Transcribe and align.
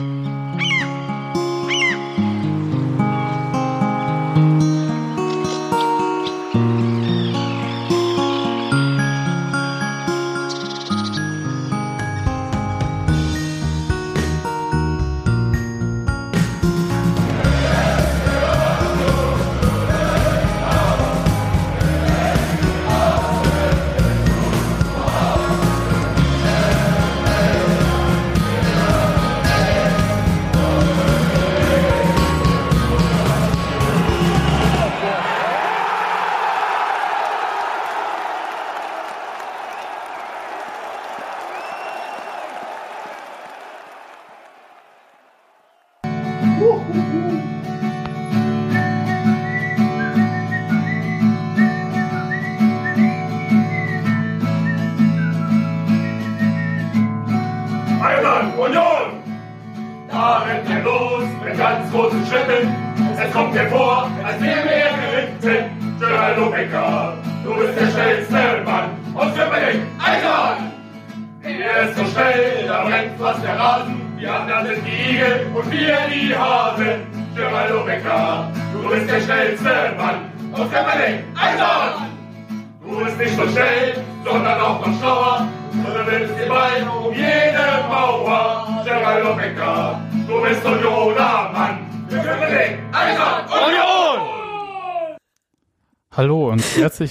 Mm-hmm. 0.00 0.37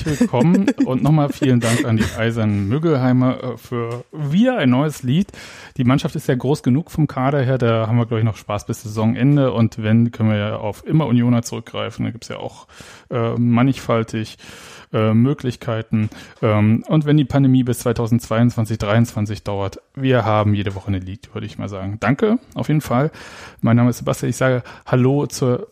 Willkommen 0.08 0.70
und 0.86 1.04
nochmal 1.04 1.30
vielen 1.30 1.60
Dank 1.60 1.84
an 1.84 1.98
die 1.98 2.06
Eisernen 2.18 2.70
Müggelheimer 2.70 3.44
äh, 3.44 3.58
für 3.58 4.06
wieder 4.12 4.58
ein 4.58 4.70
neues 4.70 5.04
Lied. 5.04 5.28
Die 5.76 5.84
Mannschaft 5.84 6.16
ist 6.16 6.28
ja 6.28 6.36
groß 6.36 6.64
genug 6.64 6.92
vom 6.92 7.08
Kader 7.08 7.42
her, 7.42 7.58
da 7.58 7.88
haben 7.88 7.98
wir, 7.98 8.06
glaube 8.06 8.20
ich, 8.20 8.26
noch 8.26 8.38
Spaß 8.38 8.66
bis 8.66 8.84
Saisonende 8.84 9.52
und 9.52 9.84
wenn, 9.84 10.12
können 10.12 10.30
wir 10.30 10.38
ja 10.38 10.56
auf 10.56 10.86
immer 10.88 11.08
Unioner 11.08 11.42
zurückgreifen. 11.42 12.06
Da 12.06 12.12
gibt's 12.12 12.30
ja 12.30 12.38
auch 12.38 12.68
äh, 13.10 13.34
mannigfaltig 13.38 14.38
äh, 14.94 15.14
Möglichkeiten. 15.14 16.10
Ähm, 16.42 16.84
und 16.88 17.06
wenn 17.06 17.18
die 17.18 17.26
Pandemie 17.26 17.64
bis 17.64 17.80
2022, 17.80 18.80
2023 18.80 19.44
dauert, 19.44 19.82
wir 19.94 20.24
haben 20.24 20.54
jede 20.54 20.74
Woche 20.76 20.92
ein 20.92 21.02
Lied, 21.02 21.34
würde 21.34 21.46
ich 21.46 21.58
mal 21.58 21.68
sagen. 21.68 21.98
Danke, 22.00 22.40
auf 22.56 22.70
jeden 22.70 22.82
Fall. 22.82 23.12
Mein 23.60 23.76
Name 23.76 23.90
ist 23.90 23.98
Sebastian, 23.98 24.30
ich 24.30 24.38
sage 24.38 24.64
Hallo 24.86 25.26
zur 25.26 25.68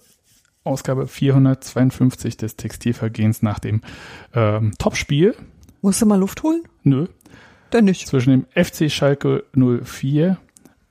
Ausgabe 0.66 1.08
452 1.08 2.38
des 2.38 2.58
Textilvergehens 2.58 3.42
nach 3.42 3.60
dem 3.60 3.82
ähm, 4.34 4.74
Topspiel. 4.78 5.36
Musst 5.82 6.02
du 6.02 6.06
mal 6.06 6.20
Luft 6.20 6.44
holen? 6.44 6.64
Nö. 6.84 7.08
Dann 7.70 7.86
nicht. 7.86 8.08
Zwischen 8.08 8.32
dem 8.32 8.46
FC 8.64 8.92
Schalke 8.92 9.44
04 9.54 10.38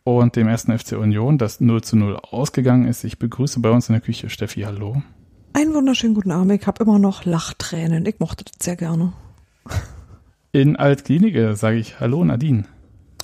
und 0.04 0.36
dem 0.36 0.48
ersten 0.48 0.76
FC 0.78 0.92
Union, 0.92 1.38
das 1.38 1.60
0 1.60 1.82
zu 1.82 1.96
0 1.96 2.16
ausgegangen 2.16 2.86
ist. 2.86 3.04
Ich 3.04 3.18
begrüße 3.18 3.60
bei 3.60 3.70
uns 3.70 3.88
in 3.88 3.94
der 3.94 4.00
Küche 4.00 4.30
Steffi, 4.30 4.62
hallo. 4.62 5.02
Einen 5.52 5.74
wunderschönen 5.74 6.14
guten 6.14 6.30
Abend. 6.30 6.52
Ich 6.52 6.66
habe 6.66 6.82
immer 6.84 6.98
noch 6.98 7.24
Lachtränen. 7.24 8.06
Ich 8.06 8.20
mochte 8.20 8.44
das 8.44 8.54
sehr 8.64 8.76
gerne. 8.76 9.12
In 10.52 10.76
Altklinike 10.76 11.56
sage 11.56 11.78
ich 11.78 11.98
Hallo 12.00 12.24
Nadine. 12.24 12.64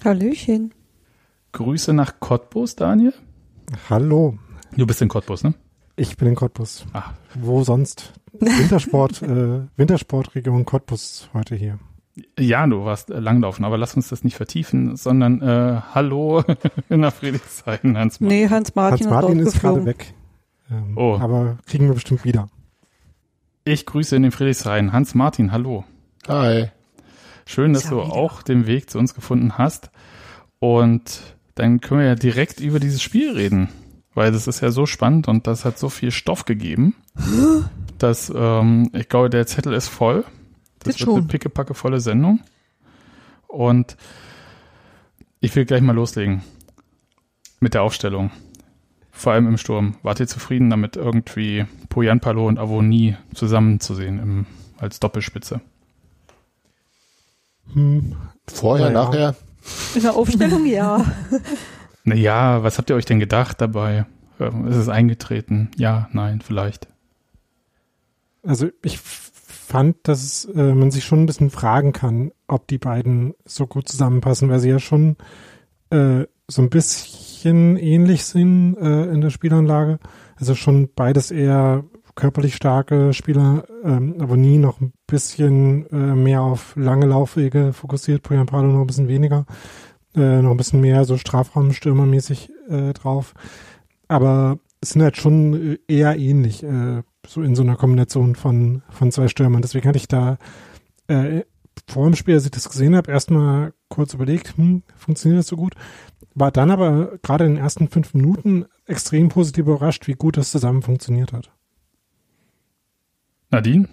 Hallöchen. 0.04 0.74
Grüße 1.52 1.92
nach 1.92 2.18
Cottbus, 2.18 2.76
Daniel. 2.76 3.14
Hallo, 3.88 4.38
Du 4.76 4.86
bist 4.86 5.02
in 5.02 5.08
Cottbus, 5.08 5.42
ne? 5.44 5.54
Ich 6.00 6.16
bin 6.16 6.28
in 6.28 6.34
Cottbus. 6.34 6.86
Ah, 6.92 7.10
Wo 7.34 7.62
sonst? 7.62 8.12
Wintersport, 8.32 9.22
äh, 9.22 9.62
Wintersportregion 9.76 10.64
Cottbus 10.64 11.28
heute 11.34 11.56
hier. 11.56 11.78
ja, 12.38 12.66
du 12.66 12.84
warst 12.84 13.10
äh, 13.10 13.18
langlaufen, 13.20 13.64
aber 13.64 13.76
lass 13.76 13.94
uns 13.94 14.08
das 14.08 14.24
nicht 14.24 14.36
vertiefen, 14.36 14.96
sondern 14.96 15.42
äh, 15.42 15.80
Hallo 15.94 16.42
nach 16.88 17.12
Friedrichshain, 17.12 17.98
Hans. 17.98 18.20
Nee, 18.20 18.48
Hans 18.48 18.74
Martin, 18.74 19.06
Hans 19.06 19.10
Martin 19.10 19.38
ist 19.40 19.54
ist 19.54 19.60
gerade 19.60 19.84
weg. 19.84 20.14
Ähm, 20.70 20.96
Oh. 20.96 21.18
Aber 21.20 21.58
kriegen 21.66 21.86
wir 21.86 21.94
bestimmt 21.94 22.24
wieder. 22.24 22.48
Ich 23.64 23.84
grüße 23.86 24.16
in 24.16 24.22
den 24.22 24.32
Friedrichshain. 24.32 24.92
Hans 24.92 25.14
Martin, 25.14 25.52
hallo. 25.52 25.84
Hi. 26.28 26.68
Schön, 27.44 27.72
dass 27.72 27.88
du 27.88 28.00
auch 28.00 28.42
den 28.42 28.66
Weg 28.66 28.88
zu 28.88 28.98
uns 28.98 29.14
gefunden 29.14 29.58
hast. 29.58 29.90
Und 30.60 31.20
dann 31.56 31.80
können 31.80 32.00
wir 32.00 32.06
ja 32.06 32.14
direkt 32.14 32.60
über 32.60 32.78
dieses 32.80 33.02
Spiel 33.02 33.32
reden. 33.32 33.68
Weil 34.14 34.32
das 34.32 34.46
ist 34.48 34.60
ja 34.60 34.70
so 34.70 34.86
spannend 34.86 35.28
und 35.28 35.46
das 35.46 35.64
hat 35.64 35.78
so 35.78 35.88
viel 35.88 36.10
Stoff 36.10 36.44
gegeben, 36.44 36.94
dass 37.98 38.32
ähm, 38.34 38.90
ich 38.92 39.08
glaube, 39.08 39.30
der 39.30 39.46
Zettel 39.46 39.72
ist 39.72 39.88
voll. 39.88 40.24
Das 40.80 40.94
Das 40.96 41.00
wird 41.00 41.08
eine 41.10 41.18
schon. 41.18 41.28
pickepacke 41.28 41.74
volle 41.74 42.00
Sendung. 42.00 42.40
Und 43.46 43.96
ich 45.40 45.54
will 45.54 45.64
gleich 45.64 45.80
mal 45.82 45.94
loslegen 45.94 46.42
mit 47.60 47.74
der 47.74 47.82
Aufstellung. 47.82 48.30
Vor 49.12 49.32
allem 49.32 49.46
im 49.46 49.58
Sturm. 49.58 49.96
Wart 50.02 50.18
ihr 50.20 50.26
zufrieden 50.26 50.70
damit, 50.70 50.96
irgendwie 50.96 51.66
Poyanpalo 51.88 52.46
und 52.48 52.58
Avonie 52.58 53.16
zusammenzusehen 53.34 54.18
im, 54.18 54.46
als 54.78 54.98
Doppelspitze? 54.98 55.60
Hm, 57.74 58.16
Vorher, 58.48 58.90
Naja. 58.90 59.04
nachher? 59.04 59.34
In 59.94 60.02
der 60.02 60.14
Aufstellung, 60.16 60.66
ja. 60.66 61.04
Naja, 62.04 62.62
was 62.62 62.78
habt 62.78 62.90
ihr 62.90 62.96
euch 62.96 63.04
denn 63.04 63.20
gedacht 63.20 63.60
dabei? 63.60 64.06
Ähm, 64.38 64.66
Ist 64.66 64.76
es 64.76 64.88
eingetreten? 64.88 65.70
Ja, 65.76 66.08
nein, 66.12 66.40
vielleicht. 66.40 66.88
also 68.42 68.68
ich 68.82 68.98
fand, 68.98 69.96
dass 70.04 70.46
äh, 70.46 70.74
man 70.74 70.90
sich 70.90 71.04
schon 71.04 71.20
ein 71.22 71.26
bisschen 71.26 71.50
fragen 71.50 71.92
kann, 71.92 72.32
ob 72.48 72.66
die 72.66 72.78
beiden 72.78 73.34
so 73.44 73.66
gut 73.66 73.88
zusammenpassen, 73.88 74.48
weil 74.48 74.58
sie 74.60 74.70
ja 74.70 74.78
schon 74.78 75.16
äh, 75.90 76.24
so 76.48 76.62
ein 76.62 76.70
bisschen 76.70 77.76
ähnlich 77.76 78.24
sind 78.24 78.76
äh, 78.76 79.04
in 79.12 79.20
der 79.20 79.30
Spielanlage. 79.30 79.98
Also 80.36 80.54
schon 80.54 80.88
beides 80.94 81.30
eher 81.30 81.84
körperlich 82.16 82.56
starke 82.56 83.12
Spieler, 83.12 83.64
ähm, 83.84 84.16
aber 84.18 84.36
nie 84.36 84.58
noch 84.58 84.80
ein 84.80 84.92
bisschen 85.06 85.86
äh, 85.90 86.16
mehr 86.16 86.42
auf 86.42 86.74
lange 86.76 87.06
Laufwege 87.06 87.72
fokussiert, 87.72 88.22
Poyampalo 88.22 88.66
noch 88.68 88.80
ein 88.80 88.86
bisschen 88.86 89.08
weniger, 89.08 89.46
äh, 90.14 90.42
noch 90.42 90.50
ein 90.50 90.56
bisschen 90.56 90.80
mehr 90.80 91.04
so 91.04 91.16
Strafraumstürmermäßig 91.16 92.50
äh, 92.68 92.92
drauf. 92.92 93.34
Aber 94.08 94.58
es 94.80 94.90
sind 94.90 95.02
halt 95.02 95.16
schon 95.16 95.72
äh, 95.72 95.78
eher 95.88 96.16
ähnlich, 96.18 96.62
äh, 96.62 97.02
so 97.26 97.42
in 97.42 97.54
so 97.54 97.62
einer 97.62 97.76
Kombination 97.76 98.34
von, 98.34 98.82
von 98.90 99.12
zwei 99.12 99.28
Stürmern. 99.28 99.62
Deswegen 99.62 99.86
hatte 99.86 99.98
ich 99.98 100.08
da 100.08 100.38
äh, 101.08 101.42
vor 101.86 102.06
dem 102.06 102.16
Spiel, 102.16 102.34
als 102.34 102.44
ich 102.44 102.50
das 102.50 102.68
gesehen 102.68 102.96
habe, 102.96 103.10
erstmal 103.10 103.72
kurz 103.88 104.14
überlegt, 104.14 104.56
hm, 104.56 104.82
funktioniert 104.96 105.40
das 105.40 105.46
so 105.46 105.56
gut? 105.56 105.74
War 106.34 106.50
dann 106.50 106.70
aber 106.70 107.18
gerade 107.22 107.44
in 107.44 107.54
den 107.54 107.62
ersten 107.62 107.88
fünf 107.88 108.14
Minuten 108.14 108.66
extrem 108.86 109.28
positiv 109.28 109.66
überrascht, 109.66 110.06
wie 110.06 110.14
gut 110.14 110.36
das 110.36 110.50
zusammen 110.50 110.82
funktioniert 110.82 111.32
hat. 111.32 111.50
Nadine? 113.50 113.88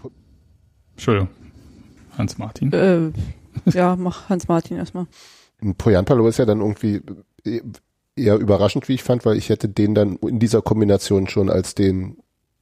Entschuldigung. 0.92 1.30
Hans 2.18 2.38
Martin. 2.38 2.72
äh, 2.74 3.12
ja, 3.72 3.96
mach 3.96 4.30
Hans 4.30 4.48
Martin 4.48 4.78
erstmal. 5.60 5.74
Poyanpalo 5.76 6.28
ist 6.28 6.38
ja 6.38 6.46
dann 6.46 6.62
irgendwie 6.62 7.02
äh, 7.46 7.62
eher 8.16 8.38
überraschend, 8.38 8.88
wie 8.88 8.96
ich 8.96 9.04
fand, 9.04 9.26
weil 9.26 9.38
ich 9.38 9.50
hätte 9.50 9.70
den 9.70 9.96
dann 9.96 10.18
in 10.18 10.40
dieser 10.40 10.62
Kombination 10.62 11.28
schon 11.28 11.50
als 11.50 11.76
den 11.76 12.18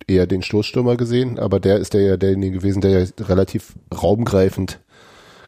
eher 0.07 0.27
den 0.27 0.41
Stoßstürmer 0.41 0.97
gesehen, 0.97 1.39
aber 1.39 1.59
der 1.59 1.77
ist 1.77 1.93
der 1.93 2.01
ja 2.01 2.17
derjenige 2.17 2.57
gewesen, 2.57 2.81
der 2.81 2.91
ja 2.91 3.07
relativ 3.21 3.73
raumgreifend 3.93 4.81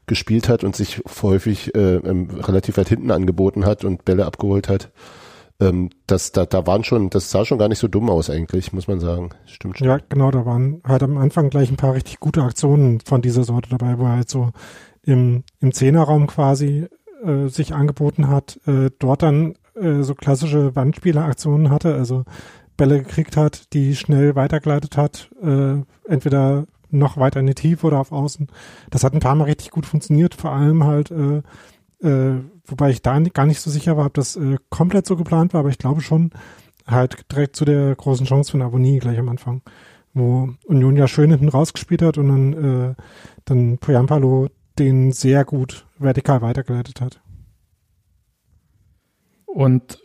gespielt 0.07 0.47
hat 0.47 0.63
und 0.63 0.75
sich 0.75 1.01
häufig 1.21 1.75
äh, 1.75 1.97
ähm, 1.97 2.29
relativ 2.31 2.77
weit 2.77 2.87
hinten 2.87 3.11
angeboten 3.11 3.65
hat 3.65 3.83
und 3.83 4.05
Bälle 4.05 4.25
abgeholt 4.25 4.69
hat. 4.69 4.89
Ähm, 5.59 5.89
das, 6.07 6.31
da, 6.31 6.45
da 6.45 6.65
waren 6.65 6.83
schon, 6.83 7.09
das 7.09 7.29
sah 7.29 7.43
schon 7.43 7.57
gar 7.57 7.67
nicht 7.67 7.79
so 7.79 7.87
dumm 7.87 8.09
aus 8.09 8.29
eigentlich, 8.29 8.71
muss 8.71 8.87
man 8.87 8.99
sagen. 8.99 9.31
Stimmt 9.45 9.77
schon. 9.77 9.87
Ja, 9.87 9.99
genau, 10.07 10.31
da 10.31 10.45
waren 10.45 10.81
halt 10.85 11.03
am 11.03 11.17
Anfang 11.17 11.49
gleich 11.49 11.69
ein 11.69 11.77
paar 11.77 11.93
richtig 11.93 12.19
gute 12.19 12.41
Aktionen 12.41 13.01
von 13.01 13.21
dieser 13.21 13.43
Sorte 13.43 13.69
dabei, 13.69 13.99
wo 13.99 14.05
er 14.05 14.17
halt 14.17 14.29
so 14.29 14.51
im, 15.03 15.43
im 15.59 15.73
Zehnerraum 15.73 16.27
quasi 16.27 16.87
äh, 17.23 17.47
sich 17.47 17.73
angeboten 17.73 18.27
hat, 18.27 18.59
äh, 18.67 18.89
dort 18.99 19.23
dann 19.23 19.55
äh, 19.75 20.01
so 20.03 20.15
klassische 20.15 20.75
Wandspieleraktionen 20.75 21.69
hatte, 21.69 21.95
also 21.95 22.23
Bälle 22.77 22.99
gekriegt 22.99 23.37
hat, 23.37 23.73
die 23.73 23.95
schnell 23.95 24.35
weitergeleitet 24.35 24.97
hat, 24.97 25.29
äh, 25.41 25.81
entweder 26.07 26.65
noch 26.89 27.17
weiter 27.17 27.39
in 27.39 27.47
die 27.47 27.55
Tiefe 27.55 27.87
oder 27.87 27.99
auf 27.99 28.11
Außen. 28.11 28.47
Das 28.89 29.03
hat 29.03 29.13
ein 29.13 29.19
paar 29.19 29.35
Mal 29.35 29.45
richtig 29.45 29.71
gut 29.71 29.85
funktioniert, 29.85 30.35
vor 30.35 30.51
allem 30.51 30.83
halt, 30.83 31.11
äh, 31.11 31.41
äh, 32.07 32.41
wobei 32.65 32.91
ich 32.91 33.01
da 33.01 33.19
gar 33.19 33.45
nicht 33.45 33.59
so 33.59 33.69
sicher 33.69 33.97
war, 33.97 34.05
ob 34.05 34.13
das 34.13 34.35
äh, 34.35 34.57
komplett 34.69 35.05
so 35.05 35.15
geplant 35.15 35.53
war, 35.53 35.61
aber 35.61 35.69
ich 35.69 35.79
glaube 35.79 36.01
schon, 36.01 36.31
halt 36.85 37.25
direkt 37.31 37.55
zu 37.55 37.65
der 37.65 37.95
großen 37.95 38.25
Chance 38.25 38.51
von 38.51 38.61
Abonnie 38.61 38.99
gleich 38.99 39.19
am 39.19 39.29
Anfang, 39.29 39.61
wo 40.13 40.49
Union 40.65 40.95
ja 40.95 41.07
schön 41.07 41.31
hinten 41.31 41.49
rausgespielt 41.49 42.01
hat 42.01 42.17
und 42.17 42.29
dann, 42.29 42.53
äh, 42.53 42.95
dann 43.45 43.77
Poyampalo 43.79 44.47
den 44.79 45.11
sehr 45.11 45.45
gut 45.45 45.85
vertikal 45.97 46.41
weitergeleitet 46.41 47.01
hat. 47.01 47.21
Und 49.45 49.99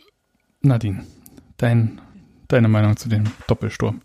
Nadine, 0.61 1.03
dein, 1.57 2.01
deine 2.47 2.67
Meinung 2.67 2.97
zu 2.97 3.09
dem 3.09 3.25
Doppelsturm? 3.47 4.01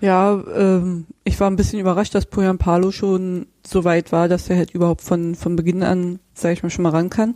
Ja, 0.00 0.42
ähm, 0.54 1.06
ich 1.22 1.38
war 1.38 1.48
ein 1.48 1.56
bisschen 1.56 1.78
überrascht, 1.78 2.14
dass 2.14 2.26
Poyan 2.26 2.58
Palo 2.58 2.90
schon 2.90 3.46
so 3.64 3.84
weit 3.84 4.10
war, 4.10 4.28
dass 4.28 4.50
er 4.50 4.56
halt 4.56 4.72
überhaupt 4.72 5.00
von, 5.00 5.36
von 5.36 5.54
Beginn 5.54 5.84
an, 5.84 6.18
sag 6.34 6.52
ich 6.52 6.62
mal, 6.64 6.70
schon 6.70 6.82
mal 6.82 6.90
ran 6.90 7.08
kann. 7.08 7.34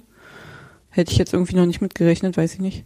Hätte 0.91 1.12
ich 1.12 1.19
jetzt 1.19 1.32
irgendwie 1.32 1.55
noch 1.55 1.67
nicht 1.67 1.81
mitgerechnet, 1.81 2.37
weiß 2.37 2.55
ich 2.55 2.61
nicht. 2.61 2.85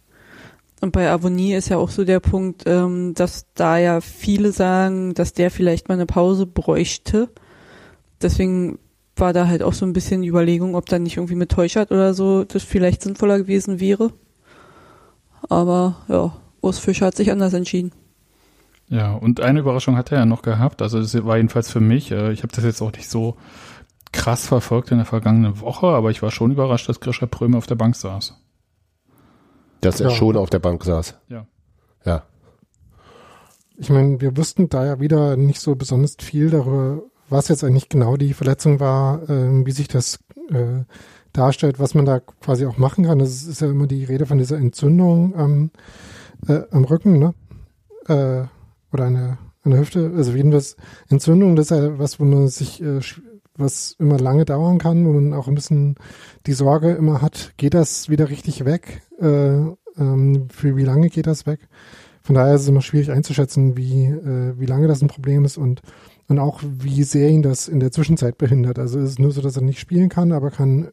Und 0.82 0.92
bei 0.92 1.10
Avonie 1.10 1.54
ist 1.54 1.70
ja 1.70 1.78
auch 1.78 1.90
so 1.90 2.04
der 2.04 2.20
Punkt, 2.20 2.64
ähm, 2.66 3.14
dass 3.14 3.46
da 3.54 3.78
ja 3.78 4.00
viele 4.00 4.52
sagen, 4.52 5.14
dass 5.14 5.32
der 5.32 5.50
vielleicht 5.50 5.88
mal 5.88 5.94
eine 5.94 6.06
Pause 6.06 6.46
bräuchte. 6.46 7.30
Deswegen 8.20 8.78
war 9.20 9.32
da 9.32 9.46
halt 9.46 9.62
auch 9.62 9.72
so 9.72 9.84
ein 9.86 9.92
bisschen 9.92 10.22
die 10.22 10.28
Überlegung, 10.28 10.74
ob 10.74 10.86
dann 10.86 11.02
nicht 11.04 11.16
irgendwie 11.16 11.34
mit 11.36 11.50
Täuschert 11.52 11.90
oder 11.90 12.14
so 12.14 12.44
das 12.44 12.62
vielleicht 12.64 13.02
sinnvoller 13.02 13.38
gewesen 13.38 13.78
wäre. 13.80 14.12
Aber 15.48 15.96
ja, 16.08 16.36
Urs 16.60 16.78
Fischer 16.78 17.06
hat 17.06 17.16
sich 17.16 17.30
anders 17.30 17.54
entschieden. 17.54 17.92
Ja, 18.88 19.12
und 19.14 19.40
eine 19.40 19.60
Überraschung 19.60 19.96
hat 19.96 20.10
er 20.12 20.18
ja 20.18 20.26
noch 20.26 20.42
gehabt. 20.42 20.82
Also 20.82 21.00
das 21.00 21.14
war 21.24 21.36
jedenfalls 21.36 21.70
für 21.70 21.80
mich, 21.80 22.10
äh, 22.10 22.32
ich 22.32 22.42
habe 22.42 22.52
das 22.54 22.64
jetzt 22.64 22.82
auch 22.82 22.92
nicht 22.92 23.08
so 23.08 23.36
krass 24.12 24.46
verfolgt 24.46 24.90
in 24.90 24.96
der 24.98 25.06
vergangenen 25.06 25.60
Woche, 25.60 25.86
aber 25.86 26.10
ich 26.10 26.22
war 26.22 26.32
schon 26.32 26.50
überrascht, 26.50 26.88
dass 26.88 26.98
Grisha 26.98 27.26
Pröme 27.26 27.56
auf 27.56 27.66
der 27.68 27.76
Bank 27.76 27.94
saß. 27.94 28.34
Dass 29.80 30.00
er 30.00 30.10
Ja. 30.10 30.16
schon 30.16 30.36
auf 30.36 30.50
der 30.50 30.58
Bank 30.58 30.82
saß. 30.84 31.16
Ja. 31.28 31.46
Ja. 32.04 32.24
Ich 33.76 33.88
meine, 33.88 34.20
wir 34.20 34.36
wussten 34.36 34.68
da 34.68 34.84
ja 34.84 35.00
wieder 35.00 35.36
nicht 35.36 35.60
so 35.60 35.74
besonders 35.76 36.16
viel 36.20 36.50
darüber, 36.50 37.02
was 37.30 37.48
jetzt 37.48 37.64
eigentlich 37.64 37.88
genau 37.88 38.16
die 38.16 38.34
Verletzung 38.34 38.80
war, 38.80 39.28
ähm, 39.28 39.66
wie 39.66 39.72
sich 39.72 39.88
das 39.88 40.18
äh, 40.50 40.84
darstellt, 41.32 41.78
was 41.78 41.94
man 41.94 42.04
da 42.04 42.20
quasi 42.20 42.66
auch 42.66 42.76
machen 42.76 43.04
kann. 43.04 43.18
Das 43.18 43.44
ist 43.44 43.60
ja 43.60 43.70
immer 43.70 43.86
die 43.86 44.04
Rede 44.04 44.26
von 44.26 44.38
dieser 44.38 44.58
Entzündung 44.58 45.34
am, 45.36 45.70
äh, 46.48 46.62
am 46.70 46.84
Rücken, 46.84 47.18
ne? 47.18 47.34
Äh, 48.08 48.46
oder 48.92 49.04
eine, 49.04 49.38
eine 49.62 49.78
Hüfte. 49.78 50.12
Also 50.16 50.32
jedenfalls 50.32 50.76
Entzündung, 51.08 51.56
das 51.56 51.70
ist 51.70 51.78
ja 51.78 51.98
was, 51.98 52.18
wo 52.18 52.24
man 52.24 52.48
sich, 52.48 52.82
äh, 52.82 53.00
was 53.56 53.94
immer 53.98 54.18
lange 54.18 54.44
dauern 54.44 54.78
kann, 54.78 55.06
wo 55.06 55.12
man 55.12 55.32
auch 55.34 55.46
ein 55.46 55.54
bisschen 55.54 55.96
die 56.46 56.52
Sorge 56.52 56.92
immer 56.92 57.22
hat, 57.22 57.52
geht 57.56 57.74
das 57.74 58.08
wieder 58.08 58.28
richtig 58.28 58.64
weg? 58.64 59.02
Äh, 59.20 59.60
ähm, 59.96 60.48
für 60.50 60.76
wie 60.76 60.84
lange 60.84 61.10
geht 61.10 61.26
das 61.26 61.46
weg? 61.46 61.68
Von 62.22 62.34
daher 62.34 62.54
ist 62.54 62.62
es 62.62 62.68
immer 62.68 62.82
schwierig 62.82 63.10
einzuschätzen, 63.10 63.76
wie, 63.76 64.04
äh, 64.04 64.58
wie 64.58 64.66
lange 64.66 64.88
das 64.88 65.02
ein 65.02 65.08
Problem 65.08 65.44
ist 65.44 65.56
und, 65.56 65.82
und 66.30 66.38
auch 66.38 66.60
wie 66.62 67.02
sehr 67.02 67.28
ihn 67.28 67.42
das 67.42 67.68
in 67.68 67.80
der 67.80 67.90
Zwischenzeit 67.90 68.38
behindert. 68.38 68.78
Also 68.78 69.00
es 69.00 69.10
ist 69.10 69.18
nur 69.18 69.32
so, 69.32 69.42
dass 69.42 69.56
er 69.56 69.62
nicht 69.62 69.80
spielen 69.80 70.08
kann, 70.08 70.30
aber 70.30 70.50
kann, 70.50 70.88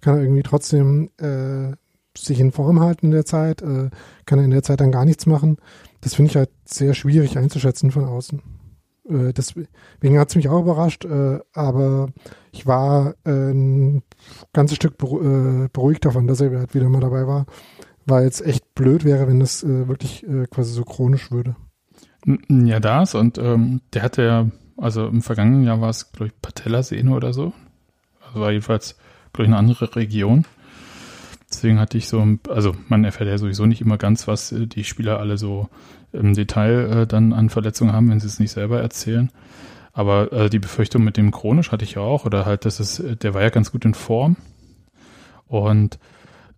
kann 0.00 0.16
er 0.16 0.22
irgendwie 0.22 0.42
trotzdem 0.42 1.10
äh, 1.18 1.76
sich 2.18 2.40
in 2.40 2.50
Form 2.50 2.80
halten 2.80 3.06
in 3.06 3.12
der 3.12 3.24
Zeit, 3.24 3.62
äh, 3.62 3.90
kann 4.26 4.38
er 4.40 4.44
in 4.44 4.50
der 4.50 4.64
Zeit 4.64 4.80
dann 4.80 4.90
gar 4.90 5.04
nichts 5.04 5.26
machen. 5.26 5.58
Das 6.00 6.14
finde 6.14 6.30
ich 6.30 6.36
halt 6.36 6.50
sehr 6.64 6.94
schwierig 6.94 7.38
einzuschätzen 7.38 7.92
von 7.92 8.04
außen. 8.04 8.42
Äh, 9.08 9.32
deswegen 9.32 10.18
hat 10.18 10.30
es 10.30 10.36
mich 10.36 10.48
auch 10.48 10.62
überrascht, 10.62 11.04
äh, 11.04 11.38
aber 11.52 12.08
ich 12.50 12.66
war 12.66 13.14
äh, 13.24 13.30
ein 13.30 14.02
ganzes 14.52 14.74
Stück 14.74 14.94
äh, 15.00 15.68
beruhigt 15.72 16.04
davon, 16.04 16.26
dass 16.26 16.40
er 16.40 16.58
halt 16.58 16.74
wieder 16.74 16.88
mal 16.88 17.00
dabei 17.00 17.28
war 17.28 17.46
weil 18.06 18.26
es 18.26 18.40
echt 18.40 18.74
blöd 18.74 19.04
wäre, 19.04 19.28
wenn 19.28 19.40
das 19.40 19.62
äh, 19.62 19.86
wirklich 19.86 20.26
äh, 20.26 20.46
quasi 20.46 20.72
so 20.72 20.84
chronisch 20.84 21.30
würde. 21.30 21.54
Ja, 22.48 22.80
das 22.80 23.14
und 23.14 23.38
ähm, 23.38 23.80
der 23.94 24.02
hatte 24.02 24.22
ja, 24.22 24.46
also 24.80 25.06
im 25.06 25.22
vergangenen 25.22 25.64
Jahr 25.64 25.80
war 25.80 25.90
es, 25.90 26.12
glaube 26.12 26.28
ich, 26.28 26.42
Patellasehne 26.42 27.14
oder 27.14 27.32
so. 27.32 27.52
Also 28.26 28.40
war 28.40 28.50
jedenfalls, 28.50 28.96
glaube 29.32 29.44
ich, 29.44 29.48
eine 29.48 29.58
andere 29.58 29.94
Region. 29.94 30.46
Deswegen 31.50 31.80
hatte 31.80 31.98
ich 31.98 32.08
so, 32.08 32.24
also 32.48 32.76
man 32.88 33.04
erfährt 33.04 33.28
ja 33.28 33.36
sowieso 33.36 33.66
nicht 33.66 33.80
immer 33.80 33.98
ganz, 33.98 34.28
was 34.28 34.52
äh, 34.52 34.66
die 34.66 34.84
Spieler 34.84 35.18
alle 35.18 35.36
so 35.36 35.68
im 36.12 36.34
Detail 36.34 37.02
äh, 37.02 37.06
dann 37.06 37.32
an 37.32 37.50
Verletzungen 37.50 37.92
haben, 37.92 38.10
wenn 38.10 38.20
sie 38.20 38.26
es 38.26 38.40
nicht 38.40 38.52
selber 38.52 38.80
erzählen. 38.80 39.30
Aber 39.92 40.32
äh, 40.32 40.50
die 40.50 40.60
Befürchtung 40.60 41.02
mit 41.02 41.16
dem 41.16 41.32
chronisch 41.32 41.72
hatte 41.72 41.84
ich 41.84 41.94
ja 41.94 42.02
auch, 42.02 42.24
oder 42.24 42.46
halt, 42.46 42.64
dass 42.64 42.80
es, 42.80 43.00
äh, 43.00 43.16
der 43.16 43.34
war 43.34 43.42
ja 43.42 43.50
ganz 43.50 43.72
gut 43.72 43.84
in 43.84 43.94
Form. 43.94 44.36
Und 45.48 45.98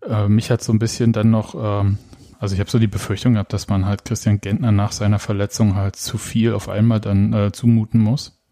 äh, 0.07 0.29
mich 0.29 0.51
hat 0.51 0.63
so 0.63 0.73
ein 0.73 0.79
bisschen 0.79 1.13
dann 1.13 1.31
noch, 1.31 1.55
ähm, 1.59 1.99
also 2.43 2.55
ich 2.55 2.61
habe 2.61 2.69
so 2.69 2.81
die 2.81 2.89
Befürchtung 2.89 3.35
gehabt, 3.35 3.53
dass 3.53 3.69
man 3.69 3.87
halt 3.87 4.05
Christian 4.05 4.41
Gentner 4.41 4.73
nach 4.73 4.91
seiner 4.91 5.21
Verletzung 5.21 5.77
halt 5.77 5.95
zu 5.95 6.19
viel 6.19 6.55
auf 6.55 6.69
einmal 6.69 6.99
dann 6.99 7.33
äh, 7.33 7.53
zumuten 7.53 8.01
muss. 8.01 8.43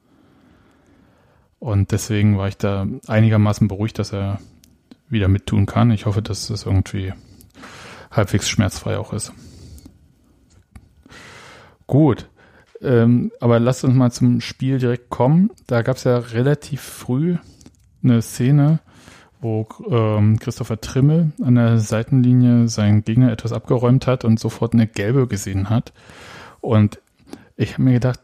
Und 1.59 1.91
deswegen 1.91 2.39
war 2.39 2.47
ich 2.47 2.57
da 2.57 2.87
einigermaßen 3.09 3.67
beruhigt, 3.67 3.99
dass 3.99 4.13
er 4.13 4.39
wieder 5.09 5.27
mittun 5.27 5.67
kann. 5.67 5.91
Ich 5.91 6.07
hoffe, 6.07 6.23
dass 6.23 6.47
das 6.47 6.67
irgendwie 6.67 7.13
halbwegs 8.13 8.49
schmerzfrei 8.49 8.97
auch 8.97 9.13
ist. 9.13 9.33
Gut. 11.89 12.31
Ähm, 12.81 13.33
aber 13.41 13.59
lasst 13.59 13.83
uns 13.83 13.97
mal 13.97 14.13
zum 14.13 14.41
Spiel 14.41 14.79
direkt 14.79 15.11
kommen. 15.11 15.51
Da 15.67 15.83
gab 15.83 15.97
es 15.97 16.05
ja 16.05 16.17
relativ 16.17 16.81
früh 16.81 17.39
eine 18.05 18.23
Szene, 18.23 18.79
wo 19.41 19.67
ähm, 19.89 20.39
Christopher 20.39 20.81
Trimmel 20.81 21.33
an 21.43 21.55
der 21.55 21.79
Seitenlinie 21.79 22.69
seinen 22.69 23.05
Gegner 23.05 23.33
etwas 23.33 23.53
abgeräumt 23.53 24.07
hat 24.07 24.25
und 24.25 24.39
sofort 24.39 24.75
eine 24.75 24.87
gelbe 24.87 25.27
gesehen 25.27 25.71
hat. 25.71 25.93
Und 26.61 27.01
ich 27.57 27.75
habe 27.75 27.83
mir 27.83 27.95
gedacht, 27.95 28.21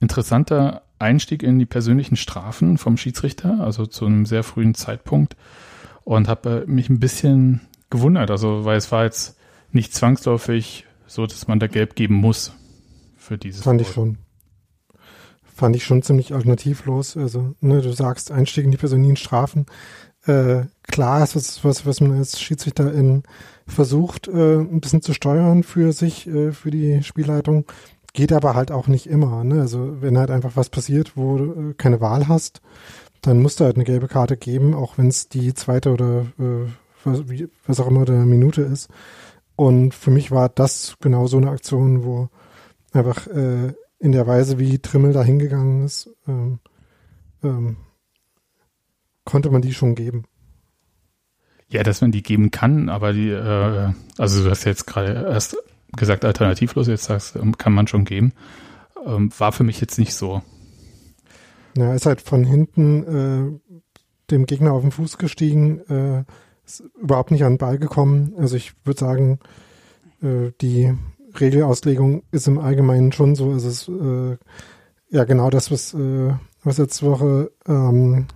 interessanter 0.00 0.82
Einstieg 0.98 1.42
in 1.42 1.58
die 1.58 1.66
persönlichen 1.66 2.16
Strafen 2.16 2.78
vom 2.78 2.96
Schiedsrichter, 2.96 3.60
also 3.60 3.86
zu 3.86 4.06
einem 4.06 4.26
sehr 4.26 4.42
frühen 4.42 4.74
Zeitpunkt. 4.74 5.36
Und 6.04 6.28
habe 6.28 6.64
mich 6.66 6.88
ein 6.88 7.00
bisschen 7.00 7.62
gewundert, 7.90 8.30
also 8.30 8.64
weil 8.64 8.76
es 8.76 8.92
war 8.92 9.04
jetzt 9.04 9.36
nicht 9.72 9.92
zwangsläufig 9.92 10.86
so, 11.06 11.26
dass 11.26 11.48
man 11.48 11.58
da 11.58 11.66
gelb 11.66 11.96
geben 11.96 12.14
muss 12.14 12.52
für 13.16 13.38
dieses. 13.38 13.62
Fand 13.62 13.80
ich 13.80 13.88
Foul. 13.88 13.94
schon. 13.94 14.18
Fand 15.42 15.74
ich 15.74 15.84
schon 15.84 16.02
ziemlich 16.02 16.34
alternativlos. 16.34 17.16
Also, 17.16 17.54
ne, 17.60 17.80
du 17.80 17.92
sagst 17.92 18.30
Einstieg 18.30 18.64
in 18.64 18.70
die 18.70 18.76
persönlichen 18.76 19.16
Strafen. 19.16 19.66
Äh, 20.26 20.66
klar 20.82 21.22
ist 21.22 21.36
was, 21.36 21.64
was, 21.64 21.86
was 21.86 22.00
man 22.00 22.18
als 22.18 22.40
Schiedsrichter 22.40 22.92
in 22.92 23.22
versucht, 23.66 24.28
äh, 24.28 24.56
ein 24.56 24.80
bisschen 24.80 25.02
zu 25.02 25.12
steuern 25.12 25.62
für 25.62 25.92
sich, 25.92 26.26
äh, 26.26 26.52
für 26.52 26.70
die 26.70 27.02
Spielleitung. 27.02 27.64
Geht 28.12 28.32
aber 28.32 28.54
halt 28.54 28.70
auch 28.70 28.86
nicht 28.86 29.06
immer. 29.06 29.44
Ne? 29.44 29.60
Also 29.60 30.00
wenn 30.00 30.18
halt 30.18 30.30
einfach 30.30 30.52
was 30.54 30.70
passiert, 30.70 31.16
wo 31.16 31.36
du 31.36 31.70
äh, 31.70 31.74
keine 31.74 32.00
Wahl 32.00 32.28
hast, 32.28 32.60
dann 33.22 33.42
musst 33.42 33.60
du 33.60 33.64
halt 33.64 33.76
eine 33.76 33.84
gelbe 33.84 34.08
Karte 34.08 34.36
geben, 34.36 34.74
auch 34.74 34.98
wenn 34.98 35.08
es 35.08 35.28
die 35.28 35.52
zweite 35.54 35.92
oder 35.92 36.26
äh, 36.38 36.68
was, 37.04 37.28
wie, 37.28 37.48
was 37.66 37.80
auch 37.80 37.88
immer 37.88 38.04
der 38.04 38.24
Minute 38.24 38.62
ist. 38.62 38.88
Und 39.56 39.94
für 39.94 40.10
mich 40.10 40.30
war 40.30 40.48
das 40.48 40.96
genau 41.00 41.26
so 41.26 41.38
eine 41.38 41.50
Aktion, 41.50 42.04
wo 42.04 42.28
einfach 42.92 43.26
äh, 43.26 43.72
in 43.98 44.12
der 44.12 44.26
Weise, 44.26 44.58
wie 44.58 44.78
Trimmel 44.78 45.12
da 45.12 45.22
hingegangen 45.22 45.84
ist, 45.84 46.10
ähm, 46.28 46.58
ähm, 47.42 47.76
konnte 49.26 49.50
man 49.50 49.60
die 49.60 49.74
schon 49.74 49.94
geben. 49.94 50.24
Ja, 51.68 51.82
dass 51.82 52.00
man 52.00 52.12
die 52.12 52.22
geben 52.22 52.50
kann, 52.50 52.88
aber 52.88 53.12
die, 53.12 53.28
äh, 53.28 53.92
also 54.16 54.44
du 54.44 54.50
hast 54.50 54.64
jetzt 54.64 54.86
gerade 54.86 55.26
erst 55.28 55.56
gesagt 55.94 56.24
alternativlos, 56.24 56.86
jetzt 56.86 57.04
sagst 57.04 57.34
du, 57.34 57.52
kann 57.52 57.74
man 57.74 57.88
schon 57.88 58.04
geben. 58.04 58.32
Ähm, 59.04 59.30
war 59.36 59.52
für 59.52 59.64
mich 59.64 59.80
jetzt 59.80 59.98
nicht 59.98 60.14
so. 60.14 60.42
Ja, 61.76 61.92
ist 61.92 62.06
halt 62.06 62.22
von 62.22 62.44
hinten 62.44 63.60
äh, 63.60 63.82
dem 64.30 64.46
Gegner 64.46 64.72
auf 64.72 64.82
den 64.82 64.92
Fuß 64.92 65.18
gestiegen, 65.18 65.80
äh, 65.90 66.24
ist 66.64 66.84
überhaupt 67.00 67.30
nicht 67.30 67.44
an 67.44 67.54
den 67.54 67.58
Ball 67.58 67.78
gekommen. 67.78 68.34
Also 68.38 68.56
ich 68.56 68.72
würde 68.84 69.00
sagen, 69.00 69.38
äh, 70.22 70.52
die 70.60 70.94
Regelauslegung 71.34 72.22
ist 72.30 72.46
im 72.46 72.58
Allgemeinen 72.58 73.12
schon 73.12 73.34
so. 73.34 73.52
Es 73.52 73.64
ist 73.64 73.88
äh, 73.88 74.36
ja 75.10 75.24
genau 75.24 75.50
das, 75.50 75.70
was, 75.70 75.94
äh, 75.94 76.32
was 76.62 76.78
letzte 76.78 77.06
Woche 77.06 77.50
ähm, 77.66 78.26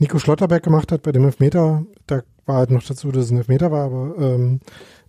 Nico 0.00 0.18
Schlotterberg 0.18 0.62
gemacht 0.62 0.92
hat 0.92 1.02
bei 1.02 1.12
dem 1.12 1.24
Elfmeter. 1.24 1.84
Da 2.06 2.22
war 2.46 2.56
halt 2.56 2.70
noch 2.70 2.82
dazu, 2.82 3.12
dass 3.12 3.26
es 3.26 3.30
ein 3.30 3.36
Elfmeter 3.36 3.70
war, 3.70 3.84
aber 3.84 4.14
ähm, 4.18 4.60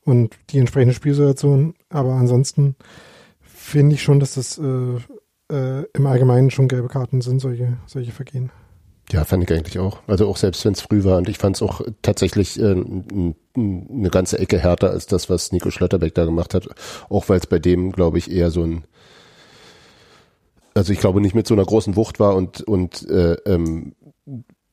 und 0.04 0.36
die 0.50 0.60
entsprechende 0.60 0.94
Spielsituation. 0.94 1.74
Aber 1.90 2.14
ansonsten 2.14 2.76
finde 3.42 3.96
ich 3.96 4.04
schon, 4.04 4.20
dass 4.20 4.36
das 4.36 4.58
äh, 4.58 4.98
äh, 5.52 5.86
im 5.94 6.06
Allgemeinen 6.06 6.52
schon 6.52 6.68
gelbe 6.68 6.90
Karten 6.90 7.22
sind, 7.22 7.40
solche, 7.40 7.78
solche 7.88 8.12
Vergehen. 8.12 8.52
Ja, 9.12 9.24
fand 9.24 9.44
ich 9.44 9.58
eigentlich 9.58 9.80
auch. 9.80 10.00
Also 10.08 10.28
auch 10.28 10.38
selbst 10.38 10.64
wenn 10.66 10.74
es 10.74 10.82
früh 10.82 11.04
war 11.06 11.18
und 11.18 11.30
ich 11.30 11.38
fand 11.38 11.56
es 11.56 11.62
auch 11.62 11.82
tatsächlich 12.02 12.60
äh, 12.60 12.76
eine 13.56 14.10
ganze 14.10 14.40
Ecke 14.40 14.60
härter 14.60 14.90
als 14.90 15.06
das, 15.06 15.30
was 15.30 15.54
Nico 15.54 15.72
Schlotterbeck 15.72 16.14
da 16.16 16.26
gemacht 16.26 16.54
hat. 16.54 16.68
Auch 17.10 17.30
weil 17.30 17.40
es 17.40 17.48
bei 17.48 17.60
dem, 17.60 17.94
glaube 17.94 18.18
ich, 18.18 18.30
eher 18.30 18.52
so 18.52 18.64
ein 18.64 18.84
also 20.74 20.94
ich 20.94 21.00
glaube 21.00 21.20
nicht 21.20 21.36
mit 21.36 21.48
so 21.48 21.54
einer 21.54 21.66
großen 21.66 21.98
Wucht 21.98 22.22
war 22.22 22.36
und 22.36 22.62
und 22.62 23.10
äh, 23.10 23.34
ähm, 23.46 23.94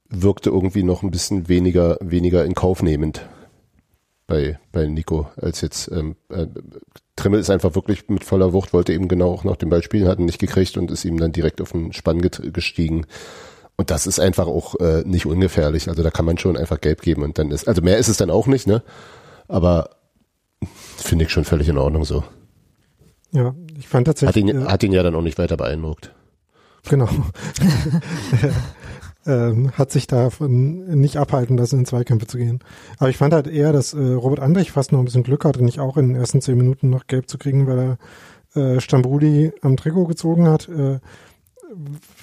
wirkte 0.09 0.51
irgendwie 0.51 0.83
noch 0.83 1.03
ein 1.03 1.11
bisschen 1.11 1.49
weniger 1.49 1.99
weniger 2.01 2.45
in 2.45 2.55
Kauf 2.55 2.83
nehmend 2.83 3.27
bei 4.27 4.59
bei 4.73 4.87
Nico 4.87 5.29
als 5.37 5.61
jetzt 5.61 5.91
ähm, 5.91 6.17
äh, 6.31 6.47
Trimmel 7.17 7.41
ist 7.41 7.51
einfach 7.51 7.75
wirklich 7.75 8.09
mit 8.09 8.25
voller 8.25 8.53
Wucht 8.53 8.73
wollte 8.73 8.93
eben 8.93 9.09
genau 9.09 9.31
auch 9.33 9.45
noch 9.45 9.57
den 9.57 9.71
Ball 9.71 9.83
spielen 9.83 10.09
hatten 10.09 10.25
nicht 10.25 10.39
gekriegt 10.39 10.77
und 10.77 10.91
ist 10.91 11.05
ihm 11.05 11.19
dann 11.19 11.33
direkt 11.33 11.61
auf 11.61 11.73
den 11.73 11.93
Spann 11.93 12.21
gestiegen 12.21 13.07
und 13.79 13.93
das 13.93 14.09
ist 14.09 14.19
einfach 14.19 14.49
auch 14.49 14.75
äh, 14.81 15.05
nicht 15.07 15.25
ungefährlich. 15.25 15.89
Also 15.89 16.03
da 16.03 16.11
kann 16.11 16.25
man 16.25 16.37
schon 16.37 16.57
einfach 16.57 16.81
gelb 16.81 17.01
geben 17.01 17.23
und 17.23 17.39
dann 17.39 17.53
ist, 17.53 17.69
also 17.69 17.81
mehr 17.81 17.97
ist 17.97 18.09
es 18.09 18.17
dann 18.17 18.29
auch 18.29 18.49
nicht, 18.49 18.67
ne? 18.67 18.83
Aber 19.47 19.91
finde 20.97 21.25
ich 21.25 21.31
schon 21.31 21.45
völlig 21.45 21.69
in 21.69 21.79
Ordnung 21.79 22.05
so. 22.05 22.25
Ja, 23.31 23.55
ich 23.79 23.87
fand 23.87 24.09
tatsächlich. 24.09 24.45
Hat 24.45 24.51
ihn, 24.51 24.63
äh, 24.63 24.67
hat 24.67 24.83
ihn 24.83 24.93
ja 24.93 25.05
dann 25.05 25.15
auch 25.15 25.23
nicht 25.23 25.39
weiter 25.39 25.57
beeindruckt. 25.57 26.13
Genau. 26.89 27.09
ähm, 29.29 29.73
hat 29.73 29.93
sich 29.93 30.07
davon 30.07 30.87
nicht 30.99 31.19
abhalten 31.19 31.57
lassen, 31.57 31.81
in 31.81 31.87
Zweikämpfe 31.87 32.27
zu 32.27 32.39
gehen. 32.39 32.61
Aber 32.99 33.11
ich 33.11 33.19
fand 33.19 33.35
halt 33.35 33.47
eher, 33.47 33.73
dass 33.73 33.93
äh, 33.93 33.99
Robert 33.99 34.41
Andrich 34.41 34.73
fast 34.73 34.91
noch 34.91 34.99
ein 34.99 35.05
bisschen 35.05 35.23
Glück 35.23 35.45
hatte, 35.45 35.63
nicht 35.63 35.79
auch 35.79 35.97
in 35.97 36.09
den 36.09 36.17
ersten 36.17 36.41
zehn 36.41 36.57
Minuten 36.57 36.91
noch 36.91 37.07
gelb 37.07 37.29
zu 37.29 37.39
kriegen, 37.39 37.67
weil 37.67 37.99
er 38.55 38.77
äh, 38.77 38.81
Stambuli 38.81 39.53
am 39.61 39.77
Trikot 39.77 40.07
gezogen 40.07 40.49
hat. 40.49 40.69
Äh, 40.69 40.99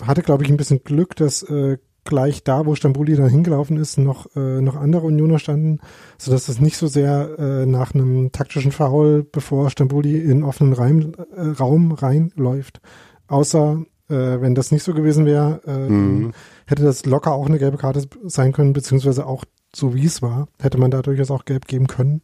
hatte, 0.05 0.23
glaube 0.23 0.43
ich, 0.43 0.49
ein 0.49 0.57
bisschen 0.57 0.83
Glück, 0.83 1.15
dass 1.15 1.43
äh, 1.43 1.77
gleich 2.03 2.43
da, 2.43 2.65
wo 2.65 2.75
Stambuli 2.75 3.15
dann 3.15 3.29
hingelaufen 3.29 3.77
ist, 3.77 3.97
noch, 3.97 4.27
äh, 4.35 4.61
noch 4.61 4.75
andere 4.75 5.05
Unioner 5.05 5.39
standen, 5.39 5.79
so 6.17 6.31
dass 6.31 6.47
es 6.47 6.59
nicht 6.59 6.77
so 6.77 6.87
sehr 6.87 7.37
äh, 7.37 7.65
nach 7.65 7.93
einem 7.93 8.31
taktischen 8.31 8.71
Foul, 8.71 9.23
bevor 9.23 9.69
Stambuli 9.69 10.17
in 10.19 10.43
offenen 10.43 10.73
Reim, 10.73 11.13
äh, 11.35 11.41
Raum 11.41 11.91
reinläuft. 11.91 12.81
Außer, 13.27 13.83
äh, 14.09 14.13
wenn 14.13 14.55
das 14.55 14.71
nicht 14.71 14.83
so 14.83 14.93
gewesen 14.93 15.25
wäre, 15.25 15.61
äh, 15.65 15.89
mhm. 15.89 16.33
Hätte 16.65 16.83
das 16.83 17.05
locker 17.05 17.33
auch 17.33 17.47
eine 17.47 17.59
gelbe 17.59 17.77
Karte 17.77 18.07
sein 18.23 18.51
können, 18.51 18.73
beziehungsweise 18.73 19.25
auch 19.25 19.45
so 19.75 19.93
wie 19.93 20.05
es 20.05 20.21
war, 20.21 20.47
hätte 20.59 20.77
man 20.77 20.91
da 20.91 21.01
durchaus 21.01 21.31
auch 21.31 21.45
gelb 21.45 21.67
geben 21.67 21.87
können. 21.87 22.21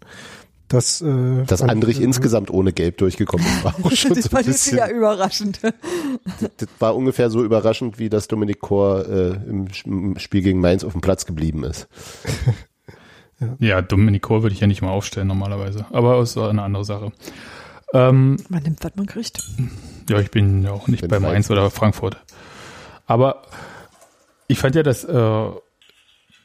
Das, 0.72 1.02
äh, 1.02 1.44
Dass 1.44 1.62
Andrich 1.62 2.00
äh, 2.00 2.04
insgesamt 2.04 2.50
ohne 2.50 2.72
Gelb 2.72 2.98
durchgekommen 2.98 3.46
ist, 3.46 3.64
war 3.66 3.76
auch 3.84 3.92
schon 3.92 4.14
das 4.14 4.26
so 4.26 4.38
ein 4.38 4.46
bisschen, 4.46 4.78
ja 4.78 4.90
überraschend. 4.90 5.60
Das, 5.62 6.50
das, 6.56 6.70
war 6.80 6.96
ungefähr 6.96 7.30
so 7.30 7.44
überraschend, 7.44 8.00
wie 8.00 8.08
dass 8.08 8.30
Dominik 8.30 8.62
Kor 8.62 9.06
äh, 9.06 9.32
im 9.32 9.68
Spiel 10.18 10.42
gegen 10.42 10.62
Mainz 10.62 10.86
auf 10.86 10.94
dem 10.94 11.02
Platz 11.02 11.26
geblieben 11.26 11.66
ist. 11.66 11.90
ja. 13.42 13.56
ja, 13.60 13.82
Dominik 13.82 14.22
Kor 14.22 14.44
würde 14.44 14.54
ich 14.54 14.62
ja 14.62 14.68
nicht 14.68 14.82
mal 14.82 14.92
aufstellen 14.92 15.28
normalerweise, 15.28 15.88
aber 15.92 16.20
es 16.20 16.38
war 16.38 16.50
eine 16.50 16.62
andere 16.62 16.86
Sache. 16.86 17.12
Ähm, 17.94 18.38
man 18.48 18.64
nimmt, 18.64 18.82
was 18.82 18.96
man 18.96 19.08
kriegt. 19.08 19.44
Ja, 20.10 20.20
ich 20.20 20.32
bin 20.32 20.64
ja 20.64 20.72
auch 20.72 20.88
nicht 20.88 21.06
bei 21.06 21.20
Mainz 21.20 21.52
oder 21.52 21.70
Frankfurt. 21.70 22.18
Aber 23.08 23.42
ich 24.52 24.60
fand 24.60 24.76
ja, 24.76 24.84
dass 24.84 25.06
äh, 25.06 25.50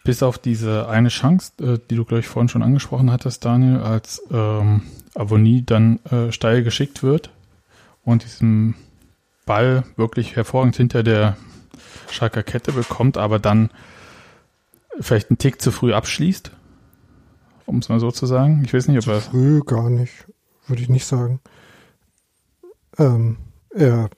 bis 0.05 0.23
auf 0.23 0.39
diese 0.39 0.89
eine 0.89 1.09
Chance, 1.09 1.53
äh, 1.61 1.79
die 1.91 1.97
du, 1.97 2.05
glaube 2.05 2.21
ich, 2.21 2.29
vorhin 2.29 2.49
schon 2.49 2.63
angesprochen 2.63 3.11
hattest, 3.11 3.45
Daniel, 3.45 3.79
als 3.79 4.23
ähm, 4.31 4.83
Avonie 5.15 5.65
dann 5.67 5.99
äh, 6.05 6.31
steil 6.31 6.63
geschickt 6.63 7.03
wird 7.03 7.31
und 8.05 8.25
diesen 8.25 8.77
Ball 9.45 9.85
wirklich 9.97 10.37
hervorragend 10.37 10.77
hinter 10.77 11.03
der 11.03 11.37
Schalker 12.09 12.45
Kette 12.45 12.73
bekommt, 12.73 13.17
aber 13.17 13.41
dann 13.41 13.71
vielleicht 15.01 15.31
einen 15.31 15.39
Tick 15.39 15.61
zu 15.61 15.73
früh 15.73 15.93
abschließt, 15.93 16.53
um 17.67 17.79
es 17.79 17.89
mal 17.89 17.99
so 17.99 18.13
zu 18.13 18.27
sagen. 18.27 18.63
Ich 18.65 18.73
weiß 18.73 18.87
nicht, 18.87 18.99
ob 18.99 19.05
zu 19.05 19.11
er... 19.11 19.21
Früh 19.21 19.61
gar 19.65 19.91
nicht, 19.91 20.27
würde 20.69 20.83
ich 20.83 20.89
nicht 20.89 21.07
sagen. 21.07 21.41
Ähm, 22.99 23.39
er 23.71 24.11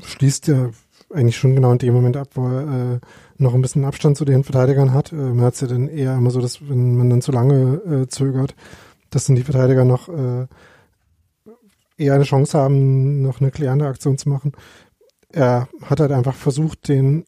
schließt 0.00 0.48
ja 0.48 0.70
eigentlich 1.12 1.36
schon 1.36 1.54
genau 1.54 1.72
in 1.72 1.78
dem 1.78 1.94
Moment 1.94 2.16
ab, 2.16 2.28
wo 2.34 2.46
er 2.46 2.94
äh, 2.94 3.00
noch 3.38 3.54
ein 3.54 3.62
bisschen 3.62 3.84
Abstand 3.84 4.16
zu 4.16 4.24
den 4.24 4.44
Verteidigern 4.44 4.92
hat. 4.92 5.12
Äh, 5.12 5.16
man 5.16 5.42
hat 5.42 5.54
es 5.54 5.60
ja 5.60 5.66
dann 5.66 5.88
eher 5.88 6.16
immer 6.16 6.30
so, 6.30 6.40
dass 6.40 6.68
wenn 6.68 6.96
man 6.96 7.10
dann 7.10 7.22
zu 7.22 7.32
lange 7.32 7.76
äh, 7.84 8.08
zögert, 8.08 8.54
dass 9.10 9.26
dann 9.26 9.36
die 9.36 9.42
Verteidiger 9.42 9.84
noch 9.84 10.08
äh, 10.08 10.46
eher 11.96 12.14
eine 12.14 12.24
Chance 12.24 12.58
haben, 12.58 13.22
noch 13.22 13.40
eine 13.40 13.50
klärende 13.50 13.86
Aktion 13.86 14.18
zu 14.18 14.28
machen. 14.28 14.52
Er 15.30 15.68
hat 15.82 16.00
halt 16.00 16.12
einfach 16.12 16.34
versucht, 16.34 16.88
den 16.88 17.24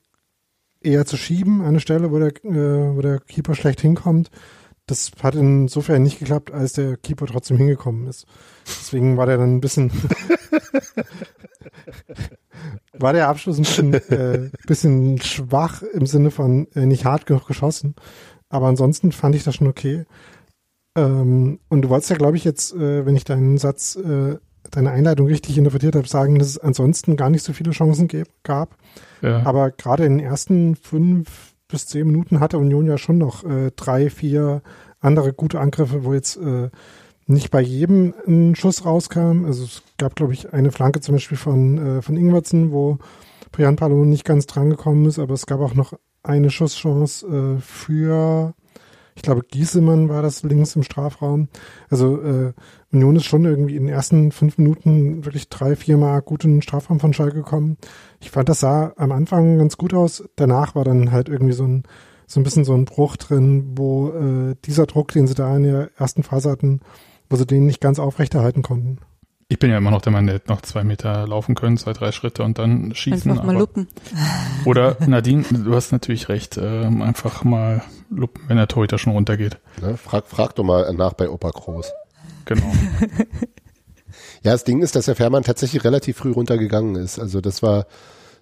eher 0.82 1.06
zu 1.06 1.16
schieben 1.16 1.62
eine 1.62 1.80
Stelle, 1.80 2.10
wo 2.10 2.18
der, 2.18 2.28
äh, 2.44 2.96
wo 2.96 3.00
der 3.00 3.20
Keeper 3.20 3.54
schlecht 3.54 3.80
hinkommt. 3.80 4.30
Das 4.86 5.12
hat 5.22 5.34
insofern 5.34 6.02
nicht 6.02 6.18
geklappt, 6.18 6.52
als 6.52 6.74
der 6.74 6.98
Keeper 6.98 7.26
trotzdem 7.26 7.56
hingekommen 7.56 8.06
ist. 8.06 8.26
Deswegen 8.66 9.16
war 9.16 9.24
der 9.24 9.38
dann 9.38 9.56
ein 9.56 9.60
bisschen 9.60 9.90
war 12.92 13.12
der 13.12 13.28
Abschluss 13.28 13.58
ein 13.58 13.62
bisschen, 13.62 13.94
äh, 14.10 14.50
bisschen 14.66 15.20
schwach 15.20 15.82
im 15.82 16.06
Sinne 16.06 16.30
von 16.30 16.68
äh, 16.74 16.86
nicht 16.86 17.04
hart 17.04 17.26
genug 17.26 17.46
geschossen. 17.46 17.94
Aber 18.48 18.66
ansonsten 18.66 19.12
fand 19.12 19.34
ich 19.34 19.44
das 19.44 19.56
schon 19.56 19.66
okay. 19.66 20.04
Ähm, 20.96 21.58
und 21.68 21.82
du 21.82 21.88
wolltest 21.88 22.10
ja, 22.10 22.16
glaube 22.16 22.36
ich, 22.36 22.44
jetzt, 22.44 22.74
äh, 22.74 23.04
wenn 23.04 23.16
ich 23.16 23.24
deinen 23.24 23.58
Satz, 23.58 23.96
äh, 23.96 24.36
deine 24.70 24.90
Einleitung 24.90 25.26
richtig 25.26 25.58
interpretiert 25.58 25.96
habe, 25.96 26.08
sagen, 26.08 26.38
dass 26.38 26.48
es 26.48 26.58
ansonsten 26.58 27.16
gar 27.16 27.30
nicht 27.30 27.44
so 27.44 27.52
viele 27.52 27.72
Chancen 27.72 28.08
gab. 28.42 28.76
Ja. 29.22 29.42
Aber 29.44 29.70
gerade 29.70 30.04
in 30.04 30.18
den 30.18 30.26
ersten 30.26 30.76
fünf 30.76 31.54
bis 31.68 31.86
zehn 31.86 32.06
Minuten 32.06 32.40
hatte 32.40 32.58
Union 32.58 32.86
ja 32.86 32.98
schon 32.98 33.18
noch 33.18 33.44
äh, 33.44 33.70
drei, 33.74 34.10
vier 34.10 34.62
andere 35.00 35.32
gute 35.32 35.60
Angriffe, 35.60 36.04
wo 36.04 36.14
jetzt 36.14 36.36
äh, 36.36 36.70
nicht 37.26 37.50
bei 37.50 37.60
jedem 37.60 38.14
ein 38.26 38.54
Schuss 38.54 38.84
rauskam. 38.84 39.44
Also 39.46 39.64
es 39.64 39.82
gab, 39.98 40.16
glaube 40.16 40.34
ich, 40.34 40.52
eine 40.52 40.72
Flanke 40.72 41.00
zum 41.00 41.14
Beispiel 41.14 41.38
von, 41.38 41.98
äh, 41.98 42.02
von 42.02 42.16
Ingwertsen, 42.16 42.72
wo 42.72 42.98
Brian 43.52 43.76
Palo 43.76 44.04
nicht 44.04 44.24
ganz 44.24 44.46
dran 44.46 44.70
gekommen 44.70 45.06
ist, 45.06 45.18
aber 45.18 45.34
es 45.34 45.46
gab 45.46 45.60
auch 45.60 45.74
noch 45.74 45.94
eine 46.22 46.50
Schusschance 46.50 47.26
äh, 47.26 47.60
für, 47.60 48.54
ich 49.14 49.22
glaube, 49.22 49.42
Giesemann 49.48 50.08
war 50.08 50.22
das 50.22 50.42
links 50.42 50.74
im 50.74 50.82
Strafraum. 50.82 51.48
Also 51.88 52.20
äh, 52.20 52.52
Union 52.92 53.16
ist 53.16 53.26
schon 53.26 53.44
irgendwie 53.44 53.76
in 53.76 53.84
den 53.84 53.94
ersten 53.94 54.32
fünf 54.32 54.58
Minuten 54.58 55.24
wirklich 55.24 55.48
drei, 55.48 55.76
viermal 55.76 56.20
gut 56.22 56.44
in 56.44 56.56
den 56.56 56.62
Strafraum 56.62 57.00
von 57.00 57.12
Schalke 57.12 57.36
gekommen. 57.36 57.76
Ich 58.20 58.30
fand, 58.30 58.48
das 58.48 58.60
sah 58.60 58.92
am 58.96 59.12
Anfang 59.12 59.58
ganz 59.58 59.76
gut 59.76 59.94
aus. 59.94 60.24
Danach 60.36 60.74
war 60.74 60.84
dann 60.84 61.12
halt 61.12 61.28
irgendwie 61.28 61.54
so 61.54 61.64
ein 61.64 61.84
so 62.26 62.40
ein 62.40 62.42
bisschen 62.42 62.64
so 62.64 62.74
ein 62.74 62.84
Bruch 62.84 63.16
drin, 63.16 63.72
wo 63.76 64.08
äh, 64.10 64.56
dieser 64.64 64.86
Druck, 64.86 65.12
den 65.12 65.26
sie 65.26 65.34
da 65.34 65.54
in 65.56 65.64
der 65.64 65.90
ersten 65.96 66.22
Phase 66.22 66.50
hatten, 66.50 66.80
wo 67.28 67.36
sie 67.36 67.46
den 67.46 67.66
nicht 67.66 67.80
ganz 67.80 67.98
aufrechterhalten 67.98 68.62
konnten. 68.62 68.98
Ich 69.48 69.58
bin 69.58 69.70
ja 69.70 69.76
immer 69.76 69.90
noch 69.90 70.00
der 70.00 70.12
Mann, 70.12 70.26
der 70.26 70.36
hätte 70.36 70.50
noch 70.50 70.62
zwei 70.62 70.84
Meter 70.84 71.26
laufen 71.26 71.54
können, 71.54 71.76
zwei, 71.76 71.92
drei 71.92 72.12
Schritte 72.12 72.42
und 72.42 72.58
dann 72.58 72.94
schießen. 72.94 73.30
Einfach 73.30 73.44
mal 73.44 73.56
luppen. 73.56 73.88
Oder 74.64 74.96
Nadine, 75.06 75.44
du 75.50 75.74
hast 75.74 75.92
natürlich 75.92 76.28
recht, 76.28 76.58
ähm, 76.60 77.02
einfach 77.02 77.44
mal 77.44 77.82
luppen, 78.08 78.44
wenn 78.48 78.56
der 78.56 78.68
Torhüter 78.68 78.96
schon 78.98 79.12
runtergeht. 79.12 79.58
Ne, 79.82 79.96
frag, 79.96 80.26
frag 80.26 80.54
doch 80.54 80.64
mal 80.64 80.92
nach 80.94 81.12
bei 81.12 81.28
Opa 81.28 81.50
Groß. 81.50 81.92
Genau. 82.46 82.66
ja, 84.42 84.52
das 84.52 84.64
Ding 84.64 84.82
ist, 84.82 84.96
dass 84.96 85.04
der 85.04 85.14
Fährmann 85.14 85.42
tatsächlich 85.42 85.84
relativ 85.84 86.16
früh 86.16 86.32
runtergegangen 86.32 86.96
ist. 86.96 87.18
Also 87.18 87.42
das 87.42 87.62
war 87.62 87.86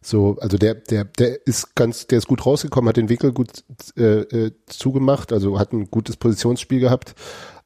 so, 0.00 0.36
also 0.40 0.56
der, 0.56 0.74
der, 0.74 1.04
der 1.04 1.46
ist 1.46 1.74
ganz, 1.74 2.06
der 2.06 2.18
ist 2.18 2.26
gut 2.26 2.46
rausgekommen, 2.46 2.88
hat 2.88 2.96
den 2.96 3.08
Wickel 3.08 3.32
gut 3.32 3.64
äh, 3.96 4.20
äh, 4.20 4.52
zugemacht, 4.66 5.32
also 5.32 5.58
hat 5.58 5.72
ein 5.72 5.90
gutes 5.90 6.16
Positionsspiel 6.16 6.80
gehabt 6.80 7.14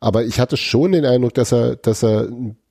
aber 0.00 0.24
ich 0.24 0.40
hatte 0.40 0.56
schon 0.56 0.92
den 0.92 1.04
Eindruck, 1.04 1.34
dass 1.34 1.52
er, 1.52 1.76
dass 1.76 2.02
er 2.02 2.28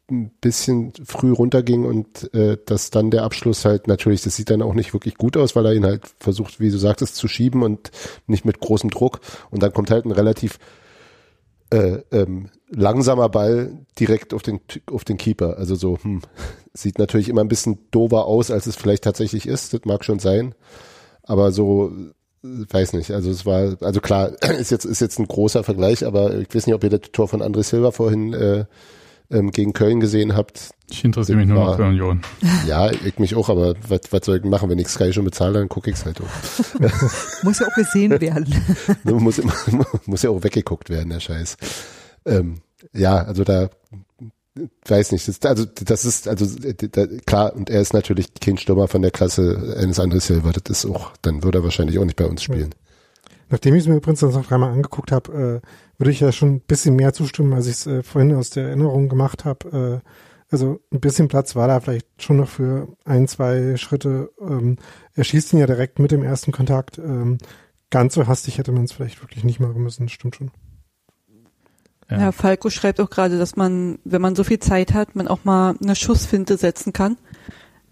ein 0.09 0.31
bisschen 0.39 0.93
früh 1.03 1.31
runterging 1.31 1.83
und 1.83 2.31
äh, 2.33 2.57
dass 2.63 2.91
dann 2.91 3.09
der 3.09 3.23
Abschluss 3.23 3.65
halt 3.65 3.87
natürlich, 3.87 4.21
das 4.21 4.35
sieht 4.35 4.51
dann 4.51 4.61
auch 4.61 4.75
nicht 4.75 4.93
wirklich 4.93 5.15
gut 5.15 5.35
aus, 5.35 5.55
weil 5.55 5.65
er 5.65 5.73
ihn 5.73 5.85
halt 5.85 6.03
versucht, 6.19 6.59
wie 6.59 6.69
du 6.69 6.77
sagtest, 6.77 7.15
zu 7.15 7.27
schieben 7.27 7.63
und 7.63 7.91
nicht 8.27 8.45
mit 8.45 8.59
großem 8.59 8.91
Druck. 8.91 9.19
Und 9.49 9.63
dann 9.63 9.73
kommt 9.73 9.89
halt 9.89 10.05
ein 10.05 10.11
relativ 10.11 10.59
äh, 11.71 11.99
ähm, 12.11 12.49
langsamer 12.69 13.29
Ball 13.29 13.85
direkt 13.99 14.33
auf 14.35 14.43
den 14.43 14.59
auf 14.91 15.03
den 15.03 15.17
Keeper. 15.17 15.57
Also 15.57 15.73
so, 15.73 15.97
hm, 15.99 16.21
sieht 16.73 16.99
natürlich 16.99 17.29
immer 17.29 17.41
ein 17.41 17.47
bisschen 17.47 17.79
dover 17.89 18.25
aus, 18.25 18.51
als 18.51 18.67
es 18.67 18.75
vielleicht 18.75 19.03
tatsächlich 19.03 19.47
ist. 19.47 19.73
Das 19.73 19.81
mag 19.85 20.05
schon 20.05 20.19
sein. 20.19 20.53
Aber 21.23 21.51
so 21.51 21.91
weiß 22.69 22.93
nicht, 22.93 23.11
also 23.11 23.29
es 23.29 23.45
war, 23.45 23.77
also 23.81 24.01
klar, 24.01 24.31
ist 24.59 24.71
jetzt, 24.71 24.85
ist 24.85 25.01
jetzt 25.01 25.19
ein 25.19 25.27
großer 25.27 25.63
Vergleich, 25.63 26.05
aber 26.05 26.35
ich 26.35 26.53
weiß 26.53 26.67
nicht, 26.67 26.75
ob 26.75 26.83
ihr 26.83 26.89
das 26.89 27.11
Tor 27.11 27.27
von 27.27 27.41
André 27.41 27.63
Silva 27.63 27.91
vorhin 27.91 28.33
äh, 28.33 28.65
ähm, 29.31 29.51
gegen 29.51 29.73
Köln 29.73 29.99
gesehen 29.99 30.35
habt. 30.35 30.71
Ich 30.89 31.03
interessiere 31.03 31.37
mich 31.37 31.47
nur 31.47 31.65
noch 31.65 31.75
für 31.75 31.85
Union. 31.85 32.21
Ja, 32.67 32.91
ich 32.91 33.17
mich 33.17 33.35
auch, 33.35 33.49
aber 33.49 33.73
was, 33.87 34.01
was 34.11 34.25
soll 34.25 34.37
ich 34.37 34.43
machen? 34.43 34.69
Wenn 34.69 34.79
ich 34.79 34.87
Sky 34.87 35.13
schon 35.13 35.25
bezahle, 35.25 35.59
dann 35.59 35.69
gucke 35.69 35.89
ich 35.89 35.97
es 35.97 36.05
halt 36.05 36.21
auch. 36.21 37.43
muss 37.43 37.59
ja 37.59 37.67
auch 37.67 37.75
gesehen 37.75 38.11
werden. 38.21 38.53
muss, 39.03 39.39
immer, 39.39 39.53
muss 40.05 40.21
ja 40.21 40.29
auch 40.29 40.43
weggeguckt 40.43 40.89
werden, 40.89 41.09
der 41.09 41.19
Scheiß. 41.19 41.57
Ähm, 42.25 42.61
ja, 42.93 43.17
also 43.17 43.43
da 43.43 43.69
weiß 44.85 45.11
nicht, 45.11 45.27
das, 45.27 45.41
also 45.41 45.65
das 45.65 46.05
ist, 46.05 46.27
also 46.27 46.45
da, 46.55 47.07
klar, 47.25 47.55
und 47.55 47.69
er 47.69 47.81
ist 47.81 47.93
natürlich 47.93 48.33
kein 48.33 48.57
Stürmer 48.57 48.87
von 48.87 49.01
der 49.01 49.11
Klasse 49.11 49.75
eines 49.77 49.99
André 49.99 50.21
Silva, 50.21 50.51
das 50.51 50.83
ist 50.83 50.89
auch, 50.89 51.11
dann 51.21 51.43
würde 51.43 51.59
er 51.59 51.63
wahrscheinlich 51.63 51.99
auch 51.99 52.05
nicht 52.05 52.15
bei 52.15 52.25
uns 52.25 52.43
spielen. 52.43 52.73
Nachdem 53.49 53.75
ich 53.75 53.83
es 53.83 53.87
mir 53.87 53.95
übrigens 53.95 54.21
noch 54.21 54.45
dreimal 54.45 54.71
angeguckt 54.71 55.11
habe, 55.11 55.61
äh, 55.63 55.97
würde 55.97 56.11
ich 56.11 56.19
ja 56.19 56.31
schon 56.31 56.55
ein 56.55 56.61
bisschen 56.61 56.95
mehr 56.95 57.13
zustimmen, 57.13 57.53
als 57.53 57.67
ich 57.67 57.73
es 57.73 57.87
äh, 57.87 58.03
vorhin 58.03 58.33
aus 58.33 58.49
der 58.49 58.67
Erinnerung 58.67 59.07
gemacht 59.07 59.45
habe. 59.45 60.01
Äh, 60.03 60.09
also 60.51 60.79
ein 60.91 60.99
bisschen 60.99 61.27
Platz 61.27 61.55
war 61.55 61.67
da 61.67 61.79
vielleicht 61.79 62.07
schon 62.21 62.37
noch 62.37 62.49
für 62.49 62.87
ein, 63.03 63.27
zwei 63.27 63.77
Schritte. 63.77 64.31
Ähm, 64.39 64.77
er 65.13 65.23
schießt 65.23 65.53
ihn 65.53 65.59
ja 65.59 65.67
direkt 65.67 65.99
mit 65.99 66.11
dem 66.11 66.23
ersten 66.23 66.51
Kontakt. 66.51 66.97
Ähm, 66.97 67.37
ganz 67.89 68.15
so 68.15 68.27
hastig 68.27 68.57
hätte 68.57 68.71
man 68.71 68.85
es 68.85 68.91
vielleicht 68.91 69.21
wirklich 69.21 69.43
nicht 69.43 69.59
machen 69.59 69.81
müssen, 69.81 70.09
stimmt 70.09 70.35
schon. 70.35 70.51
Ja. 72.09 72.19
ja, 72.19 72.31
Falco 72.31 72.69
schreibt 72.69 72.99
auch 72.99 73.09
gerade, 73.09 73.39
dass 73.39 73.55
man, 73.55 73.97
wenn 74.03 74.21
man 74.21 74.35
so 74.35 74.43
viel 74.43 74.59
Zeit 74.59 74.93
hat, 74.93 75.15
man 75.15 75.27
auch 75.27 75.43
mal 75.43 75.75
eine 75.81 75.95
Schussfinte 75.95 76.57
setzen 76.57 76.93
kann. 76.93 77.17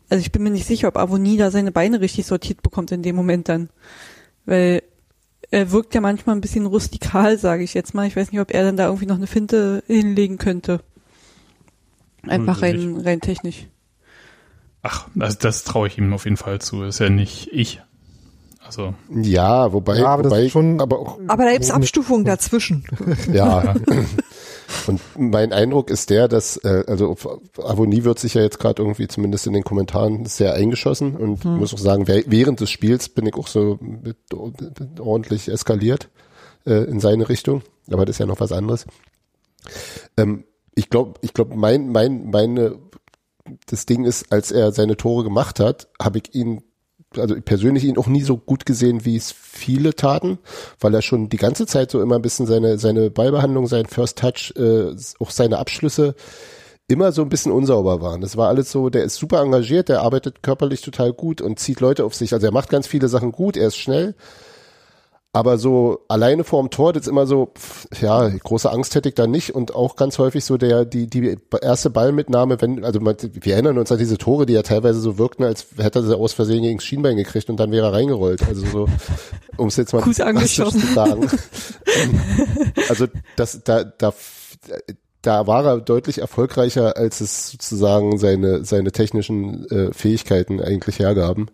Also 0.10 0.22
ich 0.22 0.32
bin 0.32 0.44
mir 0.44 0.52
nicht 0.52 0.68
sicher, 0.68 0.88
ob 0.88 0.98
Avonie 0.98 1.38
da 1.38 1.50
seine 1.50 1.72
Beine 1.72 2.00
richtig 2.00 2.28
sortiert 2.28 2.62
bekommt 2.62 2.92
in 2.92 3.02
dem 3.02 3.16
Moment 3.16 3.50
dann. 3.50 3.70
Weil 4.46 4.84
er 5.50 5.72
wirkt 5.72 5.96
ja 5.96 6.02
manchmal 6.02 6.36
ein 6.36 6.42
bisschen 6.42 6.66
rustikal, 6.66 7.38
sage 7.38 7.64
ich 7.64 7.74
jetzt 7.74 7.94
mal. 7.94 8.08
Ich 8.08 8.16
weiß 8.16 8.32
nicht, 8.32 8.42
ob 8.42 8.54
er 8.54 8.64
dann 8.64 8.78
da 8.78 8.86
irgendwie 8.86 9.06
noch 9.06 9.16
eine 9.16 9.28
Finte 9.28 9.84
hinlegen 9.88 10.38
könnte. 10.38 10.82
Einfach 12.24 12.62
rein, 12.62 12.98
rein 12.98 13.22
technisch. 13.22 13.68
Ach, 14.82 15.08
also 15.18 15.38
das 15.40 15.64
traue 15.64 15.88
ich 15.88 15.98
ihm 15.98 16.14
auf 16.14 16.26
jeden 16.26 16.38
Fall 16.38 16.60
zu. 16.60 16.84
ist 16.84 17.00
ja 17.00 17.10
nicht 17.10 17.50
ich. 17.52 17.82
Also. 18.78 18.94
Ja, 19.10 19.72
wobei, 19.72 20.00
ja, 20.00 20.08
aber 20.08 20.26
wobei, 20.26 20.50
schon, 20.50 20.82
aber 20.82 21.00
auch. 21.00 21.20
Aber 21.28 21.46
da 21.46 21.52
gibt 21.52 21.64
es 21.64 21.72
Abstufungen 21.72 22.26
dazwischen. 22.26 22.86
Ja. 23.32 23.76
Und 24.88 25.02
mein 25.18 25.54
Eindruck 25.54 25.90
ist 25.90 26.10
der, 26.10 26.28
dass, 26.28 26.58
äh, 26.58 26.84
also 26.88 27.16
Avonie 27.62 28.04
wird 28.04 28.18
sich 28.20 28.34
ja 28.34 28.42
jetzt 28.42 28.60
gerade 28.60 28.82
irgendwie 28.82 29.08
zumindest 29.08 29.46
in 29.46 29.54
den 29.54 29.64
Kommentaren 29.64 30.26
sehr 30.26 30.54
eingeschossen 30.54 31.16
und 31.16 31.44
hm. 31.44 31.58
muss 31.58 31.74
auch 31.74 31.80
sagen, 31.80 32.08
während 32.08 32.60
des 32.60 32.72
Spiels 32.72 33.10
bin 33.10 33.26
ich 33.26 33.36
auch 33.36 33.48
so 33.48 33.78
mit, 33.82 34.18
mit 34.80 35.00
ordentlich 35.00 35.48
eskaliert 35.48 36.10
äh, 36.66 36.86
in 36.86 37.00
seine 37.00 37.30
Richtung. 37.30 37.62
Aber 37.92 38.06
das 38.06 38.16
ist 38.16 38.20
ja 38.20 38.26
noch 38.26 38.40
was 38.40 38.52
anderes. 38.52 38.86
Ähm, 40.18 40.46
ich 40.76 40.90
glaube, 40.90 41.20
ich 41.22 41.34
glaube, 41.34 41.56
mein, 41.56 41.90
mein, 41.90 42.30
meine, 42.32 42.78
das 43.68 43.86
Ding 43.86 44.06
ist, 44.06 44.32
als 44.32 44.52
er 44.52 44.72
seine 44.72 44.98
Tore 44.98 45.24
gemacht 45.24 45.60
hat, 45.60 45.88
habe 46.02 46.20
ich 46.20 46.34
ihn 46.34 46.64
also 47.18 47.36
persönlich 47.42 47.84
ihn 47.84 47.98
auch 47.98 48.08
nie 48.08 48.22
so 48.24 48.38
gut 48.38 48.66
gesehen, 48.66 49.06
wie 49.06 49.16
es 49.16 49.32
viele 49.32 49.96
taten, 49.96 50.40
weil 50.80 50.94
er 50.94 51.02
schon 51.02 51.30
die 51.30 51.38
ganze 51.38 51.66
Zeit 51.66 51.92
so 51.92 52.02
immer 52.02 52.16
ein 52.16 52.22
bisschen 52.22 52.46
seine, 52.46 52.78
seine 52.78 53.10
Ballbehandlung, 53.10 53.68
sein 53.68 53.86
First 53.86 54.20
Touch, 54.20 54.54
äh, 54.58 54.96
auch 55.20 55.32
seine 55.32 55.58
Abschlüsse 55.58 56.16
immer 56.88 57.12
so 57.12 57.22
ein 57.22 57.30
bisschen 57.30 57.52
unsauber 57.52 58.02
waren. 58.02 58.22
Das 58.22 58.38
war 58.38 58.50
alles 58.50 58.72
so, 58.72 58.90
der 58.90 59.04
ist 59.04 59.16
super 59.16 59.42
engagiert, 59.42 59.90
der 59.90 60.02
arbeitet 60.02 60.44
körperlich 60.44 60.82
total 60.82 61.14
gut 61.14 61.42
und 61.42 61.60
zieht 61.60 61.80
Leute 61.80 62.04
auf 62.04 62.14
sich. 62.14 62.34
Also 62.34 62.46
er 62.46 62.54
macht 62.54 62.70
ganz 62.70 62.88
viele 62.88 63.08
Sachen 63.08 63.32
gut, 63.32 63.58
er 63.58 63.68
ist 63.68 63.78
schnell, 63.78 64.16
aber 65.36 65.58
so 65.58 66.06
alleine 66.10 66.44
vorm 66.44 66.70
Tor, 66.70 66.94
das 66.94 67.04
ist 67.04 67.08
immer 67.08 67.26
so, 67.26 67.52
pff, 67.58 67.88
ja, 68.00 68.30
große 68.30 68.72
Angst 68.72 68.94
hätte 68.94 69.10
ich 69.10 69.16
da 69.16 69.26
nicht 69.26 69.56
und 69.56 69.74
auch 69.74 69.96
ganz 69.96 70.20
häufig 70.20 70.46
so 70.46 70.58
der, 70.58 70.86
die, 70.86 71.08
die 71.08 71.36
erste 71.60 71.90
Ballmitnahme, 71.90 72.62
wenn, 72.62 72.86
also 72.86 73.00
wir 73.02 73.54
erinnern 73.54 73.80
uns 73.80 73.92
an 73.92 73.98
diese 73.98 74.20
Tore, 74.20 74.46
die 74.46 74.54
ja 74.54 74.62
teilweise 74.62 75.00
so 75.00 75.18
wirkten, 75.18 75.44
als 75.44 75.66
hätte 75.78 76.00
er 76.00 76.04
sie 76.04 76.16
aus 76.16 76.34
Versehen 76.34 76.62
gegen 76.62 76.78
das 76.78 76.86
Schienbein 76.86 77.18
gekriegt 77.18 77.50
und 77.50 77.60
dann 77.60 77.72
wäre 77.72 77.88
er 77.88 77.94
reingerollt. 77.94 78.48
Also 78.48 78.64
so, 78.68 78.88
um 79.58 79.70
es 79.70 79.76
jetzt 79.76 79.92
mal 79.92 80.04
Kuss 80.04 80.20
zu 80.80 80.94
sagen. 80.94 81.28
also 82.90 83.08
das, 83.36 83.60
da, 83.64 83.86
da, 83.86 84.14
da 85.24 85.48
war 85.48 85.66
er 85.66 85.82
deutlich 85.82 86.20
erfolgreicher, 86.20 86.96
als 86.96 87.22
es 87.22 87.50
sozusagen 87.50 88.20
seine, 88.20 88.66
seine 88.66 88.92
technischen 88.92 89.68
äh, 89.72 89.94
Fähigkeiten 89.94 90.62
eigentlich 90.62 91.00
hergaben. 91.00 91.50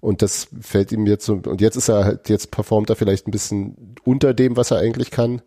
Und 0.00 0.22
das 0.22 0.48
fällt 0.60 0.92
ihm 0.92 1.06
jetzt 1.06 1.26
so, 1.26 1.34
und 1.34 1.60
jetzt 1.60 1.76
ist 1.76 1.88
er 1.88 2.04
halt, 2.04 2.28
jetzt 2.28 2.50
performt 2.50 2.90
er 2.90 2.96
vielleicht 2.96 3.26
ein 3.26 3.32
bisschen 3.32 3.94
unter 4.04 4.34
dem, 4.34 4.56
was 4.56 4.70
er 4.70 4.78
eigentlich 4.78 5.10
kann. 5.10 5.42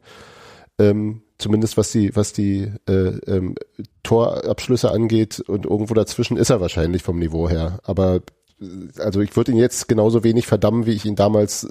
Ähm, 0.80 1.22
zumindest 1.38 1.78
was 1.78 1.92
die, 1.92 2.16
was 2.16 2.34
die 2.34 2.72
äh, 2.88 3.18
ähm, 3.28 3.56
Torabschlüsse 4.04 4.92
angeht 4.92 5.40
und 5.40 5.66
irgendwo 5.66 5.94
dazwischen 5.94 6.38
ist 6.38 6.50
er 6.50 6.62
wahrscheinlich 6.62 7.04
vom 7.04 7.20
Niveau 7.20 7.50
her. 7.50 7.80
Aber 7.84 8.22
also 8.98 9.22
ich 9.22 9.36
würde 9.36 9.52
ihn 9.52 9.58
jetzt 9.58 9.88
genauso 9.88 10.24
wenig 10.24 10.48
verdammen, 10.48 10.86
wie 10.86 10.94
ich 10.94 11.06
ihn 11.06 11.16
damals 11.16 11.62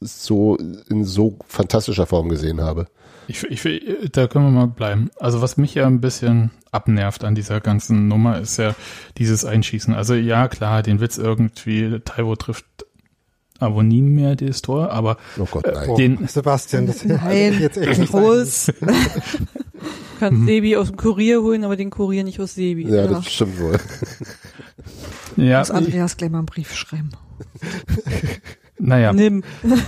so 0.00 0.56
in 0.56 1.04
so 1.04 1.36
fantastischer 1.46 2.06
Form 2.06 2.28
gesehen 2.28 2.60
habe. 2.60 2.86
Ich, 3.30 3.44
ich, 3.44 4.10
da 4.10 4.26
können 4.26 4.46
wir 4.46 4.50
mal 4.50 4.66
bleiben. 4.66 5.10
Also 5.20 5.40
was 5.40 5.56
mich 5.56 5.74
ja 5.76 5.86
ein 5.86 6.00
bisschen 6.00 6.50
abnervt 6.72 7.22
an 7.22 7.36
dieser 7.36 7.60
ganzen 7.60 8.08
Nummer 8.08 8.40
ist 8.40 8.56
ja 8.56 8.74
dieses 9.18 9.44
Einschießen. 9.44 9.94
Also 9.94 10.14
ja, 10.14 10.48
klar, 10.48 10.82
den 10.82 10.98
Witz 11.00 11.16
irgendwie, 11.16 12.00
Taiwo 12.04 12.34
trifft 12.34 12.64
aber 13.60 13.84
nie 13.84 14.02
mehr 14.02 14.34
das 14.34 14.62
Tor, 14.62 14.90
aber 14.90 15.16
oh 15.38 15.46
Gott, 15.48 15.64
nein. 15.72 15.90
Äh, 15.90 15.94
den 15.94 16.18
oh, 16.24 16.26
Sebastian, 16.26 16.88
das 16.88 17.04
nein, 17.04 17.56
jetzt 17.60 17.76
echt 17.76 18.00
nicht 18.00 18.10
groß. 18.10 18.72
Kannst 20.18 20.40
mhm. 20.40 20.46
Sebi 20.46 20.76
aus 20.76 20.88
dem 20.88 20.96
Kurier 20.96 21.40
holen, 21.42 21.62
aber 21.62 21.76
den 21.76 21.90
Kurier 21.90 22.24
nicht 22.24 22.40
aus 22.40 22.54
Sebi. 22.54 22.88
Ja, 22.88 23.04
ja. 23.04 23.06
das 23.06 23.30
stimmt 23.30 23.60
wohl. 23.60 23.78
ja, 25.36 25.60
muss 25.60 25.70
Andreas 25.70 26.16
gleich 26.16 26.30
mal 26.30 26.38
einen 26.38 26.46
Brief 26.46 26.74
schreiben. 26.74 27.10
Naja. 28.78 29.12
Nimm. 29.12 29.44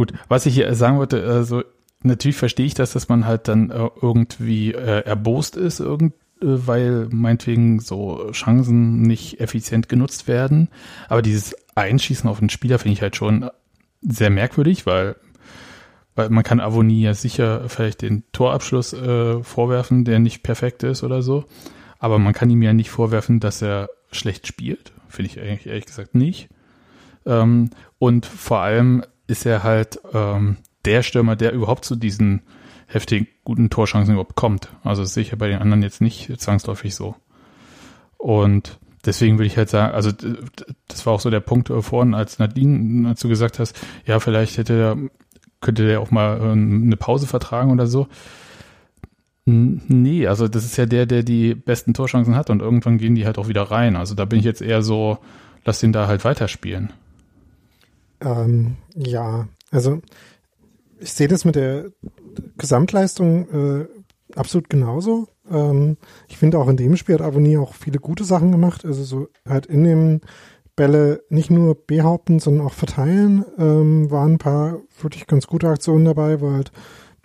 Gut, 0.00 0.14
was 0.28 0.46
ich 0.46 0.54
hier 0.54 0.74
sagen 0.74 0.96
wollte, 0.96 1.22
also 1.26 1.62
natürlich 2.02 2.38
verstehe 2.38 2.64
ich 2.64 2.72
das, 2.72 2.94
dass 2.94 3.10
man 3.10 3.26
halt 3.26 3.48
dann 3.48 3.68
äh, 3.68 3.90
irgendwie 4.00 4.72
äh, 4.72 5.04
erbost 5.04 5.58
ist, 5.58 5.78
irgend, 5.78 6.14
äh, 6.40 6.46
weil 6.46 7.08
meinetwegen 7.10 7.80
so 7.80 8.30
Chancen 8.32 9.02
nicht 9.02 9.40
effizient 9.40 9.90
genutzt 9.90 10.26
werden. 10.26 10.68
Aber 11.10 11.20
dieses 11.20 11.54
Einschießen 11.74 12.30
auf 12.30 12.38
den 12.38 12.48
Spieler 12.48 12.78
finde 12.78 12.94
ich 12.94 13.02
halt 13.02 13.14
schon 13.14 13.50
sehr 14.00 14.30
merkwürdig, 14.30 14.86
weil, 14.86 15.16
weil 16.14 16.30
man 16.30 16.44
kann 16.44 16.60
Avonie 16.60 17.02
ja 17.02 17.12
sicher 17.12 17.68
vielleicht 17.68 18.00
den 18.00 18.22
Torabschluss 18.32 18.94
äh, 18.94 19.42
vorwerfen, 19.42 20.06
der 20.06 20.18
nicht 20.18 20.42
perfekt 20.42 20.82
ist 20.82 21.02
oder 21.02 21.20
so. 21.20 21.44
Aber 21.98 22.18
man 22.18 22.32
kann 22.32 22.48
ihm 22.48 22.62
ja 22.62 22.72
nicht 22.72 22.88
vorwerfen, 22.88 23.38
dass 23.38 23.60
er 23.60 23.90
schlecht 24.12 24.46
spielt. 24.46 24.92
Finde 25.10 25.30
ich 25.30 25.38
eigentlich 25.38 25.66
ehrlich 25.66 25.84
gesagt 25.84 26.14
nicht. 26.14 26.48
Ähm, 27.26 27.68
und 27.98 28.24
vor 28.24 28.60
allem 28.60 29.02
ist 29.30 29.46
er 29.46 29.62
halt 29.62 30.00
ähm, 30.12 30.58
der 30.84 31.02
Stürmer, 31.02 31.36
der 31.36 31.52
überhaupt 31.52 31.84
zu 31.84 31.96
diesen 31.96 32.42
heftigen 32.86 33.28
guten 33.44 33.70
Torchancen 33.70 34.14
überhaupt 34.14 34.36
kommt. 34.36 34.68
Also 34.82 35.02
das 35.02 35.14
sehe 35.14 35.22
ich 35.22 35.30
ja 35.30 35.36
bei 35.36 35.48
den 35.48 35.60
anderen 35.60 35.82
jetzt 35.82 36.00
nicht 36.00 36.40
zwangsläufig 36.40 36.94
so. 36.94 37.14
Und 38.18 38.78
deswegen 39.04 39.38
würde 39.38 39.46
ich 39.46 39.56
halt 39.56 39.70
sagen, 39.70 39.94
also 39.94 40.10
das 40.88 41.06
war 41.06 41.14
auch 41.14 41.20
so 41.20 41.30
der 41.30 41.40
Punkt 41.40 41.68
vorhin, 41.68 42.14
als 42.14 42.38
Nadine, 42.38 43.14
du 43.14 43.28
gesagt 43.28 43.58
hast, 43.58 43.78
ja, 44.04 44.20
vielleicht 44.20 44.58
hätte 44.58 44.76
der, 44.76 44.96
könnte 45.60 45.86
der 45.86 46.00
auch 46.00 46.10
mal 46.10 46.40
ähm, 46.42 46.82
eine 46.84 46.96
Pause 46.96 47.26
vertragen 47.26 47.70
oder 47.70 47.86
so. 47.86 48.08
Nee, 49.46 50.26
also 50.26 50.48
das 50.48 50.64
ist 50.64 50.76
ja 50.76 50.86
der, 50.86 51.06
der 51.06 51.22
die 51.22 51.54
besten 51.54 51.94
Torchancen 51.94 52.36
hat 52.36 52.50
und 52.50 52.60
irgendwann 52.60 52.98
gehen 52.98 53.14
die 53.14 53.24
halt 53.24 53.38
auch 53.38 53.48
wieder 53.48 53.62
rein. 53.62 53.96
Also 53.96 54.14
da 54.14 54.24
bin 54.24 54.38
ich 54.38 54.44
jetzt 54.44 54.62
eher 54.62 54.82
so, 54.82 55.18
lass 55.64 55.80
den 55.80 55.92
da 55.92 56.06
halt 56.06 56.24
weiterspielen. 56.24 56.92
Ähm, 58.20 58.76
ja, 58.94 59.48
also 59.70 60.00
ich 60.98 61.12
sehe 61.12 61.28
das 61.28 61.44
mit 61.44 61.56
der 61.56 61.90
Gesamtleistung 62.58 63.48
äh, 63.48 63.88
absolut 64.36 64.68
genauso. 64.68 65.28
Ähm, 65.50 65.96
ich 66.28 66.38
finde 66.38 66.58
auch 66.58 66.68
in 66.68 66.76
dem 66.76 66.96
Spiel 66.96 67.16
hat 67.16 67.22
Avonie 67.22 67.58
auch 67.58 67.74
viele 67.74 67.98
gute 67.98 68.24
Sachen 68.24 68.52
gemacht. 68.52 68.84
Also 68.84 69.02
so 69.04 69.28
halt 69.48 69.66
in 69.66 69.84
dem 69.84 70.20
Bälle 70.76 71.22
nicht 71.28 71.50
nur 71.50 71.74
behaupten, 71.74 72.38
sondern 72.38 72.66
auch 72.66 72.72
verteilen. 72.72 73.44
Ähm, 73.58 74.10
waren 74.10 74.34
ein 74.34 74.38
paar 74.38 74.78
wirklich 75.00 75.26
ganz 75.26 75.46
gute 75.46 75.68
Aktionen 75.68 76.04
dabei, 76.04 76.40
wo 76.40 76.52
halt 76.52 76.72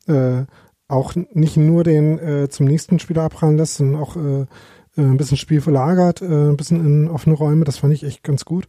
äh, 0.07 0.45
auch 0.87 1.13
nicht 1.33 1.57
nur 1.57 1.83
den 1.83 2.19
äh, 2.19 2.49
zum 2.49 2.67
nächsten 2.67 2.99
Spieler 2.99 3.23
abprallen 3.23 3.57
lässt, 3.57 3.75
sondern 3.75 4.01
auch 4.01 4.15
äh, 4.17 4.41
äh 4.41 4.45
ein 4.97 5.17
bisschen 5.17 5.37
Spiel 5.37 5.61
verlagert, 5.61 6.21
äh, 6.21 6.25
ein 6.25 6.57
bisschen 6.57 6.85
in 6.85 7.07
offene 7.07 7.35
Räume. 7.35 7.65
Das 7.65 7.77
fand 7.77 7.93
ich 7.93 8.03
echt 8.03 8.23
ganz 8.23 8.45
gut. 8.45 8.67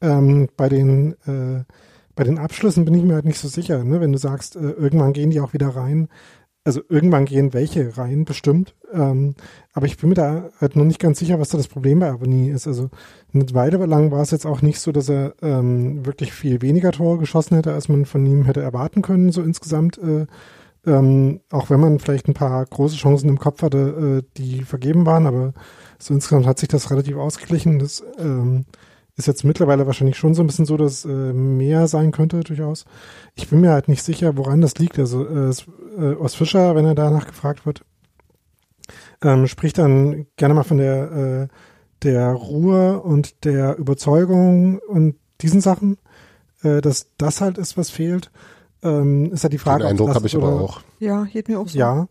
Ähm, 0.00 0.48
bei 0.56 0.68
den 0.68 1.12
äh, 1.26 1.64
bei 2.20 2.24
den 2.24 2.38
Abschlüssen 2.38 2.84
bin 2.84 2.94
ich 2.94 3.02
mir 3.02 3.14
halt 3.14 3.24
nicht 3.24 3.38
so 3.38 3.48
sicher, 3.48 3.82
ne? 3.82 4.00
wenn 4.00 4.12
du 4.12 4.18
sagst, 4.18 4.54
äh, 4.56 4.60
irgendwann 4.60 5.14
gehen 5.14 5.30
die 5.30 5.40
auch 5.40 5.54
wieder 5.54 5.68
rein. 5.68 6.08
Also 6.64 6.82
irgendwann 6.90 7.24
gehen 7.24 7.54
welche 7.54 7.96
rein, 7.96 8.26
bestimmt. 8.26 8.74
Ähm, 8.92 9.34
aber 9.72 9.86
ich 9.86 9.96
bin 9.96 10.10
mir 10.10 10.16
da 10.16 10.50
halt 10.60 10.76
noch 10.76 10.84
nicht 10.84 11.00
ganz 11.00 11.18
sicher, 11.18 11.40
was 11.40 11.48
da 11.48 11.56
das 11.56 11.68
Problem 11.68 12.00
bei 12.00 12.10
Abonnie 12.10 12.50
ist. 12.50 12.66
Also 12.66 12.90
eine 13.32 13.46
Weile 13.54 13.78
lang 13.86 14.10
war 14.10 14.20
es 14.20 14.32
jetzt 14.32 14.44
auch 14.44 14.60
nicht 14.60 14.80
so, 14.80 14.92
dass 14.92 15.08
er 15.08 15.34
ähm, 15.40 16.04
wirklich 16.04 16.34
viel 16.34 16.60
weniger 16.60 16.92
Tore 16.92 17.16
geschossen 17.16 17.54
hätte, 17.56 17.72
als 17.72 17.88
man 17.88 18.04
von 18.04 18.26
ihm 18.26 18.44
hätte 18.44 18.60
erwarten 18.60 19.00
können, 19.00 19.32
so 19.32 19.42
insgesamt. 19.42 19.96
Äh, 19.96 20.26
ähm, 20.86 21.40
auch 21.50 21.70
wenn 21.70 21.80
man 21.80 21.98
vielleicht 21.98 22.28
ein 22.28 22.34
paar 22.34 22.64
große 22.66 22.96
Chancen 22.96 23.30
im 23.30 23.38
Kopf 23.38 23.62
hatte, 23.62 24.22
äh, 24.22 24.28
die 24.36 24.64
vergeben 24.64 25.06
waren, 25.06 25.26
aber 25.26 25.54
so 25.98 26.12
insgesamt 26.12 26.46
hat 26.46 26.58
sich 26.58 26.68
das 26.68 26.90
relativ 26.90 27.16
ausgeglichen. 27.16 27.78
Das 27.78 28.04
ähm, 28.18 28.66
ist 29.16 29.26
jetzt 29.26 29.44
mittlerweile 29.44 29.86
wahrscheinlich 29.86 30.16
schon 30.16 30.34
so 30.34 30.42
ein 30.42 30.46
bisschen 30.46 30.66
so, 30.66 30.76
dass 30.76 31.04
äh, 31.04 31.08
mehr 31.08 31.86
sein 31.88 32.12
könnte, 32.12 32.40
durchaus. 32.40 32.84
Ich 33.34 33.48
bin 33.48 33.60
mir 33.60 33.70
halt 33.70 33.88
nicht 33.88 34.02
sicher, 34.02 34.36
woran 34.36 34.60
das 34.60 34.78
liegt. 34.78 34.98
Also 34.98 35.26
äh, 35.26 35.50
äh, 35.98 36.16
aus 36.16 36.34
Fischer, 36.34 36.74
wenn 36.74 36.86
er 36.86 36.94
danach 36.94 37.26
gefragt 37.26 37.66
wird, 37.66 37.84
ähm, 39.22 39.46
spricht 39.46 39.78
dann 39.78 40.26
gerne 40.36 40.54
mal 40.54 40.62
von 40.62 40.78
der, 40.78 41.12
äh, 41.12 41.48
der 42.02 42.32
Ruhe 42.32 43.00
und 43.00 43.44
der 43.44 43.76
Überzeugung 43.78 44.78
und 44.78 45.16
diesen 45.42 45.60
Sachen, 45.60 45.98
äh, 46.62 46.80
dass 46.80 47.10
das 47.18 47.40
halt 47.40 47.58
ist, 47.58 47.76
was 47.76 47.90
fehlt. 47.90 48.30
Ähm, 48.82 49.32
ist 49.32 49.42
halt 49.44 49.52
die 49.52 49.58
Frage. 49.58 49.84
Den 49.84 49.90
Eindruck 49.90 50.14
habe 50.14 50.26
ich 50.26 50.36
aber 50.36 50.60
auch. 50.60 50.80
Ja, 50.98 51.24
geht 51.24 51.48
mir 51.48 51.60
auch 51.60 51.68
so. 51.68 51.78
Ja, 51.78 52.08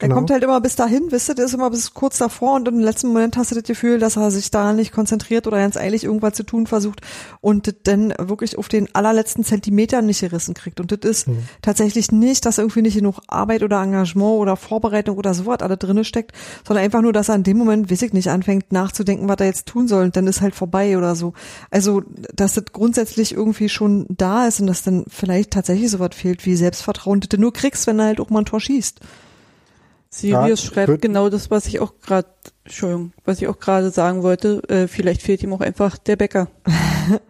Er 0.00 0.08
genau. 0.08 0.14
kommt 0.14 0.30
halt 0.30 0.42
immer 0.42 0.60
bis 0.62 0.76
dahin, 0.76 1.08
wisst 1.10 1.28
ihr, 1.28 1.34
der 1.34 1.44
ist 1.44 1.52
immer 1.52 1.68
bis 1.68 1.92
kurz 1.92 2.16
davor 2.16 2.54
und 2.54 2.66
im 2.66 2.78
letzten 2.80 3.08
Moment 3.08 3.36
hast 3.36 3.50
du 3.50 3.54
das 3.54 3.64
Gefühl, 3.64 3.98
dass 3.98 4.16
er 4.16 4.30
sich 4.30 4.50
da 4.50 4.72
nicht 4.72 4.92
konzentriert 4.92 5.46
oder 5.46 5.58
ganz 5.58 5.76
eilig 5.76 6.04
irgendwas 6.04 6.32
zu 6.32 6.42
tun 6.42 6.66
versucht 6.66 7.02
und 7.42 7.66
das 7.66 7.74
dann 7.82 8.14
wirklich 8.18 8.56
auf 8.56 8.68
den 8.68 8.88
allerletzten 8.94 9.44
Zentimeter 9.44 10.00
nicht 10.00 10.20
gerissen 10.22 10.54
kriegt. 10.54 10.80
Und 10.80 10.90
das 10.90 11.00
ist 11.10 11.28
Mhm. 11.28 11.40
tatsächlich 11.60 12.12
nicht, 12.12 12.46
dass 12.46 12.56
irgendwie 12.56 12.80
nicht 12.80 12.96
genug 12.96 13.20
Arbeit 13.28 13.62
oder 13.62 13.82
Engagement 13.82 14.38
oder 14.38 14.56
Vorbereitung 14.56 15.18
oder 15.18 15.34
sowas 15.34 15.60
alles 15.60 15.78
drinne 15.78 16.04
steckt, 16.04 16.32
sondern 16.66 16.82
einfach 16.82 17.02
nur, 17.02 17.12
dass 17.12 17.28
er 17.28 17.34
in 17.34 17.42
dem 17.42 17.58
Moment, 17.58 17.90
weiß 17.90 18.00
ich 18.00 18.14
nicht, 18.14 18.28
anfängt 18.28 18.72
nachzudenken, 18.72 19.28
was 19.28 19.36
er 19.40 19.46
jetzt 19.46 19.66
tun 19.66 19.86
soll 19.86 20.04
und 20.04 20.16
dann 20.16 20.26
ist 20.26 20.40
halt 20.40 20.54
vorbei 20.54 20.96
oder 20.96 21.14
so. 21.14 21.34
Also, 21.70 22.02
dass 22.34 22.54
das 22.54 22.64
grundsätzlich 22.72 23.34
irgendwie 23.34 23.68
schon 23.68 24.06
da 24.08 24.46
ist 24.46 24.60
und 24.60 24.66
dass 24.66 24.82
dann 24.82 25.04
vielleicht 25.08 25.50
tatsächlich 25.50 25.90
sowas 25.90 26.10
fehlt 26.14 26.46
wie 26.46 26.56
Selbstvertrauen, 26.56 27.20
das 27.20 27.28
du 27.28 27.36
nur 27.36 27.52
kriegst, 27.52 27.86
wenn 27.86 27.98
er 27.98 28.06
halt 28.06 28.20
auch 28.20 28.30
mal 28.30 28.38
ein 28.38 28.44
Tor 28.46 28.60
schießt. 28.60 29.00
Sirius 30.10 30.64
Ja, 30.64 30.70
schreibt 30.72 31.02
genau 31.02 31.28
das, 31.28 31.50
was 31.50 31.66
ich 31.66 31.78
auch 31.78 31.94
gerade, 32.00 32.28
Entschuldigung, 32.64 33.12
was 33.24 33.40
ich 33.40 33.46
auch 33.46 33.60
gerade 33.60 33.90
sagen 33.90 34.24
wollte. 34.24 34.60
Äh, 34.68 34.88
vielleicht 34.88 35.22
fehlt 35.22 35.42
ihm 35.42 35.52
auch 35.52 35.60
einfach 35.60 35.98
der 35.98 36.16
Bäcker. 36.16 36.48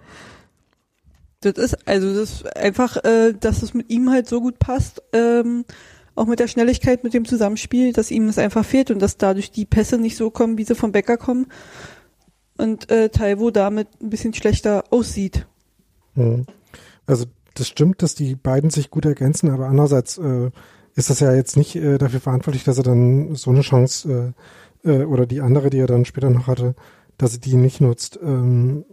das 1.41 1.59
ist, 1.59 1.87
also 1.87 2.15
das 2.15 2.33
ist 2.33 2.57
einfach, 2.57 2.97
äh, 3.05 3.35
dass 3.39 3.63
es 3.63 3.75
mit 3.75 3.91
ihm 3.91 4.11
halt 4.11 4.29
so 4.29 4.41
gut 4.41 4.59
passt, 4.59 5.03
ähm, 5.13 5.67
auch 6.15 6.27
mit 6.27 6.41
der 6.41 6.49
Schnelligkeit, 6.49 7.05
mit 7.05 7.13
dem 7.13 7.27
Zusammenspiel, 7.27 7.93
dass 7.93 8.11
ihm 8.11 8.27
das 8.27 8.39
einfach 8.39 8.65
fehlt 8.65 8.91
und 8.91 8.99
dass 9.01 9.19
dadurch 9.19 9.51
die 9.51 9.67
Pässe 9.67 9.99
nicht 9.99 10.17
so 10.17 10.31
kommen, 10.31 10.57
wie 10.57 10.65
sie 10.65 10.75
vom 10.75 10.93
Bäcker 10.93 11.19
kommen. 11.19 11.47
Und 12.57 12.91
äh, 12.91 13.11
Taiwo 13.11 13.51
damit 13.51 13.89
ein 14.03 14.11
bisschen 14.11 14.35
schlechter 14.35 14.85
aussieht. 14.91 15.47
Mhm. 16.15 16.47
Also 17.07 17.27
das 17.55 17.69
stimmt, 17.69 18.03
dass 18.03 18.15
die 18.15 18.37
beiden 18.37 18.71
sich 18.71 18.91
gut 18.91 19.05
ergänzen, 19.05 19.51
aber 19.51 19.67
andererseits 19.67 20.19
äh, 20.19 20.51
ist 20.95 21.11
das 21.11 21.21
ja 21.21 21.33
jetzt 21.35 21.57
nicht 21.57 21.77
äh, 21.77 21.99
dafür 21.99 22.21
verantwortlich, 22.21 22.65
dass 22.65 22.79
er 22.79 22.85
dann 22.85 23.35
so 23.35 23.51
eine 23.51 23.63
Chance 23.63 24.35
äh, 24.85 24.91
äh, 24.91 25.05
oder 25.05 25.27
die 25.27 25.41
andere, 25.41 25.71
die 25.71 25.79
er 25.79 25.87
dann 25.87 26.05
später 26.05 26.31
noch 26.31 26.47
hatte, 26.47 26.75
dass 27.19 27.35
er 27.35 27.41
die 27.41 27.57
nicht 27.57 27.81
nutzt. 27.81 28.19
Ähm, 28.23 28.85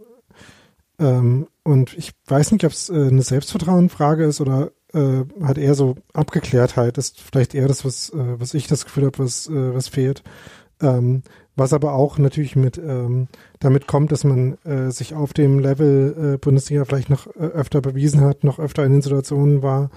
ähm, 0.98 1.48
und 1.62 1.96
ich 1.96 2.12
weiß 2.26 2.52
nicht, 2.52 2.64
ob 2.64 2.72
es 2.72 2.88
äh, 2.90 2.94
eine 2.94 3.22
Selbstvertrauenfrage 3.22 4.24
ist 4.24 4.40
oder 4.40 4.72
äh, 4.94 5.24
hat 5.42 5.58
eher 5.58 5.74
so 5.74 5.96
Abgeklärtheit, 6.12 6.98
ist 6.98 7.20
vielleicht 7.20 7.54
eher 7.54 7.68
das, 7.68 7.84
was, 7.84 8.10
äh, 8.10 8.40
was 8.40 8.54
ich 8.54 8.66
das 8.66 8.84
Gefühl 8.84 9.06
habe, 9.06 9.18
was, 9.18 9.48
äh, 9.48 9.74
was 9.74 9.88
fehlt. 9.88 10.22
Ähm, 10.80 11.22
was 11.56 11.72
aber 11.72 11.94
auch 11.94 12.18
natürlich 12.18 12.54
mit 12.54 12.78
ähm, 12.78 13.26
damit 13.58 13.88
kommt, 13.88 14.12
dass 14.12 14.22
man 14.22 14.58
äh, 14.64 14.92
sich 14.92 15.14
auf 15.14 15.32
dem 15.32 15.58
Level 15.58 16.34
äh, 16.34 16.38
Bundesliga 16.38 16.84
vielleicht 16.84 17.10
noch 17.10 17.26
äh, 17.26 17.40
öfter 17.40 17.80
bewiesen 17.80 18.20
hat, 18.20 18.44
noch 18.44 18.60
öfter 18.60 18.84
in 18.84 18.92
den 18.92 19.02
Situationen 19.02 19.60
war 19.60 19.90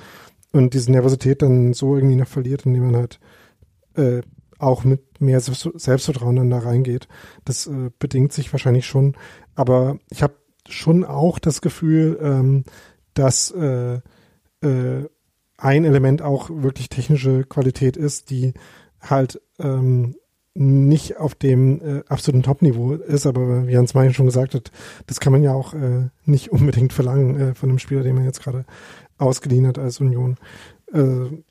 und 0.52 0.74
diese 0.74 0.92
Nervosität 0.92 1.42
dann 1.42 1.74
so 1.74 1.96
irgendwie 1.96 2.16
noch 2.16 2.28
verliert, 2.28 2.66
indem 2.66 2.92
man 2.92 2.96
halt 2.98 3.20
äh, 3.96 4.22
auch 4.60 4.84
mit 4.84 5.22
mehr 5.22 5.40
Selbst- 5.40 5.80
Selbstvertrauen 5.80 6.36
dann 6.36 6.50
da 6.50 6.60
reingeht. 6.60 7.08
Das 7.46 7.68
äh, 7.68 7.90
bedingt 8.00 8.34
sich 8.34 8.52
wahrscheinlich 8.54 8.86
schon. 8.86 9.16
Aber 9.56 9.98
ich 10.10 10.22
habe 10.24 10.36
schon 10.68 11.04
auch 11.04 11.40
das 11.40 11.62
Gefühl, 11.62 12.20
ähm, 12.22 12.64
dass 13.14 13.52
äh, 13.52 14.00
äh, 14.62 15.10
ein 15.58 15.86
Element 15.86 16.22
auch 16.22 16.50
wirklich 16.50 16.90
technische 16.90 17.44
Qualität 17.44 17.98
ist, 17.98 18.30
die 18.30 18.54
halt 19.00 19.42
ähm, 19.60 20.16
nicht 20.54 21.18
auf 21.18 21.34
dem 21.34 21.82
äh, 21.82 22.04
absoluten 22.10 22.44
Top-Niveau 22.44 22.94
ist, 22.94 23.26
aber 23.26 23.68
wie 23.68 23.78
Hans 23.78 23.94
Meyen 23.94 24.14
schon 24.14 24.26
gesagt 24.26 24.54
hat, 24.54 24.72
das 25.08 25.20
kann 25.20 25.32
man 25.32 25.44
ja 25.44 25.54
auch 25.54 25.74
äh, 25.74 26.10
nicht 26.26 26.52
unbedingt 26.52 26.92
verlangen 26.94 27.40
äh, 27.40 27.56
von 27.56 27.70
einem 27.70 27.80
Spieler, 27.80 28.04
den 28.04 28.16
man 28.16 28.26
jetzt 28.26 28.44
gerade 28.44 28.66
ausgeliehen 29.22 29.68
hat 29.68 29.78
als 29.78 30.00
Union. 30.00 30.38
Äh, 30.94 31.44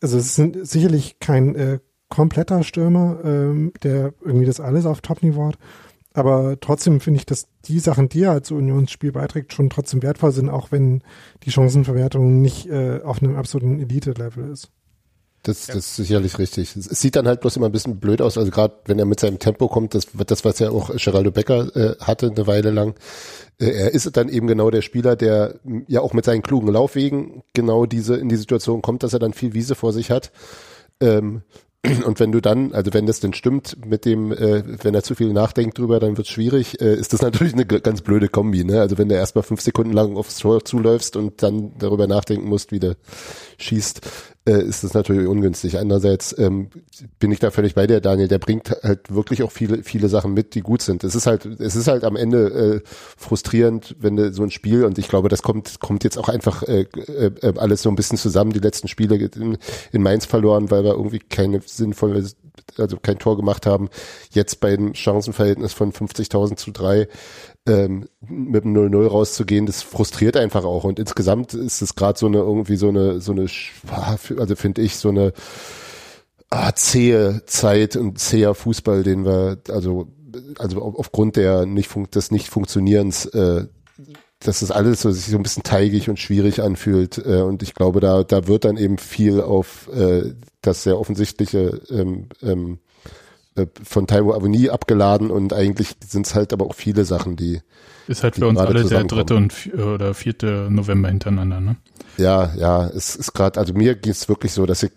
also 0.00 0.18
es 0.18 0.38
ist 0.38 0.70
sicherlich 0.70 1.18
kein 1.20 1.54
äh, 1.54 1.78
kompletter 2.08 2.62
Stürmer, 2.62 3.20
ähm, 3.24 3.72
der 3.82 4.14
irgendwie 4.24 4.46
das 4.46 4.60
alles 4.60 4.86
auf 4.86 5.00
Top-Niveau 5.00 5.46
hat, 5.46 5.58
aber 6.14 6.58
trotzdem 6.60 7.00
finde 7.00 7.18
ich, 7.18 7.26
dass 7.26 7.46
die 7.64 7.78
Sachen, 7.78 8.08
die 8.08 8.22
er 8.22 8.32
als 8.32 8.50
Unionsspiel 8.50 9.12
beiträgt, 9.12 9.52
schon 9.52 9.70
trotzdem 9.70 10.02
wertvoll 10.02 10.32
sind, 10.32 10.50
auch 10.50 10.70
wenn 10.70 11.02
die 11.44 11.50
Chancenverwertung 11.50 12.42
nicht 12.42 12.68
äh, 12.68 13.00
auf 13.02 13.22
einem 13.22 13.36
absoluten 13.36 13.80
Elite-Level 13.80 14.50
ist. 14.50 14.70
Das, 15.44 15.66
das 15.66 15.76
ist 15.76 15.96
sicherlich 15.96 16.38
richtig. 16.38 16.76
Es 16.76 17.00
sieht 17.00 17.16
dann 17.16 17.26
halt 17.26 17.40
bloß 17.40 17.56
immer 17.56 17.66
ein 17.66 17.72
bisschen 17.72 17.98
blöd 17.98 18.22
aus, 18.22 18.38
also 18.38 18.50
gerade 18.52 18.74
wenn 18.84 18.98
er 18.98 19.06
mit 19.06 19.18
seinem 19.18 19.40
Tempo 19.40 19.66
kommt, 19.66 19.94
das, 19.94 20.06
das 20.26 20.44
was 20.44 20.60
ja 20.60 20.70
auch 20.70 20.94
Geraldo 20.94 21.32
Becker 21.32 21.74
äh, 21.74 21.96
hatte 22.00 22.30
eine 22.30 22.46
Weile 22.46 22.70
lang. 22.70 22.94
Er 23.62 23.94
ist 23.94 24.16
dann 24.16 24.28
eben 24.28 24.46
genau 24.46 24.70
der 24.70 24.82
Spieler, 24.82 25.16
der 25.16 25.60
m, 25.64 25.84
ja 25.88 26.00
auch 26.00 26.12
mit 26.12 26.24
seinen 26.24 26.42
klugen 26.42 26.68
Laufwegen 26.68 27.42
genau 27.52 27.86
diese 27.86 28.16
in 28.16 28.28
die 28.28 28.36
Situation 28.36 28.82
kommt, 28.82 29.02
dass 29.02 29.12
er 29.12 29.18
dann 29.18 29.32
viel 29.32 29.54
Wiese 29.54 29.74
vor 29.74 29.92
sich 29.92 30.10
hat. 30.10 30.32
Ähm, 31.00 31.42
und 32.06 32.20
wenn 32.20 32.30
du 32.30 32.40
dann, 32.40 32.72
also 32.72 32.92
wenn 32.94 33.06
das 33.06 33.20
denn 33.20 33.34
stimmt 33.34 33.84
mit 33.84 34.04
dem, 34.04 34.32
äh, 34.32 34.62
wenn 34.84 34.94
er 34.94 35.02
zu 35.02 35.14
viel 35.14 35.32
nachdenkt 35.32 35.78
drüber, 35.78 35.98
dann 35.98 36.16
wird 36.16 36.26
es 36.26 36.32
schwierig, 36.32 36.80
äh, 36.80 36.94
ist 36.94 37.12
das 37.12 37.22
natürlich 37.22 37.54
eine 37.54 37.66
ganz 37.66 38.02
blöde 38.02 38.28
Kombi, 38.28 38.64
ne? 38.64 38.80
Also 38.80 38.98
wenn 38.98 39.08
du 39.08 39.16
erstmal 39.16 39.42
fünf 39.42 39.60
Sekunden 39.60 39.92
lang 39.92 40.16
aufs 40.16 40.38
Tor 40.38 40.64
zuläufst 40.64 41.16
und 41.16 41.42
dann 41.42 41.72
darüber 41.78 42.06
nachdenken 42.06 42.48
musst, 42.48 42.70
wie 42.70 42.80
du 42.80 42.96
schießt, 43.58 44.00
äh, 44.44 44.62
ist 44.62 44.82
das 44.82 44.94
natürlich 44.94 45.28
ungünstig. 45.28 45.78
Andererseits 45.78 46.36
ähm, 46.36 46.68
bin 47.18 47.30
ich 47.30 47.38
da 47.38 47.50
völlig 47.50 47.74
bei 47.74 47.86
dir, 47.86 48.00
Daniel. 48.00 48.28
Der 48.28 48.38
bringt 48.38 48.70
halt 48.82 49.14
wirklich 49.14 49.42
auch 49.42 49.52
viele, 49.52 49.84
viele 49.84 50.08
Sachen 50.08 50.34
mit, 50.34 50.54
die 50.54 50.62
gut 50.62 50.82
sind. 50.82 51.04
Es 51.04 51.14
ist 51.14 51.26
halt, 51.26 51.46
es 51.46 51.76
ist 51.76 51.86
halt 51.86 52.02
am 52.02 52.16
Ende 52.16 52.82
äh, 52.84 52.88
frustrierend, 53.16 53.94
wenn 54.00 54.16
du 54.16 54.32
so 54.32 54.42
ein 54.42 54.50
Spiel 54.50 54.84
und 54.84 54.98
ich 54.98 55.08
glaube, 55.08 55.28
das 55.28 55.42
kommt, 55.42 55.78
kommt 55.78 56.02
jetzt 56.02 56.18
auch 56.18 56.28
einfach 56.28 56.64
äh, 56.64 56.86
äh, 56.96 57.30
äh, 57.40 57.58
alles 57.58 57.82
so 57.82 57.88
ein 57.88 57.94
bisschen 57.94 58.18
zusammen. 58.18 58.52
Die 58.52 58.58
letzten 58.58 58.88
Spiele 58.88 59.16
in, 59.16 59.58
in 59.92 60.02
Mainz 60.02 60.26
verloren, 60.26 60.70
weil 60.70 60.82
wir 60.82 60.92
irgendwie 60.92 61.20
keine 61.20 61.60
sinnvolle, 61.64 62.28
also 62.78 62.96
kein 62.96 63.18
Tor 63.18 63.36
gemacht 63.36 63.66
haben. 63.66 63.90
Jetzt 64.30 64.60
beim 64.60 64.94
Chancenverhältnis 64.94 65.72
von 65.72 65.92
50.000 65.92 66.56
zu 66.56 66.72
drei 66.72 67.06
ähm, 67.66 68.08
mit 68.20 68.64
dem 68.64 68.74
0-0 68.74 69.06
rauszugehen, 69.06 69.66
das 69.66 69.82
frustriert 69.82 70.36
einfach 70.36 70.64
auch. 70.64 70.84
Und 70.84 70.98
insgesamt 70.98 71.54
ist 71.54 71.80
es 71.82 71.94
gerade 71.94 72.18
so 72.18 72.26
eine 72.26 72.38
irgendwie 72.38 72.76
so 72.76 72.88
eine, 72.88 73.20
so 73.20 73.32
eine, 73.32 73.46
also 74.38 74.56
finde 74.56 74.82
ich, 74.82 74.96
so 74.96 75.10
eine 75.10 75.32
ah, 76.50 76.72
zähe 76.74 77.42
Zeit 77.46 77.96
und 77.96 78.18
zäher 78.18 78.54
Fußball, 78.54 79.02
den 79.02 79.24
wir, 79.24 79.58
also, 79.68 80.08
also 80.58 80.82
auf- 80.82 80.96
aufgrund 80.98 81.36
der 81.36 81.66
nicht 81.66 81.90
des 82.14 82.30
Nicht-Funktionierens, 82.30 83.26
äh, 83.26 83.66
dass 84.40 84.60
das 84.60 84.70
alles 84.72 85.02
so, 85.02 85.10
sich 85.12 85.26
so 85.26 85.36
ein 85.36 85.42
bisschen 85.44 85.62
teigig 85.62 86.08
und 86.10 86.18
schwierig 86.18 86.60
anfühlt. 86.62 87.18
Äh, 87.18 87.42
und 87.42 87.62
ich 87.62 87.74
glaube, 87.74 88.00
da, 88.00 88.24
da 88.24 88.48
wird 88.48 88.64
dann 88.64 88.76
eben 88.76 88.98
viel 88.98 89.40
auf 89.40 89.88
äh, 89.94 90.34
das 90.62 90.82
sehr 90.82 90.98
offensichtliche 90.98 91.80
ähm, 91.90 92.26
ähm, 92.42 92.78
äh, 92.78 92.91
von 93.82 94.06
Taiwo 94.06 94.32
Avoni 94.32 94.70
abgeladen 94.70 95.30
und 95.30 95.52
eigentlich 95.52 95.94
sind 96.06 96.26
es 96.26 96.34
halt 96.34 96.52
aber 96.52 96.66
auch 96.66 96.74
viele 96.74 97.04
Sachen, 97.04 97.36
die 97.36 97.60
Ist 98.08 98.22
halt 98.22 98.36
Die 98.36 98.40
für 98.40 98.48
uns 98.48 98.58
alle 98.58 98.84
der 98.84 99.04
dritte 99.04 99.36
und 99.36 99.54
oder 99.74 100.14
vierte 100.14 100.68
November 100.70 101.08
hintereinander, 101.08 101.60
ne? 101.60 101.76
Ja, 102.18 102.52
ja, 102.56 102.86
es 102.88 103.16
ist 103.16 103.32
gerade, 103.32 103.58
also 103.58 103.72
mir 103.72 103.94
ging 103.94 104.12
es 104.12 104.28
wirklich 104.28 104.52
so, 104.52 104.66
dass 104.66 104.82
ich, 104.82 104.92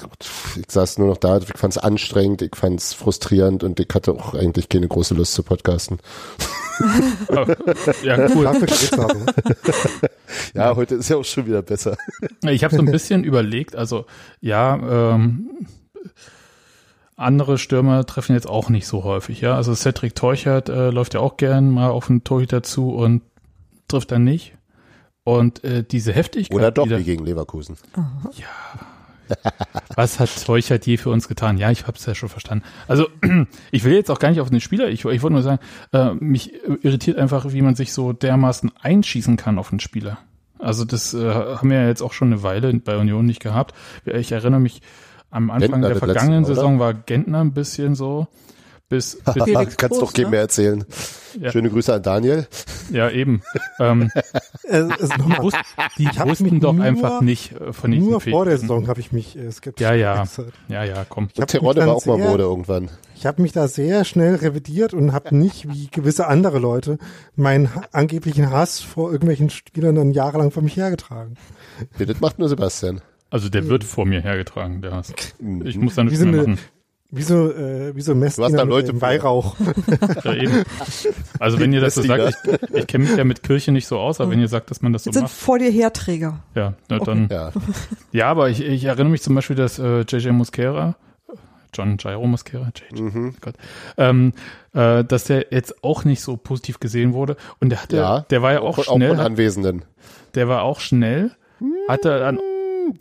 ich 0.57 0.69
saß 0.69 0.97
nur 0.97 1.07
noch 1.07 1.17
da, 1.17 1.37
ich 1.37 1.47
fand 1.57 1.73
es 1.75 1.77
anstrengend, 1.77 2.41
ich 2.41 2.55
fand 2.55 2.79
es 2.79 2.93
frustrierend 2.93 3.63
und 3.63 3.79
ich 3.79 3.87
hatte 3.93 4.11
auch 4.13 4.33
eigentlich 4.33 4.67
keine 4.69 4.87
große 4.87 5.13
Lust 5.13 5.33
zu 5.33 5.43
podcasten. 5.43 5.99
Ja, 8.03 8.27
cool. 8.35 8.51
Ja, 10.53 10.75
heute 10.75 10.95
ist 10.95 11.09
ja 11.09 11.15
auch 11.15 11.23
schon 11.23 11.45
wieder 11.45 11.61
besser. 11.61 11.97
Ich 12.41 12.65
habe 12.65 12.75
so 12.75 12.81
ein 12.81 12.91
bisschen 12.91 13.23
überlegt, 13.23 13.77
also 13.77 14.05
ja, 14.41 15.15
ähm, 15.15 15.49
andere 17.15 17.57
Stürmer 17.57 18.05
treffen 18.05 18.33
jetzt 18.33 18.47
auch 18.47 18.69
nicht 18.69 18.87
so 18.87 19.03
häufig, 19.03 19.41
ja. 19.41 19.55
Also 19.55 19.73
Cedric 19.73 20.15
Teuchert 20.15 20.69
äh, 20.69 20.89
läuft 20.89 21.13
ja 21.13 21.21
auch 21.21 21.37
gern 21.37 21.71
mal 21.71 21.89
auf 21.89 22.09
einen 22.09 22.23
Torhüter 22.23 22.61
zu 22.63 22.89
und 22.89 23.21
trifft 23.87 24.11
dann 24.11 24.23
nicht. 24.23 24.53
Und 25.23 25.63
äh, 25.63 25.83
diese 25.83 26.13
Heftigkeit, 26.13 26.55
Oder 26.55 26.71
doch, 26.71 26.87
wie 26.87 27.03
gegen 27.03 27.25
Leverkusen. 27.25 27.77
was 29.95 30.19
hat 30.19 30.29
Teuchert 30.45 30.85
je 30.85 30.97
für 30.97 31.09
uns 31.09 31.27
getan? 31.27 31.57
Ja, 31.57 31.71
ich 31.71 31.87
habe 31.87 31.97
es 31.97 32.05
ja 32.05 32.13
schon 32.13 32.29
verstanden. 32.29 32.63
Also 32.87 33.07
ich 33.71 33.83
will 33.83 33.93
jetzt 33.93 34.11
auch 34.11 34.19
gar 34.19 34.29
nicht 34.29 34.41
auf 34.41 34.49
den 34.49 34.61
Spieler, 34.61 34.89
ich, 34.89 35.05
ich 35.05 35.21
wollte 35.21 35.33
nur 35.33 35.41
sagen, 35.41 35.59
äh, 35.93 36.13
mich 36.13 36.53
irritiert 36.83 37.17
einfach, 37.17 37.51
wie 37.53 37.61
man 37.61 37.75
sich 37.75 37.93
so 37.93 38.13
dermaßen 38.13 38.71
einschießen 38.79 39.37
kann 39.37 39.57
auf 39.57 39.71
einen 39.71 39.79
Spieler. 39.79 40.19
Also 40.59 40.85
das 40.85 41.13
äh, 41.13 41.33
haben 41.33 41.69
wir 41.69 41.81
ja 41.81 41.87
jetzt 41.87 42.01
auch 42.01 42.13
schon 42.13 42.31
eine 42.31 42.43
Weile 42.43 42.73
bei 42.73 42.97
Union 42.97 43.25
nicht 43.25 43.41
gehabt. 43.41 43.73
Ich 44.05 44.31
erinnere 44.31 44.59
mich, 44.59 44.81
am 45.35 45.51
Anfang 45.51 45.71
Gentner 45.71 45.87
der 45.89 45.97
vergangenen 45.97 46.41
Mal, 46.41 46.45
oder? 46.47 46.55
Saison 46.55 46.79
war 46.79 46.93
Gentner 46.93 47.41
ein 47.41 47.53
bisschen 47.53 47.93
so. 47.95 48.27
bis, 48.89 49.17
bis 49.33 49.43
Felix 49.43 49.77
Kannst 49.77 49.99
Groß, 49.99 49.99
doch 49.99 50.13
keinem 50.13 50.25
ne? 50.25 50.31
mehr 50.31 50.39
erzählen. 50.41 50.83
Ja. 51.39 51.51
Schöne 51.51 51.69
Grüße 51.69 51.93
an 51.93 52.01
Daniel. 52.01 52.47
ja 52.91 53.09
eben. 53.09 53.41
Ähm, 53.79 54.09
die 54.63 54.77
wus- 54.77 55.53
die 55.97 56.07
hab 56.07 56.29
wussten 56.29 56.45
mich 56.45 56.59
doch 56.61 56.71
nur- 56.73 56.85
einfach 56.85 57.19
nicht 57.21 57.51
äh, 57.59 57.73
von 57.73 57.91
diesen 57.91 58.09
nur 58.09 58.21
vor 58.21 58.45
der. 58.45 58.57
Saison 58.57 58.87
habe 58.87 59.01
ich 59.01 59.11
mich 59.11 59.37
äh, 59.37 59.51
skeptisch 59.51 59.83
Ja, 59.85 59.93
ja. 59.93 60.15
geäußert. 60.15 60.53
Ja, 60.69 60.83
ja, 60.85 61.05
komm. 61.09 61.27
Ich 61.33 61.45
Terodde 61.45 61.81
mich 61.81 61.87
war 61.89 61.95
auch 61.95 62.05
mal 62.05 62.17
sehr- 62.17 62.29
Mode 62.29 62.43
irgendwann. 62.43 62.89
Ich 63.17 63.25
habe 63.25 63.41
mich 63.41 63.51
da 63.51 63.67
sehr 63.67 64.05
schnell 64.05 64.35
revidiert 64.35 64.93
und 64.93 65.11
habe 65.13 65.35
nicht, 65.35 65.67
wie 65.69 65.87
gewisse 65.87 66.27
andere 66.27 66.59
Leute, 66.59 66.97
meinen 67.35 67.69
angeblichen 67.91 68.49
Hass 68.51 68.79
vor 68.81 69.11
irgendwelchen 69.11 69.49
Spielern 69.49 69.95
dann 69.95 70.11
jahrelang 70.11 70.51
vor 70.51 70.63
mich 70.63 70.77
hergetragen. 70.77 71.35
Ja, 71.99 72.05
das 72.05 72.19
macht 72.21 72.39
nur 72.39 72.47
Sebastian. 72.49 73.01
Also 73.29 73.49
der 73.49 73.67
wird 73.67 73.83
vor 73.83 74.05
mir 74.05 74.21
hergetragen, 74.21 74.81
der 74.81 74.93
Hass. 74.93 75.13
Ich 75.63 75.77
muss 75.77 75.95
da 75.95 76.03
nichts 76.03 76.19
so 76.19 76.25
mehr 76.25 76.41
machen. 76.41 76.59
Wie 77.11 77.21
so, 77.21 77.51
äh, 77.51 77.95
wie 77.95 78.01
so 78.01 78.13
Du 78.13 78.21
hast 78.25 78.37
da 78.39 78.63
Leute 78.63 78.91
im. 78.91 79.01
Weihrauch. 79.01 79.55
Ja, 80.23 80.33
eben. 80.33 80.63
Also 81.39 81.59
wenn 81.59 81.71
ihr 81.71 81.79
das 81.79 81.95
so 81.95 82.01
sagt, 82.01 82.35
ich, 82.45 82.73
ich 82.75 82.87
kenne 82.87 83.05
mich 83.05 83.15
ja 83.15 83.23
mit 83.23 83.43
Kirche 83.43 83.71
nicht 83.71 83.87
so 83.87 83.99
aus, 83.99 84.19
aber 84.19 84.31
wenn 84.31 84.39
ihr 84.41 84.47
sagt, 84.47 84.69
dass 84.71 84.81
man 84.81 84.91
das 84.91 85.03
so 85.03 85.09
Jetzt 85.09 85.15
sind 85.15 85.23
macht, 85.23 85.33
vor 85.33 85.59
dir 85.59 85.69
Herträger. 85.71 86.39
ja, 86.55 86.73
na, 86.89 86.99
dann. 86.99 87.29
Ja. 87.31 87.51
Ja, 88.11 88.27
aber 88.29 88.49
ich, 88.49 88.61
ich 88.61 88.83
erinnere 88.85 89.09
mich 89.11 89.21
zum 89.21 89.35
Beispiel, 89.35 89.55
dass 89.55 89.79
äh, 89.79 90.01
JJ 90.01 90.29
Mosquera, 90.31 90.95
John 91.73 91.97
Jairo 91.99 92.25
Mosquera, 92.25 92.71
JJ, 92.91 93.01
Mhm. 93.01 93.35
Gott, 93.39 93.55
ähm, 93.97 94.33
äh, 94.73 95.03
dass 95.03 95.25
der 95.25 95.47
jetzt 95.51 95.83
auch 95.83 96.05
nicht 96.05 96.21
so 96.21 96.37
positiv 96.37 96.79
gesehen 96.79 97.13
wurde. 97.13 97.37
Und 97.59 97.69
der 97.69 97.81
hatte, 97.83 97.97
Ja. 97.97 98.19
der 98.21 98.41
war 98.41 98.53
ja 98.53 98.61
auch 98.61 98.77
Auch 98.79 98.83
schnell, 98.95 99.09
von 99.09 99.17
hat, 99.19 99.25
Anwesenden. 99.27 99.83
der 100.33 100.47
war 100.47 100.63
auch 100.63 100.79
schnell, 100.79 101.31
hatte 101.87 102.19
dann, 102.19 102.39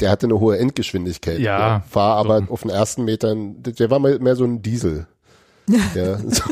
Der 0.01 0.11
hatte 0.11 0.27
eine 0.27 0.39
hohe 0.41 0.59
Endgeschwindigkeit. 0.59 1.39
Ja. 1.39 1.85
War 1.93 2.17
aber 2.17 2.45
auf 2.49 2.63
den 2.63 2.71
ersten 2.71 3.05
Metern, 3.05 3.63
der 3.63 3.91
war 3.91 3.99
mal 3.99 4.19
mehr 4.19 4.37
so 4.37 4.45
ein 4.45 4.63
Diesel. 4.63 5.07
Ja. 5.95 6.19
So. 6.19 6.43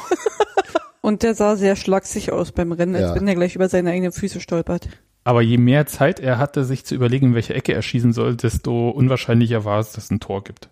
Und 1.02 1.22
der 1.22 1.34
sah 1.34 1.56
sehr 1.56 1.76
schlaksig 1.76 2.30
aus 2.32 2.52
beim 2.52 2.72
Rennen, 2.72 2.94
als 2.94 3.10
Ja. 3.10 3.14
wenn 3.16 3.26
er 3.28 3.34
gleich 3.34 3.56
über 3.56 3.68
seine 3.68 3.90
eigenen 3.90 4.12
Füße 4.12 4.40
stolpert. 4.40 4.88
aber 5.24 5.42
je 5.42 5.58
mehr 5.58 5.86
Zeit 5.86 6.18
er 6.20 6.38
hatte, 6.38 6.64
sich 6.64 6.84
zu 6.84 6.94
überlegen, 6.94 7.26
in 7.28 7.34
welche 7.34 7.54
Ecke 7.54 7.72
er 7.74 7.82
schießen 7.82 8.12
soll, 8.12 8.36
desto 8.36 8.88
unwahrscheinlicher 8.90 9.64
war 9.64 9.80
es, 9.80 9.92
dass 9.92 10.04
es 10.04 10.10
ein 10.10 10.20
Tor 10.20 10.44
gibt. 10.44 10.68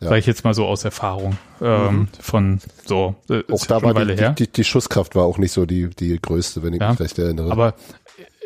Ja. 0.00 0.10
Sag 0.10 0.18
ich 0.18 0.26
jetzt 0.26 0.44
mal 0.44 0.54
so 0.54 0.64
aus 0.66 0.84
Erfahrung 0.84 1.36
ähm, 1.60 2.06
von 2.20 2.60
so, 2.86 3.16
äh, 3.28 3.42
Auch 3.52 3.66
da 3.66 3.82
war 3.82 3.92
die, 4.04 4.34
die, 4.36 4.46
die 4.52 4.64
Schusskraft 4.64 5.16
war 5.16 5.24
auch 5.24 5.38
nicht 5.38 5.50
so 5.52 5.66
die, 5.66 5.90
die 5.90 6.20
größte, 6.22 6.62
wenn 6.62 6.72
ich 6.74 6.80
Ja. 6.80 6.90
mich 6.92 7.00
recht 7.00 7.18
erinnere. 7.18 7.50
Aber 7.50 7.74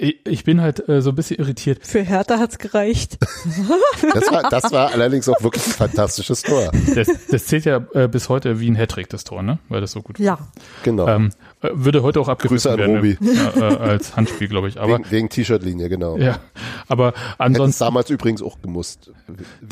ich, 0.03 0.45
bin 0.45 0.61
halt 0.61 0.89
äh, 0.89 1.01
so 1.01 1.11
ein 1.11 1.15
bisschen 1.15 1.39
irritiert. 1.39 1.87
Für 1.87 2.03
Hertha 2.03 2.39
hat's 2.39 2.59
gereicht. 2.59 3.19
das, 4.15 4.31
war, 4.31 4.51
das 4.51 4.71
war 4.73 4.93
allerdings 4.93 5.29
auch 5.29 5.43
wirklich 5.43 5.67
ein 5.67 5.73
fantastisches 5.73 6.43
Tor. 6.43 6.71
Das, 6.95 7.09
das 7.31 7.47
zählt 7.47 7.65
ja 7.65 7.85
äh, 7.95 8.09
bis 8.09 8.29
heute 8.29 8.61
wie 8.61 8.71
ein 8.71 8.77
Hattrick, 8.77 9.09
das 9.09 9.25
Tor, 9.25 9.43
ne? 9.43 9.59
Weil 9.69 9.81
das 9.81 9.93
so 9.93 10.03
gut 10.03 10.19
Ja. 10.19 10.39
Genau. 10.83 11.09
ähm, 11.09 11.31
äh, 11.63 11.71
Würde 11.73 12.03
heute 12.03 12.21
auch 12.21 12.29
an 12.29 12.37
werden. 12.39 13.01
ne? 13.01 13.17
Äh, 13.57 13.61
als 13.63 14.17
Handspiel, 14.17 14.49
glaube 14.49 14.69
ich. 14.69 14.79
Aber 14.79 14.99
wegen 15.09 15.23
wegen 15.23 15.29
T-Shirt-Linie, 15.29 15.89
genau. 15.89 16.17
ja, 16.17 16.41
aber 16.89 17.09
es 17.15 17.15
ansonsten 17.39 17.85
damals 17.85 18.11
übrigens 18.11 18.43
auch 18.43 18.61
gemusst. 18.61 19.13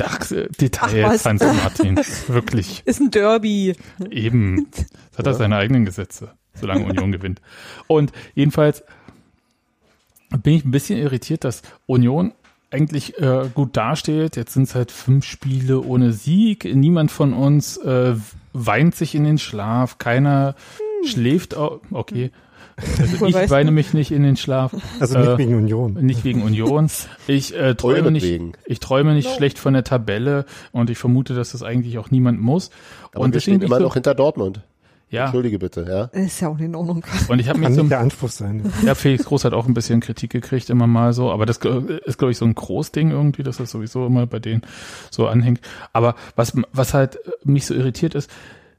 Ach, 0.03 0.31
äh, 0.31 0.49
Details? 0.61 1.25
Hans 1.25 1.43
Martin. 1.43 2.01
Wirklich. 2.29 2.83
Ist 2.85 3.01
ein 3.01 3.11
Derby. 3.11 3.75
Eben. 4.11 4.69
Das 5.11 5.27
hat 5.27 5.27
er 5.27 5.35
seine 5.35 5.57
eigenen 5.57 5.85
Gesetze, 5.85 6.31
solange 6.55 6.87
Union 6.87 7.13
gewinnt. 7.13 7.43
Und 7.89 8.11
jedenfalls 8.35 8.85
bin 10.39 10.55
ich 10.55 10.65
ein 10.65 10.71
bisschen 10.71 10.99
irritiert, 10.99 11.45
dass 11.45 11.63
Union 11.87 12.33
eigentlich 12.71 13.19
äh, 13.19 13.49
gut 13.53 13.77
dasteht. 13.77 14.37
Jetzt 14.37 14.55
sind 14.55 14.65
es 14.65 14.75
halt 14.75 14.93
fünf 14.93 15.25
Spiele 15.25 15.81
ohne 15.81 16.13
Sieg. 16.13 16.65
Niemand 16.65 17.11
von 17.11 17.33
uns 17.33 17.77
äh, 17.79 18.15
weint 18.53 18.95
sich 18.95 19.15
in 19.15 19.25
den 19.25 19.39
Schlaf. 19.39 19.99
Keiner 19.99 20.55
schläft. 21.05 21.57
Au 21.57 21.81
okay. 21.91 22.31
Also 22.99 23.27
ich 23.27 23.51
weine 23.51 23.73
mich 23.73 23.93
nicht 23.93 24.11
in 24.11 24.23
den 24.23 24.37
Schlaf. 24.39 24.75
Also 25.01 25.19
nicht 25.19 25.29
Äh, 25.29 25.39
wegen 25.39 25.55
Union. 25.55 25.95
Nicht 26.01 26.25
wegen 26.25 26.43
Union. 26.43 26.89
Ich 27.27 27.55
äh, 27.55 27.75
träume 27.75 28.11
nicht, 28.11 28.41
ich 28.65 28.81
träume 28.81 29.13
nicht 29.13 29.29
schlecht 29.35 29.59
von 29.59 29.75
der 29.75 29.85
Tabelle 29.85 30.47
und 30.73 30.89
ich 30.89 30.97
vermute, 30.97 31.35
dass 31.35 31.53
das 31.53 31.63
eigentlich 31.63 31.99
auch 31.99 32.11
niemand 32.11 32.41
muss. 32.41 32.71
Aber 33.13 33.25
und 33.25 33.35
wir 33.35 33.41
stehen 33.43 33.61
immer 33.61 33.77
so, 33.77 33.83
noch 33.83 33.95
hinter 33.95 34.15
Dortmund. 34.15 34.63
Ja. 35.11 35.25
Entschuldige 35.25 35.59
bitte, 35.59 35.85
ja. 35.89 36.05
Ist 36.19 36.41
ja 36.41 36.49
auch 36.49 36.59
in 36.59 36.75
Ordnung. 36.75 37.05
Und 37.29 37.39
ich 37.39 37.49
habe 37.49 37.59
mich 37.59 37.67
Kann 37.67 37.75
so, 37.75 37.81
nicht 37.83 37.91
der 37.93 38.01
Anspruch 38.01 38.31
sein. 38.31 38.73
ja, 38.85 38.95
Felix 38.95 39.25
Groß 39.25 39.45
hat 39.45 39.53
auch 39.53 39.67
ein 39.67 39.75
bisschen 39.75 40.01
Kritik 40.01 40.31
gekriegt, 40.31 40.71
immer 40.71 40.87
mal 40.87 41.13
so, 41.13 41.31
aber 41.31 41.47
das 41.47 41.57
ist, 41.59 42.19
glaube 42.19 42.31
ich, 42.33 42.39
so 42.39 42.45
ein 42.45 42.55
Großding 42.55 43.11
irgendwie, 43.11 43.43
dass 43.43 43.59
das 43.59 43.71
sowieso 43.71 44.07
immer 44.07 44.27
bei 44.27 44.39
denen 44.39 44.63
so 45.11 45.27
anhängt. 45.27 45.61
Aber 45.93 46.15
was, 46.37 46.55
was 46.73 46.95
halt 46.95 47.19
mich 47.45 47.67
so 47.67 47.75
irritiert 47.75 48.15
ist, 48.15 48.31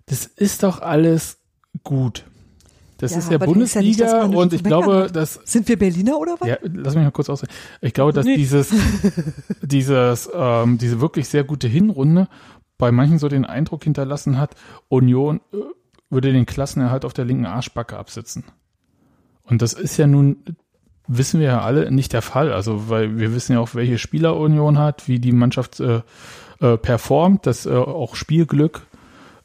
das 0.08 0.26
ist 0.26 0.64
doch 0.64 0.82
alles 0.82 1.38
gut. 1.84 2.26
Das 2.98 3.14
Ja, 3.14 3.18
ist 3.18 3.32
ja 3.32 3.38
das 3.40 3.48
ist 3.50 3.74
ja 3.76 3.82
nicht, 3.82 3.98
Bundesliga 4.00 4.24
und 4.26 4.54
ich 4.54 4.64
glaube, 4.64 5.10
dass 5.12 5.40
Sind 5.46 5.68
wir 5.68 5.78
Berliner 5.80 6.18
oder 6.20 6.36
was? 6.40 6.48
Ja, 6.48 6.58
lass 6.62 6.94
mich 6.94 7.04
mal 7.04 7.10
kurz 7.12 7.30
aussehen. 7.32 7.50
Ich 7.82 7.94
glaube, 7.94 8.14
dass 8.14 8.26
Nee. 8.26 8.38
dieses, 8.38 8.72
dieses, 9.62 10.30
ähm, 10.34 10.78
diese 10.78 11.02
wirklich 11.02 11.28
sehr 11.28 11.44
gute 11.44 11.68
Hinrunde 11.68 12.28
bei 12.78 12.92
manchen 12.92 13.20
so 13.20 13.28
den 13.28 13.46
Eindruck 13.46 13.84
hinterlassen 13.84 14.38
hat, 14.40 14.56
Union 14.88 15.42
äh, 15.54 15.58
würde 16.12 16.32
den 16.32 16.46
Klassenerhalt 16.46 17.06
auf 17.06 17.14
der 17.14 17.26
linken 17.26 17.46
Arschbacke 17.46 17.98
absitzen. 17.98 18.44
Und 19.44 19.62
das 19.62 19.74
ist 19.74 19.98
ja 19.98 20.06
nun, 20.08 20.44
wissen 21.08 21.40
wir 21.40 21.48
ja 21.48 21.62
alle, 21.62 21.92
nicht 21.92 22.14
der 22.14 22.22
Fall. 22.22 22.54
Also, 22.54 22.90
weil 22.90 23.18
wir 23.18 23.34
wissen 23.34 23.54
ja 23.54 23.60
auch, 23.60 23.74
welche 23.74 23.98
Spieler 23.98 24.38
Union 24.38 24.78
hat, 24.78 25.08
wie 25.08 25.20
die 25.20 25.32
Mannschaft 25.32 25.80
äh, 25.80 26.02
äh, 26.60 26.78
performt, 26.78 27.48
dass 27.48 27.66
äh, 27.66 27.72
auch 27.72 28.16
Spielglück 28.16 28.86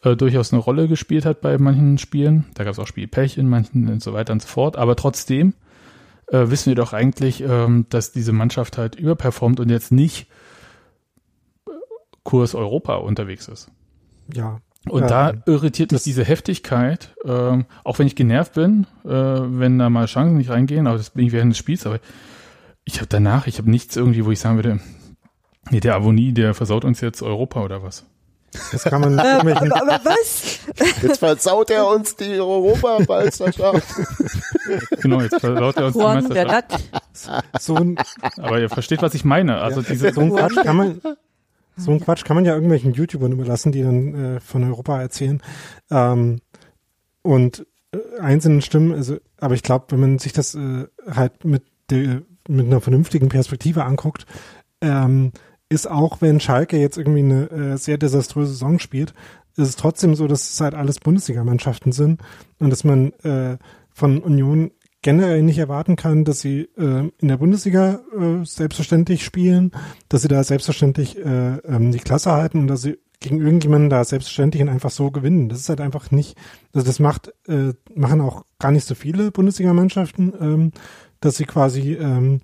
äh, 0.03 0.17
durchaus 0.17 0.53
eine 0.53 0.61
Rolle 0.61 0.89
gespielt 0.89 1.25
hat 1.25 1.41
bei 1.41 1.57
manchen 1.59 1.99
Spielen. 1.99 2.47
Da 2.55 2.65
gab 2.65 2.73
es 2.73 2.79
auch 2.79 2.87
Spielpech 2.87 3.39
in 3.39 3.49
manchen 3.49 3.89
und 3.89 4.03
so 4.03 4.13
weiter 4.13 4.33
und 4.33 4.43
so 4.43 4.49
fort. 4.49 4.77
Aber 4.77 4.97
trotzdem 4.97 5.55
äh, 6.29 6.51
wissen 6.51 6.67
wir 6.67 6.77
doch 6.77 6.93
eigentlich, 6.93 7.43
ähm, 7.43 7.87
dass 7.89 8.13
diese 8.13 8.33
Mannschaft 8.33 8.79
halt 8.79 8.97
überperformt 8.97 9.61
und 9.61 9.71
jetzt 9.71 9.93
nicht 9.93 10.29
äh, 11.67 11.71
Kurs 12.23 12.55
Europa 12.55 12.97
unterwegs 12.97 13.49
ist. 13.49 13.71
Ja. 14.33 14.61
Und 14.89 15.03
Ja, 15.03 15.33
da 15.33 15.43
irritiert 15.47 15.93
mich 15.93 16.03
diese 16.03 16.25
Heftigkeit, 16.25 17.15
ähm, 17.25 17.67
auch 17.85 17.99
wenn 17.99 18.07
ich 18.07 18.15
genervt 18.15 18.55
bin, 18.55 18.87
äh, 19.05 19.09
wenn 19.09 19.79
da 19.79 19.91
mal 19.91 20.07
Chancen 20.07 20.37
nicht 20.37 20.51
reingehen, 20.51 20.87
aber 20.87 20.97
das 20.99 21.11
bin 21.11 21.27
ich 21.27 21.33
während 21.33 21.53
des 21.53 21.59
Spiels, 21.59 21.87
aber 21.87 21.99
ich 22.85 22.97
habe 22.97 23.09
danach, 23.09 23.47
ich 23.49 23.59
habe 23.59 23.71
nichts 23.71 23.97
irgendwie, 23.97 24.25
wo 24.25 24.31
ich 24.31 24.39
sagen 24.39 24.57
würde, 24.57 24.79
nee, 25.71 25.81
der 25.81 25.97
Avonie, 25.97 26.33
der 26.33 26.55
versaut 26.55 26.85
uns 26.85 27.01
jetzt 27.01 27.23
Europa 27.23 27.63
oder 27.63 27.83
was. 27.83 28.07
Das 28.73 28.85
kann 28.85 29.01
man 29.01 29.15
mit 29.17 29.25
irgendwelchen, 29.25 29.73
Aber, 29.73 29.95
aber 29.95 30.05
was? 30.05 30.61
Jetzt 31.03 31.19
versaut 31.19 31.71
er 31.71 31.87
uns 31.89 32.17
die 32.17 32.41
Europameisterschaft. 32.41 33.87
Genau, 35.01 35.21
jetzt 35.21 35.39
versaut 35.39 35.77
er 35.77 35.87
uns 35.87 35.95
die 35.95 36.01
Juan 36.01 36.29
der 36.29 36.47
Meisterschaft. 36.47 36.91
So 37.61 37.77
ein, 37.77 37.97
Aber 38.37 38.59
ihr 38.59 38.69
versteht, 38.69 39.01
was 39.01 39.15
ich 39.15 39.25
meine. 39.25 39.61
Also 39.61 39.81
diese, 39.81 40.13
so 40.13 40.23
ein 40.23 40.33
Quatsch 40.35 40.57
kann 40.57 40.77
man, 40.77 41.01
so 41.77 41.91
ein 41.91 42.01
Quatsch 42.01 42.25
kann 42.25 42.37
man 42.37 42.45
ja 42.45 42.55
irgendwelchen 42.55 42.93
YouTubern 42.93 43.33
überlassen, 43.33 43.73
die 43.73 43.83
dann 43.83 44.15
äh, 44.15 44.41
von 44.41 44.65
Europa 44.65 45.01
erzählen. 45.01 45.43
Ähm, 45.91 46.41
und 47.23 47.67
äh, 47.93 48.21
einzelnen 48.21 48.63
Stimmen, 48.63 48.93
also, 48.93 49.19
aber 49.39 49.55
ich 49.55 49.63
glaube, 49.63 49.87
wenn 49.91 50.01
man 50.01 50.19
sich 50.19 50.33
das 50.33 50.55
äh, 50.55 50.87
halt 51.07 51.45
mit 51.45 51.65
der, 51.91 52.23
mit 52.49 52.67
einer 52.67 52.81
vernünftigen 52.81 53.29
Perspektive 53.29 53.85
anguckt, 53.85 54.27
ähm, 54.81 55.33
ist 55.69 55.91
auch, 55.91 56.21
wenn 56.21 56.41
Schalke 56.41 56.79
jetzt 56.79 56.97
irgendwie 56.97 57.21
eine 57.21 57.51
äh, 57.51 57.77
sehr 57.77 57.99
desaströse 57.99 58.53
Saison 58.53 58.79
spielt, 58.79 59.13
ist 59.57 59.69
es 59.69 59.77
trotzdem 59.77 60.15
so, 60.15 60.27
dass 60.27 60.51
es 60.51 60.61
halt 60.61 60.75
alles 60.75 61.01
Bundesligamannschaften 61.01 61.93
sind 61.93 62.21
und 62.59 62.71
dass 62.71 62.85
man 62.85 63.13
äh, 63.25 63.59
von 63.91 64.19
Union 64.21 64.71
generell 65.07 65.41
nicht 65.41 65.59
erwarten 65.59 65.95
kann, 65.95 66.25
dass 66.25 66.41
sie 66.41 66.63
äh, 66.77 67.11
in 67.19 67.29
der 67.29 67.37
Bundesliga 67.37 68.01
äh, 68.13 68.45
selbstverständlich 68.45 69.25
spielen, 69.25 69.71
dass 70.09 70.23
sie 70.23 70.29
da 70.29 70.43
selbstverständlich 70.43 71.17
äh, 71.17 71.59
ähm, 71.59 71.93
die 71.93 72.01
Klasse 72.01 72.33
halten 72.33 72.59
und 72.59 72.67
dass 72.67 72.83
sie 72.83 72.99
gegen 73.21 73.41
irgendjemanden 73.41 73.89
da 73.89 74.03
selbstverständlich 74.03 74.65
und 74.65 74.69
einfach 74.69 74.91
so 74.91 75.13
gewinnen. 75.13 75.49
Das 75.49 75.61
ist 75.61 75.69
halt 75.69 75.81
einfach 75.81 76.11
nicht, 76.11 76.37
also 76.75 76.85
das 76.85 76.99
macht, 76.99 77.33
äh, 77.47 77.73
machen 77.95 78.21
auch 78.21 78.47
gar 78.59 78.73
nicht 78.73 78.85
so 78.85 78.97
viele 78.97 79.31
Bundesligamannschaften, 79.31 80.33
ähm, 80.41 80.73
dass 81.21 81.37
sie 81.37 81.45
quasi 81.45 81.93
ähm, 81.95 82.41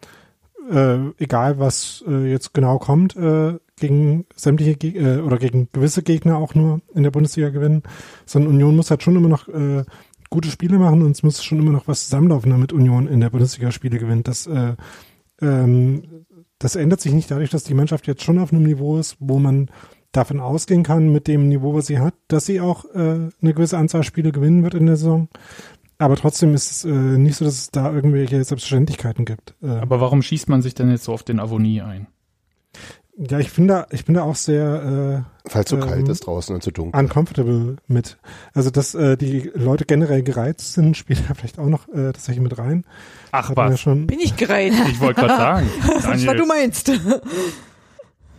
äh, 0.71 0.99
egal 1.19 1.59
was 1.59 2.05
äh, 2.07 2.31
jetzt 2.31 2.55
genau 2.55 2.79
kommt, 2.79 3.17
äh, 3.17 3.59
gegen 3.75 4.25
sämtliche 4.37 4.77
Geg 4.77 4.95
äh, 4.95 5.19
oder 5.19 5.39
gegen 5.39 5.69
gewisse 5.73 6.05
Gegner 6.05 6.37
auch 6.37 6.55
nur 6.55 6.81
in 6.95 7.03
der 7.03 7.11
Bundesliga 7.11 7.49
gewinnen, 7.49 7.83
sondern 8.25 8.53
Union 8.53 8.77
muss 8.77 8.91
halt 8.91 9.03
schon 9.03 9.17
immer 9.17 9.29
noch 9.29 9.49
äh, 9.49 9.83
gute 10.33 10.51
Spiele 10.51 10.79
machen 10.79 11.03
und 11.03 11.13
es 11.13 11.23
muss 11.23 11.45
schon 11.45 11.61
immer 11.61 11.71
noch 11.71 11.87
was 11.87 12.05
zusammenlaufen, 12.05 12.51
damit 12.51 12.73
Union 12.73 13.07
in 13.07 13.21
der 13.21 13.31
Bundesliga 13.31 13.71
Spiele 13.71 13.99
gewinnt. 13.99 14.27
Das, 14.27 14.47
äh, 14.47 14.75
ähm, 15.41 16.25
das 16.59 16.75
ändert 16.75 17.01
sich 17.01 17.13
nicht 17.13 17.31
dadurch, 17.31 17.51
dass 17.51 17.65
die 17.65 17.75
Mannschaft 17.75 18.07
jetzt 18.07 18.23
schon 18.23 18.39
auf 18.39 18.53
einem 18.53 18.65
Niveau 18.65 18.99
ist, 18.99 19.17
wo 19.21 19.39
man 19.39 19.71
davon 20.11 20.41
ausgehen 20.41 20.83
kann, 20.83 21.13
mit 21.13 21.29
dem 21.29 21.49
Niveau, 21.49 21.75
was 21.75 21.87
sie 21.87 21.99
hat, 21.99 22.15
dass 22.29 22.47
sie 22.47 22.61
auch 22.61 22.85
äh, 22.95 22.99
eine 22.99 23.55
gewisse 23.55 23.79
Anzahl 23.79 24.03
Spiele 24.03 24.33
gewinnen 24.33 24.63
wird 24.63 24.75
in 24.75 24.87
der 24.87 24.97
Saison. 24.97 25.29
Aber 25.99 26.17
trotzdem 26.17 26.55
ist 26.55 26.71
es 26.71 26.85
äh, 26.85 26.89
nicht 26.89 27.37
so, 27.37 27.45
dass 27.45 27.55
es 27.55 27.71
da 27.71 27.93
irgendwelche 27.93 28.43
Selbstverständlichkeiten 28.43 29.25
gibt. 29.25 29.55
Äh, 29.63 29.69
aber 29.69 30.01
warum 30.01 30.23
schießt 30.23 30.49
man 30.49 30.63
sich 30.63 30.75
denn 30.75 30.91
jetzt 30.91 31.05
so 31.05 31.13
auf 31.13 31.23
den 31.23 31.41
Avonie 31.41 31.83
ein? 31.83 32.09
Ja, 33.29 33.39
ich 33.39 33.53
bin 33.53 33.69
da, 33.69 33.87
ich 33.91 34.05
bin 34.05 34.15
da 34.15 34.23
auch 34.23 34.37
sehr 34.37 35.25
Falls 35.47 35.71
so 35.71 35.77
Ähm, 35.77 35.83
kalt 35.83 36.09
ist 36.09 36.27
draußen 36.27 36.55
und 36.55 36.63
so 36.63 36.71
äh, 36.71 36.73
dunkel. 36.73 37.01
uncomfortable 37.01 37.77
mit. 37.87 38.19
Also 38.55 38.71
dass 38.71 38.95
äh, 38.95 39.17
die 39.17 39.51
Leute 39.55 39.85
generell 39.85 40.23
gereizt 40.23 40.73
sind, 40.75 40.97
spielt 40.99 41.29
da 41.29 41.35
vielleicht 41.35 41.59
auch 41.59 41.67
noch 41.67 41.89
äh, 41.89 42.13
tatsächlich 42.13 42.43
mit 42.43 42.59
rein. 42.59 42.85
Ach 43.33 43.49
Hat 43.49 43.57
man 43.57 43.67
ja 43.67 43.73
was, 43.75 43.81
schon. 43.81 44.07
Bin 44.07 44.21
ich 44.21 44.37
gereizt. 44.37 44.79
ich 44.89 45.01
wollte 45.01 45.21
gerade 45.21 45.37
sagen. 45.37 45.71
Was 46.03 46.23
du 46.23 46.47
meinst. 46.47 46.93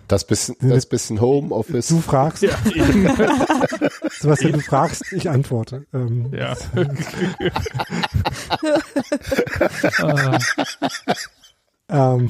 Das 0.08 0.28
bisschen, 0.28 0.56
das 0.62 0.86
bisschen 0.86 1.20
Homeoffice. 1.22 1.88
Du 1.88 2.00
fragst, 2.00 2.44
ja. 2.44 2.52
Sebastian, 4.20 4.52
du 4.54 4.60
fragst, 4.60 5.12
ich 5.14 5.30
antworte. 5.30 5.86
Ähm, 5.94 6.32
ja. 6.34 6.56
Ah, 10.00 10.38
Ähm, 11.90 12.28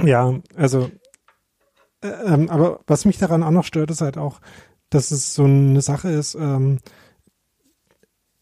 ja, 0.00 0.34
also, 0.56 0.90
äh, 2.02 2.08
ähm, 2.08 2.48
aber 2.50 2.80
was 2.86 3.04
mich 3.04 3.18
daran 3.18 3.42
auch 3.42 3.50
noch 3.50 3.64
stört, 3.64 3.90
ist 3.90 4.00
halt 4.00 4.18
auch, 4.18 4.40
dass 4.90 5.10
es 5.10 5.34
so 5.34 5.44
eine 5.44 5.80
Sache 5.80 6.10
ist, 6.10 6.34
ähm, 6.34 6.78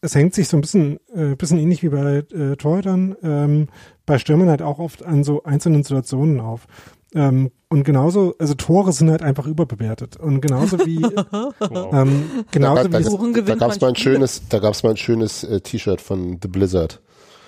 es 0.01 0.15
hängt 0.15 0.33
sich 0.33 0.47
so 0.47 0.57
ein 0.57 0.61
bisschen, 0.61 0.99
äh, 1.13 1.35
bisschen 1.35 1.59
ähnlich 1.59 1.83
wie 1.83 1.89
bei 1.89 2.23
äh, 2.33 2.55
Torhütern, 2.55 3.15
ähm, 3.21 3.67
bei 4.05 4.17
Stürmern 4.17 4.49
halt 4.49 4.61
auch 4.61 4.79
oft 4.79 5.05
an 5.05 5.23
so 5.23 5.43
einzelnen 5.43 5.83
Situationen 5.83 6.39
auf. 6.39 6.67
Ähm, 7.13 7.51
und 7.69 7.83
genauso, 7.83 8.35
also 8.39 8.53
Tore 8.55 8.93
sind 8.93 9.09
halt 9.09 9.21
einfach 9.21 9.45
überbewertet. 9.45 10.17
Und 10.17 10.41
genauso 10.41 10.79
wie, 10.79 11.01
wow. 11.31 11.93
ähm, 11.93 12.45
genauso 12.51 12.87
da, 12.87 12.99
wie, 12.99 13.03
da, 13.03 13.09
da 13.09 13.31
gewinnt 13.31 13.59
gab 13.59 13.71
es 13.71 13.79
mal 13.79 13.89
ein 13.89 13.95
schönes, 13.95 14.41
da 14.49 14.59
gab 14.59 14.73
es 14.73 14.83
mal 14.83 14.91
ein 14.91 14.97
schönes 14.97 15.43
äh, 15.43 15.61
T-Shirt 15.61 16.01
von 16.01 16.39
The 16.41 16.47
Blizzard, 16.47 16.99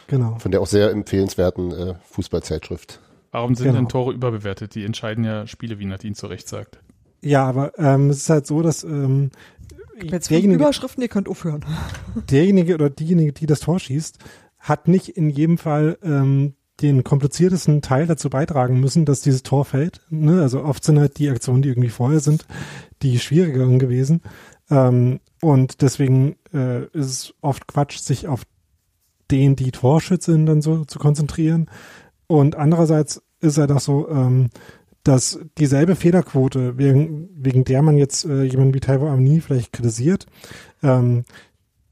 genau. 0.08 0.38
von 0.38 0.52
der 0.52 0.62
auch 0.62 0.68
sehr 0.68 0.92
empfehlenswerten 0.92 1.72
äh, 1.72 1.94
Fußballzeitschrift. 2.12 3.00
Warum 3.34 3.56
sind 3.56 3.66
Genau. 3.66 3.80
denn 3.80 3.90
Tore 3.90 4.14
überbewertet? 4.14 4.76
Die 4.76 4.86
entscheiden 4.86 5.24
ja 5.24 5.48
Spiele, 5.48 5.80
wie 5.80 5.86
Nadine 5.86 6.14
zu 6.16 6.28
Recht 6.28 6.48
sagt. 6.48 6.80
Ja, 7.22 7.44
aber 7.46 7.78
ähm, 7.80 8.10
es 8.12 8.18
ist 8.18 8.30
halt 8.30 8.46
so, 8.46 8.62
dass 8.62 8.84
ähm, 8.84 9.32
Jetzt 10.02 10.30
derjenige, 10.30 10.60
Überschriften, 10.60 11.02
ihr 11.02 11.10
könnt 11.10 11.28
aufhören. 11.28 11.66
derjenige 12.30 12.76
oder 12.76 12.90
diejenige, 12.90 13.34
die 13.34 13.48
das 13.48 13.62
Tor 13.62 13.80
schießt, 13.80 14.20
hat 14.60 14.88
nicht 14.88 15.10
in 15.10 15.32
jedem 15.32 15.58
Fall 15.58 15.98
ähm, 16.04 16.54
den 16.82 17.04
kompliziertesten 17.04 17.82
Teil 17.82 18.06
dazu 18.06 18.30
beitragen 18.30 18.80
müssen, 18.80 19.06
dass 19.06 19.22
dieses 19.22 19.42
Tor 19.42 19.66
fällt. 19.66 20.02
Ne? 20.10 20.42
Also 20.42 20.64
oft 20.64 20.84
sind 20.84 21.00
halt 21.00 21.18
die 21.18 21.30
Aktionen, 21.30 21.64
die 21.64 21.70
irgendwie 21.70 21.90
vorher 21.90 22.20
sind, 22.20 22.46
die 23.02 23.18
schwierigeren 23.20 23.80
gewesen. 23.80 24.22
Ähm, 24.70 25.20
und 25.42 25.82
deswegen 25.82 26.36
äh, 26.54 26.84
ist 26.94 27.06
es 27.08 27.34
oft 27.42 27.68
Quatsch, 27.68 27.98
sich 27.98 28.28
auf 28.28 28.44
den, 29.32 29.56
die 29.56 29.72
Torschütze 29.72 30.34
sind, 30.34 30.46
dann 30.46 30.62
so 30.62 30.86
zu 30.86 31.00
konzentrieren. 31.00 31.70
Und 32.34 32.56
andererseits 32.56 33.22
ist 33.42 33.60
halt 33.60 33.72
auch 33.72 33.80
so, 33.80 34.10
ähm, 34.10 34.50
dass 35.04 35.38
dieselbe 35.60 35.96
Fehlerquote, 35.96 36.80
wegen, 36.80 37.30
wegen 37.36 37.64
der 37.64 37.84
man 37.84 37.96
jetzt 37.96 38.26
äh, 38.26 38.42
jemanden 38.42 38.74
wie 38.74 38.80
Taiwo 38.80 39.08
Amni 39.08 39.40
vielleicht 39.40 39.72
kritisiert, 39.72 40.26
ähm, 40.82 41.26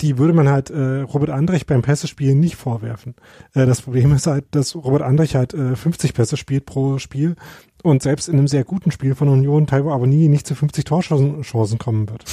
die 0.02 0.18
würde 0.18 0.34
man 0.34 0.50
halt 0.50 0.72
äh, 0.72 1.02
Robert 1.02 1.30
Andrich 1.30 1.68
beim 1.68 1.84
Pässe-Spielen 1.84 2.40
nicht 2.40 2.56
vorwerfen. 2.56 3.14
Äh, 3.54 3.68
das 3.68 3.84
Problem 3.84 4.14
ist 4.14 4.26
halt, 4.26 4.46
dass 4.50 4.76
Robert 4.76 5.04
Andrich 5.04 5.36
halt 5.36 5.54
äh, 5.54 5.76
50 5.76 6.16
Pässe 6.16 6.38
spielt 6.38 6.66
pro 6.66 6.98
Spiel 6.98 7.36
und 7.84 8.02
selbst 8.02 8.28
in 8.28 8.40
einem 8.40 8.48
sehr 8.48 8.64
guten 8.64 8.90
Spiel 8.90 9.14
von 9.14 9.28
Union 9.28 9.68
Taiwo 9.68 9.92
Avoni 9.92 10.28
nicht 10.28 10.48
zu 10.48 10.56
50 10.56 10.86
Torchancen 10.86 11.44
Chancen 11.44 11.78
kommen 11.78 12.10
wird. 12.10 12.26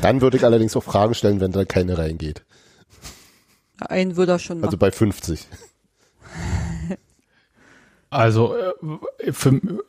Dann 0.00 0.20
würde 0.20 0.36
ich 0.36 0.44
allerdings 0.44 0.76
auch 0.76 0.84
Fragen 0.84 1.14
stellen, 1.14 1.40
wenn 1.40 1.50
da 1.50 1.64
keine 1.64 1.98
reingeht. 1.98 2.44
Einen 3.80 4.14
würde 4.14 4.30
er 4.30 4.38
schon 4.38 4.58
machen. 4.58 4.66
Also 4.66 4.76
bei 4.76 4.92
50. 4.92 5.48
Also 8.14 8.54
äh, 8.54 8.72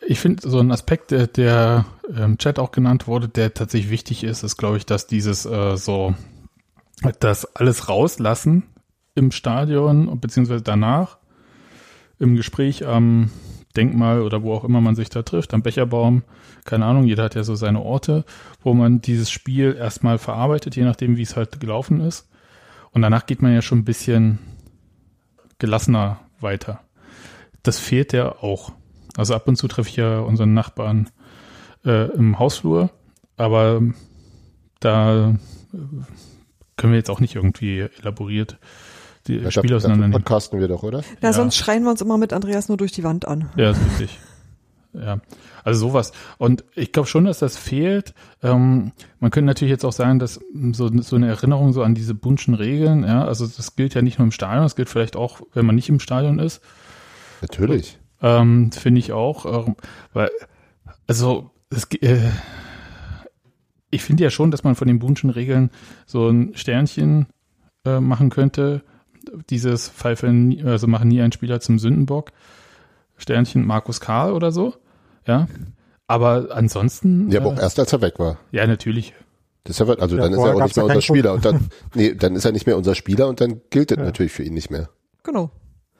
ich 0.08 0.20
finde 0.20 0.50
so 0.50 0.60
ein 0.60 0.72
Aspekt, 0.72 1.12
der, 1.12 1.28
der 1.28 1.86
im 2.10 2.40
Chat 2.40 2.58
auch 2.58 2.72
genannt 2.72 3.08
wurde, 3.08 3.28
der 3.28 3.54
tatsächlich 3.54 3.92
wichtig 3.92 4.24
ist, 4.24 4.42
ist 4.42 4.58
glaube 4.58 4.78
ich, 4.78 4.86
dass 4.88 5.06
dieses 5.06 5.46
äh, 5.46 5.78
so 5.78 6.16
das 7.20 7.56
alles 7.56 7.88
rauslassen 7.88 8.64
im 9.14 9.30
Stadion 9.32 10.20
beziehungsweise 10.20 10.64
danach 10.64 11.20
im 12.18 12.36
Gespräch 12.36 12.88
am 12.88 13.30
Denkmal 13.78 14.22
oder 14.24 14.42
wo 14.42 14.54
auch 14.54 14.64
immer 14.64 14.82
man 14.82 14.96
sich 14.96 15.10
da 15.10 15.22
trifft, 15.22 15.54
am 15.54 15.62
Becherbaum, 15.62 16.24
keine 16.64 16.86
Ahnung, 16.86 17.04
jeder 17.04 17.26
hat 17.26 17.36
ja 17.36 17.44
so 17.44 17.54
seine 17.54 17.82
Orte, 17.82 18.26
wo 18.64 18.74
man 18.74 19.02
dieses 19.02 19.30
Spiel 19.30 19.76
erstmal 19.78 20.18
verarbeitet, 20.18 20.76
je 20.76 20.84
nachdem, 20.84 21.18
wie 21.18 21.22
es 21.22 21.36
halt 21.36 21.60
gelaufen 21.60 22.02
ist. 22.02 22.28
Und 22.92 23.04
danach 23.04 23.28
geht 23.28 23.44
man 23.44 23.54
ja 23.54 23.62
schon 23.62 23.80
ein 23.80 23.86
bisschen 23.86 24.40
gelassener 25.60 26.22
weiter. 26.40 26.85
Das 27.66 27.80
fehlt 27.80 28.14
ja 28.14 28.32
auch. 28.32 28.72
Also 29.18 29.34
ab 29.34 29.48
und 29.48 29.56
zu 29.58 29.68
treffe 29.68 29.90
ich 29.90 29.96
ja 29.96 30.20
unseren 30.20 30.54
Nachbarn 30.54 31.10
äh, 31.86 32.10
im 32.12 32.38
Hausflur, 32.40 32.90
aber 33.38 33.82
da 34.80 35.30
äh, 35.30 35.34
können 36.78 36.94
wir 36.94 36.98
jetzt 36.98 37.10
auch 37.10 37.20
nicht 37.20 37.36
irgendwie 37.36 37.88
elaboriert 38.02 38.58
die 39.28 39.42
Da 39.42 39.50
Spiele 39.52 39.78
auseinandernehmen. 39.78 40.22
podcasten 40.22 40.60
wir 40.60 40.68
doch, 40.68 40.84
oder? 40.84 41.00
Ja, 41.00 41.30
Ja. 41.30 41.34
sonst 41.34 41.56
schreien 41.58 41.84
wir 41.84 41.90
uns 41.92 42.02
immer 42.02 42.18
mit 42.18 42.34
Andreas 42.34 42.68
nur 42.68 42.78
durch 42.78 42.92
die 42.92 43.04
Wand 43.04 43.28
an. 43.28 43.50
Ja, 43.56 43.72
ist 43.72 43.80
richtig. 43.86 44.20
Ja, 44.94 45.20
also 45.64 45.88
sowas. 45.90 46.12
Und 46.38 46.64
ich 46.76 46.92
glaube 46.94 47.10
schon, 47.10 47.26
dass 47.26 47.40
das 47.40 47.58
fehlt. 47.58 48.14
Ähm, 48.44 48.92
man 49.20 49.32
könnte 49.32 49.48
natürlich 49.48 49.72
jetzt 49.72 49.84
auch 49.84 49.92
sagen, 49.92 50.20
dass 50.20 50.40
so, 50.72 50.90
so 51.02 51.16
eine 51.18 51.28
Erinnerung 51.28 51.74
so 51.74 51.84
an 51.84 51.96
diese 51.96 52.14
bunschen 52.14 52.54
Regeln, 52.54 53.04
ja, 53.04 53.26
also 53.26 53.46
das 53.48 53.76
gilt 53.76 53.94
ja 53.94 54.02
nicht 54.02 54.20
nur 54.20 54.26
im 54.26 54.32
Stadion, 54.32 54.64
das 54.64 54.76
gilt 54.78 54.88
vielleicht 54.90 55.16
auch, 55.18 55.42
wenn 55.54 55.66
man 55.66 55.76
nicht 55.76 55.90
im 55.90 56.00
Stadion 56.00 56.40
ist. 56.40 56.62
Natürlich. 57.50 58.00
Ähm, 58.22 58.72
Finde 58.72 59.00
ich 59.00 59.12
auch. 59.12 59.68
Ähm, 59.68 59.76
weil, 60.14 60.30
also, 61.08 61.52
es, 61.70 61.86
äh, 62.02 62.20
ich 63.92 64.04
finde 64.04 64.24
ja 64.24 64.30
schon, 64.30 64.52
dass 64.52 64.64
man 64.64 64.76
von 64.76 64.88
den 64.88 65.00
bunschen 65.00 65.30
Regeln 65.30 65.70
so 66.06 66.28
ein 66.30 66.56
Sternchen 66.56 67.28
äh, 67.86 68.00
machen 68.00 68.30
könnte. 68.30 68.82
Dieses 69.50 69.90
Pfeifen, 69.90 70.66
also 70.66 70.88
machen 70.88 71.08
nie 71.08 71.22
einen 71.22 71.32
Spieler 71.32 71.60
zum 71.60 71.80
Sündenbock. 71.80 72.32
Sternchen 73.18 73.66
Markus 73.66 74.00
Karl 74.00 74.34
oder 74.34 74.52
so. 74.52 74.74
Ja. 75.26 75.48
Aber 76.08 76.48
ansonsten. 76.52 77.32
Ja, 77.32 77.40
aber 77.42 77.50
auch 77.54 77.58
äh, 77.58 77.62
erst 77.62 77.80
als 77.80 77.94
er 77.94 78.02
weg 78.02 78.20
war. 78.20 78.38
ja, 78.52 78.68
natürlich. 78.68 79.14
Das 79.64 79.80
ist 79.80 79.88
ja, 79.88 79.96
also 79.96 80.16
Ja, 80.16 80.24
dann 80.24 80.34
ist 80.34 80.40
er 80.40 80.56
auch 80.56 80.62
nicht 80.64 80.76
mehr 80.76 80.86
unser 80.86 81.02
Spieler. 81.02 81.34
Und 81.34 81.44
dann, 81.46 81.70
nee, 81.96 82.14
dann 82.14 82.36
ist 82.36 82.46
er 82.46 82.52
nicht 82.52 82.68
mehr 82.68 82.78
unser 82.78 82.94
Spieler 82.94 83.28
und 83.28 83.42
dann 83.42 83.62
gilt 83.72 83.90
das 83.90 83.98
Ja. 83.98 84.04
natürlich 84.04 84.32
für 84.32 84.44
ihn 84.44 84.54
nicht 84.54 84.70
mehr. 84.70 84.90
Genau. 85.24 85.50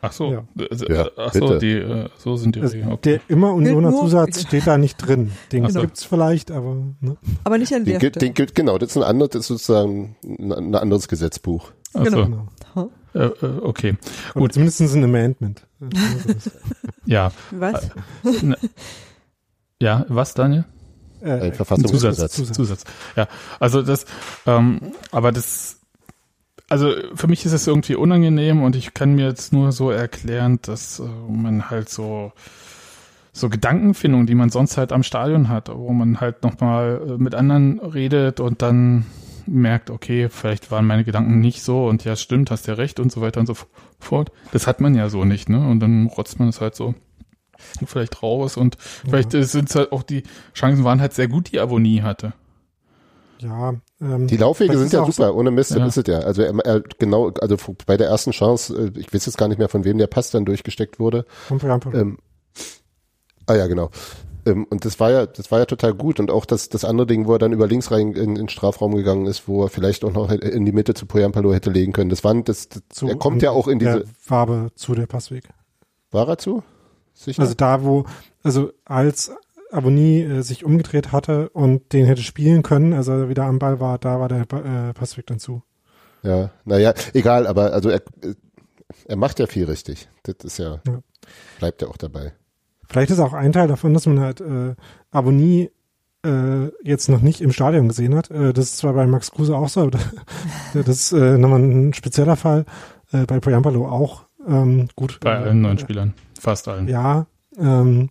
Ach 0.06 0.12
so. 0.12 0.32
Ja. 0.32 0.44
Also, 0.70 0.86
Ja, 0.88 1.10
ach 1.18 1.34
so, 1.34 1.58
die, 1.60 1.72
äh, 1.74 2.10
so 2.18 2.36
sind 2.38 2.56
die 2.56 2.60
Regeln. 2.62 2.92
Okay. 2.92 3.00
der 3.04 3.20
immer 3.28 3.54
Unioner 3.54 3.92
nur- 3.92 4.02
Zusatz 4.02 4.42
steht 4.42 4.68
da 4.68 4.78
nicht 4.78 4.98
drin. 4.98 5.32
Den 5.52 5.70
so. 5.70 5.82
gibt's 5.82 6.04
vielleicht, 6.04 6.52
aber 6.52 6.76
ne? 7.02 7.18
Aber 7.44 7.58
nicht 7.58 7.74
an 7.74 7.84
Den 7.86 7.94
der 7.94 8.00
gilt, 8.00 8.16
Stelle. 8.16 8.28
den 8.32 8.34
gilt, 8.34 8.56
genau, 8.56 8.78
das 8.78 8.92
ist 8.92 8.98
ein 8.98 9.04
anderes, 9.04 9.32
das 9.32 9.42
ist 9.42 9.48
sozusagen 9.48 10.16
ein, 10.24 10.52
ein 10.52 10.76
anderes 10.76 11.08
Gesetzbuch. 11.08 11.72
Ach 11.94 12.06
so. 12.06 12.12
genau. 12.12 12.48
genau. 12.74 12.92
Äh, 13.14 13.28
äh, 13.28 13.60
okay. 13.62 13.96
Oder 14.34 14.42
Gut. 14.42 14.54
zumindest 14.54 14.82
ein 14.82 15.04
Amendment. 15.04 15.66
Ja. 17.06 17.32
Was? 17.52 17.90
Ja, 19.82 20.06
was, 20.10 20.34
Daniel? 20.34 20.66
Äh, 21.22 21.52
Verfassungsgesetz. 21.52 22.34
Zusatz. 22.34 22.56
Zusatz. 22.56 22.84
Ja, 23.16 23.28
also 23.60 23.82
das, 23.82 24.06
ähm, 24.46 24.80
aber 25.12 25.32
das, 25.32 25.80
also 26.76 26.92
für 27.16 27.28
mich 27.28 27.46
ist 27.46 27.54
es 27.54 27.68
irgendwie 27.68 27.96
unangenehm 27.96 28.62
und 28.62 28.76
ich 28.76 28.94
kann 28.94 29.16
mir 29.16 29.28
jetzt 29.28 29.54
nur 29.54 29.72
so 29.72 29.92
erklären, 29.92 30.60
dass 30.62 31.00
äh, 31.00 31.04
man 31.30 31.70
halt 31.70 31.88
so 31.88 32.34
so 33.32 33.48
Gedankenfindung, 33.48 34.26
die 34.26 34.36
man 34.36 34.50
sonst 34.50 34.76
halt 34.76 34.92
am 34.92 35.02
Stadion 35.02 35.48
hat, 35.48 35.70
wo 35.74 35.94
man 35.94 36.20
halt 36.20 36.44
nochmal 36.44 37.02
äh, 37.08 37.12
mit 37.18 37.34
anderen 37.34 37.80
redet 37.80 38.42
und 38.42 38.62
dann 38.62 39.06
merkt, 39.46 39.90
okay, 39.90 40.28
vielleicht 40.28 40.70
waren 40.70 40.86
meine 40.86 41.06
Gedanken 41.06 41.40
nicht 41.40 41.64
so 41.64 41.88
und 41.88 42.04
ja, 42.04 42.18
stimmt, 42.18 42.52
hast 42.52 42.68
ja 42.68 42.74
recht 42.74 43.00
und 43.00 43.10
so 43.10 43.22
weiter 43.22 43.40
und 43.40 43.46
so 43.46 43.56
fort. 43.98 44.34
Das 44.52 44.68
hat 44.68 44.82
man 44.82 44.96
ja 44.96 45.08
so 45.08 45.24
nicht, 45.24 45.48
ne? 45.48 45.66
Und 45.66 45.80
dann 45.80 46.08
rotzt 46.08 46.40
man 46.40 46.50
es 46.50 46.60
halt 46.60 46.76
so 46.76 46.94
vielleicht 47.86 48.22
raus 48.22 48.58
und 48.58 48.76
vielleicht 48.78 49.34
äh, 49.34 49.44
sind 49.44 49.70
es 49.70 49.76
halt 49.78 49.94
auch 49.94 50.04
die 50.04 50.24
Chancen 50.54 50.84
waren 50.84 51.00
halt 51.00 51.14
sehr 51.14 51.30
gut, 51.30 51.54
die 51.54 51.60
Avonie 51.62 52.02
hatte. 52.02 52.34
ja, 53.40 53.76
Die 54.00 54.38
Laufwege 54.38 54.78
sind 54.78 54.92
ja 54.92 55.06
super, 55.06 55.34
ohne 55.36 55.52
Mist, 55.52 55.72
Ja. 55.72 55.80
das 55.80 55.96
ist 55.96 56.08
es 56.08 56.14
ja. 56.14 56.20
Also 56.20 56.42
er, 56.42 56.54
er, 56.66 56.82
genau, 57.00 57.32
also 57.42 57.56
bei 57.86 57.96
der 57.96 58.08
ersten 58.08 58.32
Chance, 58.32 58.92
äh, 58.94 59.00
ich 59.00 59.14
weiß 59.14 59.26
jetzt 59.26 59.38
gar 59.38 59.48
nicht 59.48 59.58
mehr, 59.58 59.70
von 59.70 59.86
wem 59.86 59.98
der 59.98 60.08
Pass 60.08 60.32
dann 60.32 60.44
durchgesteckt 60.44 61.00
wurde. 61.00 61.26
vom 61.48 61.60
Preambul. 61.60 61.96
Ähm, 61.96 62.18
ah 63.48 63.56
ja, 63.56 63.68
genau. 63.68 63.90
Ähm, 64.46 64.66
und 64.70 64.84
das 64.86 65.00
war 65.00 65.12
ja, 65.12 65.26
das 65.26 65.50
war 65.50 65.60
ja 65.60 65.66
total 65.66 65.94
gut. 65.94 66.20
Und 66.20 66.30
auch 66.30 66.46
das, 66.46 66.68
das 66.70 66.84
andere 66.84 67.08
Ding, 67.08 67.26
wo 67.26 67.34
er 67.34 67.40
dann 67.40 67.54
über 67.54 67.68
links 67.68 67.90
rein 67.90 68.12
in, 68.12 68.16
in 68.16 68.36
den 68.36 68.50
Strafraum 68.50 68.96
gegangen 68.96 69.28
ist, 69.28 69.48
wo 69.48 69.64
er 69.64 69.70
vielleicht 69.70 70.04
auch 70.04 70.12
noch 70.12 70.30
in 70.30 70.66
die 70.66 70.72
Mitte 70.74 70.94
zu 70.94 71.06
Poyampalo 71.06 71.54
hätte 71.54 71.70
legen 71.72 71.94
können. 71.94 72.10
Das 72.10 72.24
waren, 72.24 72.44
das, 72.44 72.68
das 72.70 72.82
So, 72.94 73.08
er 73.08 73.16
kommt 73.16 73.42
ja 73.42 73.52
auch 73.52 73.68
in 73.68 73.80
diese, 73.80 74.04
Farbe 74.20 74.72
zu 74.76 74.94
der 74.94 75.08
Passweg. 75.08 75.46
war 76.12 76.28
er 76.28 76.38
zu? 76.38 76.64
Sicher? 77.14 77.42
Also 77.42 77.54
da, 77.54 77.84
wo, 77.84 78.04
also 78.44 78.72
als 78.84 79.32
Abonnie 79.72 80.22
äh, 80.22 80.42
sich 80.42 80.64
umgedreht 80.66 81.12
hatte 81.12 81.50
und 81.50 81.94
den 81.94 82.06
hätte 82.06 82.22
spielen 82.22 82.64
können, 82.64 82.94
also 82.94 83.12
er 83.12 83.30
wieder 83.30 83.46
am 83.46 83.60
Ball 83.60 83.80
war, 83.80 83.98
da 83.98 84.20
war 84.20 84.28
der 84.30 84.42
äh, 84.42 84.94
Passweg 84.94 85.28
dann 85.28 85.40
zu. 85.40 85.62
ja, 86.24 86.52
naja, 86.66 86.94
egal, 87.14 87.48
aber 87.48 87.74
also 87.74 87.90
er, 87.90 88.02
er 89.08 89.16
macht 89.16 89.40
ja 89.40 89.48
viel 89.48 89.66
richtig. 89.66 90.08
Das 90.24 90.36
ist 90.44 90.58
ja, 90.60 90.80
Ja. 90.88 91.00
bleibt 91.60 91.82
ja 91.82 91.88
auch 91.88 91.98
dabei. 91.98 92.34
Vielleicht 92.88 93.12
ist 93.12 93.20
auch 93.20 93.34
ein 93.34 93.52
Teil 93.54 93.68
davon, 93.68 93.94
dass 93.94 94.06
man 94.06 94.20
halt 94.20 94.42
äh, 94.42 94.76
Abonnie 95.12 95.72
äh, 96.26 96.68
jetzt 96.84 97.10
noch 97.10 97.22
nicht 97.22 97.42
im 97.42 97.52
Stadion 97.52 97.88
gesehen 97.88 98.16
hat. 98.16 98.30
Äh, 98.32 98.54
das 98.54 98.66
ist 98.66 98.78
zwar 98.78 98.94
bei 98.94 99.08
Max 99.08 99.32
Kruse 99.32 99.56
auch 99.56 99.70
so, 99.70 99.82
aber 99.82 100.00
das 100.74 100.88
ist 100.88 101.12
äh, 101.14 101.38
nochmal 101.38 101.62
ein 101.62 101.94
spezieller 101.94 102.36
Fall. 102.36 102.66
Äh, 103.12 103.26
bei 103.26 103.40
Poyampalo 103.40 103.88
auch. 103.88 104.26
Ähm, 104.48 104.88
gut. 104.96 105.20
Bei 105.22 105.32
äh, 105.32 105.36
allen 105.38 105.62
neuen 105.62 105.80
Spielern. 105.80 106.14
Fast 106.40 106.68
allen. 106.68 106.88
Ja, 106.88 107.26
ähm, 107.58 108.10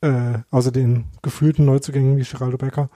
äh, 0.00 0.38
außer 0.50 0.72
den 0.72 1.06
gefühlten 1.22 1.64
Neuzugängen 1.64 2.16
wie 2.16 2.22
Geraldo 2.22 2.58
Becker. 2.58 2.90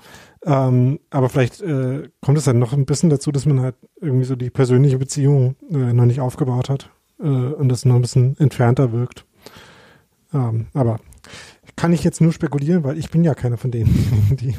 Ähm, 0.44 1.00
aber 1.10 1.28
vielleicht 1.28 1.60
äh, 1.60 2.08
kommt 2.20 2.38
es 2.38 2.44
dann 2.44 2.58
noch 2.58 2.72
ein 2.72 2.86
bisschen 2.86 3.10
dazu, 3.10 3.32
dass 3.32 3.46
man 3.46 3.60
halt 3.60 3.76
irgendwie 4.00 4.24
so 4.24 4.36
die 4.36 4.50
persönliche 4.50 4.98
Beziehung 4.98 5.56
äh, 5.70 5.92
noch 5.92 6.06
nicht 6.06 6.20
aufgebaut 6.20 6.68
hat 6.68 6.90
äh, 7.18 7.24
und 7.24 7.68
das 7.68 7.84
noch 7.84 7.96
ein 7.96 8.02
bisschen 8.02 8.38
entfernter 8.38 8.92
wirkt. 8.92 9.24
Ähm, 10.32 10.66
aber 10.74 11.00
kann 11.76 11.92
ich 11.92 12.04
jetzt 12.04 12.20
nur 12.20 12.32
spekulieren, 12.32 12.84
weil 12.84 12.98
ich 12.98 13.10
bin 13.10 13.24
ja 13.24 13.34
keiner 13.34 13.56
von 13.56 13.70
denen, 13.70 14.36
die. 14.40 14.54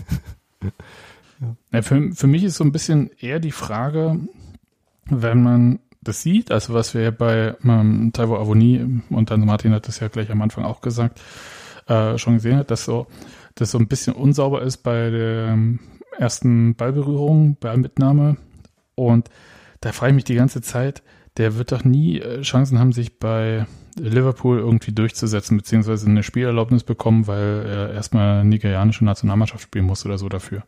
Ja, 1.71 1.81
für, 1.81 2.11
für 2.13 2.27
mich 2.27 2.43
ist 2.43 2.55
so 2.55 2.63
ein 2.63 2.71
bisschen 2.71 3.09
eher 3.19 3.39
die 3.39 3.51
Frage, 3.51 4.19
wenn 5.05 5.41
man 5.41 5.79
das 6.01 6.21
sieht, 6.21 6.51
also 6.51 6.73
was 6.73 6.93
wir 6.93 7.11
bei 7.11 7.55
ähm, 7.63 8.11
Taiwo 8.13 8.37
Avoni 8.37 9.01
und 9.09 9.29
dann 9.29 9.45
Martin 9.45 9.73
hat 9.73 9.87
das 9.87 9.99
ja 9.99 10.07
gleich 10.07 10.31
am 10.31 10.41
Anfang 10.41 10.65
auch 10.65 10.81
gesagt, 10.81 11.19
äh, 11.91 12.17
schon 12.17 12.35
gesehen 12.35 12.57
hat, 12.57 12.71
dass 12.71 12.85
so, 12.85 13.07
dass 13.55 13.71
so 13.71 13.77
ein 13.77 13.87
bisschen 13.87 14.13
unsauber 14.13 14.61
ist 14.61 14.77
bei 14.77 15.09
der 15.09 15.47
ähm, 15.49 15.79
ersten 16.17 16.75
Ballberührung, 16.75 17.57
bei 17.59 17.75
Mitnahme. 17.75 18.37
Und 18.95 19.29
da 19.81 19.91
frage 19.91 20.11
ich 20.11 20.15
mich 20.15 20.23
die 20.23 20.35
ganze 20.35 20.61
Zeit, 20.61 21.03
der 21.37 21.57
wird 21.57 21.71
doch 21.71 21.83
nie 21.83 22.19
äh, 22.19 22.41
Chancen 22.41 22.79
haben, 22.79 22.93
sich 22.93 23.19
bei 23.19 23.65
Liverpool 23.99 24.59
irgendwie 24.59 24.93
durchzusetzen, 24.93 25.57
beziehungsweise 25.57 26.07
eine 26.07 26.23
Spielerlaubnis 26.23 26.83
bekommen, 26.83 27.27
weil 27.27 27.65
er 27.65 27.93
erstmal 27.93 28.45
nigerianische 28.45 29.03
Nationalmannschaft 29.03 29.63
spielen 29.63 29.85
muss 29.85 30.05
oder 30.05 30.17
so 30.17 30.29
dafür. 30.29 30.63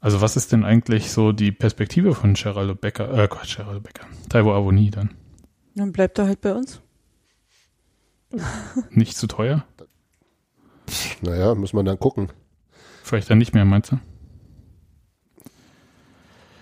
Also 0.00 0.20
was 0.20 0.36
ist 0.36 0.52
denn 0.52 0.64
eigentlich 0.64 1.10
so 1.10 1.32
die 1.32 1.52
Perspektive 1.52 2.14
von 2.14 2.34
Geraldo 2.34 2.74
Becker, 2.74 3.10
äh 3.16 3.28
Gott, 3.28 3.56
Geraldo 3.56 3.80
Becker, 3.80 4.04
Taiwo 4.28 4.52
Avoni 4.52 4.90
dann? 4.90 5.10
Dann 5.74 5.92
bleibt 5.92 6.18
er 6.18 6.26
halt 6.26 6.42
bei 6.42 6.52
uns. 6.52 6.82
Nicht 8.90 9.16
zu 9.16 9.26
teuer? 9.26 9.64
Naja, 11.22 11.54
muss 11.54 11.72
man 11.72 11.84
dann 11.84 11.98
gucken. 11.98 12.30
Vielleicht 13.02 13.30
dann 13.30 13.38
nicht 13.38 13.54
mehr, 13.54 13.64
meinst 13.64 13.92
du? 13.92 13.98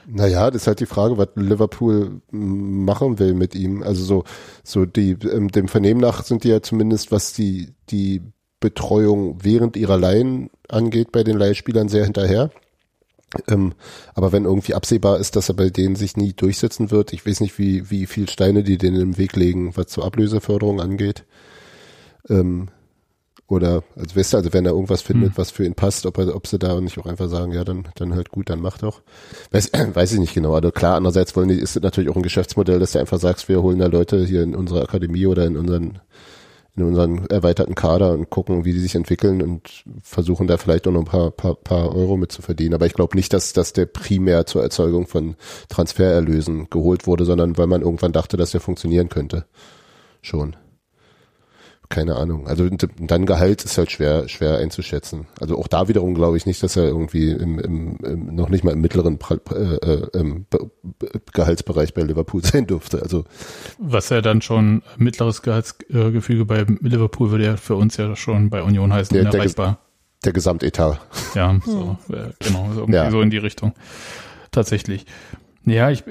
Naja, 0.06 0.50
das 0.50 0.62
ist 0.62 0.66
halt 0.66 0.80
die 0.80 0.86
Frage, 0.86 1.16
was 1.16 1.28
Liverpool 1.36 2.20
machen 2.30 3.18
will 3.18 3.34
mit 3.34 3.54
ihm. 3.54 3.82
Also 3.82 4.04
so, 4.04 4.24
so 4.64 4.84
die, 4.84 5.12
ähm, 5.12 5.48
dem 5.48 5.68
Vernehmen 5.68 6.00
nach 6.00 6.24
sind 6.24 6.44
die 6.44 6.48
ja 6.48 6.60
zumindest, 6.60 7.12
was 7.12 7.32
die, 7.32 7.72
die 7.90 8.22
Betreuung 8.60 9.38
während 9.42 9.76
ihrer 9.76 9.98
Leihen 9.98 10.50
angeht, 10.68 11.12
bei 11.12 11.22
den 11.22 11.38
Leihspielern 11.38 11.88
sehr 11.88 12.04
hinterher. 12.04 12.50
Ähm, 13.48 13.74
aber 14.14 14.32
wenn 14.32 14.44
irgendwie 14.44 14.74
absehbar 14.74 15.18
ist, 15.18 15.36
dass 15.36 15.48
er 15.48 15.54
bei 15.54 15.70
denen 15.70 15.96
sich 15.96 16.16
nie 16.16 16.32
durchsetzen 16.32 16.90
wird, 16.90 17.12
ich 17.12 17.24
weiß 17.24 17.40
nicht, 17.40 17.58
wie, 17.58 17.90
wie 17.90 18.06
viel 18.06 18.28
Steine 18.28 18.62
die 18.62 18.78
denen 18.78 19.00
im 19.00 19.18
Weg 19.18 19.36
legen, 19.36 19.76
was 19.76 19.86
zur 19.86 20.04
Ablöseförderung 20.04 20.80
angeht. 20.80 21.24
Ähm, 22.28 22.68
oder, 23.48 23.82
also 23.96 24.16
weißt 24.16 24.32
du, 24.32 24.36
also 24.38 24.52
wenn 24.54 24.64
er 24.64 24.72
irgendwas 24.72 25.02
findet, 25.02 25.30
Hm. 25.30 25.38
was 25.38 25.50
für 25.50 25.66
ihn 25.66 25.74
passt, 25.74 26.06
ob 26.06 26.16
er, 26.18 26.34
ob 26.34 26.46
sie 26.46 26.58
da 26.58 26.80
nicht 26.80 26.98
auch 26.98 27.06
einfach 27.06 27.28
sagen, 27.28 27.52
ja, 27.52 27.64
dann, 27.64 27.86
dann 27.96 28.14
halt 28.14 28.30
gut, 28.30 28.48
dann 28.48 28.60
mach 28.60 28.78
doch. 28.78 29.02
Weiß, 29.50 29.70
weiß 29.94 30.12
ich 30.12 30.20
nicht 30.20 30.34
genau. 30.34 30.54
Also 30.54 30.70
klar, 30.70 30.96
andererseits 30.96 31.36
wollen 31.36 31.48
die, 31.48 31.56
ist 31.56 31.76
es 31.76 31.82
natürlich 31.82 32.08
auch 32.08 32.16
ein 32.16 32.22
Geschäftsmodell, 32.22 32.78
dass 32.78 32.92
du 32.92 32.98
einfach 33.00 33.18
sagst, 33.20 33.48
wir 33.48 33.62
holen 33.62 33.78
da 33.78 33.86
Leute 33.86 34.24
hier 34.24 34.42
in 34.42 34.54
unsere 34.54 34.82
Akademie 34.82 35.26
oder 35.26 35.44
in 35.44 35.58
unseren, 35.58 36.00
in 36.76 36.84
unseren 36.84 37.26
erweiterten 37.26 37.74
Kader 37.74 38.12
und 38.12 38.30
gucken, 38.30 38.64
wie 38.64 38.72
die 38.72 38.78
sich 38.80 38.94
entwickeln 38.94 39.42
und 39.42 39.84
versuchen 40.02 40.46
da 40.46 40.56
vielleicht 40.56 40.88
auch 40.88 40.92
noch 40.92 41.00
ein 41.00 41.06
paar, 41.06 41.30
paar, 41.30 41.54
paar 41.56 41.94
Euro 41.94 42.16
mit 42.16 42.32
zu 42.32 42.40
verdienen. 42.40 42.72
Aber 42.72 42.86
ich 42.86 42.94
glaube 42.94 43.16
nicht, 43.16 43.34
dass, 43.34 43.52
dass 43.52 43.74
der 43.74 43.84
primär 43.84 44.46
zur 44.46 44.62
Erzeugung 44.62 45.06
von 45.06 45.36
Transfererlösen 45.68 46.70
geholt 46.70 47.06
wurde, 47.06 47.26
sondern 47.26 47.58
weil 47.58 47.66
man 47.66 47.82
irgendwann 47.82 48.12
dachte, 48.12 48.38
dass 48.38 48.52
der 48.52 48.62
funktionieren 48.62 49.10
könnte. 49.10 49.44
Schon 50.22 50.56
keine 51.92 52.16
Ahnung. 52.16 52.48
Also 52.48 52.68
dann 52.68 53.26
Gehalt 53.26 53.64
ist 53.64 53.78
halt 53.78 53.92
schwer, 53.92 54.28
schwer 54.28 54.58
einzuschätzen. 54.58 55.26
Also 55.40 55.56
auch 55.58 55.68
da 55.68 55.86
wiederum 55.86 56.14
glaube 56.14 56.36
ich 56.36 56.46
nicht, 56.46 56.62
dass 56.62 56.74
er 56.76 56.84
irgendwie 56.84 57.30
im, 57.30 57.58
im, 57.60 57.96
im 58.04 58.34
noch 58.34 58.48
nicht 58.48 58.64
mal 58.64 58.72
im 58.72 58.80
mittleren 58.80 59.18
pra- 59.18 59.40
äh, 59.54 60.18
äh, 60.18 60.44
Be- 60.50 60.70
Gehaltsbereich 61.32 61.94
bei 61.94 62.02
Liverpool 62.02 62.42
sein 62.44 62.66
durfte. 62.66 63.02
Also 63.02 63.24
Was 63.78 64.08
ja 64.08 64.20
dann 64.22 64.42
schon 64.42 64.82
mittleres 64.96 65.42
Gehaltsgefüge 65.42 66.44
bei 66.44 66.66
Liverpool 66.80 67.30
würde 67.30 67.44
ja 67.44 67.56
für 67.56 67.76
uns 67.76 67.96
ja 67.96 68.16
schon 68.16 68.50
bei 68.50 68.62
Union 68.62 68.92
heißen, 68.92 69.14
Der- 69.14 69.24
der 69.24 69.32
unerreichbar. 69.34 69.78
der 70.24 70.32
Gesamtetat. 70.32 71.00
Ja, 71.34 71.58
so, 71.64 71.96
äh, 72.12 72.30
genau, 72.40 72.70
so 72.74 72.80
irgendwie 72.80 72.94
Ja. 72.94 73.10
so 73.10 73.20
in 73.20 73.30
die 73.30 73.38
Richtung. 73.38 73.72
Tatsächlich. 74.50 75.06
Ja, 75.64 75.90
ich, 75.90 76.04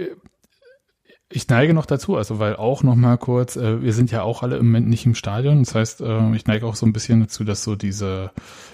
ich 1.31 1.47
neige 1.47 1.73
noch 1.73 1.85
dazu, 1.85 2.15
also 2.17 2.39
weil 2.39 2.55
auch 2.55 2.83
noch 2.83 2.95
mal 2.95 3.17
kurz, 3.17 3.55
äh, 3.55 3.81
wir 3.81 3.93
sind 3.93 4.11
ja 4.11 4.23
auch 4.23 4.43
alle 4.43 4.57
im 4.57 4.67
Moment 4.67 4.89
nicht 4.89 5.05
im 5.05 5.15
Stadion, 5.15 5.63
das 5.63 5.73
heißt, 5.75 6.01
äh, 6.01 6.35
ich 6.35 6.45
neige 6.45 6.65
auch 6.65 6.75
so 6.75 6.85
ein 6.85 6.93
bisschen 6.93 7.21
dazu, 7.21 7.43
dass 7.43 7.63
so 7.63 7.75
diese 7.75 8.31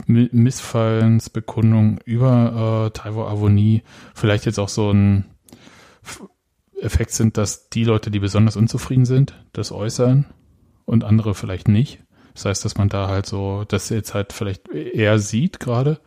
Mi- 0.08 0.30
Missfallensbekundung 0.32 2.00
über 2.06 2.88
äh, 2.88 2.98
Taiwo 2.98 3.26
Avoni 3.26 3.84
vielleicht 4.14 4.46
jetzt 4.46 4.60
auch 4.60 4.70
so 4.70 4.92
ein 4.92 5.26
Effekt 6.82 7.12
sind, 7.12 7.38
dass 7.38 7.70
die 7.70 7.84
Leute, 7.84 8.12
die 8.12 8.20
besonders 8.20 8.56
unzufrieden 8.56 9.06
sind, 9.06 9.34
das 9.54 9.72
äußern 9.72 10.26
und 10.86 11.04
andere 11.04 11.34
vielleicht 11.34 11.68
nicht. 11.68 12.00
Das 12.34 12.46
heißt, 12.46 12.66
dass 12.66 12.78
man 12.78 12.88
da 12.88 13.08
halt 13.08 13.26
so, 13.26 13.64
das 13.68 13.90
jetzt 13.90 14.14
halt 14.14 14.32
vielleicht 14.32 14.70
eher 14.70 15.18
sieht 15.18 15.60
gerade. 15.60 16.00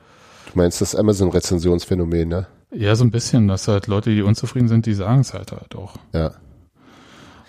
Du 0.47 0.53
meinst 0.55 0.81
das 0.81 0.95
Amazon-Rezensionsphänomen, 0.95 2.29
ne? 2.29 2.47
Ja, 2.73 2.95
so 2.95 3.05
ein 3.05 3.11
bisschen, 3.11 3.49
dass 3.49 3.67
halt 3.69 3.87
Leute, 3.89 4.11
die 4.11 4.23
unzufrieden 4.23 4.69
sind, 4.69 4.87
die 4.87 4.95
sagen 4.95 5.21
es 5.21 5.35
halt 5.35 5.53
halt 5.53 5.75
auch. 5.75 5.95
Ja. 6.13 6.33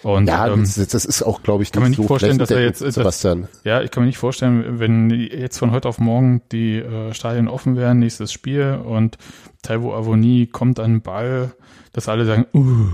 Und 0.04 0.28
Ja, 0.28 0.48
ähm, 0.48 0.62
das, 0.62 0.76
das 0.88 1.06
ist 1.06 1.22
auch, 1.22 1.44
glaube 1.44 1.62
ich, 1.62 1.72
kann 1.72 1.84
nicht 1.84 1.98
so 1.98 2.08
vorstellen, 2.08 2.40
dass 2.40 2.50
er 2.50 2.64
jetzt- 2.64 2.82
das- 2.82 2.96
Sebastian. 2.96 3.48
ja, 3.64 3.82
ich 3.84 3.92
kann 3.92 4.02
mir 4.02 4.08
nicht 4.08 4.18
vorstellen, 4.18 4.80
wenn 4.80 5.12
jetzt 5.12 5.60
von 5.60 5.70
heute 5.72 5.88
auf 5.88 6.00
morgen 6.00 6.42
die 6.52 6.78
äh, 6.78 7.14
Stadien 7.14 7.48
offen 7.48 7.76
wären, 7.76 8.00
nächstes 8.00 8.32
Spiel 8.34 8.80
und 8.84 9.20
Taiwo 9.62 9.94
Avoni 9.94 10.48
kommt 10.52 10.80
an 10.80 10.94
den 10.94 11.02
Ball, 11.04 11.52
dass 11.94 12.10
alle 12.10 12.26
sagen, 12.26 12.48
uh, 12.56 12.88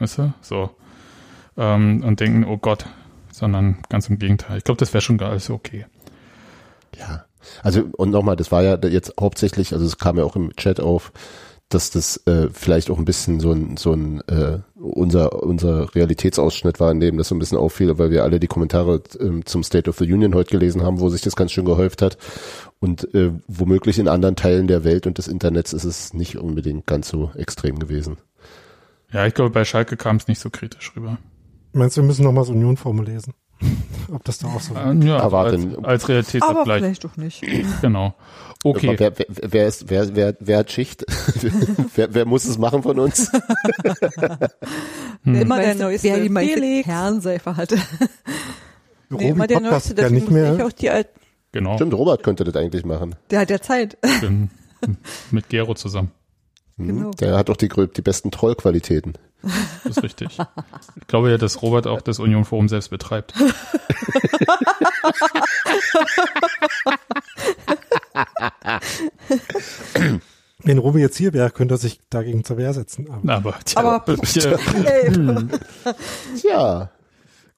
weißt 0.00 0.18
du, 0.18 0.32
so. 0.40 0.70
Ähm, 1.56 2.02
und 2.02 2.18
denken, 2.18 2.44
oh 2.44 2.56
Gott, 2.56 2.86
sondern 3.30 3.76
ganz 3.88 4.08
im 4.08 4.18
Gegenteil. 4.18 4.58
Ich 4.58 4.64
glaube, 4.64 4.78
das 4.78 4.92
wäre 4.92 5.02
schon 5.02 5.18
gar 5.18 5.30
alles 5.30 5.50
okay. 5.50 5.86
Ja. 6.98 7.26
Also, 7.62 7.84
und 7.96 8.10
nochmal, 8.10 8.34
das 8.34 8.50
war 8.50 8.62
ja 8.64 8.76
jetzt 8.88 9.14
hauptsächlich, 9.20 9.72
also 9.72 9.86
es 9.86 9.98
kam 9.98 10.18
ja 10.18 10.24
auch 10.24 10.34
im 10.36 10.54
Chat 10.56 10.80
auf, 10.80 11.12
dass 11.70 11.90
das 11.90 12.18
äh, 12.26 12.48
vielleicht 12.52 12.90
auch 12.90 12.98
ein 12.98 13.04
bisschen 13.04 13.40
so 13.40 13.52
ein, 13.52 13.76
so 13.76 13.92
ein 13.92 14.20
äh, 14.28 14.58
unser, 14.74 15.42
unser 15.42 15.94
Realitätsausschnitt 15.94 16.80
war, 16.80 16.90
in 16.90 17.00
dem 17.00 17.16
das 17.16 17.28
so 17.28 17.34
ein 17.34 17.38
bisschen 17.38 17.58
auffiel, 17.58 17.96
weil 17.98 18.10
wir 18.10 18.24
alle 18.24 18.40
die 18.40 18.48
Kommentare 18.48 19.02
ähm, 19.20 19.46
zum 19.46 19.62
State 19.62 19.88
of 19.88 19.98
the 19.98 20.12
Union 20.12 20.34
heute 20.34 20.50
gelesen 20.50 20.82
haben, 20.82 21.00
wo 21.00 21.08
sich 21.08 21.22
das 21.22 21.36
ganz 21.36 21.52
schön 21.52 21.64
gehäuft 21.64 22.02
hat. 22.02 22.18
Und 22.80 23.14
äh, 23.14 23.30
womöglich 23.46 23.98
in 23.98 24.08
anderen 24.08 24.36
Teilen 24.36 24.66
der 24.66 24.84
Welt 24.84 25.06
und 25.06 25.18
des 25.18 25.28
Internets 25.28 25.72
ist 25.72 25.84
es 25.84 26.12
nicht 26.12 26.36
unbedingt 26.36 26.86
ganz 26.86 27.08
so 27.08 27.30
extrem 27.36 27.78
gewesen. 27.78 28.18
Ja, 29.12 29.26
ich 29.26 29.34
glaube, 29.34 29.50
bei 29.50 29.64
Schalke 29.64 29.96
kam 29.96 30.16
es 30.16 30.28
nicht 30.28 30.40
so 30.40 30.50
kritisch 30.50 30.92
rüber. 30.96 31.18
Meinst 31.72 31.96
du, 31.96 32.00
wir 32.00 32.06
müssen 32.06 32.24
nochmal 32.24 32.44
so 32.44 32.52
Union-Formel 32.52 33.06
lesen? 33.06 33.34
Ob 34.12 34.24
das 34.24 34.38
da 34.38 34.48
auch 34.48 34.60
so 34.60 34.74
Äh, 34.74 34.94
ja, 35.06 35.18
Aber 35.20 35.40
als, 35.40 35.62
als 35.82 36.04
Aber 36.04 36.08
Realitätsabgleich. 36.14 36.82
vielleicht 36.82 37.04
doch 37.04 37.16
nicht. 37.16 37.44
Genau. 37.80 38.14
Okay. 38.62 38.94
Wer, 38.98 39.18
wer, 39.18 39.26
wer, 39.28 39.66
ist, 39.66 39.88
wer, 39.88 40.14
wer, 40.14 40.36
wer 40.38 40.58
hat 40.58 40.70
Schicht? 40.70 41.04
wer, 41.94 42.12
wer 42.12 42.26
muss 42.26 42.44
es 42.44 42.58
machen 42.58 42.82
von 42.82 42.98
uns? 42.98 43.30
Hm. 45.22 45.34
Immer 45.34 45.60
der 45.60 45.74
neueste 45.74 46.08
Wer 46.08 46.20
die 46.20 46.30
meiste 46.30 46.54
Felix. 46.54 46.86
Kernseife 46.86 47.56
hatte. 47.58 47.76
Nee, 49.10 49.28
immer 49.28 49.46
der 49.46 49.58
Robi-Podcast 49.58 49.70
neueste, 49.90 49.94
deswegen 49.94 50.14
nicht 50.14 50.30
musste 50.30 50.46
ich 50.46 50.56
mehr. 50.56 50.66
auch 50.66 50.72
die 50.72 50.88
alten. 50.88 51.20
Genau. 51.52 51.74
Stimmt, 51.74 51.92
Robert 51.92 52.22
könnte 52.22 52.44
das 52.44 52.56
eigentlich 52.56 52.86
machen. 52.86 53.16
Der 53.30 53.40
hat 53.40 53.50
ja 53.50 53.60
Zeit. 53.60 53.98
Mit 55.30 55.48
Gero 55.50 55.74
zusammen. 55.74 56.10
Hm? 56.78 56.86
Genau. 56.86 57.10
Der 57.20 57.36
hat 57.36 57.50
doch 57.50 57.56
die, 57.58 57.68
die 57.68 58.00
besten 58.00 58.30
Trollqualitäten. 58.30 59.18
Das 59.84 59.98
ist 59.98 60.02
richtig. 60.02 60.38
Ich 60.96 61.06
glaube 61.06 61.30
ja, 61.30 61.36
dass 61.36 61.60
Robert 61.60 61.86
auch 61.86 62.00
das 62.00 62.18
Union 62.18 62.46
Forum 62.46 62.68
selbst 62.68 62.88
betreibt. 62.88 63.34
Wenn 70.62 70.78
Robi 70.78 71.00
jetzt 71.00 71.16
hier 71.16 71.32
wäre, 71.32 71.50
könnte 71.50 71.74
er 71.74 71.78
sich 71.78 72.00
dagegen 72.10 72.44
zur 72.44 72.58
Wehr 72.58 72.72
setzen. 72.74 73.08
Aber 73.10 73.34
Aber, 73.34 73.54
tja, 73.64 73.80
Aber- 73.82 74.14
ja, 74.34 74.58
Ey, 74.84 75.36
Tja, 76.38 76.90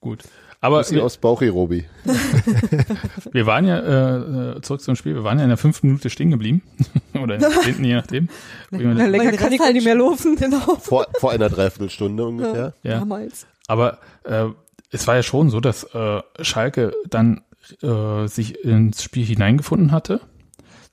gut. 0.00 0.22
Aber 0.64 0.78
bisschen 0.78 0.98
wir, 0.98 1.04
aus 1.04 1.16
Bauchi, 1.16 1.48
Robi. 1.48 1.84
wir 3.32 3.46
waren 3.46 3.66
ja, 3.66 3.78
äh, 3.80 4.58
äh, 4.58 4.60
zurück 4.60 4.80
zum 4.80 4.94
Spiel, 4.94 5.16
wir 5.16 5.24
waren 5.24 5.38
ja 5.38 5.44
in 5.44 5.48
der 5.50 5.56
fünften 5.56 5.88
Minute 5.88 6.08
stehen 6.08 6.30
geblieben. 6.30 6.62
Oder 7.20 7.34
in 7.34 7.40
der 7.40 7.50
zehnten, 7.50 7.84
je 7.84 7.94
nachdem. 7.94 8.28
Na, 8.70 8.78
ja. 8.78 9.06
länger 9.06 9.32
kann 9.32 9.52
ich 9.52 9.60
auch 9.60 9.72
nicht 9.72 9.84
mehr 9.84 9.96
laufen. 9.96 10.36
Genau. 10.36 10.76
Vor, 10.76 11.08
vor 11.18 11.32
einer 11.32 11.48
Dreiviertelstunde 11.48 12.24
ungefähr. 12.24 12.74
Ja. 12.84 13.00
Damals. 13.00 13.48
Aber 13.66 13.98
äh, 14.22 14.46
es 14.92 15.08
war 15.08 15.16
ja 15.16 15.24
schon 15.24 15.50
so, 15.50 15.58
dass 15.58 15.82
äh, 15.94 16.20
Schalke 16.42 16.92
dann 17.10 17.40
äh, 17.82 18.28
sich 18.28 18.64
ins 18.64 19.02
Spiel 19.02 19.26
hineingefunden 19.26 19.90
hatte, 19.90 20.20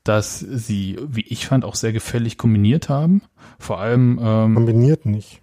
dass 0.10 0.39
sie, 0.39 0.97
wie 1.07 1.22
ich 1.22 1.45
fand, 1.47 1.64
auch 1.64 1.76
sehr 1.76 1.93
gefällig 1.93 2.38
kombiniert 2.38 2.89
haben. 2.89 3.22
Vor 3.60 3.80
allem 3.80 4.20
ähm, 4.22 4.55
Kombiniert 4.55 5.05
nicht. 5.05 5.41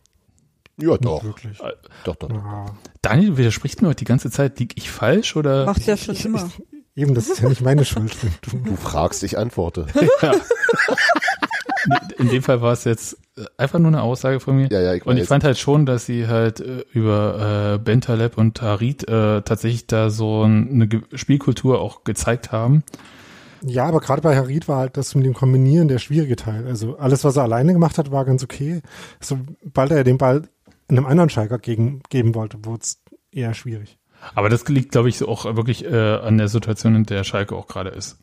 Ja, 0.78 0.90
Nicht 0.90 1.04
doch. 1.06 1.24
wirklich. 1.24 1.58
Doch, 2.04 2.16
doch. 2.16 2.28
Ja. 2.28 2.66
Daniel 3.00 3.36
widerspricht 3.38 3.80
mir 3.80 3.88
heute 3.88 4.00
die 4.00 4.04
ganze 4.04 4.30
Zeit. 4.30 4.58
Lieg 4.58 4.74
ich 4.76 4.90
falsch 4.90 5.34
oder? 5.36 5.64
Macht 5.64 5.86
ja 5.86 5.96
schon 5.96 6.14
immer. 6.16 6.50
Eben, 6.94 7.14
das 7.14 7.28
ist 7.28 7.40
ja 7.40 7.48
nicht 7.48 7.60
meine 7.62 7.84
Schuld. 7.84 8.14
wenn 8.22 8.32
Du, 8.42 8.70
Du 8.70 8.76
fragst, 8.76 9.22
ich 9.22 9.38
antworte. 9.38 9.86
In 12.18 12.28
dem 12.30 12.42
Fall 12.42 12.62
war 12.62 12.72
es 12.72 12.84
jetzt 12.84 13.16
äh, 13.36 13.44
einfach 13.58 13.78
nur 13.78 13.88
eine 13.88 14.02
Aussage 14.02 14.40
von 14.40 14.56
mir. 14.56 14.68
Ja, 14.70 14.80
ja, 14.80 14.94
ich 14.94 15.06
Und 15.06 15.18
ich 15.18 15.28
fand 15.28 15.44
halt 15.44 15.58
schon, 15.58 15.86
dass 15.86 16.06
sie 16.06 16.26
halt 16.26 16.58
äh, 16.60 16.84
über 16.92 17.74
äh, 17.74 17.78
Bentaleb 17.78 18.36
und 18.38 18.60
Harit 18.60 19.06
äh, 19.08 19.42
tatsächlich 19.42 19.86
da 19.86 20.10
so 20.10 20.42
ein- 20.42 20.68
eine 20.72 20.88
Ge 20.88 21.02
Spielkultur 21.14 21.80
auch 21.80 22.02
gezeigt 22.04 22.50
haben. 22.50 22.82
Ja, 23.62 23.86
aber 23.86 24.00
gerade 24.00 24.22
bei 24.22 24.36
Harid 24.36 24.68
war 24.68 24.78
halt 24.78 24.96
das 24.96 25.14
mit 25.14 25.24
dem 25.24 25.34
Kombinieren 25.34 25.88
der 25.88 25.98
schwierige 25.98 26.36
Teil. 26.36 26.66
Also 26.66 26.96
alles, 26.96 27.24
was 27.24 27.36
er 27.36 27.44
alleine 27.44 27.72
gemacht 27.72 27.98
hat, 27.98 28.10
war 28.10 28.24
ganz 28.24 28.42
okay. 28.42 28.82
Sobald 29.20 29.90
er 29.90 30.04
den 30.04 30.18
Ball 30.18 30.48
einem 30.88 31.06
anderen 31.06 31.30
Schalker 31.30 31.58
gegen, 31.58 32.02
geben 32.10 32.34
wollte, 32.34 32.64
wurde 32.64 32.82
es 32.82 33.02
eher 33.32 33.54
schwierig. 33.54 33.98
Aber 34.34 34.48
das 34.48 34.66
liegt, 34.68 34.92
glaube 34.92 35.08
ich, 35.08 35.22
auch 35.22 35.44
wirklich 35.56 35.84
äh, 35.84 36.16
an 36.16 36.38
der 36.38 36.48
Situation, 36.48 36.94
in 36.94 37.04
der 37.04 37.24
Schalke 37.24 37.54
auch 37.54 37.66
gerade 37.66 37.90
ist. 37.90 38.18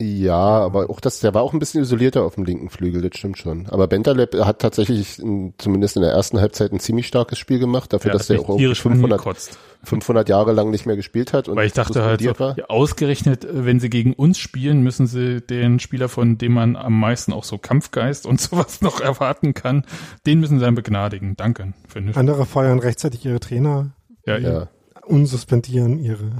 Ja, 0.00 0.34
aber 0.36 0.90
auch 0.90 1.00
das, 1.00 1.20
der 1.20 1.34
war 1.34 1.42
auch 1.42 1.52
ein 1.52 1.58
bisschen 1.58 1.82
isolierter 1.82 2.22
auf 2.24 2.36
dem 2.36 2.44
linken 2.44 2.70
Flügel, 2.70 3.02
das 3.02 3.18
stimmt 3.18 3.38
schon. 3.38 3.66
Aber 3.68 3.88
Bentaleb 3.88 4.34
hat 4.44 4.60
tatsächlich 4.60 5.18
in, 5.18 5.54
zumindest 5.58 5.96
in 5.96 6.02
der 6.02 6.12
ersten 6.12 6.40
Halbzeit 6.40 6.72
ein 6.72 6.80
ziemlich 6.80 7.06
starkes 7.06 7.38
Spiel 7.38 7.58
gemacht, 7.58 7.92
dafür, 7.92 8.12
dass 8.12 8.22
hat 8.22 8.30
er 8.36 8.40
auch 8.40 8.48
irgendwie 8.50 8.64
tierisch 8.64 8.82
500, 8.82 9.12
angekotzt. 9.12 9.58
500 9.84 10.28
Jahre 10.28 10.52
lang 10.52 10.70
nicht 10.70 10.86
mehr 10.86 10.96
gespielt 10.96 11.32
hat. 11.32 11.48
Und 11.48 11.56
Weil 11.56 11.66
ich 11.66 11.72
dachte 11.72 12.02
halt, 12.04 12.20
so, 12.20 12.28
suspendiert 12.28 12.40
war. 12.40 12.58
ja, 12.58 12.64
ausgerechnet, 12.68 13.44
äh, 13.44 13.64
wenn 13.66 13.80
sie 13.80 13.90
gegen 13.90 14.12
uns 14.14 14.38
spielen, 14.38 14.82
müssen 14.82 15.06
sie 15.06 15.40
den 15.40 15.80
Spieler, 15.80 16.08
von 16.08 16.38
dem 16.38 16.52
man 16.52 16.76
am 16.76 16.98
meisten 16.98 17.32
auch 17.32 17.44
so 17.44 17.58
Kampfgeist 17.58 18.26
und 18.26 18.40
sowas 18.40 18.80
noch 18.80 19.00
erwarten 19.00 19.54
kann, 19.54 19.84
den 20.26 20.40
müssen 20.40 20.58
sie 20.58 20.64
dann 20.64 20.74
begnadigen. 20.74 21.34
Danke. 21.36 21.72
Finde 21.88 22.10
ich. 22.12 22.16
Andere 22.16 22.46
feuern 22.46 22.78
rechtzeitig 22.78 23.24
ihre 23.24 23.40
Trainer, 23.40 23.90
Ja, 24.26 24.38
Ja. 24.38 24.68
unsuspendieren 25.06 25.98
ihre. 25.98 26.30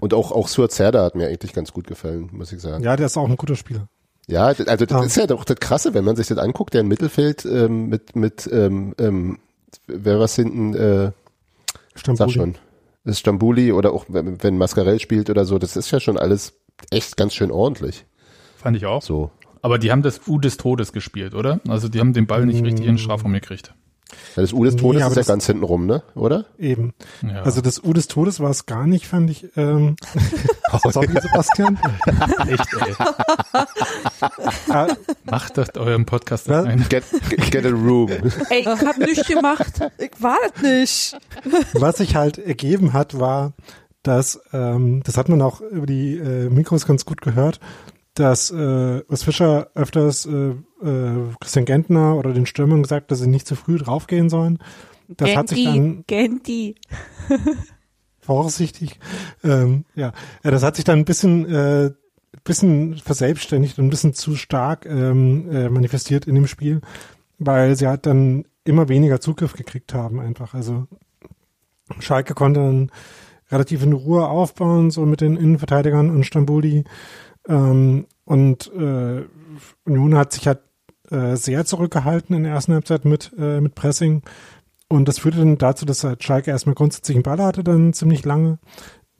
Und 0.00 0.14
auch, 0.14 0.32
auch 0.32 0.48
Suazerda 0.48 1.04
hat 1.04 1.14
mir 1.14 1.28
eigentlich 1.28 1.52
ganz 1.52 1.72
gut 1.72 1.86
gefallen, 1.86 2.30
muss 2.32 2.52
ich 2.52 2.60
sagen. 2.60 2.82
Ja, 2.82 2.96
der 2.96 3.06
ist 3.06 3.16
auch 3.16 3.28
ein 3.28 3.36
guter 3.36 3.56
Spieler. 3.56 3.88
Ja, 4.26 4.44
also 4.46 4.64
das 4.64 4.90
Ja. 4.90 5.02
ist 5.04 5.16
ja 5.16 5.26
doch 5.26 5.44
das 5.44 5.56
Krasse, 5.58 5.92
wenn 5.94 6.04
man 6.04 6.16
sich 6.16 6.28
das 6.28 6.38
anguckt, 6.38 6.72
der 6.74 6.82
im 6.82 6.88
Mittelfeld 6.88 7.44
ähm, 7.44 7.88
mit, 7.88 8.16
mit 8.16 8.48
ähm, 8.52 8.94
ähm, 8.98 9.38
wer 9.86 10.18
was 10.20 10.36
hinten, 10.36 10.74
äh, 10.74 11.12
sag 11.94 12.00
Stambuli. 12.00 12.32
schon, 12.32 12.54
ist 13.04 13.18
Stambuli 13.18 13.72
oder 13.72 13.92
auch 13.92 14.06
wenn, 14.08 14.42
wenn 14.42 14.56
Mascarell 14.56 15.00
spielt 15.00 15.30
oder 15.30 15.44
so, 15.44 15.58
das 15.58 15.76
ist 15.76 15.90
ja 15.90 16.00
schon 16.00 16.16
alles 16.16 16.52
echt 16.90 17.16
ganz 17.16 17.34
schön 17.34 17.50
ordentlich. 17.50 18.04
fand 18.56 18.76
ich 18.76 18.86
auch. 18.86 19.02
So. 19.02 19.30
Aber 19.62 19.78
die 19.78 19.90
haben 19.90 20.02
das 20.02 20.20
U 20.28 20.38
des 20.38 20.56
Todes 20.56 20.92
gespielt, 20.92 21.34
oder? 21.34 21.60
Also 21.68 21.88
die 21.88 22.00
haben 22.00 22.12
den 22.14 22.26
Ball 22.26 22.46
nicht 22.46 22.62
richtig 22.64 22.86
in 22.86 22.92
den 22.92 22.98
Strafraum 22.98 23.32
gekriegt. 23.32 23.74
Ja, 24.36 24.42
das 24.42 24.52
U 24.52 24.64
des 24.64 24.74
Nee, 24.74 24.80
Todes 24.80 25.02
aber 25.02 25.10
ist 25.12 25.16
ja 25.16 25.20
das- 25.20 25.26
ganz 25.28 25.46
hinten 25.46 25.64
rum, 25.64 25.86
ne? 25.86 26.02
Oder? 26.14 26.46
Eben. 26.58 26.92
Ja. 27.22 27.42
Also 27.42 27.60
das 27.60 27.82
U 27.82 27.92
des 27.92 28.08
Todes 28.08 28.40
war 28.40 28.50
es 28.50 28.66
gar 28.66 28.86
nicht, 28.86 29.06
fand 29.06 29.30
ich. 29.30 29.46
Ähm, 29.56 29.96
sorry, 30.90 31.08
Sebastian. 31.20 31.78
echt, 32.48 32.74
ey. 32.74 32.94
Ah, 34.68 34.88
Macht 35.24 35.56
das 35.58 35.74
euren 35.76 36.04
Podcast 36.06 36.48
Was? 36.48 36.64
ein. 36.66 36.86
Get, 36.88 37.04
get 37.50 37.64
a 37.66 37.70
room. 37.70 38.10
Ey, 38.50 38.60
ich 38.60 38.66
hab 38.66 38.98
nichts 38.98 39.26
gemacht. 39.26 39.80
Ich 39.98 40.10
war 40.22 40.36
das 40.54 40.62
nicht. 40.62 41.16
was 41.74 41.96
sich 41.98 42.14
halt 42.14 42.38
ergeben 42.38 42.92
hat, 42.92 43.18
war, 43.18 43.52
dass, 44.02 44.40
ähm, 44.52 45.02
das 45.04 45.16
hat 45.16 45.28
man 45.28 45.42
auch 45.42 45.60
über 45.60 45.86
die 45.86 46.16
äh, 46.16 46.48
Mikros 46.50 46.86
ganz 46.86 47.04
gut 47.04 47.20
gehört, 47.20 47.60
dass 48.14 48.50
äh, 48.50 49.02
Urs 49.08 49.22
Fischer 49.24 49.68
öfters 49.74 50.26
äh, 50.26 50.54
äh, 50.82 51.34
Christian 51.40 51.64
Gentner 51.64 52.16
oder 52.16 52.32
den 52.32 52.46
Stürmern 52.46 52.82
gesagt, 52.82 53.10
dass 53.10 53.20
sie 53.20 53.28
nicht 53.28 53.46
zu 53.46 53.54
früh 53.56 53.78
draufgehen 53.78 54.28
sollen. 54.28 54.58
Das 55.08 55.34
hat 55.34 55.48
sich 55.48 55.64
dann 55.64 56.04
Genti. 56.06 56.76
vorsichtig, 58.20 59.00
ähm, 59.42 59.84
ja, 59.96 60.12
ja, 60.44 60.50
das 60.52 60.62
hat 60.62 60.76
sich 60.76 60.84
dann 60.84 61.00
ein 61.00 61.04
bisschen, 61.04 61.52
äh, 61.52 61.90
bisschen 62.44 62.94
verselbstständigt 62.96 63.78
und 63.78 63.86
ein 63.86 63.90
bisschen 63.90 64.14
zu 64.14 64.36
stark 64.36 64.86
ähm, 64.86 65.50
äh, 65.50 65.68
manifestiert 65.68 66.28
in 66.28 66.36
dem 66.36 66.46
Spiel, 66.46 66.80
weil 67.38 67.74
sie 67.74 67.88
halt 67.88 68.06
dann 68.06 68.44
immer 68.64 68.88
weniger 68.88 69.20
Zugriff 69.20 69.54
gekriegt 69.54 69.94
haben 69.94 70.20
einfach. 70.20 70.54
Also 70.54 70.86
Schalke 71.98 72.34
konnte 72.34 72.60
dann 72.60 72.92
relativ 73.50 73.82
in 73.82 73.92
Ruhe 73.92 74.28
aufbauen, 74.28 74.92
so 74.92 75.04
mit 75.06 75.20
den 75.22 75.36
Innenverteidigern 75.36 76.10
und 76.10 76.24
Stambuli. 76.24 76.84
Ähm, 77.48 78.06
und 78.24 78.72
äh, 78.72 79.24
Union 79.84 80.16
hat 80.16 80.32
sich 80.32 80.46
halt 80.46 80.60
äh, 81.10 81.36
sehr 81.36 81.64
zurückgehalten 81.64 82.34
in 82.36 82.44
der 82.44 82.52
ersten 82.52 82.72
Halbzeit 82.72 83.04
mit, 83.04 83.32
äh, 83.38 83.60
mit 83.60 83.74
Pressing. 83.74 84.22
Und 84.88 85.06
das 85.06 85.18
führte 85.20 85.38
dann 85.38 85.58
dazu, 85.58 85.86
dass 85.86 86.02
halt 86.04 86.22
Schalke 86.24 86.50
erstmal 86.50 86.74
grundsätzlich 86.74 87.16
einen 87.16 87.22
Ball 87.22 87.38
hatte, 87.38 87.62
dann 87.62 87.92
ziemlich 87.92 88.24
lange 88.24 88.58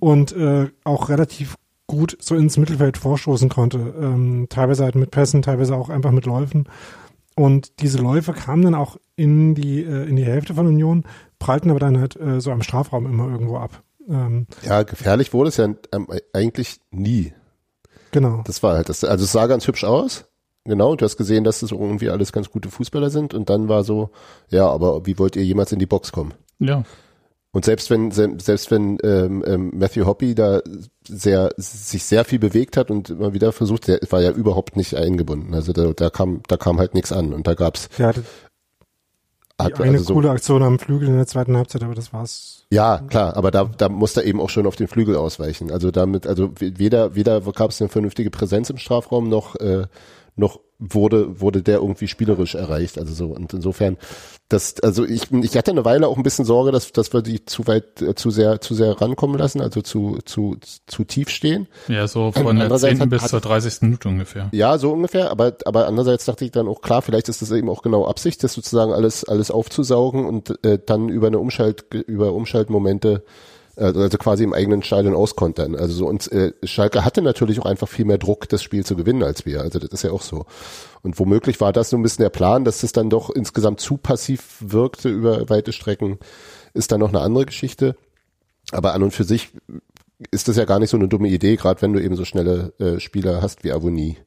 und 0.01 0.33
äh, 0.33 0.69
auch 0.85 1.09
relativ 1.09 1.57
gut 1.87 2.17
so 2.21 2.35
ins 2.35 2.57
Mittelfeld 2.57 2.99
vorstoßen 2.99 3.49
konnte. 3.49 3.79
Ähm, 3.79 4.47
teilweise 4.49 4.85
halt 4.85 4.95
mit 4.95 5.11
Pässen, 5.11 5.43
teilweise 5.43 5.77
auch 5.77 5.89
einfach 5.89 6.11
mit 6.13 6.27
Läufen. 6.27 6.69
Und 7.37 7.81
diese 7.81 7.99
Läufe 7.99 8.33
kamen 8.33 8.63
dann 8.63 8.75
auch 8.75 8.97
in 9.17 9.55
die, 9.55 9.83
äh, 9.83 10.09
in 10.09 10.17
die 10.17 10.25
Hälfte 10.25 10.55
von 10.55 10.67
Union, 10.67 11.05
prallten 11.39 11.71
aber 11.71 11.81
dann 11.81 11.99
halt 11.99 12.17
äh, 12.17 12.41
so 12.41 12.51
am 12.51 12.63
Strafraum 12.63 13.07
immer 13.07 13.29
irgendwo 13.31 13.57
ab. 13.57 13.83
Ähm, 14.09 14.47
Ja, 14.63 14.83
gefährlich 14.83 15.33
wurde 15.33 15.49
es 15.49 15.57
ja 15.57 15.67
ähm, 15.93 16.07
eigentlich 16.33 16.81
nie. 16.91 17.33
genau. 18.11 18.43
Das 18.45 18.63
war 18.63 18.75
halt 18.75 18.89
das. 18.89 19.05
Also 19.05 19.25
es 19.25 19.33
sah 19.33 19.47
ganz 19.47 19.67
hübsch 19.67 19.85
aus. 19.85 20.27
Genau, 20.65 20.95
du 20.95 21.05
hast 21.05 21.17
gesehen, 21.17 21.45
dass 21.45 21.61
das 21.61 21.73
irgendwie 21.73 22.11
alles 22.11 22.33
ganz 22.33 22.51
gute 22.51 22.69
Fußballer 22.71 23.11
sind 23.11 23.33
und 23.35 23.49
dann 23.49 23.69
war 23.69 23.83
so, 23.83 24.11
ja, 24.51 24.69
aber 24.69 25.07
wie 25.07 25.19
wollt 25.19 25.37
ihr 25.37 25.45
jemals 25.45 25.73
in 25.73 25.79
die 25.79 25.87
Box 25.87 26.13
kommen? 26.13 26.35
Ja. 26.59 26.85
Und 27.53 27.65
selbst 27.65 27.91
wenn 27.91 28.11
se- 28.13 28.37
selbst 28.41 28.71
wenn 28.71 28.99
ähm, 29.03 29.43
ähm, 29.47 29.73
Matthew 29.75 30.05
Hoppy 30.07 30.35
da 30.37 30.61
sehr 31.09 31.51
sich 31.57 32.05
sehr 32.05 32.25
viel 32.25 32.39
bewegt 32.39 32.77
hat 32.77 32.91
und 32.93 33.11
immer 33.11 33.33
wieder 33.33 33.51
versucht, 33.53 33.89
der 33.89 33.99
war 34.11 34.21
ja 34.21 34.31
überhaupt 34.31 34.77
nicht 34.77 34.95
eingebunden. 34.95 35.53
Also 35.55 35.73
da, 35.73 35.93
da 35.93 36.11
kam 36.11 36.43
da 36.47 36.57
kam 36.57 36.79
halt 36.79 36.95
nichts 36.95 37.11
an 37.11 37.33
und 37.33 37.47
da 37.49 37.55
gab's 37.55 37.89
Der 37.99 38.09
hatte 38.09 38.23
die 39.59 39.65
hat, 39.65 39.81
eine 39.81 39.93
also 39.99 40.05
so, 40.05 40.15
coole 40.15 40.31
Aktion 40.31 40.63
am 40.63 40.79
Flügel 40.79 41.09
in 41.09 41.17
der 41.17 41.27
zweiten 41.27 41.57
Halbzeit, 41.57 41.83
aber 41.83 41.95
das 41.95 42.13
war's. 42.15 42.67
ja 42.73 42.99
klar, 43.09 43.37
aber 43.37 43.51
da 43.51 43.65
da 43.65 43.89
musste 43.89 44.21
er 44.21 44.27
eben 44.27 44.41
auch 44.41 44.49
schon 44.49 44.67
auf 44.67 44.77
den 44.77 44.89
Flügel 44.89 45.17
ausweichen. 45.17 45.71
Also 45.71 45.91
damit 45.91 46.27
also 46.27 46.53
weder 46.61 47.15
weder 47.15 47.41
gab 47.41 47.71
es 47.71 47.81
eine 47.81 47.89
vernünftige 47.91 48.31
Präsenz 48.31 48.71
im 48.71 48.79
Strafraum 48.79 49.29
noch 49.29 49.57
äh, 49.57 49.87
noch 50.37 50.61
wurde 50.83 51.41
wurde 51.41 51.63
der 51.63 51.77
irgendwie 51.79 52.09
spielerisch 52.09 52.55
erreicht. 52.55 52.99
Also 52.99 53.13
so 53.13 53.27
und 53.35 53.53
insofern 53.53 53.99
das 54.49 54.81
also 54.81 55.05
ich 55.05 55.31
ich 55.31 55.57
hatte 55.57 55.71
eine 55.73 55.85
Weile 55.85 56.09
auch 56.09 56.17
ein 56.17 56.23
bisschen 56.23 56.47
Sorge, 56.47 56.73
dass 56.73 56.91
dass 56.93 57.13
wir 57.13 57.21
die 57.21 57.45
zu 57.45 57.67
weit 57.67 58.01
äh, 58.01 58.15
zu 58.15 58.31
sehr 58.31 58.63
zu 58.63 58.75
sehr 58.75 58.99
rankommen 58.99 59.39
lassen, 59.39 59.61
also 59.61 59.83
zu 59.83 60.19
zu 60.25 60.57
zu 60.87 61.05
tief 61.05 61.29
stehen. 61.29 61.69
Ja, 61.89 62.09
so 62.09 62.33
von 62.33 62.43
der 62.57 62.65
Andererseits 62.65 62.95
10. 62.99 63.01
hat- 63.03 63.11
bis 63.11 63.29
zur 63.29 63.41
30. 63.41 63.83
Minute 63.83 64.09
ungefähr. 64.09 64.49
Ja, 64.53 64.79
so 64.79 64.93
ungefähr, 64.93 65.31
aber, 65.31 65.55
aber 65.67 65.87
andererseits 65.87 66.25
dachte 66.25 66.47
ich 66.47 66.51
dann 66.51 66.67
auch, 66.67 66.81
klar, 66.81 67.03
vielleicht 67.03 67.29
ist 67.29 67.43
das 67.43 67.51
eben 67.51 67.69
auch 67.69 67.83
genau 67.83 68.07
Absicht, 68.07 68.43
das 68.43 68.55
sozusagen 68.55 68.93
alles, 68.93 69.25
alles 69.25 69.51
aufzusaugen 69.51 70.25
und 70.25 70.65
äh, 70.65 70.79
dann 70.85 71.11
über 71.11 71.27
eine 71.27 71.39
Umschalt, 71.39 71.85
über 71.93 72.33
Umschaltmomente, 72.33 73.23
also 73.81 74.19
quasi 74.19 74.45
im 74.45 74.53
eigenen 74.53 74.83
Stadion 74.83 75.15
auskontern. 75.15 75.75
Also 75.75 75.95
so, 75.95 76.07
und 76.07 76.31
äh, 76.33 76.53
Schalke 76.65 77.05
hatte 77.05 77.23
natürlich 77.23 77.61
auch 77.61 77.67
einfach 77.67 77.89
viel 77.89 78.05
mehr 78.05 78.19
Druck, 78.19 78.49
das 78.49 78.63
Spiel 78.63 78.85
zu 78.85 78.97
gewinnen 78.97 79.23
als 79.23 79.47
wir. 79.47 79.63
Also 79.63 79.79
das 79.79 79.91
ist 79.91 80.03
ja 80.03 80.13
auch 80.13 80.23
so. 80.23 80.45
Und 81.03 81.19
womöglich 81.19 81.61
war 81.61 81.73
das 81.73 81.91
so 81.91 81.97
ein 81.97 82.03
bisschen 82.03 82.23
der 82.23 82.31
Plan, 82.31 82.65
dass 82.65 82.83
es 82.83 82.93
dann 82.93 83.11
doch 83.11 83.31
insgesamt 83.31 83.81
zu 83.81 83.97
passiv 83.97 84.57
wirkte 84.61 85.09
über 85.09 85.49
weite 85.49 85.73
Strecken, 85.73 86.19
ist 86.75 86.93
dann 86.93 87.01
noch 87.01 87.09
eine 87.09 87.21
andere 87.21 87.47
Geschichte. 87.47 87.97
Aber 88.73 88.95
an 88.95 89.03
und 89.03 89.13
für 89.13 89.25
sich 89.25 89.51
ist 90.31 90.49
das 90.49 90.57
ja 90.57 90.67
gar 90.67 90.79
nicht 90.79 90.91
so 90.91 90.97
eine 90.97 91.09
dumme 91.09 91.29
Idee, 91.29 91.57
gerade 91.57 91.81
wenn 91.83 91.93
du 91.93 92.03
eben 92.03 92.17
so 92.17 92.25
schnelle 92.25 92.75
äh, 92.79 93.01
Spieler 93.01 93.41
hast 93.41 93.65
wie 93.65 93.73
Avonie, 93.73 94.19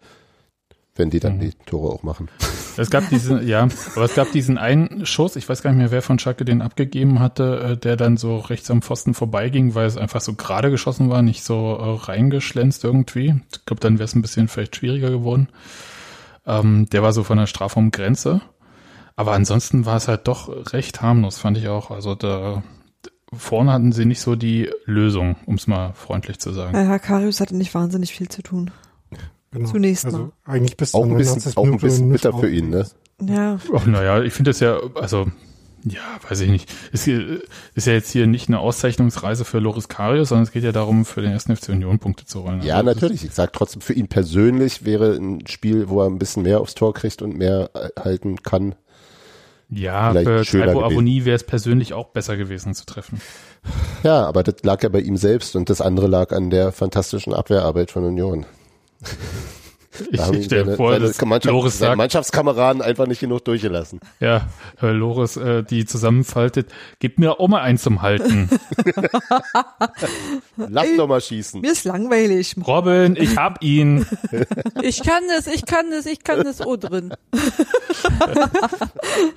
wenn 0.96 1.10
die 1.10 1.20
dann 1.20 1.40
die 1.40 1.54
Tore 1.66 1.94
auch 1.94 2.04
machen. 2.04 2.30
Es 2.78 2.90
gab 2.90 3.10
diesen, 3.10 3.48
ja, 3.48 3.68
aber 3.96 4.06
es 4.06 4.16
gab 4.16 4.32
diesen 4.32 4.58
einen 4.58 5.06
Schuss, 5.06 5.36
ich 5.36 5.48
weiß 5.48 5.62
gar 5.62 5.72
nicht 5.72 5.80
mehr, 5.80 5.92
wer 5.92 6.02
von 6.02 6.20
Schalke 6.20 6.46
den 6.46 6.62
abgegeben 6.62 7.20
hatte, 7.20 7.60
äh, 7.60 7.78
der 7.78 7.96
dann 7.98 8.18
so 8.18 8.38
rechts 8.38 8.70
am 8.72 8.82
Pfosten 8.82 9.14
vorbeiging, 9.14 9.76
weil 9.76 9.86
es 9.86 9.98
einfach 9.98 10.22
so 10.22 10.34
gerade 10.34 10.72
geschossen 10.72 11.10
war, 11.10 11.22
nicht 11.22 11.44
so 11.44 11.78
äh, 11.78 12.06
reingeschlänzt 12.06 12.84
irgendwie. 12.84 13.36
Ich 13.52 13.66
glaube, 13.66 13.82
dann 13.82 14.00
wäre 14.00 14.06
es 14.06 14.16
ein 14.16 14.22
bisschen 14.22 14.48
vielleicht 14.48 14.76
schwieriger 14.76 15.10
geworden. 15.10 15.50
Ähm, 16.46 16.88
der 16.92 17.04
war 17.04 17.14
so 17.14 17.24
von 17.24 17.38
der 17.38 17.48
Strafraumgrenze. 17.48 18.42
Aber 19.16 19.34
ansonsten 19.34 19.86
war 19.86 19.98
es 19.98 20.08
halt 20.08 20.28
doch 20.28 20.74
recht 20.74 21.02
harmlos, 21.02 21.38
fand 21.38 21.58
ich 21.58 21.68
auch. 21.68 21.92
Also 21.92 22.16
da 22.16 22.64
vorne 23.32 23.72
hatten 23.72 23.92
sie 23.92 24.06
nicht 24.06 24.22
so 24.22 24.36
die 24.36 24.70
Lösung, 24.86 25.36
um 25.46 25.56
es 25.56 25.68
mal 25.68 25.94
freundlich 25.94 26.40
zu 26.40 26.52
sagen. 26.52 26.76
Herr 26.76 27.00
Karius 27.00 27.40
hatte 27.40 27.56
nicht 27.56 27.74
wahnsinnig 27.76 28.14
viel 28.14 28.30
zu 28.30 28.42
tun. 28.42 28.72
Genau. 29.54 29.70
Zunächst 29.70 30.06
also 30.06 30.18
mal. 30.18 30.32
eigentlich 30.46 30.78
bis 30.78 30.94
Auch 30.94 31.04
zur 31.04 31.12
ein 31.12 31.18
bisschen, 31.18 31.36
99. 31.54 31.58
auch 31.58 31.66
ein 31.66 31.78
bisschen 31.78 32.12
bitter 32.12 32.34
für 32.38 32.50
ihn, 32.50 32.70
ne? 32.70 32.88
Ja. 33.22 33.60
Ach, 33.76 33.86
naja, 33.86 34.22
ich 34.24 34.34
finde 34.34 34.52
es 34.52 34.60
ja, 34.60 34.80
also 34.96 35.28
Ja, 35.86 36.00
weiß 36.28 36.40
ich 36.42 36.50
nicht. 36.50 36.72
Ist, 36.92 37.04
hier, 37.04 37.42
ist 37.76 37.88
ja 37.88 37.94
jetzt 37.94 38.10
hier 38.12 38.26
nicht 38.26 38.48
eine 38.48 38.60
Auszeichnungsreise 38.60 39.46
für 39.46 39.60
Loris 39.60 39.88
Karius, 39.90 40.30
sondern 40.30 40.44
es 40.44 40.52
geht 40.52 40.64
ja 40.64 40.72
darum, 40.72 41.06
für 41.06 41.22
den 41.22 41.32
ersten 41.32 41.56
FC 41.56 41.70
Union 41.70 42.00
Punkte 42.00 42.26
zu 42.26 42.44
holen. 42.44 42.62
Ja, 42.64 42.76
Also 42.76 42.86
das 42.88 42.96
natürlich. 42.96 43.26
Ich 43.26 43.34
sag 43.34 43.54
trotzdem, 43.54 43.82
für 43.82 43.94
ihn 43.94 44.08
persönlich 44.08 44.86
wäre 44.86 45.14
ein 45.16 45.46
Spiel, 45.48 45.90
wo 45.90 46.02
er 46.02 46.08
ein 46.08 46.20
bisschen 46.20 46.44
mehr 46.44 46.60
aufs 46.62 46.74
Tor 46.74 46.94
kriegt 46.94 47.22
und 47.22 47.38
mehr 47.38 47.70
äh, 47.74 47.90
halten 48.00 48.42
kann. 48.42 48.76
Ja, 49.70 50.12
vielleicht 50.12 50.28
für 50.28 50.46
schöner 50.46 50.66
Taibo. 50.68 50.84
Avoni 50.84 51.26
wäre 51.26 51.36
es 51.36 51.44
persönlich 51.44 51.94
auch 51.94 52.10
besser 52.10 52.38
gewesen 52.38 52.74
zu 52.74 52.86
treffen. 52.86 53.22
Ja, 54.04 54.26
aber 54.26 54.44
das 54.44 54.56
lag 54.64 54.84
ja 54.84 54.90
bei 54.90 55.00
ihm 55.00 55.18
selbst 55.18 55.56
und 55.56 55.70
das 55.70 55.80
andere 55.82 56.08
lag 56.08 56.32
an 56.32 56.50
der 56.50 56.72
fantastischen 56.72 57.34
Abwehrarbeit 57.34 57.92
von 57.92 58.04
Union. 58.04 58.46
Ich, 60.10 60.20
ich 60.20 60.46
stelle 60.46 60.76
vor, 60.76 60.98
dass 60.98 61.22
Mannschaft, 61.22 61.46
Loris 61.46 61.78
seine 61.78 61.90
sagt, 61.90 61.98
Mannschaftskameraden 61.98 62.82
einfach 62.82 63.06
nicht 63.06 63.20
genug 63.20 63.46
durchgelassen. 63.46 64.00
ja, 64.20 64.48
äh, 64.82 64.88
Loris, 64.88 65.38
äh, 65.38 65.64
die 65.64 65.86
zusammenfaltet, 65.86 66.72
gib 67.00 67.20
mir 67.20 67.40
auch 67.40 67.48
mal 67.48 67.62
eins 67.62 67.84
zum 67.84 68.02
Halten. 68.02 68.50
Lass 70.58 70.88
doch 70.98 71.08
mal 71.08 71.22
schießen. 71.22 71.62
Mir 71.62 71.72
ist 71.72 71.86
langweilig. 71.86 72.56
Robin, 72.66 73.16
ich 73.16 73.38
hab 73.38 73.64
ihn. 73.64 74.06
Ich 74.82 75.04
kann 75.04 75.24
es, 75.38 75.48
ich 75.48 75.66
kann 75.66 75.92
es, 75.92 76.06
ich 76.06 76.24
kann 76.24 76.46
es, 76.46 76.66
oh 76.66 76.76
drin. 76.76 77.14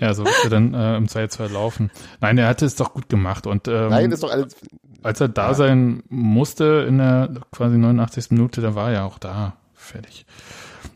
Ja, 0.01 0.15
so 0.15 0.25
wird 0.25 0.35
er 0.45 0.51
dann 0.51 0.75
äh, 0.75 0.97
im 0.97 1.07
2-2 1.07 1.49
laufen. 1.53 1.91
Nein, 2.21 2.39
er 2.39 2.49
hatte 2.49 2.67
es 2.67 2.77
doch 2.77 2.93
gut 2.95 3.09
gemacht 3.09 3.47
und 3.47 3.69
ähm, 3.69 3.89
Nein, 3.89 4.11
ist 4.13 4.23
doch 4.23 4.31
alles. 4.31 4.57
Als 5.07 5.21
er 5.21 5.29
da 5.29 5.55
sein 5.55 6.03
musste 6.09 6.85
in 6.89 6.99
der 6.99 7.31
quasi 7.53 7.77
89. 7.79 8.31
Minute, 8.33 8.61
da 8.61 8.75
war 8.75 8.91
er 8.93 9.05
auch 9.05 9.19
da. 9.19 9.55
Fertig. 9.75 10.27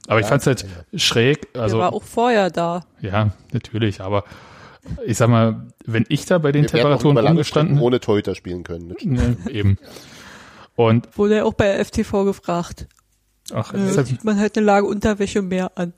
Aber 0.09 0.19
ich 0.21 0.27
fand's 0.27 0.47
halt 0.47 0.67
schräg, 0.95 1.49
also 1.57 1.77
Der 1.77 1.85
war 1.87 1.93
auch 1.93 2.03
vorher 2.03 2.51
da. 2.51 2.83
ja, 3.01 3.31
natürlich, 3.53 4.01
aber 4.01 4.25
ich 5.07 5.17
sag 5.19 5.29
mal, 5.29 5.67
wenn 5.87 6.05
ich 6.09 6.25
da 6.27 6.39
bei 6.39 6.51
den 6.53 6.63
Wir 6.63 6.71
Temperaturen 6.71 7.13
über 7.13 7.23
lange 7.23 7.35
umgestanden 7.37 7.77
Strecken 7.77 7.87
ohne 7.87 8.01
Torhüter 8.01 8.35
spielen 8.35 8.65
können. 8.65 8.95
ne, 9.03 9.37
eben. 9.49 9.79
Und 10.75 11.07
Wurde 11.17 11.37
er 11.37 11.47
auch 11.47 11.55
bei 11.55 11.85
FTV 11.85 12.25
gefragt. 12.25 12.89
ach, 13.53 13.73
Äh, 13.75 13.79
deshalb, 13.87 14.09
sieht 14.09 14.25
man 14.25 14.39
halt 14.41 14.57
eine 14.57 14.67
Lage 14.67 14.87
Unterwäsche 14.87 15.43
mehr 15.43 15.71
an. 15.77 15.93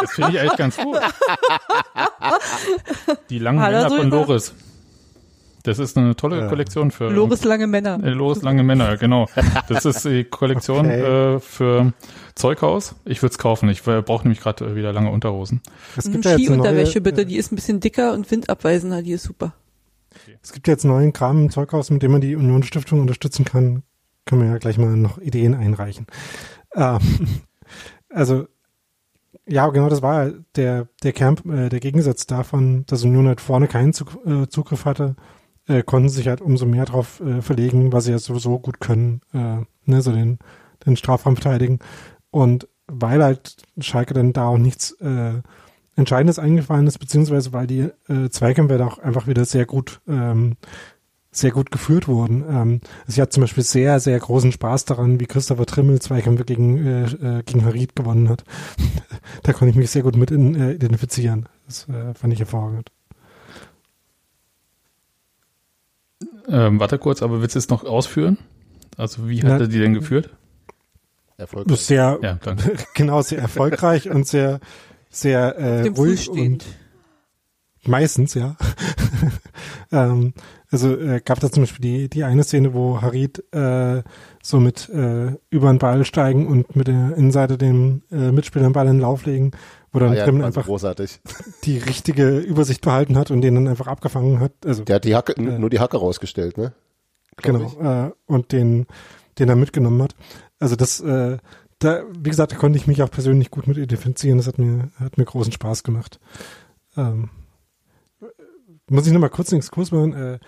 das 0.00 0.12
finde 0.12 0.32
ich 0.32 0.40
eigentlich 0.40 0.56
ganz 0.56 0.76
gut. 0.76 0.98
Die 3.30 3.38
langen 3.38 3.60
Hat 3.60 3.72
er 3.72 3.84
Männer 3.84 3.96
von? 3.96 4.10
Loris. 4.10 4.52
Das 5.62 5.78
ist 5.78 5.96
eine 5.96 6.16
tolle. 6.16 6.48
Kollektion 6.48 6.90
für 6.90 7.10
Loris 7.10 7.44
lange 7.44 7.66
Männer. 7.66 8.02
Äh, 8.02 8.10
Loris 8.10 8.42
lange 8.42 8.62
Männer, 8.62 8.96
genau. 8.96 9.26
Das 9.68 9.84
ist 9.84 10.04
die 10.04 10.24
Kollektion 10.24 10.86
Okay. 10.86 11.34
äh, 11.34 11.40
für 11.40 11.92
Zeughaus. 12.34 12.94
Ich 13.04 13.22
würde 13.22 13.32
es 13.32 13.38
kaufen. 13.38 13.68
Ich 13.68 13.82
brauche 13.82 14.22
nämlich 14.24 14.40
gerade 14.40 14.64
äh, 14.64 14.74
wieder 14.74 14.92
lange 14.92 15.10
Unterhosen. 15.10 15.60
Es 15.96 16.06
Mhm, 16.06 16.12
gibt 16.12 16.24
ja 16.24 16.30
jetzt 16.32 16.38
eine 16.40 16.46
Skiunterwäsche 16.46 17.00
bitte, 17.00 17.26
die 17.26 17.36
ist 17.36 17.52
ein 17.52 17.56
bisschen 17.56 17.80
dicker 17.80 18.12
und 18.14 18.30
windabweisender, 18.30 19.02
die 19.02 19.12
ist 19.12 19.24
super. 19.24 19.54
Es 20.42 20.52
gibt 20.52 20.66
jetzt 20.68 20.84
neuen 20.84 21.12
Kram 21.12 21.42
im 21.44 21.50
Zeughaus, 21.50 21.90
mit 21.90 22.02
dem 22.02 22.12
man 22.12 22.20
die 22.20 22.36
Union-Stiftung 22.36 23.00
unterstützen 23.00 23.44
kann. 23.44 23.82
Können 24.26 24.42
wir 24.42 24.48
ja 24.48 24.58
gleich 24.58 24.78
mal 24.78 24.96
noch 24.96 25.18
Ideen 25.18 25.54
einreichen. 25.54 26.06
Ähm, 26.74 26.98
also, 28.08 28.46
ja, 29.46 29.68
genau, 29.68 29.88
das 29.88 30.02
war 30.02 30.30
der, 30.56 30.88
der 31.02 31.12
Kern, 31.12 31.36
äh, 31.50 31.68
der 31.68 31.80
Gegensatz 31.80 32.26
davon, 32.26 32.84
dass 32.86 33.04
Union 33.04 33.26
halt 33.28 33.40
vorne 33.40 33.68
keinen 33.68 33.92
Zug, 33.92 34.18
äh, 34.26 34.46
Zugriff 34.48 34.84
hatte, 34.84 35.16
äh, 35.70 35.82
konnten 35.82 36.08
sich 36.08 36.28
halt 36.28 36.40
umso 36.40 36.66
mehr 36.66 36.84
drauf 36.84 37.20
äh, 37.20 37.40
verlegen, 37.42 37.92
was 37.92 38.04
sie 38.04 38.12
ja 38.12 38.18
sowieso 38.18 38.58
gut 38.58 38.80
können, 38.80 39.20
äh, 39.32 39.64
ne, 39.84 40.02
so 40.02 40.12
den, 40.12 40.38
den 40.84 40.96
Strafraum 40.96 41.36
verteidigen. 41.36 41.78
Und 42.30 42.68
weil 42.86 43.22
halt 43.22 43.56
Schalke 43.78 44.14
dann 44.14 44.32
da 44.32 44.48
auch 44.48 44.58
nichts 44.58 44.92
äh, 45.00 45.40
Entscheidendes 45.96 46.38
eingefallen 46.38 46.86
ist, 46.86 46.98
beziehungsweise 46.98 47.52
weil 47.52 47.66
die 47.66 47.90
äh, 48.08 48.28
Zweikämpfe 48.30 48.78
da 48.78 48.86
auch 48.86 48.98
einfach 48.98 49.26
wieder 49.26 49.44
sehr 49.44 49.66
gut 49.66 50.00
ähm, 50.08 50.56
sehr 51.32 51.52
gut 51.52 51.70
geführt 51.70 52.08
wurden. 52.08 52.44
Ähm, 52.50 52.80
ich 53.06 53.20
hatte 53.20 53.30
zum 53.30 53.42
Beispiel 53.42 53.62
sehr, 53.62 54.00
sehr 54.00 54.18
großen 54.18 54.52
Spaß 54.52 54.84
daran, 54.84 55.20
wie 55.20 55.26
Christopher 55.26 55.66
Trimmel 55.66 56.00
Zweikämpfe 56.00 56.44
gegen, 56.44 56.84
äh, 56.84 57.04
äh, 57.04 57.42
gegen 57.44 57.64
Harid 57.64 57.94
gewonnen 57.94 58.28
hat. 58.28 58.44
da 59.44 59.52
konnte 59.52 59.70
ich 59.70 59.76
mich 59.76 59.90
sehr 59.90 60.02
gut 60.02 60.16
mit 60.16 60.30
in, 60.30 60.54
äh, 60.54 60.72
identifizieren. 60.72 61.48
Das 61.66 61.88
äh, 61.88 62.14
fand 62.14 62.32
ich 62.32 62.40
hervorragend. 62.40 62.90
Ähm, 66.48 66.80
warte 66.80 66.98
kurz, 66.98 67.22
aber 67.22 67.40
willst 67.40 67.54
du 67.54 67.58
es 67.58 67.68
noch 67.68 67.84
ausführen? 67.84 68.38
Also 68.96 69.28
wie 69.28 69.38
hat 69.38 69.44
Na, 69.48 69.58
er 69.58 69.68
die 69.68 69.78
denn 69.78 69.94
geführt? 69.94 70.30
Erfolgreich. 71.36 71.80
Sehr, 71.80 72.18
Ja, 72.22 72.38
danke. 72.42 72.76
genau, 72.94 73.22
sehr 73.22 73.38
erfolgreich 73.38 74.10
und 74.10 74.26
sehr, 74.26 74.60
sehr 75.08 75.56
äh, 75.56 75.88
ruhig 75.88 76.28
und 76.28 76.64
meistens, 77.86 78.34
ja. 78.34 78.56
ähm, 79.92 80.34
also 80.70 80.96
äh, 80.96 81.20
gab 81.24 81.40
da 81.40 81.50
zum 81.50 81.62
Beispiel 81.64 81.80
die, 81.82 82.08
die 82.08 82.24
eine 82.24 82.44
Szene, 82.44 82.74
wo 82.74 83.00
Harid 83.02 83.42
äh, 83.52 84.02
so 84.42 84.60
mit 84.60 84.88
äh, 84.88 85.32
über 85.50 85.68
den 85.72 85.78
Ball 85.78 86.04
steigen 86.04 86.46
und 86.46 86.76
mit 86.76 86.86
der 86.88 87.16
Innenseite 87.16 87.58
dem 87.58 88.02
äh, 88.10 88.30
Mitspieler 88.30 88.64
den 88.64 88.72
Ball 88.72 88.86
in 88.86 88.94
den 88.94 89.00
Lauf 89.00 89.26
legen, 89.26 89.50
wo 89.92 89.98
dann 89.98 90.12
Ah, 90.12 90.14
ja, 90.14 90.24
einfach 90.26 90.66
großartig. 90.66 91.20
die 91.64 91.78
richtige 91.78 92.38
Übersicht 92.38 92.82
behalten 92.82 93.16
hat 93.18 93.30
und 93.30 93.40
den 93.40 93.54
dann 93.56 93.68
einfach 93.68 93.88
abgefangen 93.88 94.38
hat. 94.40 94.52
Also 94.64 94.84
Der 94.84 94.96
hat 94.96 95.04
die 95.04 95.16
Hacke, 95.16 95.36
Äh. 95.36 95.58
nur 95.58 95.70
die 95.70 95.80
Hacke 95.80 95.96
rausgestellt, 95.96 96.56
ne? 96.56 96.72
Glaub 97.36 97.76
genau 97.78 98.06
äh, 98.08 98.10
und 98.26 98.52
den 98.52 98.86
den 99.38 99.48
er 99.48 99.56
mitgenommen 99.56 100.02
hat. 100.02 100.14
Also 100.58 100.76
das 100.76 101.00
äh, 101.00 101.38
da 101.78 102.02
wie 102.16 102.28
gesagt, 102.30 102.52
da 102.52 102.56
konnte 102.56 102.78
ich 102.78 102.86
mich 102.86 103.02
auch 103.02 103.10
persönlich 103.10 103.50
gut 103.50 103.66
mit 103.66 103.78
identifizieren. 103.78 104.36
Das 104.38 104.46
hat 104.46 104.58
mir 104.58 104.90
hat 105.00 105.16
mir 105.18 105.24
großen 105.24 105.52
Spaß 105.52 105.82
gemacht. 105.82 106.20
Ähm, 106.96 107.30
muss 108.90 109.06
ich 109.06 109.12
noch 109.12 109.20
mal 109.20 109.28
kurz 109.28 109.52
einen 109.52 109.60
Exkurs 109.60 109.92
machen. 109.92 110.12
Äh, 110.12 110.38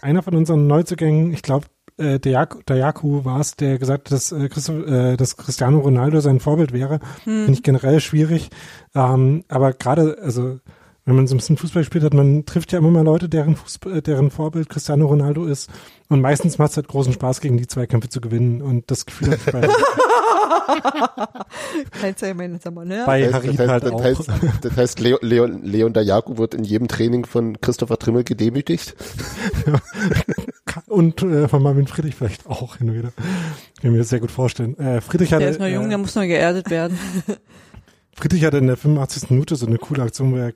einer 0.00 0.22
von 0.22 0.34
unseren 0.34 0.66
Neuzugängen, 0.66 1.32
ich 1.32 1.42
glaube 1.42 1.66
äh, 1.98 2.18
Jaku 2.24 3.24
war 3.24 3.40
es, 3.40 3.54
der 3.54 3.78
gesagt 3.78 4.10
hat, 4.10 4.12
dass, 4.12 4.32
äh, 4.32 4.46
äh, 4.46 5.16
dass 5.16 5.36
Cristiano 5.36 5.78
Ronaldo 5.78 6.20
sein 6.20 6.40
Vorbild 6.40 6.72
wäre. 6.72 7.00
Finde 7.24 7.52
ich 7.52 7.62
generell 7.62 8.00
schwierig. 8.00 8.50
Ähm, 8.94 9.44
aber 9.48 9.72
gerade, 9.72 10.18
also 10.20 10.58
wenn 11.04 11.16
man 11.16 11.26
so 11.26 11.34
ein 11.34 11.38
bisschen 11.38 11.56
Fußball 11.56 11.82
spielt 11.84 12.04
hat, 12.04 12.14
man 12.14 12.46
trifft 12.46 12.70
ja 12.72 12.78
immer 12.78 12.90
mal 12.90 13.04
Leute, 13.04 13.28
deren, 13.28 13.56
Fußball, 13.56 14.02
deren 14.02 14.30
Vorbild 14.30 14.68
Cristiano 14.68 15.06
Ronaldo 15.06 15.46
ist. 15.46 15.68
Und 16.08 16.20
meistens 16.20 16.58
macht 16.58 16.70
es 16.70 16.76
halt 16.76 16.86
großen 16.88 17.12
Spaß, 17.12 17.40
gegen 17.40 17.56
die 17.56 17.66
Zweikämpfe 17.66 18.08
zu 18.08 18.20
gewinnen. 18.20 18.62
Und 18.62 18.90
das 18.90 19.04
Gefühl 19.06 19.32
hat 19.32 19.38
ich 19.44 19.52
bei, 19.52 19.60
ne? 22.84 23.02
bei 23.04 23.22
Das 23.22 23.32
Harid 23.34 23.58
heißt, 23.58 23.68
halt 23.70 23.82
das 23.84 23.92
auch. 23.92 24.02
heißt, 24.04 24.30
das 24.60 24.76
heißt 24.76 25.00
Leon, 25.00 25.18
Leon, 25.22 25.62
Leon 25.64 25.92
Dayaku 25.92 26.38
wird 26.38 26.54
in 26.54 26.62
jedem 26.62 26.86
Training 26.86 27.24
von 27.26 27.60
Christopher 27.60 27.98
Trimmel 27.98 28.22
gedemütigt. 28.24 28.94
Und 30.86 31.22
äh, 31.22 31.48
von 31.48 31.62
Marvin 31.62 31.86
Friedrich 31.86 32.14
vielleicht 32.14 32.46
auch 32.46 32.76
hin 32.76 32.88
und 32.90 32.96
wieder. 32.96 33.12
Kann 33.80 33.92
mir 33.92 33.98
das 33.98 34.08
sehr 34.08 34.20
gut 34.20 34.30
vorstellen. 34.30 34.78
Äh, 34.78 35.00
Friedrich 35.00 35.32
hatte, 35.32 35.42
Der 35.42 35.50
ist 35.50 35.60
noch 35.60 35.66
jung, 35.66 35.86
äh, 35.86 35.88
der 35.90 35.98
muss 35.98 36.14
noch 36.14 36.22
geerdet 36.22 36.70
werden. 36.70 36.98
Friedrich 38.14 38.44
hatte 38.44 38.58
in 38.58 38.66
der 38.68 38.76
85. 38.76 39.30
Minute 39.30 39.56
so 39.56 39.66
eine 39.66 39.78
coole 39.78 40.02
Aktion, 40.02 40.32
wo 40.32 40.36
er 40.36 40.52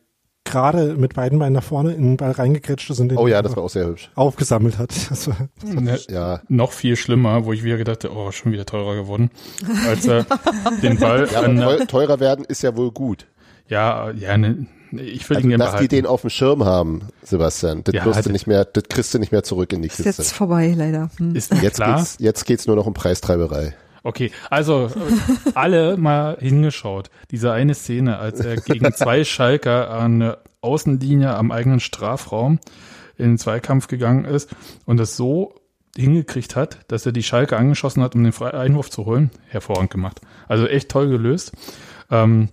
gerade 0.61 0.95
mit 0.95 1.15
beiden 1.15 1.39
Beinen 1.39 1.53
nach 1.55 1.63
vorne 1.63 1.93
in 1.93 2.03
den 2.03 2.17
Ball 2.17 2.31
reingekretscht 2.33 2.91
ist 2.91 3.01
und 3.01 3.09
den 3.11 3.19
Oh 3.19 3.27
ja, 3.27 3.43
das 3.43 3.55
war 3.57 3.63
auch 3.65 3.71
sehr 3.71 3.87
hübsch. 3.87 4.11
aufgesammelt 4.15 4.79
hat. 4.79 4.91
Das 5.11 5.29
war, 5.29 5.37
Ne, 5.65 5.99
Ja, 6.09 6.41
noch 6.49 6.73
viel 6.73 6.97
schlimmer, 6.97 7.45
wo 7.45 7.53
ich 7.53 7.63
wieder 7.63 7.77
gedacht 7.77 8.05
habe, 8.05 8.15
oh, 8.15 8.33
schon 8.33 8.53
wieder 8.53 8.65
teurer 8.67 8.95
geworden, 8.97 9.31
als 9.89 10.07
er 10.07 10.25
den 10.83 10.99
Ball 10.99 11.29
ja 11.33 11.41
an, 11.41 11.87
teurer 11.89 12.21
werden 12.21 12.45
ist 12.47 12.63
ja 12.63 12.77
wohl 12.77 12.91
gut. 12.91 13.27
ja, 13.69 14.11
ja, 14.13 14.37
ne, 14.39 14.67
ich 14.93 15.29
will 15.29 15.37
Also, 15.39 15.47
ihn 15.47 15.51
gerne 15.51 15.65
dass 15.65 15.73
die 15.73 15.77
behalten. 15.89 15.95
den 15.97 16.07
auf 16.07 16.21
dem 16.23 16.31
Schirm 16.31 16.65
haben, 16.65 17.03
Sebastian, 17.23 17.83
das, 17.85 17.95
Ja, 17.95 18.05
wirst 18.05 18.21
du 18.21 18.25
halt- 18.25 18.33
nicht 18.33 18.47
mehr, 18.47 18.65
das 18.65 18.85
kriegst 18.89 19.13
du 19.15 19.19
nicht 19.19 19.33
mehr 19.33 19.43
zurück 19.43 19.73
in 19.73 19.83
die 19.83 19.89
Ist 19.89 19.99
jetzt 19.99 20.17
Kiste. 20.17 20.35
vorbei, 20.35 20.75
leider. 20.77 21.11
Hm. 21.19 21.35
Ist 21.35 21.53
Jetzt 21.61 21.77
klar. 21.77 21.97
geht's, 21.99 22.17
jetzt 22.21 22.47
geht's 22.47 22.67
nur 22.67 22.77
noch 22.77 22.87
um 22.87 22.95
Preistreiberei. 22.95 23.75
Okay, 24.07 24.31
also 24.51 24.87
äh, 24.87 25.51
alle 25.55 25.97
mal 25.97 26.37
hingeschaut. 26.39 27.11
Diese 27.31 27.53
eine 27.53 27.75
Szene, 27.75 28.19
als 28.19 28.39
er 28.41 28.57
gegen 28.57 28.93
zwei 28.95 29.25
Schalker 29.25 29.91
an 29.91 30.21
der 30.21 30.39
Außenlinie 30.61 31.35
am 31.35 31.51
eigenen 31.51 31.81
Strafraum 31.81 32.61
in 33.19 33.31
den 33.33 33.39
Zweikampf 33.39 33.89
gegangen 33.89 34.25
ist 34.25 34.51
und 34.85 35.01
es 35.01 35.17
so 35.17 35.55
hingekriegt 35.97 36.55
hat, 36.57 36.79
dass 36.89 37.05
er 37.07 37.13
die 37.13 37.23
Schalke 37.23 37.57
angeschossen 37.57 38.03
hat, 38.03 38.15
um 38.15 38.23
den 38.23 38.33
Fre- 38.33 38.53
Einwurf 38.53 38.91
zu 38.91 39.07
holen. 39.07 39.31
Hervorragend 39.49 39.91
gemacht. 39.91 40.21
Also 40.47 40.67
echt 40.67 40.89
toll 40.91 41.09
gelöst. 41.09 41.53
Ähm, 42.11 42.51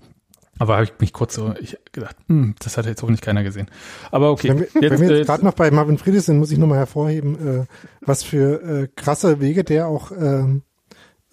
aber 0.59 0.75
habe 0.75 0.85
ich 0.85 0.93
mich 0.99 1.13
kurz 1.13 1.35
so 1.35 1.53
ich 1.59 1.77
gedacht, 1.91 2.15
hm, 2.27 2.55
das 2.63 2.77
hat 2.77 2.85
jetzt 2.85 3.01
hoffentlich 3.01 3.21
keiner 3.21 3.43
gesehen. 3.43 3.67
Aber 4.11 4.31
okay, 4.31 4.49
Wenn 4.49 4.59
wir, 4.59 4.67
wenn 4.91 5.01
wir 5.01 5.09
äh, 5.11 5.17
jetzt 5.17 5.27
gerade 5.27 5.43
noch 5.45 5.53
bei 5.53 5.69
Marvin 5.71 5.97
Friedrich 5.97 6.23
sind, 6.23 6.37
muss 6.39 6.51
ich 6.51 6.57
nochmal 6.57 6.77
hervorheben, 6.77 7.61
äh, 7.61 7.65
was 8.01 8.23
für 8.23 8.61
äh, 8.83 8.87
krasse 8.95 9.39
Wege 9.41 9.63
der 9.63 9.87
auch, 9.87 10.11
ähm, 10.11 10.63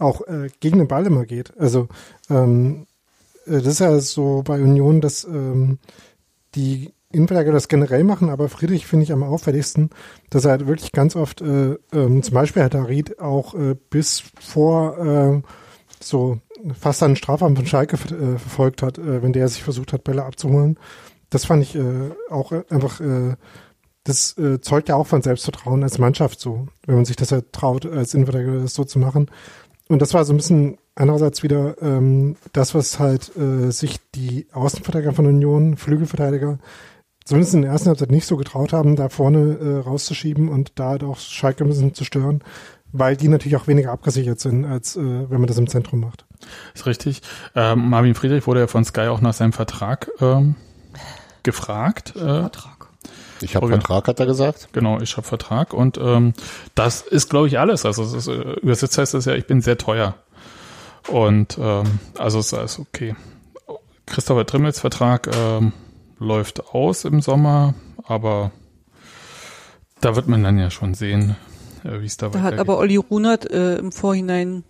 auch 0.00 0.26
äh, 0.26 0.48
gegen 0.60 0.78
den 0.78 0.88
Ball 0.88 1.06
immer 1.06 1.24
geht. 1.26 1.52
Also 1.58 1.88
ähm, 2.28 2.86
äh, 3.46 3.52
das 3.52 3.66
ist 3.66 3.80
ja 3.80 3.98
so 4.00 4.42
bei 4.44 4.60
Union, 4.60 5.00
dass 5.00 5.24
ähm, 5.24 5.78
die 6.54 6.92
Innenverteidiger 7.12 7.52
das 7.52 7.68
generell 7.68 8.04
machen, 8.04 8.28
aber 8.30 8.48
Friedrich 8.48 8.86
finde 8.86 9.02
ich 9.02 9.12
am 9.12 9.24
auffälligsten, 9.24 9.90
dass 10.30 10.44
er 10.44 10.52
halt 10.52 10.68
wirklich 10.68 10.92
ganz 10.92 11.16
oft, 11.16 11.40
äh, 11.40 11.76
ähm, 11.92 12.22
zum 12.22 12.34
Beispiel 12.34 12.62
hat 12.62 12.74
Harid 12.74 13.18
auch 13.18 13.54
äh, 13.54 13.74
bis 13.90 14.22
vor 14.40 14.98
äh, 14.98 15.42
so 16.00 16.38
fast 16.78 17.02
einen 17.02 17.16
Strafraum 17.16 17.56
von 17.56 17.66
Schalke 17.66 17.96
äh, 17.96 18.38
verfolgt 18.38 18.82
hat, 18.82 18.98
äh, 18.98 19.22
wenn 19.22 19.32
der 19.32 19.48
sich 19.48 19.62
versucht 19.62 19.92
hat, 19.92 20.04
Bälle 20.04 20.24
abzuholen. 20.24 20.78
das 21.30 21.44
fand 21.44 21.62
ich 21.62 21.74
äh, 21.74 22.10
auch 22.28 22.52
äh, 22.52 22.62
einfach, 22.70 23.00
äh, 23.00 23.34
das 24.04 24.38
äh, 24.38 24.60
zeugt 24.60 24.88
ja 24.88 24.94
auch 24.94 25.06
von 25.06 25.22
Selbstvertrauen 25.22 25.82
als 25.82 25.98
Mannschaft 25.98 26.40
so, 26.40 26.68
wenn 26.86 26.96
man 26.96 27.04
sich 27.04 27.16
das 27.16 27.30
ja 27.30 27.40
traut, 27.52 27.86
als 27.86 28.14
Innenverteidiger 28.14 28.60
das 28.60 28.74
so 28.74 28.84
zu 28.84 29.00
machen. 29.00 29.30
Und 29.90 30.00
das 30.00 30.14
war 30.14 30.24
so 30.24 30.32
ein 30.32 30.36
bisschen 30.36 30.78
andererseits 30.94 31.42
wieder 31.42 31.74
ähm, 31.82 32.36
das, 32.52 32.76
was 32.76 33.00
halt 33.00 33.36
äh, 33.36 33.72
sich 33.72 33.98
die 34.14 34.46
Außenverteidiger 34.52 35.12
von 35.12 35.26
Union, 35.26 35.76
Flügelverteidiger, 35.76 36.60
zumindest 37.24 37.54
in 37.54 37.62
der 37.62 37.72
ersten 37.72 37.88
Halbzeit 37.88 38.12
nicht 38.12 38.24
so 38.24 38.36
getraut 38.36 38.72
haben, 38.72 38.94
da 38.94 39.08
vorne 39.08 39.58
äh, 39.58 39.78
rauszuschieben 39.80 40.48
und 40.48 40.78
da 40.78 40.90
halt 40.90 41.02
auch 41.02 41.18
Schalke 41.18 41.64
ein 41.64 41.70
bisschen 41.70 41.92
zu 41.92 42.04
stören, 42.04 42.44
weil 42.92 43.16
die 43.16 43.26
natürlich 43.26 43.56
auch 43.56 43.66
weniger 43.66 43.90
abgesichert 43.90 44.38
sind, 44.38 44.64
als 44.64 44.94
äh, 44.94 45.00
wenn 45.00 45.40
man 45.40 45.48
das 45.48 45.58
im 45.58 45.68
Zentrum 45.68 45.98
macht. 45.98 46.24
Ist 46.72 46.86
richtig. 46.86 47.22
Ähm, 47.56 47.90
Marvin 47.90 48.14
Friedrich 48.14 48.46
wurde 48.46 48.60
ja 48.60 48.66
von 48.68 48.84
Sky 48.84 49.08
auch 49.08 49.20
nach 49.20 49.34
seinem 49.34 49.52
Vertrag 49.52 50.08
ähm, 50.20 50.54
gefragt. 51.42 52.14
Äh, 52.14 52.20
Vertrag. 52.20 52.79
Ich 53.42 53.56
habe 53.56 53.66
Okay. 53.66 53.74
Vertrag, 53.74 54.08
hat 54.08 54.20
er 54.20 54.26
gesagt. 54.26 54.68
Genau, 54.72 55.00
ich 55.00 55.16
habe 55.16 55.26
Vertrag 55.26 55.72
und 55.72 55.98
ähm, 55.98 56.34
das 56.74 57.02
ist, 57.02 57.30
glaube 57.30 57.48
ich, 57.48 57.58
alles. 57.58 57.86
Also 57.86 58.02
es 58.02 58.12
ist, 58.12 58.28
äh, 58.28 58.52
übersetzt 58.60 58.98
heißt 58.98 59.14
das 59.14 59.24
ja, 59.24 59.34
ich 59.34 59.46
bin 59.46 59.60
sehr 59.60 59.78
teuer. 59.78 60.14
Und 61.08 61.58
ähm, 61.60 61.98
also 62.18 62.38
es 62.38 62.52
ist 62.52 62.78
okay. 62.78 63.16
Christopher 64.06 64.46
Trimmels 64.46 64.80
Vertrag 64.80 65.30
ähm, 65.34 65.72
läuft 66.18 66.74
aus 66.74 67.04
im 67.04 67.20
Sommer, 67.22 67.74
aber 68.04 68.50
da 70.00 70.16
wird 70.16 70.28
man 70.28 70.42
dann 70.42 70.58
ja 70.58 70.70
schon 70.70 70.94
sehen, 70.94 71.36
äh, 71.84 72.00
wie 72.00 72.06
es 72.06 72.16
da 72.16 72.28
Da 72.28 72.38
hat 72.38 72.44
weitergeht. 72.44 72.60
aber 72.60 72.78
Olli 72.78 72.96
Runert 72.96 73.50
äh, 73.50 73.76
im 73.76 73.92
Vorhinein 73.92 74.64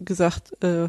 gesagt, 0.00 0.62
äh, 0.62 0.88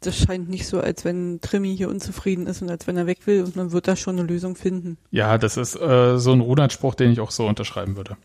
das 0.00 0.16
scheint 0.16 0.48
nicht 0.48 0.66
so, 0.66 0.80
als 0.80 1.04
wenn 1.04 1.40
Trimmi 1.40 1.76
hier 1.76 1.88
unzufrieden 1.88 2.46
ist 2.46 2.62
und 2.62 2.70
als 2.70 2.86
wenn 2.86 2.96
er 2.96 3.06
weg 3.06 3.26
will 3.26 3.44
und 3.44 3.56
man 3.56 3.72
wird 3.72 3.86
da 3.86 3.96
schon 3.96 4.18
eine 4.18 4.26
Lösung 4.26 4.56
finden. 4.56 4.96
ja, 5.10 5.38
das 5.38 5.56
ist 5.56 5.76
äh, 5.76 6.18
so 6.18 6.32
ein 6.32 6.40
Runert-Spruch, 6.40 6.94
den 6.94 7.12
ich 7.12 7.20
auch 7.20 7.30
so 7.30 7.46
unterschreiben 7.46 7.96
würde. 7.96 8.16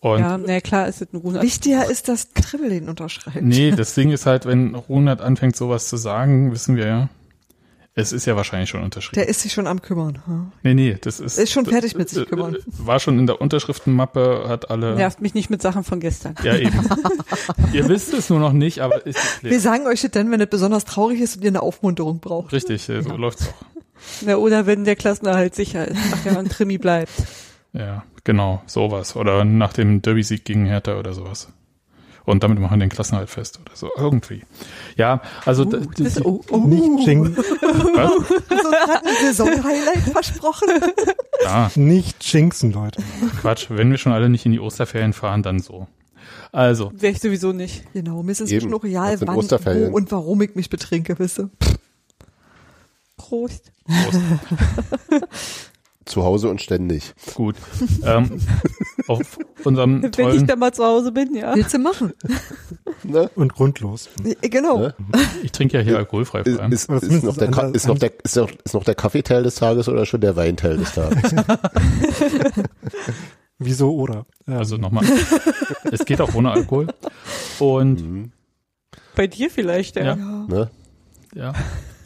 Und 0.00 0.20
ja, 0.20 0.36
na 0.36 0.60
klar, 0.60 0.86
ist 0.86 1.00
es 1.00 1.12
ein 1.14 1.16
Runert. 1.16 1.42
Wichtiger 1.42 1.88
ist, 1.90 2.08
dass 2.08 2.32
Trimmel 2.34 2.68
den 2.68 2.88
unterschreibt. 2.90 3.40
Nee, 3.40 3.70
das 3.70 3.94
Ding 3.94 4.10
ist 4.10 4.26
halt, 4.26 4.44
wenn 4.44 4.74
Runert 4.74 5.22
anfängt, 5.22 5.56
sowas 5.56 5.88
zu 5.88 5.96
sagen, 5.96 6.52
wissen 6.52 6.76
wir 6.76 6.86
ja, 6.86 7.08
es 7.96 8.12
ist 8.12 8.26
ja 8.26 8.34
wahrscheinlich 8.36 8.68
schon 8.70 8.82
unterschrieben. 8.82 9.14
Der 9.14 9.28
ist 9.28 9.40
sich 9.40 9.52
schon 9.52 9.66
am 9.66 9.80
kümmern. 9.80 10.20
hm? 10.26 10.52
nee, 10.62 10.74
nee, 10.74 10.96
das 11.00 11.20
ist. 11.20 11.38
Ist 11.38 11.52
schon 11.52 11.64
fertig 11.66 11.94
mit 11.96 12.10
äh, 12.10 12.14
sich 12.14 12.26
kümmern. 12.28 12.54
äh, 12.56 12.58
War 12.66 12.98
schon 13.00 13.18
in 13.18 13.26
der 13.26 13.40
Unterschriftenmappe, 13.40 14.44
hat 14.48 14.70
alle. 14.70 14.96
Nervt 14.96 15.20
mich 15.20 15.34
nicht 15.34 15.48
mit 15.50 15.62
Sachen 15.62 15.84
von 15.84 16.00
gestern. 16.00 16.34
Ja, 16.42 16.56
eben. 16.56 16.80
ihr 17.72 17.88
wisst 17.88 18.12
es 18.12 18.30
nur 18.30 18.40
noch 18.40 18.52
nicht, 18.52 18.80
aber 18.80 19.06
ist 19.06 19.16
Wir 19.42 19.50
geklärt. 19.50 19.62
sagen 19.62 19.86
euch 19.86 20.02
das 20.02 20.10
dann, 20.10 20.30
wenn 20.30 20.40
es 20.40 20.48
besonders 20.50 20.84
traurig 20.84 21.20
ist 21.20 21.36
und 21.36 21.42
ihr 21.44 21.50
eine 21.50 21.62
Aufmunterung 21.62 22.20
braucht. 22.20 22.52
Richtig, 22.52 22.88
äh, 22.88 23.02
so 23.02 23.16
läuft's 23.16 23.48
auch. 23.48 23.66
Na, 24.22 24.36
oder 24.36 24.66
wenn 24.66 24.84
der 24.84 24.96
Klassenerhalt 24.96 25.54
sicher 25.54 25.86
ist. 25.88 25.98
Ach 26.12 26.24
ja, 26.26 26.38
und 26.38 26.50
Trimmi 26.50 26.78
bleibt. 26.78 27.12
Ja, 27.72 28.04
genau, 28.24 28.62
sowas. 28.66 29.16
Oder 29.16 29.44
nach 29.44 29.72
dem 29.72 30.02
Derby-Sieg 30.02 30.44
gegen 30.44 30.66
Hertha 30.66 30.98
oder 30.98 31.12
sowas. 31.14 31.48
Und 32.26 32.42
damit 32.42 32.58
machen 32.58 32.78
wir 32.80 32.86
den 32.86 32.90
Klassenhalt 32.90 33.28
fest 33.28 33.60
oder 33.60 33.76
so. 33.76 33.90
Irgendwie. 33.96 34.42
Ja, 34.96 35.20
also 35.44 35.64
d- 35.66 35.80
die, 35.98 36.04
Das, 36.04 36.24
oh, 36.24 36.40
oh. 36.50 36.56
Nicht, 36.58 37.06
jing, 37.06 37.36
was? 37.36 38.62
So 38.62 38.72
hat 38.72 39.06
ein 39.06 39.14
Saisonhighlight 39.26 39.98
versprochen. 40.12 40.68
Ja, 41.42 41.70
nicht 41.74 42.24
jinxen, 42.32 42.72
Leute. 42.72 43.02
Quatsch. 43.40 43.66
Wenn 43.68 43.90
wir 43.90 43.98
schon 43.98 44.12
alle 44.12 44.30
nicht 44.30 44.46
in 44.46 44.52
die 44.52 44.60
Osterferien 44.60 45.12
fahren, 45.12 45.42
dann 45.42 45.58
so. 45.58 45.86
Also, 46.50 46.90
Wäre 46.94 47.12
ich 47.12 47.20
sowieso 47.20 47.52
nicht. 47.52 47.84
Genau, 47.92 48.22
mir 48.22 48.32
ist 48.32 48.40
es 48.40 48.50
schon 48.62 48.70
noch 48.70 48.84
real, 48.84 49.18
Das 49.18 49.26
wann, 49.28 49.36
Osterferien. 49.36 49.92
wo 49.92 49.96
und 49.96 50.10
warum 50.12 50.40
ich 50.40 50.54
mich 50.54 50.70
betrinke, 50.70 51.18
wisse. 51.18 51.50
Prost. 53.18 53.70
Prost. 53.86 54.18
Zu 56.06 56.22
Hause 56.22 56.48
und 56.50 56.60
ständig. 56.60 57.14
gut. 57.34 57.56
Ähm, 58.04 58.40
auf 59.08 59.38
unserem 59.64 60.02
Wenn 60.16 60.36
ich 60.36 60.44
dann 60.44 60.58
mal 60.58 60.72
zu 60.72 60.84
Hause 60.84 61.12
bin, 61.12 61.34
ja. 61.34 61.54
Willst 61.54 61.74
du 61.74 61.78
machen? 61.78 62.12
Ne? 63.06 63.28
Und 63.34 63.52
grundlos. 63.52 64.08
Äh, 64.24 64.48
Genau. 64.48 64.78
Ne? 64.78 64.94
ich 65.42 65.52
trinke 65.52 65.76
ja 65.76 65.82
hier 65.82 65.98
alkoholfrei 65.98 66.42
vor 66.42 66.52
Ist, 66.52 66.58
allem. 66.58 66.72
ist, 66.72 66.88
ist, 66.88 67.22
noch 67.22 67.36
der, 67.36 67.50
Ka- 67.50 67.68
ist, 67.68 67.86
noch 67.86 67.98
der, 67.98 68.12
ist, 68.24 68.36
noch, 68.36 68.50
ist 68.64 68.72
noch 68.72 68.84
der 68.84 68.94
Kaffeeteil 68.94 69.42
des 69.42 69.56
Tages 69.56 69.90
oder 69.90 70.06
schon 70.06 70.22
der 70.22 70.36
Weinteil 70.36 70.78
des 70.78 70.92
Tages? 70.92 71.22
Wieso 73.58 73.94
oder? 73.94 74.26
Ähm, 74.46 74.54
Also 74.54 74.76
nochmal. 74.78 75.04
es 75.90 76.04
geht 76.04 76.20
auch 76.20 76.34
ohne 76.34 76.50
Alkohol. 76.52 76.86
Und 77.58 78.00
Mhm. 78.02 78.32
Bei 79.16 79.26
dir 79.26 79.50
vielleicht, 79.50 79.96
ja. 79.96 80.02
Ja. 80.04 80.16
Ja. 80.16 80.46
ne? 80.48 80.70
ja, 81.34 81.52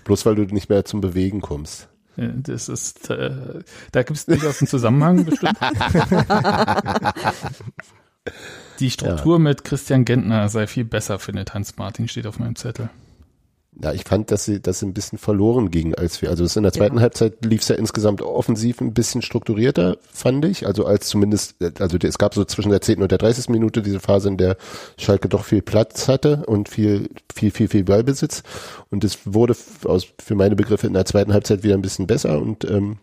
Bloß 0.04 0.26
weil 0.26 0.34
du 0.34 0.42
nicht 0.52 0.68
mehr 0.68 0.84
zum 0.84 1.00
Bewegen 1.00 1.40
kommst. 1.40 1.88
Das 2.18 2.68
ist, 2.68 3.10
äh, 3.10 3.60
da 3.92 4.02
gibt 4.02 4.18
es 4.18 4.26
durchaus 4.26 4.60
einen 4.60 4.68
Zusammenhang 4.68 5.24
bestimmt. 5.24 5.56
Die 8.80 8.90
Struktur 8.90 9.38
mit 9.38 9.64
Christian 9.64 10.04
Gentner 10.04 10.48
sei 10.48 10.66
viel 10.66 10.84
besser, 10.84 11.18
findet 11.18 11.54
Hans 11.54 11.76
Martin, 11.78 12.08
steht 12.08 12.26
auf 12.26 12.38
meinem 12.38 12.56
Zettel. 12.56 12.90
Ja, 13.80 13.92
ich 13.92 14.02
fand, 14.02 14.32
dass 14.32 14.44
sie, 14.44 14.60
dass 14.60 14.80
sie 14.80 14.86
ein 14.86 14.94
bisschen 14.94 15.18
verloren 15.18 15.70
ging, 15.70 15.94
als 15.94 16.20
wir, 16.20 16.30
also 16.30 16.42
es 16.42 16.56
in 16.56 16.64
der 16.64 16.72
zweiten 16.72 17.00
Halbzeit 17.00 17.44
lief 17.44 17.60
es 17.60 17.68
ja 17.68 17.76
insgesamt 17.76 18.22
offensiv 18.22 18.80
ein 18.80 18.92
bisschen 18.92 19.22
strukturierter, 19.22 19.98
fand 20.12 20.44
ich. 20.46 20.66
Also 20.66 20.84
als 20.84 21.06
zumindest, 21.08 21.54
also 21.78 21.96
es 22.02 22.18
gab 22.18 22.34
so 22.34 22.44
zwischen 22.44 22.70
der 22.70 22.80
10. 22.80 23.02
und 23.02 23.12
der 23.12 23.18
30. 23.18 23.50
Minute 23.50 23.82
diese 23.82 24.00
Phase, 24.00 24.28
in 24.28 24.36
der 24.36 24.56
Schalke 24.96 25.28
doch 25.28 25.44
viel 25.44 25.62
Platz 25.62 26.08
hatte 26.08 26.44
und 26.46 26.68
viel, 26.68 27.08
viel, 27.32 27.52
viel, 27.52 27.68
viel 27.68 27.84
Ballbesitz. 27.84 28.42
Und 28.90 29.04
es 29.04 29.20
wurde 29.24 29.54
aus, 29.84 30.08
für 30.18 30.34
meine 30.34 30.56
Begriffe 30.56 30.88
in 30.88 30.94
der 30.94 31.04
zweiten 31.04 31.32
Halbzeit 31.32 31.62
wieder 31.62 31.74
ein 31.74 31.82
bisschen 31.82 32.08
besser 32.08 32.40
und 32.40 32.68
ähm, 32.68 32.96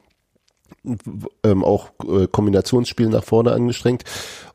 ähm, 1.44 1.64
auch 1.64 1.92
äh, 2.06 2.28
Kombinationsspiel 2.28 3.08
nach 3.08 3.24
vorne 3.24 3.54
angestrengt. 3.54 4.04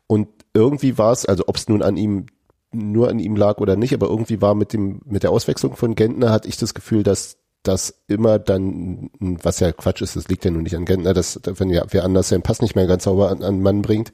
Und 0.05 0.27
irgendwie 0.53 0.97
war 0.97 1.13
es, 1.13 1.25
also 1.25 1.45
ob 1.47 1.55
es 1.55 1.67
nun 1.67 1.81
an 1.81 1.97
ihm 1.97 2.27
nur 2.71 3.09
an 3.09 3.19
ihm 3.19 3.35
lag 3.35 3.57
oder 3.57 3.75
nicht, 3.75 3.93
aber 3.93 4.07
irgendwie 4.07 4.41
war 4.41 4.55
mit 4.55 4.73
dem 4.73 5.01
mit 5.05 5.23
der 5.23 5.31
Auswechslung 5.31 5.75
von 5.75 5.95
Gentner 5.95 6.31
hatte 6.31 6.47
ich 6.47 6.57
das 6.57 6.73
Gefühl, 6.73 7.03
dass 7.03 7.37
das 7.63 8.01
immer 8.07 8.39
dann, 8.39 9.11
was 9.19 9.59
ja 9.59 9.71
Quatsch 9.71 10.01
ist, 10.01 10.15
das 10.15 10.27
liegt 10.27 10.45
ja 10.45 10.51
nun 10.51 10.63
nicht 10.63 10.75
an 10.75 10.85
Gentner, 10.85 11.13
dass 11.13 11.39
wenn 11.43 11.69
ja 11.69 11.85
wer 11.89 12.03
anders 12.03 12.29
seinen 12.29 12.41
Pass 12.41 12.61
nicht 12.61 12.75
mehr 12.75 12.87
ganz 12.87 13.03
sauber 13.03 13.29
an, 13.29 13.43
an 13.43 13.61
Mann 13.61 13.81
bringt, 13.81 14.11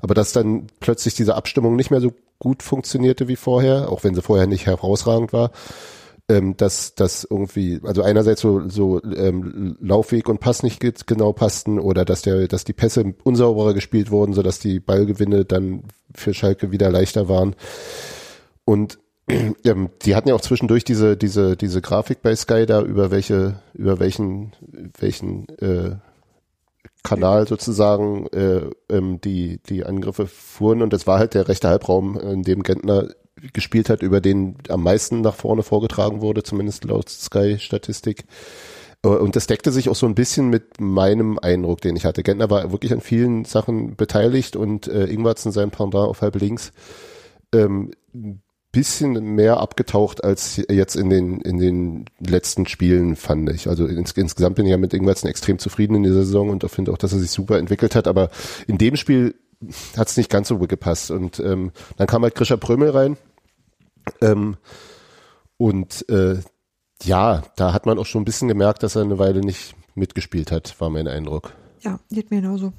aber 0.00 0.14
dass 0.14 0.32
dann 0.32 0.66
plötzlich 0.80 1.14
diese 1.14 1.36
Abstimmung 1.36 1.76
nicht 1.76 1.90
mehr 1.90 2.00
so 2.00 2.12
gut 2.38 2.62
funktionierte 2.62 3.28
wie 3.28 3.36
vorher, 3.36 3.90
auch 3.90 4.04
wenn 4.04 4.14
sie 4.14 4.22
vorher 4.22 4.46
nicht 4.46 4.66
herausragend 4.66 5.32
war, 5.32 5.50
ähm, 6.28 6.56
dass 6.56 6.94
das 6.94 7.26
irgendwie, 7.28 7.80
also 7.84 8.02
einerseits 8.02 8.40
so, 8.42 8.68
so 8.68 9.02
ähm, 9.02 9.76
Laufweg 9.80 10.28
und 10.28 10.40
Pass 10.40 10.62
nicht 10.62 10.80
ge- 10.80 10.92
genau 11.06 11.32
passten 11.32 11.78
oder 11.78 12.04
dass 12.04 12.22
der, 12.22 12.48
dass 12.48 12.64
die 12.64 12.74
Pässe 12.74 13.14
unsauberer 13.24 13.72
gespielt 13.74 14.10
wurden, 14.10 14.34
so 14.34 14.42
dass 14.42 14.58
die 14.58 14.78
Ballgewinne 14.78 15.44
dann 15.44 15.84
für 16.14 16.34
Schalke 16.34 16.70
wieder 16.70 16.90
leichter 16.90 17.28
waren. 17.28 17.56
Und 18.64 18.98
ähm, 19.28 19.88
die 20.02 20.14
hatten 20.14 20.28
ja 20.28 20.34
auch 20.34 20.40
zwischendurch 20.42 20.84
diese, 20.84 21.16
diese, 21.16 21.56
diese 21.56 21.80
Grafik 21.80 22.20
bei 22.22 22.36
Sky 22.36 22.66
da, 22.66 22.82
über 22.82 23.10
welche, 23.10 23.60
über 23.72 23.98
welchen, 23.98 24.52
welchen 24.98 25.48
äh, 25.58 25.96
Kanal 27.02 27.46
sozusagen 27.48 28.26
äh, 28.28 28.68
ähm, 28.90 29.20
die, 29.22 29.60
die 29.68 29.84
Angriffe 29.84 30.26
fuhren 30.26 30.82
und 30.82 30.92
das 30.92 31.06
war 31.06 31.18
halt 31.18 31.32
der 31.32 31.48
rechte 31.48 31.68
Halbraum, 31.68 32.18
in 32.18 32.42
dem 32.42 32.62
Gentner 32.62 33.08
gespielt 33.52 33.90
hat, 33.90 34.02
über 34.02 34.20
den 34.20 34.56
am 34.68 34.82
meisten 34.82 35.20
nach 35.20 35.34
vorne 35.34 35.62
vorgetragen 35.62 36.20
wurde, 36.20 36.42
zumindest 36.42 36.84
laut 36.84 37.08
Sky-Statistik. 37.08 38.24
Äh, 39.04 39.08
Und 39.08 39.36
das 39.36 39.46
deckte 39.46 39.72
sich 39.72 39.88
auch 39.88 39.96
so 39.96 40.06
ein 40.06 40.14
bisschen 40.14 40.48
mit 40.48 40.80
meinem 40.80 41.38
Eindruck, 41.38 41.80
den 41.80 41.96
ich 41.96 42.04
hatte. 42.04 42.22
Gentner 42.22 42.50
war 42.50 42.72
wirklich 42.72 42.92
an 42.92 43.00
vielen 43.00 43.44
Sachen 43.44 43.96
beteiligt 43.96 44.56
und 44.56 44.88
äh, 44.88 45.06
Ingwarzen 45.06 45.52
sein 45.52 45.70
Pendant 45.70 46.08
auf 46.08 46.22
halb 46.22 46.36
links 46.36 46.72
ähm, 47.54 47.92
ein 48.14 48.42
bisschen 48.72 49.12
mehr 49.34 49.60
abgetaucht 49.60 50.22
als 50.22 50.62
jetzt 50.68 50.94
in 50.94 51.08
den 51.08 51.40
in 51.40 51.58
den 51.58 52.04
letzten 52.20 52.66
Spielen 52.66 53.16
fand 53.16 53.48
ich. 53.50 53.68
Also 53.68 53.86
ins, 53.86 54.12
insgesamt 54.12 54.56
bin 54.56 54.66
ich 54.66 54.70
ja 54.70 54.76
mit 54.76 54.92
Ingwarzen 54.92 55.28
extrem 55.28 55.58
zufrieden 55.58 55.96
in 55.96 56.02
dieser 56.02 56.24
Saison 56.24 56.50
und 56.50 56.68
finde 56.70 56.92
auch, 56.92 56.98
dass 56.98 57.12
er 57.12 57.18
sich 57.18 57.30
super 57.30 57.58
entwickelt 57.58 57.94
hat. 57.94 58.06
Aber 58.06 58.30
in 58.66 58.76
dem 58.76 58.96
Spiel 58.96 59.34
hat 59.96 60.08
es 60.08 60.16
nicht 60.16 60.30
ganz 60.30 60.48
so 60.48 60.58
gut 60.58 60.68
gepasst. 60.68 61.10
Und 61.10 61.40
ähm, 61.40 61.72
dann 61.96 62.06
kam 62.06 62.22
halt 62.22 62.34
Grisha 62.34 62.56
Prömel 62.56 62.90
rein. 62.90 63.16
Ähm, 64.20 64.56
und 65.56 66.08
äh, 66.08 66.40
ja, 67.02 67.42
da 67.56 67.72
hat 67.72 67.86
man 67.86 67.98
auch 67.98 68.06
schon 68.06 68.22
ein 68.22 68.24
bisschen 68.26 68.48
gemerkt, 68.48 68.82
dass 68.82 68.96
er 68.96 69.02
eine 69.02 69.18
Weile 69.18 69.40
nicht 69.40 69.74
mitgespielt 69.94 70.52
hat, 70.52 70.80
war 70.80 70.90
mein 70.90 71.08
Eindruck. 71.08 71.52
Ja, 71.80 71.98
geht 72.10 72.30
mir 72.30 72.40
genauso. 72.40 72.72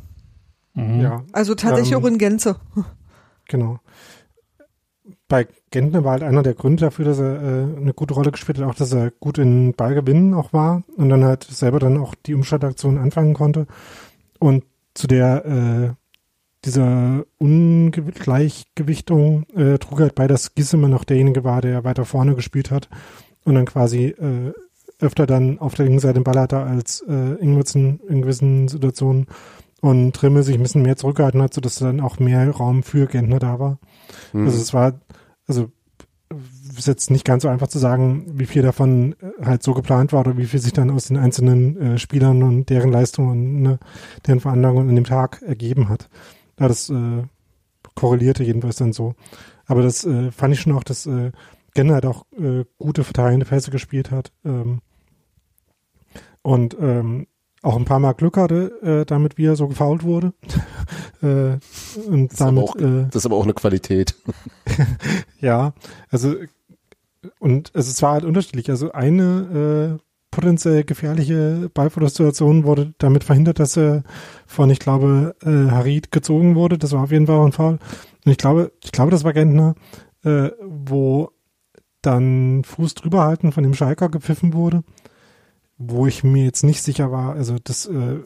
Mhm. 0.74 1.02
Ja, 1.02 1.24
Also 1.32 1.56
tatsächlich 1.56 1.94
Ähm, 1.94 2.04
auch 2.04 2.08
in 2.08 2.18
Gänze. 2.18 2.56
genau. 3.48 3.80
Bei 5.28 5.48
Gentner 5.72 6.04
war 6.04 6.14
halt 6.14 6.24
einer 6.24 6.42
der 6.44 6.54
Gründe 6.56 6.86
dafür, 6.86 7.06
dass 7.06 7.20
er 7.20 7.36
äh, 7.42 7.78
eine 7.78 7.94
gute 7.94 8.14
Rolle 8.16 8.32
gespielt 8.32 8.58
hat, 8.60 8.66
auch 8.66 8.76
dass 8.76 8.92
er 8.94 9.12
gut 9.12 9.38
in 9.38 9.74
Ballgewinnen 9.74 10.34
auch 10.34 10.54
war 10.54 10.84
und 10.98 11.10
dann 11.10 11.24
halt 11.24 11.44
selber 11.44 11.80
dann 11.80 11.98
auch 11.98 12.16
die 12.16 12.34
Umschaltaktion 12.34 12.98
anfangen 12.98 13.34
konnte. 13.36 13.68
Und 14.40 14.64
zu 14.96 15.08
der 15.08 15.46
äh, 15.46 15.94
dieser 16.66 17.26
Ungleichgewichtung 17.38 19.44
äh, 19.56 19.78
trug 19.78 20.02
halt 20.02 20.16
bei, 20.16 20.28
dass 20.28 20.56
Gissemann 20.56 20.92
noch 20.92 21.06
derjenige 21.06 21.44
war, 21.44 21.62
der 21.62 21.84
weiter 21.84 22.06
vorne 22.06 22.36
gespielt 22.36 22.72
hat 22.72 22.90
und 23.46 23.56
dann 23.56 23.66
quasi 23.66 24.08
äh, 24.08 24.54
öfter 25.00 25.26
dann 25.26 25.60
auf 25.60 25.76
der 25.76 25.86
linken 25.86 26.00
Seite 26.00 26.16
den 26.16 26.24
Ball 26.24 26.40
hatte 26.40 26.60
als 26.60 27.04
äh, 27.08 27.36
Ingwertsen 27.36 28.00
in 28.08 28.22
gewissen 28.22 28.68
Situationen 28.68 29.28
und 29.82 30.14
Trimmel 30.14 30.44
sich 30.44 30.56
ein 30.56 30.64
bisschen 30.64 30.82
mehr 30.82 30.98
zurückgehalten 30.98 31.42
hat, 31.42 31.54
sodass 31.54 31.76
dann 31.76 32.02
auch 32.02 32.20
mehr 32.20 32.50
Raum 32.52 32.84
für 32.84 33.08
Gentner 33.08 33.40
da 33.40 33.60
war. 33.60 33.80
Mhm. 34.34 34.46
Also 34.46 34.62
es 34.62 34.74
war, 34.74 35.00
also 35.48 35.72
ist 36.78 36.88
jetzt 36.88 37.12
nicht 37.12 37.26
ganz 37.26 37.44
so 37.44 37.50
einfach 37.50 37.68
zu 37.68 37.80
sagen, 37.80 38.26
wie 38.34 38.46
viel 38.46 38.62
davon 38.62 39.16
äh, 39.22 39.46
halt 39.46 39.64
so 39.64 39.74
geplant 39.74 40.14
war 40.14 40.22
oder 40.22 40.38
wie 40.38 40.46
viel 40.46 40.60
sich 40.60 40.74
dann 40.74 40.92
aus 40.92 41.08
den 41.08 41.18
einzelnen 41.18 41.78
äh, 41.78 41.98
Spielern 41.98 42.44
und 42.44 42.70
deren 42.70 42.92
Leistungen 42.92 43.30
und 43.30 43.62
ne, 43.62 43.80
deren 44.28 44.40
Veranlagungen 44.40 44.90
an 44.90 44.96
dem 44.96 45.06
Tag 45.06 45.42
ergeben 45.42 45.90
hat. 45.90 46.10
Ja, 46.60 46.68
das 46.68 46.90
äh, 46.90 47.24
korrelierte 47.96 48.44
jedenfalls 48.44 48.76
dann 48.78 48.94
so. 48.94 49.16
Aber 49.66 49.82
das 49.82 50.04
äh, 50.06 50.32
fand 50.32 50.54
ich 50.54 50.62
schon 50.62 50.74
auch, 50.74 50.84
dass 50.84 51.06
äh, 51.06 51.32
Genner 51.74 51.94
halt 51.96 52.06
auch 52.06 52.26
äh, 52.38 52.66
gute 52.78 53.04
verteidigende 53.04 53.46
Pässe 53.46 53.72
gespielt 53.72 54.12
hat. 54.12 54.32
Ähm, 54.44 54.82
und 56.42 56.76
ähm, 56.80 57.28
auch 57.62 57.76
ein 57.76 57.86
paar 57.86 58.00
Mal 58.00 58.14
Glück 58.14 58.38
hatte, 58.38 58.82
äh, 58.82 59.06
damit 59.06 59.38
wie 59.38 59.46
er 59.46 59.56
so 59.56 59.68
gefault 59.68 60.04
wurde. 60.04 60.34
äh, 61.22 61.58
und 62.08 62.32
ist 62.34 62.42
aber 62.42 62.52
damit, 62.52 62.64
auch- 62.70 62.76
äh, 62.78 63.06
Das 63.12 63.18
ist 63.18 63.26
aber 63.26 63.36
auch 63.36 63.44
eine 63.44 63.54
Qualität. 63.54 64.16
ja, 65.40 65.74
also 66.10 66.36
und 67.40 67.76
also 67.76 67.92
es 67.92 68.02
war 68.02 68.14
halt 68.14 68.24
unterschiedlich. 68.26 68.70
Also 68.70 68.94
eine 68.94 70.00
äh, 70.00 70.04
potenziell 70.32 70.84
gefährliche 70.84 71.70
Ballverlustsituation 71.74 72.64
wurde 72.64 72.94
damit 72.98 73.24
verhindert, 73.24 73.60
dass 73.60 73.78
er 73.78 74.04
von, 74.46 74.70
ich 74.70 74.80
glaube, 74.80 75.36
äh, 75.44 75.72
Harid 75.72 76.12
gezogen 76.12 76.56
wurde. 76.56 76.78
Das 76.78 76.92
war 76.92 77.04
auf 77.04 77.12
jeden 77.12 77.28
Fall 77.28 77.38
auch 77.38 77.46
ein 77.46 77.52
Foul. 77.52 77.80
Und 78.26 78.32
ich 78.32 78.38
glaube, 78.38 78.72
ich 78.84 78.92
glaube, 78.92 79.12
das 79.12 79.24
war 79.24 79.34
Gentner, 79.34 79.76
äh, 80.24 80.50
wo 80.62 81.32
dann 82.02 82.64
Fuß 82.64 82.94
drüber 82.96 83.24
halten 83.24 83.52
von 83.52 83.64
dem 83.64 83.74
Schalker 83.74 84.10
gepfiffen 84.10 84.54
wurde, 84.54 84.84
wo 85.78 86.08
ich 86.08 86.24
mir 86.24 86.46
jetzt 86.46 86.64
nicht 86.64 86.82
sicher 86.82 87.12
war. 87.12 87.34
Also 87.34 87.58
das, 87.64 87.86
äh, 87.88 88.20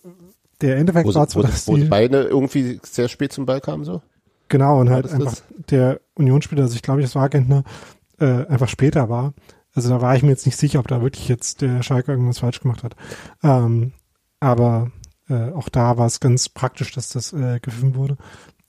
der 0.62 0.78
Endeffekt 0.78 1.08
Wo, 1.08 1.14
war 1.16 1.24
wo, 1.24 1.28
zwar, 1.28 1.44
dass 1.44 1.68
wo 1.68 1.76
die, 1.76 1.86
beide 1.86 2.24
irgendwie 2.24 2.80
sehr 2.84 3.08
spät 3.08 3.32
zum 3.32 3.46
Ball 3.46 3.62
kamen 3.62 3.84
so. 3.84 4.02
Genau, 4.50 4.80
und 4.80 4.90
halt 4.90 5.12
einfach 5.12 5.32
das? 5.32 5.44
der 5.70 6.02
Unionsspieler, 6.16 6.64
also 6.64 6.76
ich 6.76 6.84
glaube, 6.84 7.02
es 7.02 7.16
war 7.16 7.30
Gentner, 7.30 7.64
äh, 8.20 8.46
einfach 8.46 8.70
später 8.70 9.10
war. 9.10 9.34
Also 9.74 9.90
da 9.90 10.02
war 10.02 10.16
ich 10.16 10.24
mir 10.24 10.30
jetzt 10.30 10.46
nicht 10.46 10.58
sicher, 10.58 10.80
ob 10.80 10.88
da 10.88 11.02
wirklich 11.02 11.28
jetzt 11.28 11.62
der 11.62 11.82
Schalke 11.84 12.12
irgendwas 12.12 12.40
falsch 12.40 12.60
gemacht 12.60 12.84
hat. 12.84 12.96
Ähm, 13.42 13.94
aber 14.40 14.92
äh, 15.30 15.52
auch 15.52 15.70
da 15.70 15.98
war 15.98 16.06
es 16.06 16.20
ganz 16.20 16.50
praktisch, 16.50 16.92
dass 16.92 17.10
das 17.10 17.34
äh, 17.34 17.60
gepfiffen 17.60 17.96
wurde. 17.96 18.18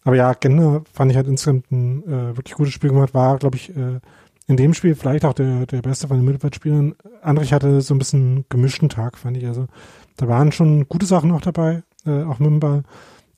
Aber 0.05 0.17
ja, 0.17 0.33
Gentner 0.35 0.83
fand 0.93 1.11
ich 1.11 1.17
halt 1.17 1.27
insgesamt 1.27 1.71
ein 1.73 2.03
äh, 2.05 2.37
wirklich 2.37 2.55
gutes 2.55 2.75
Spiel 2.75 2.91
gemacht, 2.91 3.15
war, 3.15 3.39
glaube 3.39 3.57
ich, 3.57 3.75
äh, 3.75 4.01
in 4.47 4.57
dem 4.57 4.75
Spiel 4.75 4.95
vielleicht 4.95 5.25
auch 5.25 5.33
der, 5.33 5.67
der 5.67 5.81
beste 5.81 6.09
von 6.09 6.19
den 6.19 6.27
Mittelfeldspielern. 6.27 6.95
Andrich 7.23 7.53
hatte 7.53 7.81
so 7.81 7.95
ein 7.95 7.99
bisschen 7.99 8.45
gemischten 8.51 8.91
Tag, 8.91 9.17
fand 9.17 9.37
ich. 9.39 9.47
Also 9.47 9.67
da 10.17 10.29
waren 10.29 10.53
schon 10.53 10.87
gute 10.89 11.07
Sachen 11.07 11.33
auch 11.33 11.41
dabei, 11.41 11.83
äh, 12.05 12.23
auch 12.25 12.39
mit 12.39 12.51
dem 12.51 12.61
Ball, 12.61 12.83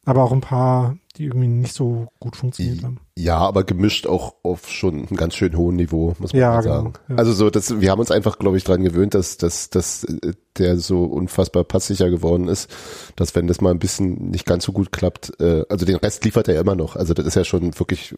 aber 0.05 0.25
auch 0.25 0.33
ein 0.33 0.41
paar, 0.41 0.97
die 1.19 1.25
irgendwie 1.25 1.49
nicht 1.49 1.75
so 1.75 2.09
gut 2.21 2.37
funktioniert 2.37 2.83
haben. 2.85 3.01
Ja, 3.19 3.39
aber 3.39 3.65
gemischt 3.65 4.07
auch 4.07 4.35
auf 4.43 4.69
schon 4.71 5.07
einem 5.07 5.17
ganz 5.17 5.35
schön 5.35 5.57
hohen 5.57 5.77
Niveau, 5.77 6.15
muss 6.19 6.33
man 6.33 6.41
Ja, 6.41 6.51
mal 6.53 6.63
genau, 6.63 6.75
sagen. 6.75 6.93
ja. 7.09 7.17
Also 7.17 7.33
so, 7.33 7.51
das, 7.51 7.81
wir 7.81 7.91
haben 7.91 8.01
uns 8.01 8.11
einfach, 8.11 8.39
glaube 8.39 8.57
ich, 8.57 8.65
dran 8.65 8.83
gewöhnt, 8.83 9.15
dass, 9.15 9.37
dass, 9.39 9.71
dass 9.71 10.05
äh, 10.05 10.33
der 10.59 10.79
so 10.79 11.05
unfassbar 11.05 11.65
passsicher 11.65 12.11
geworden 12.11 12.49
ist, 12.49 12.71
dass 13.17 13.35
wenn 13.35 13.47
das 13.47 13.61
mal 13.61 13.71
ein 13.71 13.79
bisschen 13.79 14.31
nicht 14.31 14.47
ganz 14.47 14.65
so 14.65 14.73
gut 14.73 14.93
klappt, 14.93 15.41
äh, 15.41 15.65
also 15.69 15.87
den 15.87 15.97
Rest 15.97 16.25
liefert 16.25 16.49
er 16.49 16.55
ja 16.55 16.61
immer 16.61 16.77
noch. 16.77 16.97
Also 16.97 17.15
das 17.15 17.27
ist 17.27 17.35
ja 17.37 17.45
schon 17.45 17.79
wirklich 17.79 18.15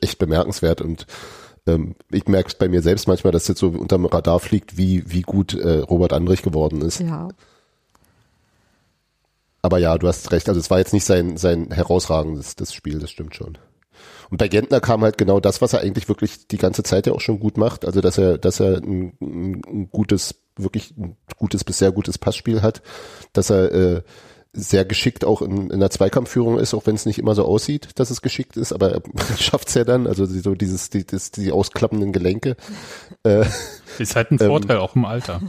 echt 0.00 0.18
bemerkenswert 0.18 0.80
und 0.80 1.06
ähm, 1.66 1.94
ich 2.10 2.26
merke 2.26 2.48
es 2.48 2.54
bei 2.54 2.68
mir 2.68 2.82
selbst 2.82 3.06
manchmal, 3.08 3.32
dass 3.32 3.48
jetzt 3.48 3.60
so 3.60 3.68
unterm 3.68 4.06
Radar 4.06 4.40
fliegt, 4.40 4.76
wie, 4.76 5.04
wie 5.06 5.22
gut 5.22 5.54
äh, 5.54 5.78
Robert 5.78 6.12
Andrich 6.12 6.42
geworden 6.42 6.80
ist. 6.82 7.00
Ja. 7.00 7.28
Aber 9.62 9.78
ja, 9.78 9.98
du 9.98 10.08
hast 10.08 10.30
recht. 10.32 10.48
Also 10.48 10.60
es 10.60 10.70
war 10.70 10.78
jetzt 10.78 10.92
nicht 10.92 11.04
sein, 11.04 11.36
sein 11.36 11.70
herausragendes 11.70 12.56
das 12.56 12.72
Spiel, 12.72 12.98
das 12.98 13.10
stimmt 13.10 13.34
schon. 13.34 13.58
Und 14.30 14.38
bei 14.38 14.48
Gentner 14.48 14.80
kam 14.80 15.02
halt 15.02 15.18
genau 15.18 15.40
das, 15.40 15.60
was 15.60 15.72
er 15.72 15.80
eigentlich 15.80 16.08
wirklich 16.08 16.46
die 16.46 16.56
ganze 16.56 16.82
Zeit 16.82 17.06
ja 17.06 17.12
auch 17.12 17.20
schon 17.20 17.40
gut 17.40 17.56
macht. 17.56 17.84
Also 17.84 18.00
dass 18.00 18.16
er, 18.16 18.38
dass 18.38 18.60
er 18.60 18.76
ein, 18.78 19.12
ein, 19.20 19.88
gutes, 19.90 20.36
wirklich 20.56 20.94
ein 20.96 21.16
gutes 21.36 21.64
bis 21.64 21.78
sehr 21.78 21.90
gutes 21.90 22.16
Passspiel 22.16 22.62
hat, 22.62 22.80
dass 23.32 23.50
er 23.50 23.72
äh, 23.72 24.02
sehr 24.52 24.84
geschickt 24.84 25.24
auch 25.24 25.42
in, 25.42 25.70
in 25.70 25.78
der 25.78 25.90
Zweikampfführung 25.90 26.58
ist, 26.58 26.74
auch 26.74 26.86
wenn 26.86 26.96
es 26.96 27.06
nicht 27.06 27.18
immer 27.18 27.34
so 27.34 27.44
aussieht, 27.44 27.90
dass 27.94 28.10
es 28.10 28.20
geschickt 28.20 28.56
ist, 28.56 28.72
aber 28.72 28.92
er 28.94 29.02
schafft 29.38 29.68
es 29.68 29.74
ja 29.74 29.84
dann. 29.84 30.06
Also 30.06 30.26
so 30.26 30.54
dieses, 30.54 30.90
die, 30.90 31.06
das, 31.06 31.30
die 31.30 31.52
ausklappenden 31.52 32.12
Gelenke. 32.12 32.56
Äh, 33.22 33.44
Ist 33.98 34.16
halt 34.16 34.32
ein 34.32 34.38
Ähm, 34.40 34.48
Vorteil, 34.48 34.78
auch 34.78 34.96
im 34.96 35.04
Alter. 35.04 35.40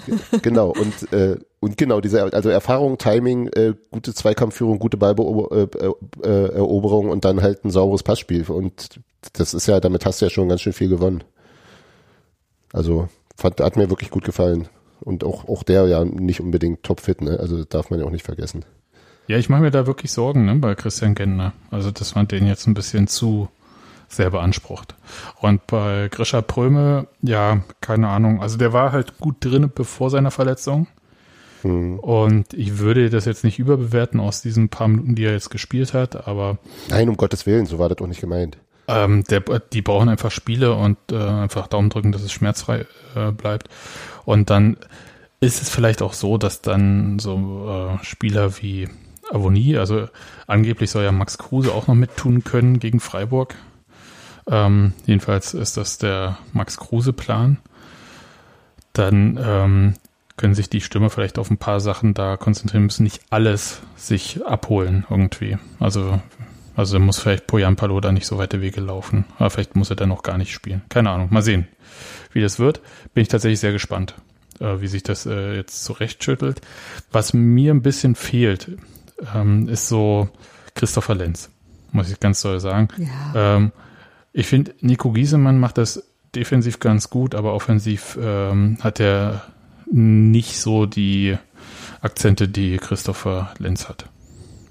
genau 0.41 0.69
und 0.69 1.11
äh, 1.13 1.37
und 1.59 1.77
genau 1.77 2.01
diese 2.01 2.33
also 2.33 2.49
Erfahrung 2.49 2.97
Timing 2.97 3.47
äh, 3.49 3.73
gute 3.91 4.13
Zweikampfführung 4.13 4.79
gute 4.79 4.97
Ballberoberung 4.97 5.69
äh, 6.23 6.27
äh, 6.27 6.55
Eroberung 6.55 7.09
und 7.09 7.23
dann 7.23 7.41
halt 7.41 7.63
ein 7.63 7.69
sauberes 7.69 8.03
Passspiel 8.03 8.43
und 8.49 8.99
das 9.33 9.53
ist 9.53 9.67
ja 9.67 9.79
damit 9.79 10.05
hast 10.05 10.21
du 10.21 10.25
ja 10.25 10.29
schon 10.31 10.49
ganz 10.49 10.61
schön 10.61 10.73
viel 10.73 10.89
gewonnen 10.89 11.23
also 12.73 13.09
fand, 13.37 13.61
hat 13.61 13.77
mir 13.77 13.89
wirklich 13.91 14.09
gut 14.09 14.25
gefallen 14.25 14.67
und 15.01 15.23
auch 15.23 15.47
auch 15.47 15.61
der 15.61 15.85
ja 15.87 16.03
nicht 16.03 16.41
unbedingt 16.41 16.81
topfit 16.81 17.21
ne 17.21 17.39
also 17.39 17.63
darf 17.63 17.91
man 17.91 17.99
ja 17.99 18.05
auch 18.07 18.11
nicht 18.11 18.25
vergessen 18.25 18.65
Ja, 19.31 19.37
ich 19.37 19.47
mache 19.47 19.61
mir 19.61 19.71
da 19.71 19.87
wirklich 19.87 20.11
Sorgen 20.11 20.43
ne, 20.43 20.55
bei 20.55 20.75
Christian 20.75 21.15
Gentner. 21.15 21.53
Also 21.71 21.89
das 21.89 22.11
fand 22.11 22.33
den 22.33 22.45
jetzt 22.45 22.67
ein 22.67 22.73
bisschen 22.73 23.07
zu 23.07 23.47
sehr 24.09 24.29
beansprucht. 24.29 24.95
Und 25.39 25.65
bei 25.67 26.09
Grisha 26.11 26.41
Pröme, 26.41 27.07
ja, 27.21 27.61
keine 27.79 28.09
Ahnung. 28.09 28.41
Also 28.41 28.57
der 28.57 28.73
war 28.73 28.91
halt 28.91 29.19
gut 29.19 29.37
drin 29.39 29.71
bevor 29.73 30.09
seiner 30.09 30.31
Verletzung. 30.31 30.87
hm. 31.61 31.97
Und 31.99 32.53
ich 32.53 32.79
würde 32.79 33.09
das 33.09 33.23
jetzt 33.23 33.45
nicht 33.45 33.57
überbewerten 33.57 34.19
aus 34.19 34.41
diesen 34.41 34.67
paar 34.67 34.89
Minuten, 34.89 35.15
die 35.15 35.23
er 35.23 35.31
jetzt 35.31 35.49
gespielt 35.49 35.93
hat, 35.93 36.27
aber 36.27 36.57
nein 36.89 37.07
um 37.07 37.15
Gottes 37.15 37.45
Willen 37.45 37.65
so 37.67 37.79
war 37.79 37.87
das 37.87 37.99
auch 37.99 38.07
nicht 38.07 38.19
gemeint 38.19 38.57
ähm, 38.87 39.23
der, 39.25 39.41
die 39.71 39.81
brauchen 39.81 40.09
einfach 40.09 40.31
Spiele 40.31 40.73
und 40.73 40.97
äh, 41.11 41.15
einfach 41.15 41.67
Daumen 41.67 41.89
drücken, 41.89 42.11
dass 42.11 42.23
es 42.23 42.31
schmerzfrei 42.31 42.85
äh, 43.15 43.31
bleibt. 43.31 43.69
Und 44.25 44.49
dann 44.49 44.75
ist 45.39 45.61
es 45.61 45.69
vielleicht 45.69 46.01
auch 46.01 46.13
so, 46.13 46.37
dass 46.37 46.61
dann 46.61 47.19
so 47.19 47.97
äh, 48.01 48.03
Spieler 48.03 48.57
wie 48.57 48.89
Avonie, 49.29 49.77
also 49.77 50.07
angeblich 50.47 50.91
soll 50.91 51.03
ja 51.03 51.11
Max 51.11 51.37
Kruse 51.37 51.73
auch 51.73 51.87
noch 51.87 51.95
mittun 51.95 52.43
können 52.43 52.79
gegen 52.79 52.99
Freiburg. 52.99 53.55
Ähm, 54.49 54.93
jedenfalls 55.05 55.53
ist 55.53 55.77
das 55.77 55.97
der 55.97 56.37
Max 56.53 56.77
Kruse-Plan. 56.77 57.57
Dann 58.93 59.39
ähm, 59.41 59.93
können 60.37 60.55
sich 60.55 60.69
die 60.69 60.81
Stürmer 60.81 61.09
vielleicht 61.09 61.37
auf 61.37 61.49
ein 61.49 61.57
paar 61.57 61.79
Sachen 61.79 62.13
da 62.13 62.35
konzentrieren, 62.35 62.85
müssen 62.85 63.03
nicht 63.03 63.21
alles 63.29 63.81
sich 63.95 64.45
abholen 64.45 65.05
irgendwie. 65.09 65.57
Also 65.79 66.19
also 66.75 66.99
muss 66.99 67.19
vielleicht 67.19 67.47
Poyan 67.47 67.75
Palo 67.75 67.99
da 67.99 68.11
nicht 68.11 68.25
so 68.25 68.37
weite 68.37 68.61
Wege 68.61 68.81
laufen. 68.81 69.25
Aber 69.37 69.49
vielleicht 69.49 69.75
muss 69.75 69.89
er 69.89 69.95
dann 69.95 70.09
noch 70.09 70.23
gar 70.23 70.37
nicht 70.37 70.53
spielen. 70.53 70.81
Keine 70.89 71.09
Ahnung. 71.09 71.27
Mal 71.31 71.41
sehen, 71.41 71.67
wie 72.31 72.41
das 72.41 72.59
wird. 72.59 72.81
Bin 73.13 73.21
ich 73.21 73.27
tatsächlich 73.27 73.59
sehr 73.59 73.71
gespannt, 73.71 74.15
äh, 74.59 74.79
wie 74.79 74.87
sich 74.87 75.03
das 75.03 75.25
äh, 75.25 75.55
jetzt 75.55 75.83
zurechtschüttelt. 75.83 76.61
Was 77.11 77.33
mir 77.33 77.73
ein 77.73 77.81
bisschen 77.81 78.15
fehlt, 78.15 78.71
ähm, 79.35 79.67
ist 79.67 79.87
so 79.87 80.29
Christopher 80.75 81.15
Lenz. 81.15 81.49
Muss 81.91 82.09
ich 82.09 82.19
ganz 82.19 82.41
doll 82.41 82.59
sagen. 82.59 82.87
Ja. 82.97 83.57
Ähm, 83.57 83.71
ich 84.33 84.47
finde, 84.47 84.73
Nico 84.79 85.11
Giesemann 85.11 85.59
macht 85.59 85.77
das 85.77 86.03
defensiv 86.35 86.79
ganz 86.79 87.09
gut, 87.09 87.35
aber 87.35 87.53
offensiv 87.53 88.17
ähm, 88.21 88.77
hat 88.81 88.99
er 88.99 89.43
nicht 89.91 90.57
so 90.57 90.85
die 90.85 91.37
Akzente, 92.01 92.47
die 92.47 92.77
Christopher 92.77 93.53
Lenz 93.57 93.89
hat. 93.89 94.05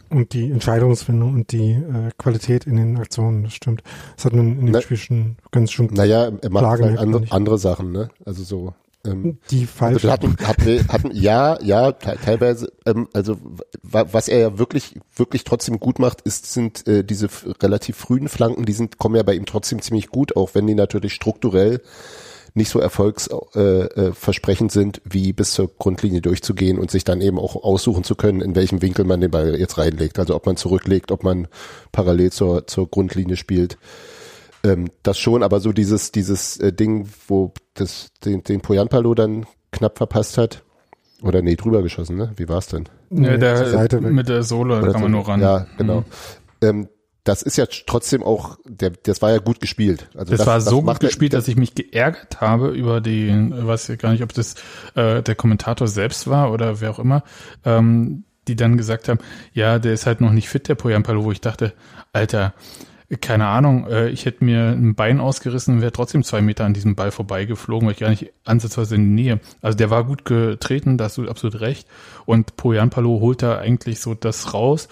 Und 0.08 0.32
die 0.32 0.50
Entscheidungsfindung 0.50 1.34
und 1.34 1.52
die 1.52 1.70
äh, 1.72 2.10
Qualität 2.18 2.66
in 2.66 2.76
den 2.76 2.96
Aktionen, 2.98 3.44
das 3.44 3.52
stimmt. 3.52 3.84
Das 4.16 4.24
hat 4.24 4.32
man 4.32 4.58
in 4.58 4.66
dem 4.66 4.72
Na- 4.72 4.80
Spiel 4.80 4.96
schon 4.96 5.36
ganz 5.52 5.70
schon 5.70 5.86
naja 5.86 6.32
er 6.40 6.50
macht 6.50 6.64
halt 6.64 6.98
andere, 6.98 7.26
andere 7.30 7.58
Sachen 7.58 7.92
ne 7.92 8.08
also 8.24 8.42
so 8.42 8.74
ähm, 9.04 9.38
die 9.50 9.60
Also 9.60 9.72
falsche. 9.72 10.02
wir 10.04 10.12
hatten, 10.12 10.36
hatten, 10.42 10.88
hatten, 10.88 11.10
ja, 11.12 11.60
ja, 11.62 11.92
te 11.92 12.16
teilweise, 12.22 12.72
ähm, 12.86 13.08
also 13.12 13.38
wa 13.82 14.06
was 14.12 14.28
er 14.28 14.38
ja 14.38 14.58
wirklich, 14.58 14.98
wirklich 15.14 15.44
trotzdem 15.44 15.80
gut 15.80 15.98
macht, 15.98 16.20
ist, 16.22 16.52
sind 16.52 16.86
äh, 16.86 17.04
diese 17.04 17.28
relativ 17.62 17.96
frühen 17.96 18.28
Flanken, 18.28 18.66
die 18.66 18.72
sind, 18.72 18.98
kommen 18.98 19.16
ja 19.16 19.22
bei 19.22 19.34
ihm 19.34 19.46
trotzdem 19.46 19.80
ziemlich 19.80 20.08
gut, 20.08 20.36
auch 20.36 20.54
wenn 20.54 20.66
die 20.66 20.74
natürlich 20.74 21.14
strukturell 21.14 21.80
nicht 22.54 22.70
so 22.70 22.80
erfolgsversprechend 22.80 24.70
äh, 24.70 24.74
äh, 24.74 24.82
sind, 24.82 25.00
wie 25.04 25.32
bis 25.32 25.52
zur 25.52 25.68
Grundlinie 25.68 26.20
durchzugehen 26.20 26.78
und 26.78 26.90
sich 26.90 27.04
dann 27.04 27.20
eben 27.20 27.38
auch 27.38 27.56
aussuchen 27.56 28.04
zu 28.04 28.14
können, 28.14 28.40
in 28.40 28.54
welchem 28.54 28.82
Winkel 28.82 29.04
man 29.04 29.20
den 29.20 29.30
Ball 29.30 29.58
jetzt 29.58 29.78
reinlegt. 29.78 30.18
Also 30.18 30.34
ob 30.34 30.46
man 30.46 30.56
zurücklegt, 30.56 31.12
ob 31.12 31.22
man 31.22 31.48
parallel 31.92 32.32
zur, 32.32 32.66
zur 32.66 32.88
Grundlinie 32.90 33.36
spielt. 33.36 33.78
Ähm, 34.62 34.90
das 35.02 35.18
schon, 35.18 35.42
aber 35.42 35.60
so 35.60 35.72
dieses, 35.72 36.12
dieses 36.12 36.58
äh, 36.58 36.72
Ding, 36.72 37.08
wo 37.28 37.52
das, 37.74 38.08
den, 38.24 38.42
den 38.42 38.60
Poyanpalo 38.60 39.14
dann 39.14 39.46
knapp 39.72 39.98
verpasst 39.98 40.36
hat, 40.38 40.62
oder 41.22 41.42
nee, 41.42 41.56
drüber 41.56 41.82
geschossen, 41.82 42.16
ne? 42.16 42.32
Wie 42.36 42.48
war's 42.48 42.68
denn? 42.68 42.88
Nee, 43.10 43.36
Ja, 43.36 43.36
der, 43.86 44.00
mit 44.00 44.28
der 44.28 44.42
Sohle 44.42 44.80
kann 44.92 45.02
man 45.02 45.10
nur 45.10 45.28
ran. 45.28 45.40
Ja, 45.40 45.66
genau. 45.76 46.00
Mhm. 46.00 46.04
Ähm, 46.62 46.88
das 47.24 47.42
ist 47.42 47.58
ja 47.58 47.66
trotzdem 47.86 48.22
auch, 48.22 48.56
der, 48.64 48.90
das 48.90 49.20
war 49.20 49.30
ja 49.30 49.38
gut 49.38 49.60
gespielt. 49.60 50.08
Also 50.16 50.34
Das, 50.34 50.46
war 50.46 50.60
so 50.60 50.82
gut 50.82 51.00
gespielt, 51.00 51.34
dass 51.34 51.48
ich 51.48 51.56
mich 51.56 51.74
geärgert 51.74 52.40
habe 52.40 52.70
über 52.70 53.00
den, 53.00 53.66
weiß 53.66 53.90
ich 53.90 53.98
gar 53.98 54.12
nicht, 54.12 54.22
ob 54.22 54.32
das 54.32 54.54
äh, 54.94 55.22
der 55.22 55.34
Kommentator 55.34 55.86
selbst 55.86 56.28
war 56.28 56.50
oder 56.52 56.80
wer 56.80 56.90
auch 56.90 56.98
immer, 56.98 57.22
ähm, 57.64 58.24
die 58.48 58.56
dann 58.56 58.78
gesagt 58.78 59.08
haben, 59.08 59.20
ja, 59.52 59.78
der 59.78 59.92
ist 59.92 60.06
halt 60.06 60.22
noch 60.22 60.32
nicht 60.32 60.48
fit, 60.48 60.68
der 60.68 60.74
Poyampalo, 60.76 61.24
wo 61.24 61.30
ich 61.30 61.42
dachte, 61.42 61.74
Alter, 62.12 62.54
keine 63.20 63.46
Ahnung, 63.46 63.86
äh, 63.88 64.08
ich 64.10 64.24
hätte 64.24 64.44
mir 64.44 64.68
ein 64.68 64.94
Bein 64.94 65.18
ausgerissen 65.20 65.74
und 65.74 65.80
wäre 65.80 65.90
trotzdem 65.92 66.22
zwei 66.22 66.40
Meter 66.42 66.64
an 66.64 66.74
diesem 66.74 66.94
Ball 66.94 67.10
vorbeigeflogen, 67.10 67.86
weil 67.86 67.94
ich 67.94 68.00
gar 68.00 68.10
nicht 68.10 68.30
ansatzweise 68.44 68.94
in 68.94 69.16
die 69.16 69.22
Nähe. 69.22 69.40
Also 69.62 69.76
der 69.76 69.90
war 69.90 70.04
gut 70.04 70.24
getreten, 70.24 70.96
da 70.96 71.06
hast 71.06 71.18
du 71.18 71.28
absolut 71.28 71.60
recht. 71.60 71.88
Und 72.24 72.56
Poyanpalo 72.56 73.20
holt 73.20 73.42
da 73.42 73.58
eigentlich 73.58 73.98
so 74.00 74.14
das 74.14 74.54
raus. 74.54 74.88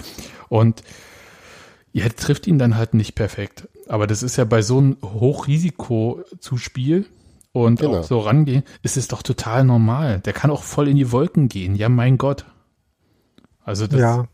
Und 0.48 0.82
ja, 1.92 2.08
trifft 2.08 2.46
ihn 2.48 2.58
dann 2.58 2.76
halt 2.76 2.94
nicht 2.94 3.14
perfekt. 3.14 3.68
Aber 3.88 4.06
das 4.06 4.22
ist 4.22 4.36
ja 4.36 4.44
bei 4.44 4.62
so 4.62 4.78
einem 4.78 4.96
Hochrisiko-Zuspiel 5.02 7.06
und 7.52 7.80
Genau. 7.80 7.98
auch 7.98 8.04
so 8.04 8.18
rangehen, 8.18 8.64
ist 8.82 8.96
es 8.96 9.08
doch 9.08 9.22
total 9.22 9.64
normal. 9.64 10.20
Der 10.20 10.32
kann 10.32 10.50
auch 10.50 10.62
voll 10.64 10.88
in 10.88 10.96
die 10.96 11.12
Wolken 11.12 11.48
gehen. 11.48 11.76
Ja, 11.76 11.88
mein 11.88 12.18
Gott. 12.18 12.44
Also 13.64 13.86
das, 13.86 14.00
ja. 14.00 14.26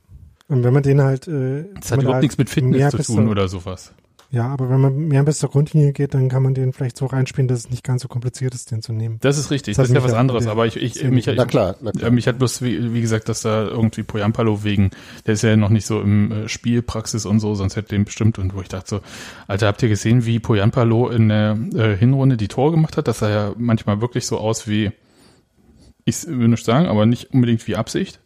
Und 0.48 0.62
wenn 0.64 0.72
man 0.74 0.82
den 0.82 1.00
halt, 1.02 1.26
äh, 1.28 1.64
das 1.80 1.90
hat 1.92 1.98
überhaupt 2.00 2.14
halt 2.14 2.22
nichts 2.22 2.38
mit 2.38 2.50
Fitness 2.50 2.90
zu 2.90 3.02
tun 3.02 3.28
oder 3.28 3.48
sowas. 3.48 3.92
Ja, 4.30 4.48
aber 4.48 4.68
wenn 4.68 4.80
man 4.80 4.96
mehr 4.96 5.22
bis 5.22 5.38
zur 5.38 5.48
Grundlinie 5.48 5.92
geht, 5.92 6.12
dann 6.12 6.28
kann 6.28 6.42
man 6.42 6.54
den 6.54 6.72
vielleicht 6.72 6.96
so 6.96 7.06
reinspielen, 7.06 7.46
dass 7.46 7.60
es 7.60 7.70
nicht 7.70 7.84
ganz 7.84 8.02
so 8.02 8.08
kompliziert 8.08 8.52
ist, 8.52 8.68
den 8.72 8.82
zu 8.82 8.92
nehmen. 8.92 9.18
Das 9.20 9.38
ist 9.38 9.52
richtig, 9.52 9.76
Das 9.76 9.84
das, 9.84 9.90
ist 9.90 9.94
ja 9.94 10.02
was 10.02 10.12
anderes. 10.12 10.42
der- 10.44 10.50
Aber 10.52 10.66
ich, 10.66 10.76
ich, 10.76 11.04
mich, 11.04 11.26
Na 11.28 11.44
klar, 11.44 11.76
na 11.80 11.92
Ja, 11.94 11.98
klar. 12.00 12.10
mich 12.10 12.26
hat 12.26 12.38
bloß, 12.38 12.60
wie, 12.62 12.92
wie 12.92 13.00
gesagt, 13.00 13.28
dass 13.28 13.42
da 13.42 13.62
irgendwie 13.64 14.02
Poyampalo 14.02 14.64
wegen, 14.64 14.90
der 15.24 15.34
ist 15.34 15.42
ja 15.42 15.56
noch 15.56 15.68
nicht 15.68 15.86
so 15.86 16.00
im 16.00 16.32
äh, 16.32 16.48
Spielpraxis 16.48 17.26
und 17.26 17.38
so, 17.38 17.54
sonst 17.54 17.76
hätte 17.76 17.90
den 17.90 18.04
bestimmt. 18.04 18.40
Und 18.40 18.54
wo 18.56 18.60
ich 18.60 18.68
dachte 18.68 18.88
so, 18.88 19.00
Alter, 19.46 19.68
habt 19.68 19.82
ihr 19.84 19.88
gesehen, 19.88 20.26
wie 20.26 20.40
Poyampalo 20.40 21.10
in 21.10 21.28
der 21.28 21.56
äh, 21.76 21.96
Hinrunde 21.96 22.36
die 22.36 22.48
Tore 22.48 22.72
gemacht 22.72 22.96
hat? 22.96 23.06
Das 23.06 23.20
sah 23.20 23.30
ja 23.30 23.52
manchmal 23.56 24.00
wirklich 24.00 24.26
so 24.26 24.38
aus 24.38 24.66
wie, 24.66 24.90
ich 26.06 26.26
will 26.26 26.48
nicht 26.48 26.64
sagen, 26.64 26.86
aber 26.86 27.06
nicht 27.06 27.32
unbedingt 27.32 27.64
wie 27.68 27.76
Absicht. 27.76 28.18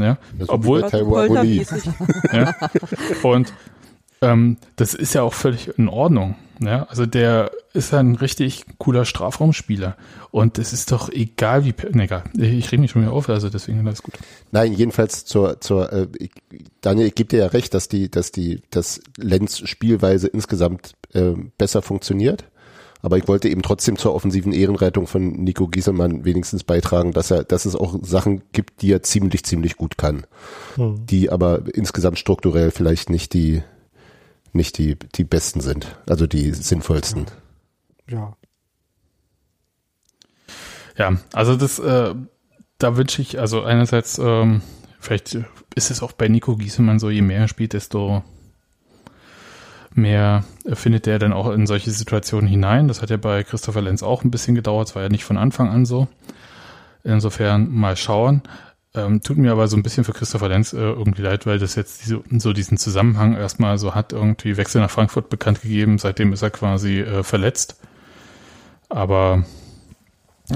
Ja, 0.00 0.18
Das 0.38 0.48
obwohl, 0.48 0.82
ja. 2.32 2.54
Und 3.22 3.52
ähm, 4.20 4.56
das 4.76 4.94
ist 4.94 5.14
ja 5.14 5.22
auch 5.22 5.34
völlig 5.34 5.78
in 5.78 5.88
Ordnung. 5.88 6.36
Ja? 6.60 6.84
Also 6.84 7.06
der 7.06 7.50
ist 7.72 7.94
ein 7.94 8.16
richtig 8.16 8.64
cooler 8.78 9.04
Strafraumspieler. 9.04 9.96
Und 10.30 10.58
es 10.58 10.72
ist 10.72 10.92
doch 10.92 11.08
egal, 11.10 11.64
wie. 11.64 11.74
Ne, 11.92 12.04
egal. 12.04 12.24
Ich 12.36 12.70
rede 12.72 12.80
mich 12.82 12.90
schon 12.90 13.02
wieder 13.02 13.12
auf, 13.12 13.28
also 13.28 13.48
deswegen 13.48 13.86
alles 13.86 14.02
gut. 14.02 14.14
Nein, 14.50 14.72
jedenfalls 14.72 15.24
zur, 15.24 15.60
zur 15.60 15.92
äh, 15.92 16.08
ich, 16.18 16.30
Daniel, 16.80 17.06
ich 17.06 17.14
gebe 17.14 17.28
dir 17.28 17.38
ja 17.40 17.46
recht, 17.46 17.74
dass 17.74 17.88
die, 17.88 18.10
dass 18.10 18.32
die, 18.32 18.62
dass 18.70 19.00
Lenz 19.16 19.60
Spielweise 19.68 20.28
insgesamt 20.28 20.94
äh, 21.12 21.32
besser 21.56 21.82
funktioniert. 21.82 22.44
Aber 23.00 23.16
ich 23.16 23.28
wollte 23.28 23.48
eben 23.48 23.62
trotzdem 23.62 23.96
zur 23.96 24.14
offensiven 24.14 24.52
Ehrenrettung 24.52 25.06
von 25.06 25.30
Nico 25.30 25.68
Gieselmann 25.68 26.24
wenigstens 26.24 26.64
beitragen, 26.64 27.12
dass 27.12 27.30
er, 27.30 27.44
dass 27.44 27.64
es 27.64 27.76
auch 27.76 27.96
Sachen 28.02 28.42
gibt, 28.52 28.82
die 28.82 28.92
er 28.92 29.02
ziemlich, 29.02 29.44
ziemlich 29.44 29.76
gut 29.76 29.98
kann, 29.98 30.26
Hm. 30.74 31.06
die 31.06 31.30
aber 31.30 31.62
insgesamt 31.74 32.18
strukturell 32.18 32.70
vielleicht 32.70 33.10
nicht 33.10 33.34
die, 33.34 33.62
nicht 34.52 34.78
die, 34.78 34.96
die 35.14 35.24
besten 35.24 35.60
sind, 35.60 35.96
also 36.08 36.26
die 36.26 36.52
sinnvollsten. 36.52 37.26
Ja. 38.08 38.36
Ja, 40.96 41.16
also 41.32 41.56
das, 41.56 41.78
äh, 41.78 42.14
da 42.78 42.96
wünsche 42.96 43.22
ich, 43.22 43.38
also 43.38 43.62
einerseits, 43.62 44.18
ähm, 44.18 44.62
vielleicht 44.98 45.38
ist 45.76 45.90
es 45.92 46.02
auch 46.02 46.10
bei 46.10 46.26
Nico 46.26 46.56
Giesemann 46.56 46.98
so, 46.98 47.10
je 47.10 47.22
mehr 47.22 47.42
er 47.42 47.48
spielt, 47.48 47.72
desto 47.72 48.24
mehr 49.94 50.44
findet 50.72 51.06
er 51.06 51.18
dann 51.18 51.32
auch 51.32 51.50
in 51.50 51.66
solche 51.66 51.90
Situationen 51.90 52.48
hinein. 52.48 52.88
Das 52.88 53.02
hat 53.02 53.10
ja 53.10 53.16
bei 53.16 53.42
Christopher 53.42 53.82
Lenz 53.82 54.02
auch 54.02 54.24
ein 54.24 54.30
bisschen 54.30 54.54
gedauert, 54.54 54.88
es 54.88 54.94
war 54.94 55.02
ja 55.02 55.08
nicht 55.08 55.24
von 55.24 55.36
Anfang 55.36 55.70
an 55.70 55.86
so. 55.86 56.08
Insofern 57.04 57.70
mal 57.70 57.96
schauen. 57.96 58.42
Ähm, 58.94 59.22
tut 59.22 59.36
mir 59.36 59.52
aber 59.52 59.68
so 59.68 59.76
ein 59.76 59.82
bisschen 59.82 60.04
für 60.04 60.12
Christopher 60.12 60.48
Lenz 60.48 60.72
äh, 60.72 60.78
irgendwie 60.78 61.22
leid, 61.22 61.46
weil 61.46 61.58
das 61.58 61.74
jetzt 61.74 62.04
diese, 62.04 62.22
so 62.38 62.52
diesen 62.52 62.78
Zusammenhang 62.78 63.36
erstmal 63.36 63.78
so 63.78 63.94
hat, 63.94 64.12
irgendwie 64.12 64.56
Wechsel 64.56 64.80
nach 64.80 64.90
Frankfurt 64.90 65.28
bekannt 65.28 65.62
gegeben. 65.62 65.98
Seitdem 65.98 66.32
ist 66.32 66.42
er 66.42 66.50
quasi 66.50 67.00
äh, 67.00 67.22
verletzt. 67.22 67.76
Aber 68.88 69.44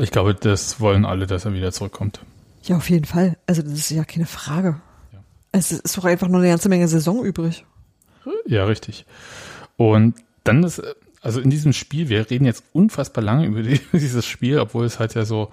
ich 0.00 0.10
glaube, 0.10 0.34
das 0.34 0.80
wollen 0.80 1.04
alle, 1.04 1.26
dass 1.26 1.44
er 1.44 1.52
wieder 1.52 1.72
zurückkommt. 1.72 2.20
Ja, 2.62 2.76
auf 2.76 2.88
jeden 2.88 3.04
Fall. 3.04 3.36
Also 3.46 3.62
das 3.62 3.72
ist 3.72 3.90
ja 3.90 4.04
keine 4.04 4.26
Frage. 4.26 4.80
Ja. 5.12 5.22
Es 5.52 5.70
ist 5.72 5.96
doch 5.96 6.04
einfach 6.04 6.28
nur 6.28 6.40
eine 6.40 6.48
ganze 6.48 6.68
Menge 6.68 6.88
Saison 6.88 7.24
übrig. 7.24 7.66
Ja, 8.46 8.64
richtig. 8.64 9.06
Und 9.76 10.14
dann 10.44 10.64
ist, 10.64 10.82
also 11.20 11.40
in 11.40 11.50
diesem 11.50 11.72
Spiel, 11.72 12.08
wir 12.08 12.30
reden 12.30 12.44
jetzt 12.44 12.64
unfassbar 12.72 13.22
lange 13.22 13.46
über 13.46 13.62
die, 13.62 13.80
dieses 13.92 14.26
Spiel, 14.26 14.58
obwohl 14.58 14.84
es 14.84 14.98
halt 14.98 15.14
ja 15.14 15.24
so, 15.24 15.50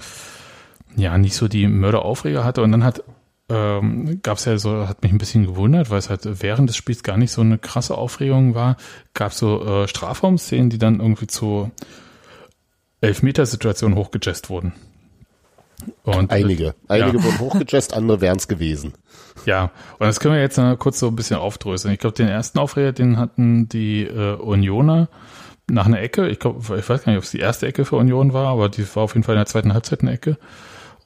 ja, 0.96 1.18
nicht 1.18 1.36
so 1.36 1.48
die 1.48 1.68
Mörderaufreger 1.68 2.44
hatte. 2.44 2.62
Und 2.62 2.72
dann 2.72 2.84
hat, 2.84 3.04
ähm, 3.50 4.20
gab 4.22 4.38
es 4.38 4.46
ja 4.46 4.58
so, 4.58 4.88
hat 4.88 5.04
mich 5.04 5.12
ein 5.12 5.18
bisschen 5.18 5.46
gewundert, 5.46 5.90
weil 5.90 6.00
es 6.00 6.10
halt 6.10 6.42
während 6.42 6.70
des 6.70 6.78
Spiels 6.78 7.04
gar 7.04 7.18
nicht 7.18 7.32
so 7.32 7.42
eine 7.42 7.58
krasse 7.58 7.98
Aufregung 7.98 8.56
war. 8.56 8.78
Gab 9.14 9.34
so 9.34 9.66
äh, 9.66 9.88
Strafraumszenen, 9.88 10.70
die 10.70 10.80
dann 10.80 11.00
irgendwie 11.00 11.28
zu 11.28 11.72
Elfmetersituationen 13.02 13.98
hochgejazzt 13.98 14.50
wurden. 14.50 14.74
Und, 16.04 16.32
Einige. 16.32 16.76
Einige 16.88 17.24
wurden 17.24 17.40
hochgejazzt, 17.40 17.94
andere 17.94 18.22
wären 18.22 18.38
es 18.38 18.48
gewesen. 18.48 18.94
Ja, 19.46 19.72
und 20.00 20.08
das 20.08 20.20
können 20.20 20.34
wir 20.36 20.42
jetzt 20.42 20.58
noch 20.58 20.76
kurz 20.78 21.00
so 21.00 21.08
ein 21.08 21.16
bisschen 21.16 21.38
aufdröseln. 21.38 21.94
Ich 21.94 22.00
glaube, 22.00 22.16
den 22.16 22.28
ersten 22.28 22.60
Aufreger, 22.60 22.92
den 22.92 23.18
hatten 23.18 23.70
die 23.70 24.04
äh, 24.04 24.36
Unioner 24.36 25.08
nach 25.70 25.86
einer 25.86 26.02
Ecke. 26.02 26.28
Ich 26.28 26.40
glaube, 26.40 26.60
ich 26.78 26.90
weiß 26.90 27.04
gar 27.04 27.12
nicht, 27.12 27.18
ob 27.18 27.24
es 27.24 27.32
die 27.32 27.40
erste 27.40 27.68
Ecke 27.68 27.86
für 27.86 27.96
Union 27.96 28.34
war, 28.34 28.48
aber 28.48 28.70
die 28.70 28.84
war 28.96 29.04
auf 29.04 29.14
jeden 29.14 29.24
Fall 29.24 29.36
in 29.36 29.40
der 29.40 29.46
zweiten 29.46 29.74
Halbzeit 29.74 30.02
eine 30.02 30.12
Ecke. 30.12 30.38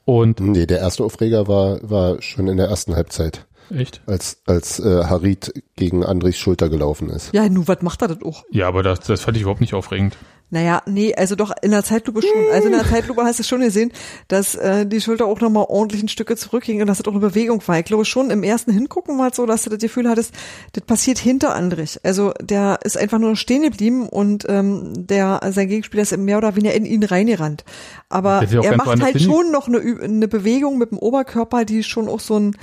Und 0.04 0.40
Nee, 0.40 0.66
der 0.66 0.78
erste 0.80 1.04
Aufreger 1.04 1.48
war, 1.48 1.78
war 1.88 2.20
schon 2.20 2.48
in 2.48 2.56
der 2.56 2.66
ersten 2.66 2.94
Halbzeit, 2.94 3.46
echt? 3.74 4.02
als, 4.06 4.42
als 4.46 4.78
äh, 4.80 5.04
Harit 5.04 5.52
gegen 5.76 6.04
Andres 6.04 6.36
Schulter 6.36 6.68
gelaufen 6.68 7.08
ist. 7.08 7.32
Ja, 7.32 7.48
nu, 7.48 7.66
was 7.66 7.80
macht 7.82 8.02
er 8.02 8.08
das 8.08 8.22
auch? 8.22 8.44
Ja, 8.50 8.68
aber 8.68 8.82
das, 8.82 9.00
das 9.00 9.22
fand 9.22 9.36
ich 9.36 9.42
überhaupt 9.42 9.62
nicht 9.62 9.74
aufregend. 9.74 10.16
Naja, 10.50 10.82
nee, 10.86 11.12
also 11.14 11.34
doch 11.34 11.52
in 11.62 11.72
der 11.72 11.82
Zeitlupe 11.82 12.22
schon. 12.22 12.52
Also 12.52 12.68
in 12.68 12.74
der 12.74 12.84
Zeitlupe 12.84 13.24
hast 13.24 13.40
du 13.40 13.42
schon 13.42 13.60
gesehen, 13.60 13.90
dass 14.28 14.54
äh, 14.54 14.86
die 14.86 15.00
Schulter 15.00 15.26
auch 15.26 15.40
nochmal 15.40 15.66
ordentlich 15.68 16.02
ein 16.02 16.08
Stücke 16.08 16.36
zurückging 16.36 16.80
und 16.80 16.86
dass 16.86 16.98
das 16.98 17.06
auch 17.08 17.12
eine 17.12 17.20
Bewegung 17.20 17.60
war. 17.66 17.78
Ich 17.78 17.86
glaube 17.86 18.04
schon 18.04 18.30
im 18.30 18.44
ersten 18.44 18.70
Hingucken 18.70 19.18
war 19.18 19.30
es 19.30 19.36
so, 19.36 19.46
dass 19.46 19.64
du 19.64 19.70
das 19.70 19.80
Gefühl 19.80 20.08
hattest, 20.08 20.32
das 20.72 20.84
passiert 20.84 21.18
hinter 21.18 21.54
Andrich. 21.54 21.98
Also 22.04 22.32
der 22.40 22.78
ist 22.84 22.96
einfach 22.96 23.18
nur 23.18 23.34
stehen 23.36 23.62
geblieben 23.62 24.08
und 24.08 24.44
ähm, 24.48 24.92
der 25.06 25.40
sein 25.50 25.68
Gegenspieler 25.68 26.02
ist 26.02 26.16
mehr 26.16 26.38
oder 26.38 26.54
weniger 26.54 26.74
in 26.74 26.84
ihn 26.84 27.02
reingerannt. 27.02 27.64
Aber 28.08 28.42
er 28.42 28.76
macht 28.76 29.02
halt 29.02 29.20
schon 29.20 29.50
noch 29.50 29.66
eine, 29.66 29.78
eine 29.78 30.28
Bewegung 30.28 30.78
mit 30.78 30.92
dem 30.92 30.98
Oberkörper, 30.98 31.64
die 31.64 31.82
schon 31.82 32.08
auch 32.08 32.20
so 32.20 32.38
ein 32.38 32.56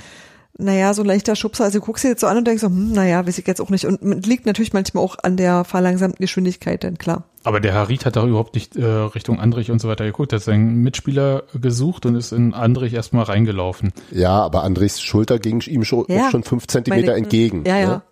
naja, 0.58 0.92
so 0.94 1.02
ein 1.02 1.06
leichter 1.06 1.34
Schubser. 1.34 1.64
Also 1.64 1.78
du 1.78 1.84
guckst 1.84 2.04
dir 2.04 2.08
jetzt 2.08 2.20
so 2.20 2.26
an 2.26 2.36
und 2.36 2.46
denkst 2.46 2.60
so, 2.60 2.68
hm, 2.68 2.92
naja, 2.92 3.26
weiß 3.26 3.38
ich 3.38 3.46
jetzt 3.46 3.60
auch 3.60 3.70
nicht. 3.70 3.86
Und 3.86 4.26
liegt 4.26 4.46
natürlich 4.46 4.72
manchmal 4.72 5.02
auch 5.02 5.16
an 5.22 5.36
der 5.36 5.64
verlangsamten 5.64 6.20
Geschwindigkeit, 6.22 6.82
denn 6.82 6.98
klar. 6.98 7.24
Aber 7.44 7.58
der 7.58 7.74
Harit 7.74 8.04
hat 8.06 8.16
doch 8.16 8.26
überhaupt 8.26 8.54
nicht 8.54 8.76
äh, 8.76 8.84
Richtung 8.84 9.40
Andrich 9.40 9.70
und 9.70 9.80
so 9.80 9.88
weiter 9.88 10.04
geguckt. 10.04 10.32
Er 10.32 10.36
hat 10.36 10.44
seinen 10.44 10.76
Mitspieler 10.82 11.42
gesucht 11.60 12.06
und 12.06 12.14
ist 12.14 12.32
in 12.32 12.54
Andrich 12.54 12.92
erstmal 12.94 13.24
reingelaufen. 13.24 13.92
Ja, 14.10 14.40
aber 14.42 14.62
Andres 14.62 15.00
Schulter 15.00 15.38
ging 15.38 15.60
ihm 15.62 15.84
schon, 15.84 16.04
Ja. 16.08 16.26
auch 16.26 16.30
schon 16.30 16.44
fünf 16.44 16.66
Zentimeter 16.68 17.08
Meine- 17.12 17.18
entgegen. 17.18 17.64
Ja, 17.66 17.78
ja. 17.78 17.86
Ne? 17.88 18.02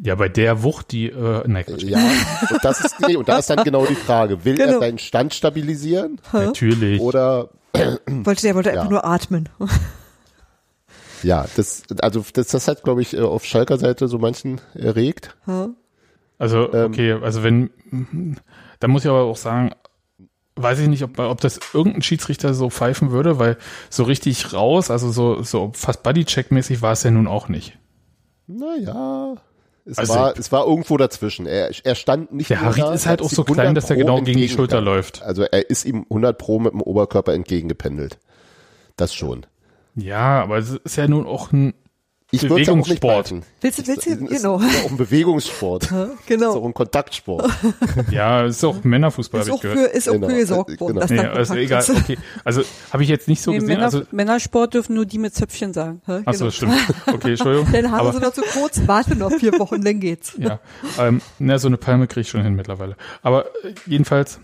Ja, 0.00 0.14
bei 0.14 0.28
der 0.28 0.62
Wucht, 0.62 0.92
die, 0.92 1.06
äh, 1.06 1.42
nein, 1.48 1.64
Quatsch. 1.66 1.82
Ja, 1.82 1.98
und 2.52 2.64
das 2.64 2.84
ist, 2.84 3.00
nee, 3.04 3.16
und 3.16 3.28
da 3.28 3.38
ist 3.38 3.50
dann 3.50 3.64
genau 3.64 3.84
die 3.84 3.96
Frage, 3.96 4.44
will 4.44 4.54
Genau. 4.56 4.74
er 4.74 4.78
seinen 4.78 4.98
Stand 4.98 5.34
stabilisieren 5.34 6.20
natürlich. 6.32 7.00
oder, 7.00 7.48
Wollte, 8.06 8.42
der 8.42 8.54
wollte 8.54 8.68
Ja. 8.70 8.76
einfach 8.76 8.90
nur 8.90 9.04
atmen. 9.04 9.48
Ja, 11.22 11.46
das, 11.56 11.82
also, 12.00 12.24
das, 12.32 12.48
das 12.48 12.68
hat, 12.68 12.82
glaube 12.84 13.02
ich, 13.02 13.14
äh, 13.14 13.20
auf 13.20 13.44
Schalker 13.44 13.78
Seite 13.78 14.08
so 14.08 14.18
manchen 14.18 14.60
erregt. 14.74 15.36
Also, 16.38 16.72
Ähm, 16.72 16.92
okay, 16.92 17.12
also 17.12 17.42
wenn, 17.42 17.70
da 18.80 18.88
muss 18.88 19.04
ich 19.04 19.10
aber 19.10 19.22
auch 19.22 19.36
sagen, 19.36 19.72
weiß 20.56 20.80
ich 20.80 20.88
nicht, 20.88 21.02
ob, 21.04 21.18
ob 21.18 21.40
das 21.40 21.60
irgendein 21.72 22.02
Schiedsrichter 22.02 22.54
so 22.54 22.70
pfeifen 22.70 23.10
würde, 23.10 23.38
weil 23.38 23.56
so 23.90 24.04
richtig 24.04 24.52
raus, 24.52 24.90
also 24.90 25.10
so, 25.10 25.42
so 25.42 25.70
fast 25.74 26.02
Bodycheck-mäßig 26.02 26.82
war 26.82 26.92
es 26.92 27.02
ja 27.02 27.10
nun 27.10 27.26
auch 27.26 27.48
nicht. 27.48 27.78
Naja, 28.46 29.34
es 29.84 29.98
Also- 29.98 30.14
war, 30.14 30.38
es 30.38 30.52
war 30.52 30.66
irgendwo 30.66 30.96
dazwischen. 30.96 31.46
Er, 31.46 31.70
er 31.84 31.94
stand 31.94 32.32
nicht 32.32 32.50
Der 32.50 32.60
Harit 32.60 32.94
ist 32.94 33.06
halt 33.06 33.22
auch 33.22 33.30
so 33.30 33.44
klein, 33.44 33.68
100 33.68 33.82
dass 33.84 33.90
er 33.90 33.96
genau 33.96 34.20
gegen 34.20 34.38
die 34.38 34.48
Schulter 34.48 34.80
läuft. 34.80 35.22
Also 35.22 35.42
er 35.42 35.70
ist 35.70 35.84
ihm 35.84 36.04
100 36.08 36.36
Pro 36.38 36.58
mit 36.58 36.72
dem 36.72 36.82
Oberkörper 36.82 37.32
entgegengependelt. 37.34 38.18
Das 38.96 39.14
schon. 39.14 39.46
Ja, 40.00 40.42
aber 40.42 40.58
es 40.58 40.70
ist 40.84 40.96
ja 40.96 41.08
nun 41.08 41.26
auch 41.26 41.50
ein 41.52 41.74
Ich 42.30 42.44
auch 42.44 42.48
Bewegungssport. 42.50 43.32
machen. 43.32 43.44
Willst 43.62 43.78
du, 43.78 43.86
willst 43.86 44.06
du, 44.06 44.10
Es 44.10 44.16
ist 44.20 44.28
genau. 44.42 44.60
ja 44.60 44.66
auch 44.84 44.90
ein 44.90 44.96
Bewegungssport. 44.96 45.84
Es 45.84 45.90
ist 45.90 45.96
auch 45.98 46.26
Genau. 46.26 46.66
ein 46.66 46.74
Kontaktsport. 46.74 47.50
Ja, 48.10 48.44
ist 48.44 48.62
auch 48.64 48.84
Männerfußball, 48.84 49.40
Ist 49.40 49.46
habe 49.48 49.54
auch 49.58 49.64
ich 49.64 49.70
für, 49.70 49.74
gehört. 49.76 49.92
ist 49.94 50.08
auch 50.08 50.12
Genau. 50.12 50.28
für 50.28 50.34
gesorgt 50.36 50.80
worden, 50.80 50.88
genau. 50.94 51.00
dass 51.00 51.10
Nee, 51.10 51.16
dann 51.16 51.26
also 51.36 51.54
egal, 51.54 51.80
ist. 51.80 51.90
okay. 51.90 52.18
Also 52.44 52.62
habe 52.92 53.02
ich 53.02 53.08
jetzt 53.08 53.28
nicht 53.28 53.40
so 53.42 53.50
Nee, 53.50 53.56
gesehen. 53.58 53.68
Männer, 53.74 53.84
Also, 53.84 54.02
Männersport 54.12 54.74
dürfen 54.74 54.94
nur 54.94 55.06
die 55.06 55.18
mit 55.18 55.34
Zöpfchen 55.34 55.72
sagen. 55.72 56.00
So, 56.06 56.20
Genau. 56.24 56.50
stimmt. 56.50 56.74
Okay, 57.06 57.30
Entschuldigung. 57.30 57.68
Deine 57.72 57.90
Haare 57.90 58.00
Aber, 58.02 58.12
sind 58.12 58.22
noch 58.22 58.32
zu 58.32 58.42
kurz, 58.42 58.80
warte 58.86 59.16
noch 59.16 59.32
vier 59.32 59.58
Wochen, 59.58 59.82
dann 59.82 59.98
geht's. 60.00 60.34
ja, 60.38 60.60
ähm, 60.98 61.20
na, 61.38 61.58
so 61.58 61.66
eine 61.68 61.76
Palme 61.78 62.06
kriege 62.06 62.20
ich 62.20 62.28
schon 62.28 62.42
hin 62.42 62.54
mittlerweile. 62.54 62.96
Aber 63.22 63.46
äh, 63.64 63.74
jedenfalls, 63.86 64.38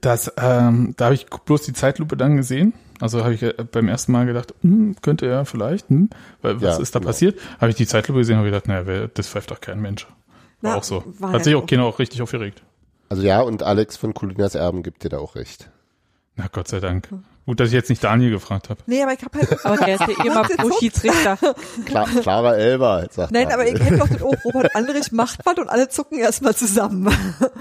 das, 0.00 0.32
ähm, 0.38 0.94
da 0.96 1.06
habe 1.06 1.14
ich 1.14 1.26
bloß 1.26 1.62
die 1.62 1.72
Zeitlupe 1.72 2.16
dann 2.16 2.36
gesehen. 2.36 2.72
Also 3.00 3.22
habe 3.24 3.34
ich 3.34 3.42
äh, 3.42 3.52
beim 3.70 3.88
ersten 3.88 4.12
Mal 4.12 4.26
gedacht, 4.26 4.54
hm, 4.62 4.96
könnte 5.02 5.26
er 5.26 5.44
vielleicht, 5.44 5.88
hm, 5.90 6.08
weil 6.42 6.56
was 6.62 6.76
Ja, 6.78 6.82
ist 6.82 6.94
da 6.94 6.98
genau. 6.98 7.08
passiert? 7.10 7.38
Habe 7.60 7.70
ich 7.70 7.76
die 7.76 7.86
Zeitlupe 7.86 8.20
gesehen, 8.20 8.36
habe 8.36 8.48
ich 8.48 8.52
gedacht, 8.52 8.68
naja, 8.68 9.06
das 9.12 9.28
pfeift 9.28 9.50
doch 9.50 9.60
kein 9.60 9.80
Mensch. 9.80 10.06
War 10.62 10.72
Na, 10.72 10.76
auch 10.76 10.82
so. 10.84 11.04
war 11.18 11.32
Hat 11.32 11.44
sich 11.44 11.54
auch 11.54 11.62
auch. 11.62 11.66
keiner 11.66 11.84
auch 11.84 11.98
richtig 11.98 12.22
aufgeregt. 12.22 12.62
Also 13.08 13.22
ja, 13.22 13.40
und 13.42 13.62
Alex 13.62 13.96
von 13.96 14.14
Colinas 14.14 14.54
Erben 14.54 14.82
gibt 14.82 15.04
dir 15.04 15.10
da 15.10 15.18
auch 15.18 15.36
recht. 15.36 15.70
Na 16.36 16.46
Gott 16.50 16.68
sei 16.68 16.80
Dank. 16.80 17.08
Gut, 17.46 17.60
dass 17.60 17.68
ich 17.68 17.74
jetzt 17.74 17.88
nicht 17.90 18.02
Daniel 18.02 18.30
gefragt 18.32 18.70
habe. 18.70 18.80
Nee, 18.86 19.00
aber 19.02 19.12
ich 19.12 19.22
hab 19.22 19.32
halt. 19.34 19.46
Aber 19.64 19.76
der 19.76 19.94
ist 19.94 20.00
ja 20.00 20.24
immer 20.24 20.42
pro 20.42 20.70
Schiedsrichter. 20.78 21.38
Klar, 21.84 22.08
klarer 22.20 22.56
Elber, 22.56 23.06
sagt 23.10 23.30
Nein, 23.30 23.46
aber 23.52 23.66
ihr 23.68 23.74
kennt 23.74 24.00
doch 24.00 24.08
den 24.08 24.20
auch, 24.20 24.34
Robert 24.44 24.74
Andrich 24.74 25.12
macht 25.12 25.40
was 25.44 25.56
und 25.56 25.68
alle 25.68 25.88
zucken 25.88 26.18
erstmal 26.18 26.56
zusammen. 26.56 27.08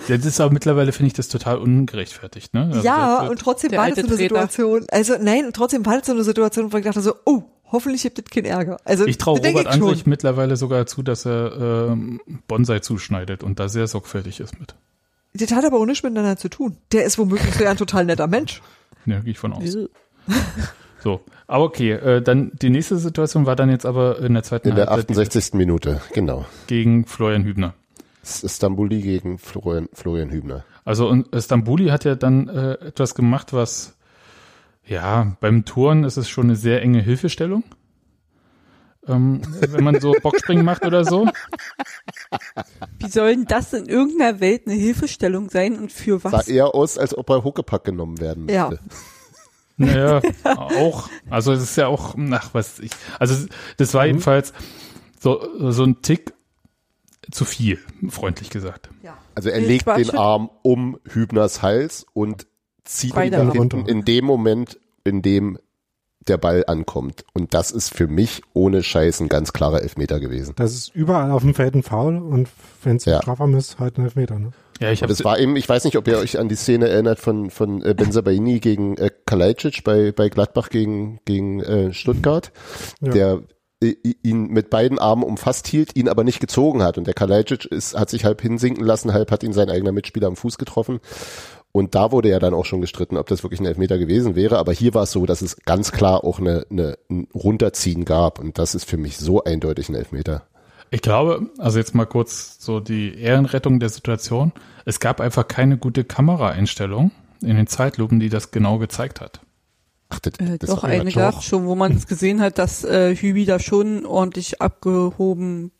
Das 0.07 0.25
ist 0.25 0.41
aber 0.41 0.51
mittlerweile, 0.51 0.91
finde 0.91 1.07
ich, 1.07 1.13
das 1.13 1.27
total 1.27 1.57
ungerechtfertigt, 1.59 2.55
ne? 2.55 2.69
Also 2.73 2.81
ja, 2.81 3.21
das- 3.21 3.29
und 3.29 3.39
trotzdem 3.39 3.71
war 3.73 3.87
das 3.89 3.99
so 3.99 4.07
eine. 4.07 4.15
Situation. 4.17 4.85
Also 4.89 5.15
nein, 5.21 5.45
und 5.45 5.55
trotzdem 5.55 5.85
war 5.85 5.97
das 5.97 6.07
so 6.07 6.13
eine 6.13 6.23
Situation, 6.23 6.73
wo 6.73 6.77
ich 6.77 6.83
dachte 6.83 7.01
so, 7.01 7.13
oh, 7.25 7.43
hoffentlich 7.71 8.01
gibt 8.01 8.17
es 8.19 8.25
keinen 8.25 8.45
Ärger. 8.45 8.77
Also 8.85 9.05
Ich 9.05 9.19
traue 9.19 9.37
Robert. 9.37 9.67
Andrich 9.67 10.07
mittlerweile 10.07 10.55
sogar 10.57 10.87
zu, 10.87 11.03
dass 11.03 11.25
er 11.25 11.89
ähm, 11.91 12.21
Bonsai 12.47 12.79
zuschneidet 12.79 13.43
und 13.43 13.59
da 13.59 13.69
sehr 13.69 13.85
sorgfältig 13.85 14.39
ist 14.39 14.59
mit. 14.59 14.73
Das 15.35 15.51
hat 15.51 15.65
aber 15.65 15.77
auch 15.77 15.85
nichts 15.85 16.01
miteinander 16.01 16.37
zu 16.37 16.49
tun. 16.49 16.77
Der 16.91 17.03
ist 17.05 17.17
womöglich 17.19 17.67
ein 17.67 17.77
total 17.77 18.05
netter 18.05 18.27
Mensch. 18.27 18.61
Ja, 19.05 19.19
gehe 19.19 19.31
ich 19.31 19.39
von 19.39 19.53
aus. 19.53 19.77
So, 21.05 21.21
aber 21.45 21.65
okay, 21.65 21.91
äh, 21.91 22.19
dann 22.19 22.51
die 22.59 22.71
nächste 22.71 22.97
Situation 22.97 23.45
war 23.45 23.55
dann 23.55 23.69
jetzt 23.69 23.85
aber 23.85 24.17
in 24.21 24.33
der 24.33 24.41
zweiten 24.41 24.69
In 24.69 24.75
der 24.75 24.87
Halbzeit 24.87 25.19
68. 25.19 25.53
Minute, 25.53 26.01
genau. 26.13 26.45
gegen 26.65 27.05
Florian 27.05 27.43
Hübner. 27.43 27.75
Stambuli 28.23 29.03
gegen 29.03 29.37
Florian, 29.37 29.87
Florian 29.93 30.31
Hübner. 30.31 30.65
Also 30.83 31.07
und 31.07 31.27
Stambuli 31.39 31.89
hat 31.89 32.05
ja 32.05 32.15
dann 32.15 32.49
äh, 32.49 32.73
etwas 32.87 33.13
gemacht, 33.13 33.53
was 33.53 33.95
ja 34.83 35.37
beim 35.39 35.63
Touren 35.63 36.05
ist 36.05 36.17
es 36.17 36.27
schon 36.27 36.45
eine 36.45 36.55
sehr 36.55 36.81
enge 36.81 37.01
Hilfestellung. 37.01 37.63
Ähm, 39.07 39.41
wenn 39.59 39.83
man 39.83 39.99
so 39.99 40.13
Bockspringen 40.21 40.65
macht 40.65 40.85
oder 40.85 41.05
so. 41.05 41.27
Wie 42.99 43.07
soll 43.09 43.35
denn 43.35 43.45
das 43.45 43.73
in 43.73 43.85
irgendeiner 43.87 44.39
Welt 44.39 44.63
eine 44.65 44.75
Hilfestellung 44.75 45.49
sein 45.49 45.77
und 45.77 45.91
für 45.91 46.19
Sah 46.19 46.31
was? 46.31 46.47
eher 46.47 46.73
aus, 46.73 46.97
als 46.97 47.17
ob 47.17 47.29
er 47.29 47.43
Huckepack 47.43 47.83
genommen 47.83 48.19
werden 48.19 48.47
Ja. 48.49 48.69
müsste. 48.69 48.83
Naja, 49.77 50.21
auch. 50.45 51.09
Also 51.29 51.51
es 51.51 51.61
ist 51.61 51.75
ja 51.75 51.87
auch, 51.87 52.15
ach 52.31 52.49
was 52.53 52.79
ich. 52.79 52.91
Also 53.19 53.45
das 53.77 53.93
war 53.93 54.05
jedenfalls 54.05 54.53
so, 55.19 55.71
so 55.71 55.83
ein 55.83 56.01
Tick 56.01 56.33
zu 57.29 57.43
viel, 57.43 57.79
freundlich 58.09 58.49
gesagt. 58.49 58.89
Also 59.35 59.49
er 59.49 59.59
legt 59.59 59.83
Quatsch. 59.83 60.07
den 60.07 60.17
Arm 60.17 60.49
um 60.61 60.97
Hübners 61.09 61.61
Hals 61.61 62.05
und 62.13 62.47
zieht 62.85 63.15
ihn 63.17 63.31
nach 63.31 63.39
Arme. 63.39 63.51
hinten 63.51 63.85
in 63.85 64.05
dem 64.05 64.23
Moment, 64.25 64.79
in 65.03 65.21
dem 65.21 65.59
der 66.27 66.37
Ball 66.37 66.63
ankommt. 66.67 67.23
Und 67.33 67.53
das 67.53 67.71
ist 67.71 67.93
für 67.93 68.07
mich 68.07 68.41
ohne 68.53 68.83
Scheiß 68.83 69.19
ein 69.19 69.29
ganz 69.29 69.53
klarer 69.53 69.81
Elfmeter 69.81 70.19
gewesen. 70.19 70.53
Das 70.57 70.73
ist 70.73 70.95
überall 70.95 71.31
auf 71.31 71.43
dem 71.43 71.53
Feld 71.53 71.75
ein 71.75 71.83
Foul 71.83 72.17
und 72.17 72.47
wenn 72.83 72.97
es 72.97 73.05
Ja. 73.05 73.17
ein 73.17 73.21
Strafraum 73.21 73.55
ist, 73.55 73.79
halt 73.79 73.97
ein 73.97 74.05
Elfmeter. 74.05 74.39
Ne? 74.39 74.51
Ja, 74.81 74.91
ich 74.91 75.01
habe 75.03 75.13
es 75.13 75.23
war 75.23 75.39
eben, 75.39 75.55
ich 75.55 75.69
weiß 75.69 75.85
nicht, 75.85 75.97
ob 75.97 76.07
ihr 76.07 76.17
euch 76.17 76.37
an 76.37 76.49
die 76.49 76.55
Szene 76.55 76.89
erinnert 76.89 77.19
von, 77.19 77.49
von 77.49 77.81
äh, 77.83 77.93
Benzabaini 77.93 78.59
gegen 78.59 78.97
äh, 78.97 79.09
Kalajdzic 79.25 79.83
bei, 79.83 80.11
bei 80.11 80.29
Gladbach 80.29 80.69
gegen, 80.69 81.19
gegen 81.25 81.61
äh, 81.61 81.93
Stuttgart, 81.93 82.51
Ja. 83.01 83.11
der 83.13 83.39
äh, 83.83 83.93
ihn 84.23 84.47
mit 84.47 84.69
beiden 84.69 84.99
Armen 84.99 85.23
umfasst 85.23 85.67
hielt, 85.67 85.95
ihn 85.95 86.09
aber 86.09 86.23
nicht 86.25 86.39
gezogen 86.41 86.83
hat. 86.83 86.97
Und 86.97 87.07
der 87.07 87.13
Kalajdzic 87.13 87.65
ist, 87.65 87.97
hat 87.97 88.09
sich 88.09 88.25
halb 88.25 88.41
hinsinken 88.41 88.83
lassen, 88.85 89.13
halb 89.13 89.31
hat 89.31 89.43
ihn 89.43 89.53
sein 89.53 89.69
eigener 89.69 89.91
Mitspieler 89.93 90.27
am 90.27 90.35
Fuß 90.35 90.57
getroffen. 90.57 90.99
Und 91.75 91.93
da 91.93 92.13
wurde 92.13 92.29
ja 92.29 92.39
dann 92.39 92.53
auch 92.53 92.63
schon 92.63 92.79
gestritten, 92.79 93.17
ob 93.17 93.27
das 93.27 93.43
wirklich 93.43 93.59
ein 93.59 93.65
Elfmeter 93.65 93.97
gewesen 93.97 94.33
wäre. 94.33 94.59
Aber 94.59 94.71
hier 94.71 94.93
war 94.93 95.03
es 95.03 95.11
so, 95.11 95.25
dass 95.25 95.41
es 95.41 95.57
ganz 95.65 95.91
klar 95.91 96.23
auch 96.23 96.39
eine, 96.39 96.65
eine, 96.71 96.97
ein 97.09 97.27
Runterziehen 97.33 98.05
gab. 98.05 98.39
Und 98.39 98.57
das 98.57 98.75
ist 98.75 98.89
für 98.89 98.95
mich 98.95 99.17
so 99.17 99.43
eindeutig 99.43 99.89
ein 99.89 99.95
Elfmeter. 99.95 100.47
Ich 100.89 101.01
glaube, 101.01 101.49
also 101.57 101.77
jetzt 101.77 101.93
mal 101.93 102.05
kurz 102.05 102.59
so 102.61 102.79
die 102.79 103.19
Ehrenrettung 103.19 103.81
der 103.81 103.89
Situation. 103.89 104.53
Es 104.85 105.01
gab 105.01 105.19
einfach 105.19 105.49
keine 105.49 105.77
gute 105.77 106.05
Kameraeinstellung 106.05 107.11
in 107.41 107.57
den 107.57 107.67
Zeitlupen, 107.67 108.21
die 108.21 108.29
das 108.29 108.51
genau 108.51 108.77
gezeigt 108.77 109.19
hat. 109.19 109.41
Ach, 110.07 110.19
das, 110.21 110.39
Äh, 110.39 110.57
das 110.57 110.69
doch 110.69 110.85
eine 110.85 111.11
gab 111.11 111.43
schon, 111.43 111.65
wo 111.65 111.75
man 111.75 111.91
es 111.91 112.07
gesehen 112.07 112.39
hat, 112.39 112.57
dass 112.57 112.85
äh, 112.85 113.13
Hübi 113.17 113.43
da 113.43 113.59
schon 113.59 114.05
ordentlich 114.05 114.61
abgehoben 114.61 115.73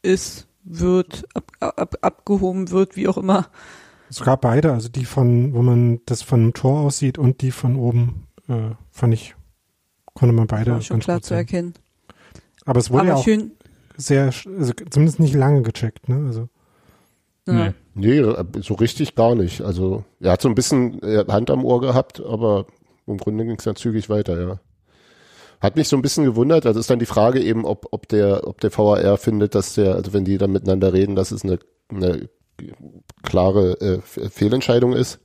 ist, 0.00 0.46
wird, 0.62 1.24
ab, 1.34 1.50
ab, 1.58 1.96
abgehoben 2.02 2.70
wird, 2.70 2.94
wie 2.94 3.08
auch 3.08 3.18
immer. 3.18 3.48
Sogar 4.10 4.36
beide, 4.36 4.72
also 4.72 4.88
die 4.88 5.04
von, 5.04 5.54
wo 5.54 5.62
man 5.62 6.00
das 6.06 6.22
von 6.22 6.40
dem 6.40 6.54
Tor 6.54 6.80
aussieht 6.80 7.18
und 7.18 7.40
die 7.42 7.50
von 7.50 7.76
oben, 7.76 8.26
äh, 8.48 8.70
fand 8.90 9.14
ich, 9.14 9.34
konnte 10.12 10.34
man 10.34 10.46
beide 10.46 10.72
War 10.72 10.82
schon 10.82 10.96
ganz 10.96 11.04
klar 11.04 11.16
gut 11.16 11.24
zu 11.24 11.28
sehen. 11.30 11.38
erkennen. 11.38 11.74
Aber 12.64 12.80
es 12.80 12.90
wurde 12.90 13.00
Aber 13.00 13.08
ja 13.08 13.14
auch 13.16 13.24
schön, 13.24 13.52
sehr, 13.96 14.24
also 14.26 14.72
zumindest 14.90 15.20
nicht 15.20 15.34
lange 15.34 15.62
gecheckt, 15.62 16.08
ne? 16.08 16.24
Also 16.26 16.48
ja. 17.46 17.52
Nee. 17.52 17.74
Nee, 17.96 18.34
so 18.62 18.74
richtig 18.74 19.14
gar 19.14 19.34
nicht. 19.34 19.60
Also 19.60 20.04
er 20.20 20.32
hat 20.32 20.42
so 20.42 20.48
ein 20.48 20.54
bisschen 20.54 21.00
äh, 21.02 21.24
Hand 21.28 21.50
am 21.50 21.64
Ohr 21.64 21.80
gehabt, 21.80 22.20
aber 22.20 22.66
im 23.06 23.18
Grunde 23.18 23.44
ging 23.44 23.56
es 23.56 23.64
dann 23.64 23.76
zügig 23.76 24.08
weiter, 24.08 24.40
ja. 24.40 24.60
Hat 25.60 25.76
mich 25.76 25.88
so 25.88 25.96
ein 25.96 26.02
bisschen 26.02 26.24
gewundert, 26.24 26.66
also 26.66 26.80
ist 26.80 26.90
dann 26.90 26.98
die 26.98 27.06
Frage 27.06 27.40
eben, 27.40 27.64
ob, 27.64 27.86
ob 27.90 28.08
der, 28.08 28.46
ob 28.48 28.60
der 28.60 28.76
VAR 28.76 29.16
findet, 29.18 29.54
dass 29.54 29.74
der, 29.74 29.94
also 29.94 30.12
wenn 30.12 30.24
die 30.24 30.38
dann 30.38 30.52
miteinander 30.52 30.92
reden, 30.92 31.14
dass 31.14 31.30
es 31.30 31.44
eine, 31.44 31.58
eine 31.88 32.28
klare 33.22 33.80
äh, 33.80 34.00
Fe- 34.02 34.30
Fehlentscheidung 34.30 34.92
ist. 34.92 35.18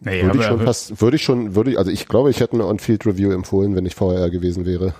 Naja, 0.00 0.24
Würde 0.24 0.38
ich 0.38 0.46
aber, 0.46 0.58
schon 0.58 0.66
fast, 0.66 1.00
würde 1.00 1.16
ich 1.16 1.22
schon, 1.22 1.54
würde 1.54 1.70
ich, 1.72 1.78
also 1.78 1.90
ich 1.90 2.08
glaube, 2.08 2.30
ich 2.30 2.40
hätte 2.40 2.54
eine 2.54 2.66
On-Field-Review 2.66 3.30
empfohlen, 3.30 3.76
wenn 3.76 3.86
ich 3.86 3.98
VAR 4.00 4.30
gewesen 4.30 4.66
wäre. 4.66 4.94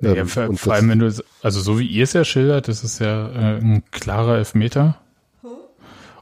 naja, 0.00 0.22
Ähm, 0.22 0.28
vor, 0.28 0.48
und 0.48 0.58
vor 0.58 0.72
allem, 0.74 0.88
wenn 0.88 0.98
du, 1.00 1.12
also 1.42 1.60
so 1.60 1.78
wie 1.78 1.86
ihr 1.86 2.04
es 2.04 2.14
ja 2.14 2.24
schildert, 2.24 2.68
das 2.68 2.82
ist 2.82 2.98
ja 3.00 3.28
äh, 3.28 3.58
ein 3.58 3.82
klarer 3.90 4.38
Elfmeter. 4.38 4.96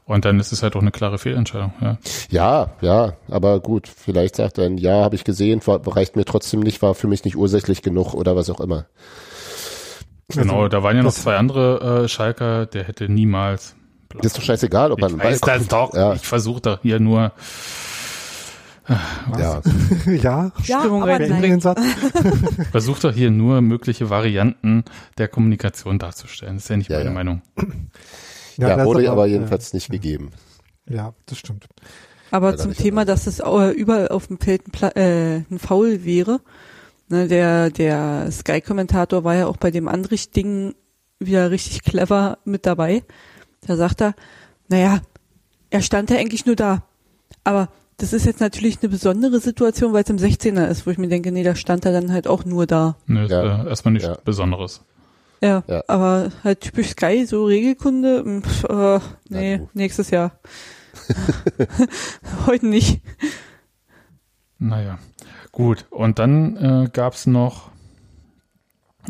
Und 0.05 0.25
dann 0.25 0.37
ist 0.41 0.51
es 0.51 0.61
halt 0.61 0.75
auch 0.75 0.81
eine 0.81 0.91
klare 0.91 1.17
Fehlentscheidung, 1.17 1.71
ja. 1.79 1.97
Ja, 2.29 2.71
ja, 2.81 3.13
aber 3.29 3.61
gut, 3.61 3.87
vielleicht 3.87 4.35
sagt 4.35 4.57
er, 4.57 4.69
ja, 4.71 5.01
habe 5.01 5.15
ich 5.15 5.23
gesehen, 5.23 5.61
war, 5.65 5.79
reicht 5.95 6.17
mir 6.17 6.25
trotzdem 6.25 6.59
nicht, 6.59 6.81
war 6.81 6.93
für 6.93 7.07
mich 7.07 7.23
nicht 7.23 7.37
ursächlich 7.37 7.81
genug 7.81 8.13
oder 8.13 8.35
was 8.35 8.49
auch 8.49 8.59
immer. 8.59 8.85
Genau, 10.29 10.57
Also, 10.57 10.67
da 10.69 10.83
waren 10.83 10.95
ja 10.95 11.03
noch 11.03 11.13
zwei 11.13 11.35
andere 11.35 12.03
äh, 12.03 12.07
Schalker, 12.07 12.65
der 12.65 12.85
hätte 12.85 13.09
niemals. 13.09 13.75
Das 14.15 14.27
ist 14.27 14.37
doch 14.37 14.43
scheißegal, 14.43 14.91
ob 14.91 15.01
man 15.01 15.15
Ich 15.15 15.23
weiß 15.23 15.41
das 15.41 15.67
doch. 15.67 15.93
Ja, 15.93 16.13
Ich 16.13 16.25
versuche 16.25 16.61
doch 16.61 16.81
hier 16.81 16.99
nur. 16.99 17.31
ja. 19.37 19.61
ja, 20.05 20.51
Ja, 20.63 20.79
Stimmung 20.79 21.03
aber 21.03 21.19
nein. 21.19 21.41
den 21.41 21.59
Satz. 21.61 21.79
Versuch 22.71 22.99
doch 22.99 23.13
hier 23.13 23.31
nur 23.31 23.61
mögliche 23.61 24.09
Varianten 24.09 24.83
der 25.17 25.27
Kommunikation 25.29 25.99
darzustellen. 25.99 26.55
Das 26.55 26.63
ist 26.65 26.69
ja 26.69 26.77
nicht 26.77 26.89
Ja, 26.89 26.97
meine 26.97 27.09
ja. 27.09 27.13
Meinung. 27.13 27.41
Ja, 28.57 28.75
das 28.75 28.85
wurde 28.85 29.03
ist 29.03 29.09
aber 29.09 29.25
äh, 29.25 29.31
jedenfalls 29.31 29.73
nicht 29.73 29.89
gegeben. 29.89 30.31
Ja, 30.87 31.13
das 31.25 31.39
stimmt. 31.39 31.67
Aber 32.29 32.51
Ja, 32.51 32.57
zum 32.57 32.73
Thema, 32.73 33.05
dass 33.05 33.25
es 33.25 33.39
überall 33.39 34.09
auf 34.09 34.27
dem 34.27 34.37
Feld 34.39 34.63
ein, 34.67 34.91
äh, 34.95 35.35
ein 35.49 35.59
Foul 35.59 36.03
wäre. 36.03 36.41
Ne, 37.13 37.27
der 37.27 37.69
der 37.69 38.31
Sky-Kommentator 38.31 39.23
war 39.23 39.35
ja 39.35 39.45
auch 39.45 39.57
bei 39.57 39.69
dem 39.69 39.87
Andrich-Ding 39.87 40.73
wieder 41.19 41.51
richtig 41.51 41.83
clever 41.83 42.39
mit 42.43 42.65
dabei. 42.65 43.03
Da 43.67 43.75
sagt 43.75 44.01
er, 44.01 44.15
naja, 44.67 44.99
er 45.69 45.81
stand 45.83 46.09
ja 46.09 46.17
eigentlich 46.17 46.47
nur 46.47 46.55
da. 46.55 46.81
Aber 47.43 47.69
das 47.97 48.13
ist 48.13 48.25
jetzt 48.25 48.39
natürlich 48.39 48.79
eine 48.81 48.89
besondere 48.89 49.39
Situation, 49.39 49.93
weil 49.93 50.03
es 50.03 50.09
im 50.09 50.17
16er 50.17 50.65
ist, 50.67 50.87
wo 50.87 50.89
ich 50.91 50.97
mir 50.97 51.07
denke, 51.07 51.31
nee, 51.31 51.43
da 51.43 51.53
stand 51.55 51.85
er 51.85 51.91
dann 51.91 52.11
halt 52.11 52.27
auch 52.27 52.45
nur 52.45 52.65
da. 52.65 52.97
Ne, 53.05 53.25
ist, 53.25 53.31
Ja. 53.31 53.63
äh, 53.63 53.69
erstmal 53.69 53.91
nichts 53.93 54.07
Ja. 54.07 54.17
Besonderes. 54.25 54.81
Ja, 55.39 55.63
Ja. 55.67 55.83
aber 55.87 56.31
halt 56.43 56.61
typisch 56.61 56.89
Sky, 56.89 57.25
so 57.27 57.45
Regelkunde, 57.45 58.23
mh, 58.25 58.41
pf, 58.41 58.63
äh, 58.63 58.99
nee, 59.29 59.57
du. 59.59 59.69
nächstes 59.75 60.09
Jahr. 60.09 60.39
Heute 62.47 62.65
nicht. 62.65 63.01
Naja, 64.59 64.97
gut. 65.53 65.85
Und 65.89 66.19
dann 66.19 66.57
äh, 66.57 66.89
gab's 66.91 67.25
noch, 67.25 67.69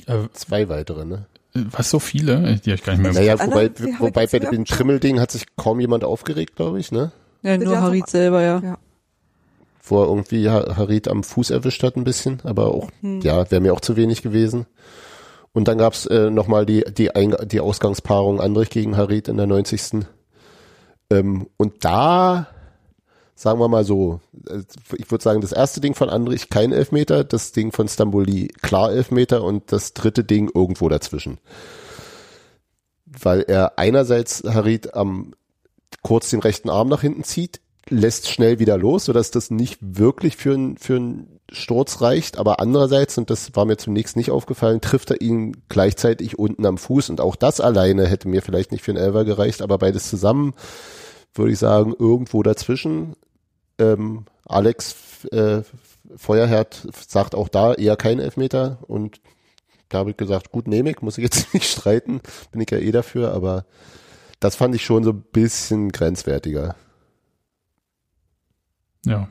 äh, 0.06 0.28
Zwei 0.34 0.70
weitere, 0.70 1.06
ne? 1.06 1.26
was 1.56 1.90
so 1.91 1.99
viele, 1.99 2.56
die 2.65 2.72
hab 2.72 2.80
ich 2.80 2.84
gar 2.84 2.94
nicht 2.94 3.03
mehr. 3.03 3.14
Naja, 3.14 3.36
alle- 3.36 3.52
wobei, 3.52 3.65
haben 3.70 3.99
wobei 3.99 4.26
bei 4.28 4.40
dem 4.40 4.65
Trimmelding 4.65 5.20
hat 5.20 5.30
sich 5.32 5.45
kaum 5.56 5.80
jemand 5.80 6.03
aufgeregt, 6.03 6.56
glaube 6.56 6.80
ich, 6.80 6.91
ne? 6.91 7.11
Ja, 7.44 7.57
nur 7.60 7.80
Harit 7.80 8.07
selber, 8.10 8.41
ja. 8.41 8.60
Ja. 8.60 8.78
wo 9.84 10.02
er 10.02 10.07
irgendwie 10.07 10.49
Ha- 10.49 10.78
Harit 10.78 11.07
am 11.07 11.24
Fuß 11.24 11.52
erwischt 11.52 11.84
hat 11.84 11.95
ein 11.95 12.06
bisschen, 12.06 12.40
aber 12.44 12.68
auch, 12.74 12.90
ja, 13.02 13.49
wäre 13.52 13.61
mir 13.61 13.74
auch 13.74 13.82
zu 13.82 13.95
wenig 13.98 14.22
gewesen. 14.24 14.65
Und 15.52 15.68
dann 15.68 15.78
gab's 15.78 16.07
äh, 16.07 16.32
nochmal 16.32 16.65
die, 16.65 16.84
die, 16.91 17.15
Eing 17.15 17.36
die 17.45 17.60
Ausgangspaarung 17.60 18.41
Andrich 18.41 18.72
gegen 18.72 18.98
Harit 18.98 19.28
in 19.28 19.38
der 19.38 19.45
90. 19.45 20.06
Ähm, 21.11 21.45
und 21.57 21.86
da, 21.86 22.48
sagen 23.36 23.60
wir 23.60 23.68
mal 23.68 23.84
so, 23.84 24.20
äh, 24.48 24.60
ich 24.98 25.10
würde 25.10 25.24
sagen, 25.24 25.42
das 25.42 25.52
erste 25.52 25.82
Ding 25.82 25.96
von 25.96 26.10
Andrich 26.10 26.50
kein 26.50 26.72
Elfmeter, 26.72 27.24
das 27.24 27.52
Ding 27.52 27.72
von 27.72 27.88
Stamboli 27.88 28.50
klar 28.62 28.92
Elfmeter 28.92 29.44
und 29.44 29.72
das 29.72 29.94
dritte 29.94 30.24
Ding 30.24 30.50
irgendwo 30.54 30.90
dazwischen. 30.90 31.40
Weil 33.06 33.42
er 33.48 33.78
einerseits 33.78 34.44
Harit 34.44 34.96
am 34.96 35.34
kurz 36.02 36.30
den 36.30 36.40
rechten 36.40 36.70
Arm 36.70 36.90
nach 36.90 37.02
hinten 37.02 37.24
zieht, 37.24 37.62
lässt 37.90 38.30
schnell 38.30 38.60
wieder 38.60 38.78
los, 38.78 39.06
sodass 39.06 39.32
das 39.32 39.52
nicht 39.52 39.78
wirklich 39.82 40.38
für 40.38 40.54
einen 40.54 40.78
für 40.78 40.96
einen 40.96 41.40
Sturz 41.52 42.02
reicht, 42.02 42.38
aber 42.38 42.60
andererseits, 42.60 43.18
und 43.18 43.30
das 43.30 43.56
war 43.56 43.66
mir 43.66 43.78
zunächst 43.78 44.16
nicht 44.16 44.32
aufgefallen, 44.32 44.82
trifft 44.82 45.12
er 45.12 45.22
ihn 45.22 45.58
gleichzeitig 45.70 46.40
unten 46.40 46.66
am 46.66 46.78
Fuß. 46.78 47.10
Und 47.10 47.22
auch 47.22 47.36
das 47.36 47.60
alleine 47.60 48.08
hätte 48.08 48.28
mir 48.28 48.42
vielleicht 48.42 48.72
nicht 48.72 48.84
für 48.84 48.92
einen 48.92 49.04
Elfer 49.04 49.26
gereicht, 49.26 49.62
aber 49.62 49.78
beides 49.78 50.10
zusammen 50.10 50.54
würde 51.34 51.52
ich 51.52 51.60
sagen, 51.60 51.94
irgendwo 51.98 52.44
dazwischen. 52.44 53.16
Ähm, 53.80 54.26
Alex 54.46 55.26
äh, 55.32 55.62
Feuerherd 56.16 56.88
sagt 57.08 57.36
auch 57.36 57.50
da 57.50 57.74
eher 57.74 57.96
kein 57.96 58.20
Elfmeter 58.20 58.80
und 58.88 59.22
da 59.90 60.00
habe 60.00 60.12
ich 60.12 60.18
gesagt, 60.18 60.52
gut, 60.52 60.68
nehme 60.68 60.90
ich, 60.92 61.02
muss 61.02 61.18
ich 61.18 61.24
jetzt 61.24 61.54
nicht 61.54 61.70
streiten, 61.70 62.22
bin 62.52 62.62
ich 62.62 62.72
ja 62.72 62.78
eh 62.78 62.92
dafür, 62.92 63.34
aber 63.34 63.66
das 64.40 64.56
fand 64.56 64.76
ich 64.76 64.84
schon 64.84 65.04
so 65.04 65.12
ein 65.12 65.24
bisschen 65.32 65.92
grenzwertiger. 65.92 66.76
Ja. 69.06 69.28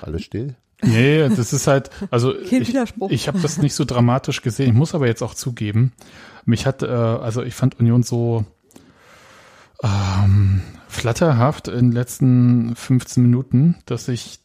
Alles 0.00 0.24
still? 0.24 0.56
Nee, 0.82 1.28
das 1.28 1.52
ist 1.52 1.66
halt, 1.66 1.90
also 2.10 2.34
Kein 2.50 2.62
ich, 2.62 2.74
ich 3.08 3.28
habe 3.28 3.38
das 3.40 3.58
nicht 3.58 3.74
so 3.74 3.84
dramatisch 3.84 4.42
gesehen. 4.42 4.70
Ich 4.70 4.74
muss 4.74 4.94
aber 4.94 5.06
jetzt 5.06 5.22
auch 5.22 5.34
zugeben, 5.34 5.92
mich 6.44 6.66
hat, 6.66 6.82
äh, 6.82 6.86
also 6.86 7.42
ich 7.42 7.54
fand 7.54 7.78
Union 7.78 8.02
so 8.02 8.44
ähm, 9.82 10.62
flatterhaft 10.92 11.68
in 11.68 11.86
den 11.90 11.92
letzten 11.92 12.76
15 12.76 13.22
Minuten, 13.22 13.76
dass 13.86 14.08
ich 14.08 14.40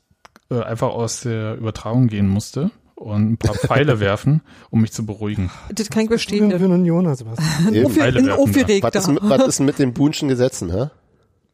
äh, 0.49 0.61
einfach 0.61 0.89
aus 0.89 1.21
der 1.21 1.55
Übertragung 1.55 2.07
gehen 2.07 2.27
musste 2.27 2.71
und 2.95 3.31
ein 3.33 3.37
paar 3.37 3.53
Pfeile 3.55 3.99
werfen, 3.99 4.41
um 4.69 4.81
mich 4.81 4.91
zu 4.93 5.05
beruhigen. 5.05 5.51
Das 5.71 5.89
kann 5.89 6.03
ich 6.03 6.07
verstehen. 6.09 6.51
einen 6.51 6.71
Unioner, 6.71 7.15
Sebastian. 7.15 7.73
Eben. 7.73 7.85
Aufge- 7.87 7.99
Pfeile 7.99 8.19
Ein 8.19 8.25
werfen 8.27 8.81
da. 8.81 8.81
Was 8.83 8.95
ist, 8.95 9.07
mit- 9.07 9.19
was 9.23 9.47
ist 9.47 9.59
mit 9.59 9.79
den 9.79 9.93
Bunschen 9.93 10.29
Gesetzen, 10.29 10.71
hä? 10.71 10.89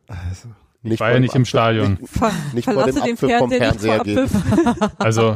Also, 0.07 0.49
Ich 0.83 0.99
war 0.99 1.11
ja 1.11 1.19
nicht 1.19 1.33
im 1.35 1.41
Apfel- 1.43 1.45
Stadion. 1.49 1.97
Ver 2.05 2.31
Nicht 2.53 2.65
vor 2.65 2.85
dem 2.85 2.95
den 2.95 3.03
Apfel 3.13 3.29
vom 3.39 3.49
Fernseher 3.49 4.03
nicht 4.03 4.19
vor 4.19 4.27
Fernseher 4.27 4.67
Abpfiff. 4.67 4.91
Also, 4.99 5.35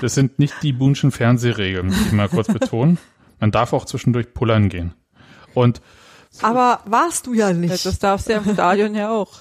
das 0.00 0.14
sind 0.14 0.38
nicht 0.38 0.54
die 0.62 0.72
Bunschen 0.72 1.10
Fernsehregeln, 1.10 1.86
muss 1.88 2.06
ich 2.06 2.12
mal 2.12 2.28
kurz 2.28 2.46
betonen. 2.48 2.98
Man 3.40 3.50
darf 3.50 3.72
auch 3.72 3.84
zwischendurch 3.84 4.32
pullern 4.32 4.68
gehen. 4.70 4.94
Und 5.52 5.82
Aber 6.42 6.80
warst 6.86 7.26
du 7.26 7.34
ja 7.34 7.52
nicht. 7.52 7.84
Das 7.86 7.98
darfst 7.98 8.28
du 8.28 8.32
ja 8.32 8.38
im 8.38 8.54
Stadion 8.54 8.94
ja 8.94 9.10
auch. 9.10 9.40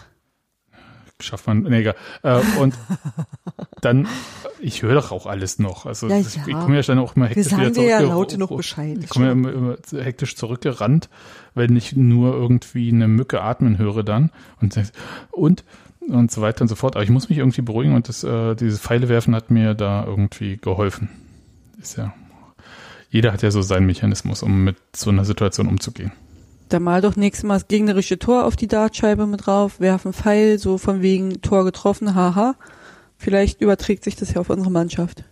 schafft 1.20 1.48
man, 1.48 1.64
nee, 1.64 1.80
egal. 1.80 1.96
Äh, 2.22 2.40
und 2.60 2.76
dann, 3.82 4.08
ich 4.60 4.82
höre 4.82 4.96
doch 4.96 5.12
auch 5.12 5.26
alles 5.26 5.60
noch. 5.60 5.86
Also 5.86 6.08
Ja, 6.08 6.20
das, 6.20 6.36
ja. 6.36 6.44
ich 6.48 6.54
komme 6.54 6.76
ja 6.76 6.82
dann 6.82 7.00
auch 7.00 7.16
immer 7.16 7.26
Wir 7.26 7.36
hektisch 7.36 7.52
sagen 7.52 7.62
wieder 7.62 7.72
dir 7.72 7.90
ja 7.90 8.00
laut 8.02 8.32
genug 8.32 8.56
Bescheid. 8.56 8.98
Ich 9.02 9.10
komme 9.10 9.26
ja 9.28 9.32
immer, 9.32 9.52
immer 9.52 9.78
hektisch 9.92 10.36
zurückgerannt, 10.36 11.10
wenn 11.54 11.76
ich 11.76 11.96
nur 11.96 12.34
irgendwie 12.34 12.90
eine 12.90 13.08
Mücke 13.08 13.42
atmen 13.42 13.78
höre 13.78 14.04
dann 14.04 14.32
und 14.62 14.80
und 15.32 15.64
und 16.10 16.32
so 16.32 16.42
weiter 16.42 16.62
und 16.64 16.68
so 16.68 16.76
fort. 16.76 16.96
Aber 16.96 17.04
ich 17.04 17.10
muss 17.10 17.30
mich 17.30 17.38
irgendwie 17.38 17.62
beruhigen 17.62 17.96
und 17.96 18.10
das, 18.10 18.24
äh, 18.24 18.56
dieses 18.56 18.80
Pfeile 18.80 19.10
werfen 19.10 19.36
hat 19.36 19.50
mir 19.52 19.74
da 19.74 20.06
irgendwie 20.06 20.58
geholfen. 20.58 21.10
Ist 21.82 21.98
ja, 21.98 22.14
jeder 23.10 23.32
hat 23.32 23.42
ja 23.42 23.52
so 23.52 23.62
seinen 23.62 23.86
Mechanismus, 23.86 24.44
um 24.44 24.64
mit 24.64 24.78
so 24.96 25.10
einer 25.10 25.26
Situation 25.26 25.68
umzugehen. 25.68 26.12
Da 26.74 26.80
mal 26.80 27.02
doch 27.02 27.16
nächstes 27.16 27.44
Mal 27.44 27.54
das 27.54 27.68
gegnerische 27.68 28.18
Tor 28.18 28.46
auf 28.46 28.56
die 28.56 28.68
Dartscheibe 28.68 29.28
mit 29.28 29.46
drauf, 29.46 29.80
werfen 29.80 30.12
Pfeil, 30.12 30.58
so 30.58 30.80
von 30.80 31.04
wegen 31.04 31.40
Tor 31.44 31.66
getroffen, 31.66 32.16
haha. 32.16 32.56
Vielleicht 33.16 33.62
überträgt 33.62 34.04
sich 34.04 34.16
das 34.16 34.34
ja 34.34 34.42
auf 34.42 34.50
unsere 34.50 34.72
Mannschaft. 34.72 35.24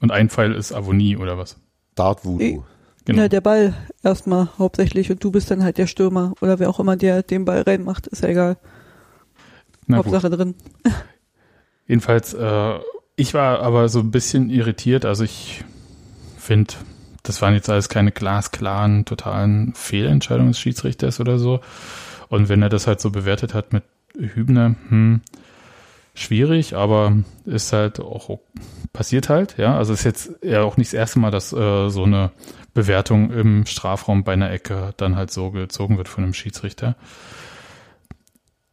Und 0.00 0.12
ein 0.12 0.30
Pfeil 0.30 0.52
ist 0.52 0.70
Avonie 0.70 1.16
oder 1.16 1.38
was? 1.38 1.58
Dart 1.96 2.24
Voodoo. 2.24 2.62
Genau. 3.04 3.22
Ja, 3.22 3.28
der 3.28 3.40
Ball 3.40 3.74
erstmal 4.04 4.48
hauptsächlich 4.58 5.10
und 5.10 5.24
du 5.24 5.32
bist 5.32 5.50
dann 5.50 5.64
halt 5.64 5.76
der 5.76 5.88
Stürmer 5.88 6.34
oder 6.40 6.60
wer 6.60 6.70
auch 6.70 6.78
immer 6.78 6.94
der 6.94 7.24
den 7.24 7.44
Ball 7.44 7.62
reinmacht, 7.62 8.06
ist 8.06 8.22
ja 8.22 8.28
egal. 8.28 8.56
Na 9.88 9.96
gut. 9.96 10.06
Hauptsache 10.06 10.30
drin. 10.30 10.54
Jedenfalls, 11.88 12.32
äh, 12.32 12.78
ich 13.16 13.34
war 13.34 13.58
aber 13.58 13.88
so 13.88 13.98
ein 13.98 14.12
bisschen 14.12 14.50
irritiert. 14.50 15.04
Also 15.04 15.24
ich 15.24 15.64
finde, 16.36 16.74
das 17.26 17.42
waren 17.42 17.54
jetzt 17.54 17.68
alles 17.68 17.88
keine 17.88 18.12
glasklaren, 18.12 19.04
totalen 19.04 19.74
Fehlentscheidungen 19.74 20.52
des 20.52 20.60
Schiedsrichters 20.60 21.20
oder 21.20 21.38
so. 21.38 21.60
Und 22.28 22.48
wenn 22.48 22.62
er 22.62 22.68
das 22.68 22.86
halt 22.86 23.00
so 23.00 23.10
bewertet 23.10 23.54
hat 23.54 23.72
mit 23.72 23.84
Hübner, 24.16 24.74
hm, 24.88 25.20
schwierig, 26.14 26.74
aber 26.74 27.16
ist 27.44 27.72
halt 27.72 28.00
auch 28.00 28.38
passiert 28.92 29.28
halt, 29.28 29.58
ja. 29.58 29.76
Also 29.76 29.92
ist 29.92 30.04
jetzt 30.04 30.30
ja 30.42 30.62
auch 30.62 30.76
nicht 30.76 30.92
das 30.92 30.98
erste 30.98 31.18
Mal, 31.18 31.30
dass 31.30 31.52
äh, 31.52 31.88
so 31.88 32.04
eine 32.04 32.30
Bewertung 32.74 33.30
im 33.30 33.66
Strafraum 33.66 34.24
bei 34.24 34.32
einer 34.32 34.50
Ecke 34.50 34.94
dann 34.96 35.16
halt 35.16 35.30
so 35.30 35.50
gezogen 35.50 35.98
wird 35.98 36.08
von 36.08 36.24
einem 36.24 36.34
Schiedsrichter. 36.34 36.96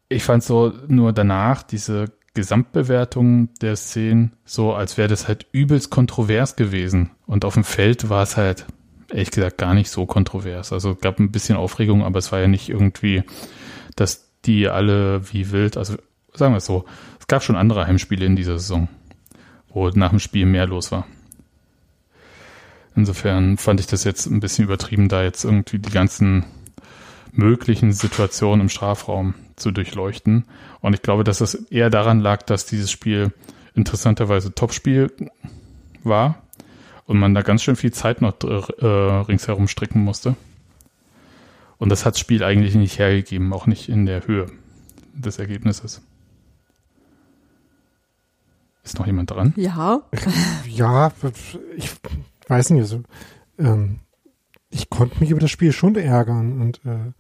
Ich 0.10 0.24
fand 0.24 0.44
so 0.44 0.74
nur 0.88 1.12
danach 1.12 1.64
diese 1.64 2.12
Gesamtbewertung 2.34 3.50
der 3.62 3.76
Szenen 3.76 4.34
so, 4.44 4.74
als 4.74 4.98
wäre 4.98 5.08
das 5.08 5.28
halt 5.28 5.46
übelst 5.52 5.92
kontrovers 5.92 6.56
gewesen. 6.56 7.12
Und 7.28 7.46
auf 7.46 7.54
dem 7.54 7.64
Feld 7.64 8.10
war 8.10 8.24
es 8.24 8.38
halt, 8.38 8.66
ehrlich 9.10 9.32
gesagt, 9.32 9.58
gar 9.58 9.74
nicht 9.74 9.90
so 9.90 10.06
kontrovers. 10.06 10.74
Also 10.74 10.92
es 10.92 11.00
gab 11.00 11.20
ein 11.20 11.32
bisschen 11.32 11.58
Aufregung, 11.58 12.04
aber 12.04 12.20
es 12.20 12.32
war 12.32 12.40
ja 12.40 12.48
nicht 12.48 12.70
irgendwie, 12.70 13.24
dass 13.96 14.32
die 14.46 14.68
alle 14.68 15.32
wie 15.32 15.52
wild, 15.52 15.78
also 15.78 15.96
sagen 16.34 16.54
wir 16.54 16.58
es 16.58 16.66
so, 16.66 16.86
es 17.20 17.28
gab 17.28 17.44
schon 17.44 17.56
andere 17.56 17.86
Heimspiele 17.86 18.26
in 18.26 18.36
dieser 18.36 18.58
Saison, 18.58 18.90
wo 19.70 19.90
nach 19.90 20.10
dem 20.10 20.20
Spiel 20.20 20.46
mehr 20.46 20.66
los 20.66 20.92
war. 20.92 21.06
Insofern 22.96 23.58
fand 23.58 23.80
ich 23.80 23.88
das 23.88 24.04
jetzt 24.04 24.26
ein 24.26 24.40
bisschen 24.40 24.66
übertrieben, 24.66 25.08
da 25.08 25.24
jetzt 25.24 25.46
irgendwie 25.46 25.80
die 25.80 25.92
ganzen 25.92 26.46
möglichen 27.32 27.92
Situationen 27.92 28.62
im 28.62 28.70
Strafraum 28.70 29.34
zu 29.56 29.72
durchleuchten. 29.72 30.46
Und 30.82 30.94
ich 30.94 31.02
glaube, 31.02 31.24
dass 31.24 31.42
es 31.42 31.56
eher 31.56 31.90
daran 31.90 32.20
lag, 32.20 32.44
dass 32.44 32.66
dieses 32.66 32.92
Spiel 32.92 33.32
interessanterweise 33.76 34.54
Topspiel 34.54 35.12
war 36.04 36.42
und 37.06 37.20
man 37.20 37.34
da 37.34 37.42
ganz 37.42 37.64
schön 37.64 37.76
viel 37.76 37.94
Zeit 37.94 38.22
noch 38.22 38.36
äh, 38.44 38.86
ringsherum 38.86 39.68
stricken 39.68 40.04
musste. 40.04 40.36
Und 41.78 41.90
das 41.90 42.06
hat 42.06 42.14
das 42.14 42.20
Spiel 42.20 42.44
eigentlich 42.44 42.76
nicht 42.76 43.00
hergegeben, 43.00 43.52
auch 43.54 43.68
nicht 43.68 43.90
in 43.90 44.06
der 44.06 44.26
Höhe 44.26 44.48
des 45.14 45.40
Ergebnisses. 45.40 46.02
Ist 48.84 49.00
noch 49.00 49.08
jemand 49.08 49.32
dran? 49.32 49.54
Ja. 49.56 50.02
ja, 50.68 51.12
ich 51.76 51.92
weiß 52.48 52.72
nicht, 52.72 52.82
also, 52.82 53.04
ähm, 53.58 54.00
ich 54.70 54.90
konnte 54.90 55.20
mich 55.20 55.30
über 55.30 55.40
das 55.40 55.52
Spiel 55.52 55.72
schon 55.72 55.96
ärgern 55.96 56.62
und 56.62 56.82
äh, 56.86 57.12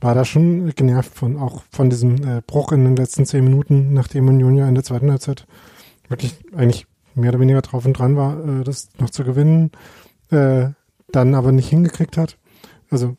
war 0.00 0.14
da 0.14 0.24
schon 0.24 0.74
genervt 0.74 1.14
von, 1.14 1.38
auch 1.38 1.62
von 1.70 1.90
diesem 1.90 2.16
äh, 2.26 2.42
Bruch 2.46 2.72
in 2.72 2.84
den 2.84 2.96
letzten 2.96 3.26
zehn 3.26 3.44
Minuten, 3.44 3.92
nachdem 3.92 4.28
Union 4.28 4.54
ja 4.54 4.68
in 4.68 4.74
der 4.74 4.84
zweiten 4.84 5.10
Halbzeit 5.10 5.46
wirklich 6.08 6.36
eigentlich 6.54 6.86
mehr 7.14 7.30
oder 7.30 7.40
weniger 7.40 7.62
drauf 7.62 7.84
und 7.84 7.98
dran 7.98 8.16
war, 8.16 8.38
äh, 8.44 8.64
das 8.64 8.88
noch 8.98 9.10
zu 9.10 9.24
gewinnen, 9.24 9.70
äh, 10.30 10.68
dann 11.10 11.34
aber 11.34 11.52
nicht 11.52 11.68
hingekriegt 11.68 12.16
hat. 12.16 12.38
Also, 12.90 13.16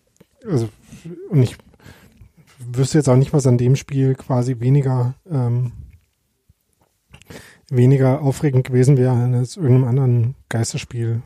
also, 0.48 0.70
und 1.30 1.44
ich 1.44 1.58
wüsste 2.60 2.98
jetzt 2.98 3.10
auch 3.10 3.16
nicht, 3.16 3.34
was 3.34 3.48
an 3.48 3.58
dem 3.58 3.76
Spiel 3.76 4.16
quasi 4.16 4.60
weniger, 4.60 5.16
ähm, 5.30 5.72
weniger 7.70 8.22
aufregend 8.22 8.66
gewesen 8.66 8.98
wäre 8.98 9.16
als 9.16 9.58
irgendeinem 9.58 9.88
anderen 9.88 10.36
Geisterspiel. 10.50 11.22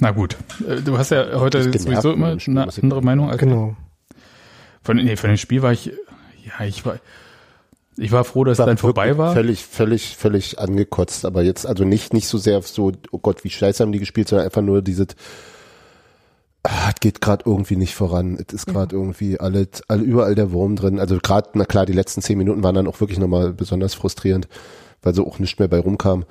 Na 0.00 0.10
gut, 0.10 0.36
Äh, 0.66 0.80
du 0.80 0.98
hast 0.98 1.10
ja 1.10 1.38
heute 1.38 1.62
sowieso 1.78 2.12
immer 2.12 2.36
eine 2.46 2.68
andere 2.82 3.02
Meinung 3.02 3.30
als 3.30 3.38
genau. 3.38 3.76
von, 4.82 4.96
nee, 4.96 5.16
von 5.16 5.30
dem 5.30 5.36
Spiel 5.36 5.62
war 5.62 5.72
ich, 5.72 5.92
ja, 6.44 6.66
ich 6.66 6.84
war, 6.84 6.98
ich 7.96 8.10
war 8.10 8.24
froh, 8.24 8.44
dass 8.44 8.54
es 8.54 8.58
war 8.60 8.66
dann 8.66 8.78
vorbei 8.78 9.18
war. 9.18 9.34
Völlig, 9.34 9.64
völlig, 9.64 10.16
völlig 10.16 10.58
angekotzt, 10.58 11.24
aber 11.26 11.42
jetzt, 11.42 11.66
also 11.66 11.84
nicht, 11.84 12.14
nicht 12.14 12.28
so 12.28 12.38
sehr 12.38 12.62
so, 12.62 12.92
oh 13.10 13.18
Gott, 13.18 13.44
wie 13.44 13.50
scheiße 13.50 13.82
haben 13.82 13.92
die 13.92 13.98
gespielt, 13.98 14.28
sondern 14.28 14.46
einfach 14.46 14.62
nur 14.62 14.80
dieses, 14.80 15.08
ah, 16.62 16.90
es 16.94 17.00
geht 17.00 17.20
gerade 17.20 17.44
irgendwie 17.46 17.76
nicht 17.76 17.94
voran, 17.94 18.38
es 18.46 18.54
ist 18.54 18.66
gerade 18.66 18.96
irgendwie 18.96 19.38
alles, 19.38 19.82
all, 19.88 20.00
überall 20.00 20.34
der 20.34 20.50
Wurm 20.52 20.76
drin. 20.76 20.98
Also 20.98 21.18
gerade, 21.22 21.50
na 21.54 21.66
klar, 21.66 21.84
die 21.84 21.92
letzten 21.92 22.22
zehn 22.22 22.38
Minuten 22.38 22.62
waren 22.62 22.74
dann 22.74 22.86
auch 22.86 23.00
wirklich 23.00 23.18
nochmal 23.18 23.52
besonders 23.52 23.92
frustrierend, 23.94 24.48
weil 25.02 25.14
so 25.14 25.26
auch 25.26 25.38
nicht 25.38 25.58
mehr 25.58 25.68
bei 25.68 25.78
rumkam. 25.78 26.24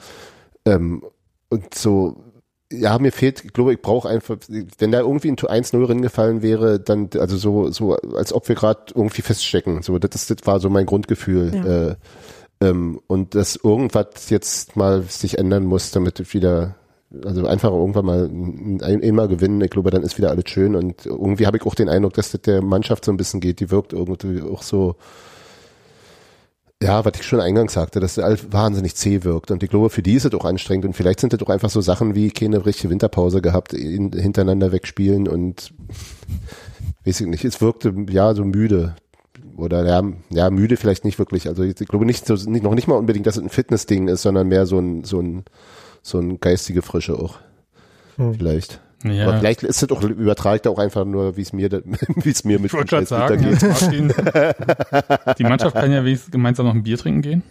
Ähm, 0.65 1.03
und 1.49 1.73
so, 1.73 2.23
ja, 2.71 2.99
mir 2.99 3.11
fehlt, 3.11 3.43
ich 3.43 3.53
glaube, 3.53 3.73
ich 3.73 3.81
brauche 3.81 4.07
einfach, 4.07 4.37
wenn 4.77 4.91
da 4.91 4.99
irgendwie 4.99 5.29
ein 5.29 5.35
1-0 5.35 5.85
drin 5.85 6.01
gefallen 6.01 6.41
wäre, 6.41 6.79
dann, 6.79 7.09
also 7.17 7.35
so, 7.37 7.71
so, 7.71 7.95
als 7.95 8.31
ob 8.31 8.47
wir 8.47 8.55
gerade 8.55 8.93
irgendwie 8.93 9.21
feststecken. 9.21 9.81
So, 9.81 9.97
das, 9.97 10.27
das 10.27 10.37
war 10.45 10.59
so 10.59 10.69
mein 10.69 10.85
Grundgefühl. 10.85 11.51
Ja. 11.53 11.87
Äh, 11.89 11.95
ähm, 12.61 12.99
und 13.07 13.35
dass 13.35 13.55
irgendwas 13.55 14.29
jetzt 14.29 14.75
mal 14.75 15.03
sich 15.03 15.37
ändern 15.37 15.65
muss, 15.65 15.91
damit 15.91 16.19
es 16.19 16.33
wieder, 16.33 16.75
also 17.25 17.47
einfach 17.47 17.71
irgendwann 17.71 18.05
mal 18.05 18.25
ein, 18.25 18.81
einmal 18.81 19.27
gewinnen. 19.27 19.61
Ich 19.61 19.71
glaube, 19.71 19.89
dann 19.89 20.03
ist 20.03 20.17
wieder 20.17 20.29
alles 20.29 20.49
schön. 20.49 20.75
Und 20.75 21.05
irgendwie 21.07 21.47
habe 21.47 21.57
ich 21.57 21.65
auch 21.65 21.75
den 21.75 21.89
Eindruck, 21.89 22.13
dass 22.13 22.31
das 22.31 22.41
der 22.41 22.61
Mannschaft 22.61 23.05
so 23.05 23.11
ein 23.11 23.17
bisschen 23.17 23.39
geht. 23.39 23.61
Die 23.61 23.71
wirkt 23.71 23.93
irgendwie 23.93 24.41
auch 24.43 24.61
so, 24.61 24.95
ja, 26.81 27.03
was 27.03 27.13
ich 27.15 27.23
schon 27.23 27.41
eingangs 27.41 27.73
sagte, 27.73 27.99
dass 27.99 28.17
es 28.17 28.23
halt 28.23 28.53
wahnsinnig 28.53 28.95
zäh 28.95 29.23
wirkt. 29.23 29.51
Und 29.51 29.63
ich 29.63 29.69
glaube, 29.69 29.89
für 29.89 30.01
die 30.01 30.13
ist 30.13 30.25
es 30.25 30.33
auch 30.33 30.45
anstrengend. 30.45 30.85
Und 30.85 30.93
vielleicht 30.93 31.19
sind 31.19 31.33
das 31.33 31.41
auch 31.41 31.49
einfach 31.49 31.69
so 31.69 31.81
Sachen 31.81 32.15
wie 32.15 32.31
keine 32.31 32.65
richtige 32.65 32.89
Winterpause 32.89 33.41
gehabt, 33.41 33.73
in, 33.73 34.13
hintereinander 34.13 34.71
wegspielen 34.71 35.27
und 35.27 35.73
weiß 37.05 37.21
ich 37.21 37.27
nicht, 37.27 37.43
es 37.43 37.59
wirkte 37.59 37.93
ja 38.09 38.33
so 38.33 38.45
müde. 38.45 38.95
Oder 39.57 39.85
ja, 39.85 40.03
ja, 40.29 40.49
müde 40.49 40.77
vielleicht 40.77 41.03
nicht 41.03 41.19
wirklich. 41.19 41.49
Also 41.49 41.63
ich 41.63 41.75
glaube 41.75 42.05
nicht 42.05 42.25
so, 42.25 42.35
nicht, 42.35 42.63
noch 42.63 42.75
nicht 42.75 42.87
mal 42.87 42.95
unbedingt, 42.95 43.27
dass 43.27 43.35
es 43.35 43.43
ein 43.43 43.49
Fitnessding 43.49 44.07
ist, 44.07 44.21
sondern 44.21 44.47
mehr 44.47 44.65
so 44.65 44.79
ein, 44.79 45.03
so 45.03 45.19
ein, 45.19 45.43
so 46.01 46.17
ein 46.17 46.39
geistige 46.39 46.81
Frische 46.81 47.19
auch. 47.19 47.39
Hm. 48.15 48.35
Vielleicht. 48.35 48.79
Ja. 49.03 49.27
Aber 49.29 49.39
vielleicht 49.39 49.63
ist 49.63 49.81
es 49.81 49.89
auch, 49.91 50.01
übertragt 50.03 50.67
auch 50.67 50.77
einfach 50.77 51.05
nur, 51.05 51.37
wie 51.37 51.41
es 51.41 51.53
mir, 51.53 51.69
da- 51.69 51.79
wie 52.15 52.29
es 52.29 52.43
mir 52.43 52.59
mit 52.59 52.67
Ich 52.67 52.73
wollte 52.73 52.87
gerade 52.87 53.05
Scheiß 53.05 53.09
sagen, 53.09 53.41
geht. 53.41 53.61
Martin, 53.63 54.13
die 55.37 55.43
Mannschaft 55.43 55.75
kann 55.75 55.91
ja 55.91 56.03
wenigstens 56.03 56.31
gemeinsam 56.31 56.65
noch 56.65 56.73
ein 56.73 56.83
Bier 56.83 56.97
trinken 56.97 57.21
gehen. 57.21 57.43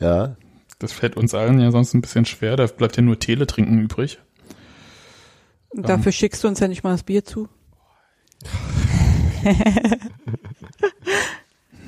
Ja. 0.00 0.36
Das 0.78 0.92
fällt 0.92 1.16
uns 1.16 1.34
allen 1.34 1.58
ja 1.60 1.70
sonst 1.70 1.94
ein 1.94 2.00
bisschen 2.02 2.24
schwer. 2.26 2.56
Da 2.56 2.66
bleibt 2.66 2.96
ja 2.96 3.02
nur 3.02 3.18
Tele 3.18 3.46
trinken 3.46 3.78
übrig. 3.78 4.18
Und 5.70 5.88
dafür 5.88 6.12
schickst 6.12 6.42
du 6.44 6.48
uns 6.48 6.60
ja 6.60 6.68
nicht 6.68 6.82
mal 6.84 6.92
das 6.92 7.02
Bier 7.02 7.24
zu. 7.24 7.48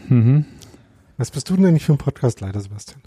Mhm. 0.09 0.47
Was 1.19 1.31
bist 1.31 1.51
du 1.51 1.57
denn 1.57 1.67
eigentlich 1.67 1.85
für 1.85 1.93
ein 1.93 1.99
Podcastleiter, 1.99 2.61
Sebastian? 2.61 3.03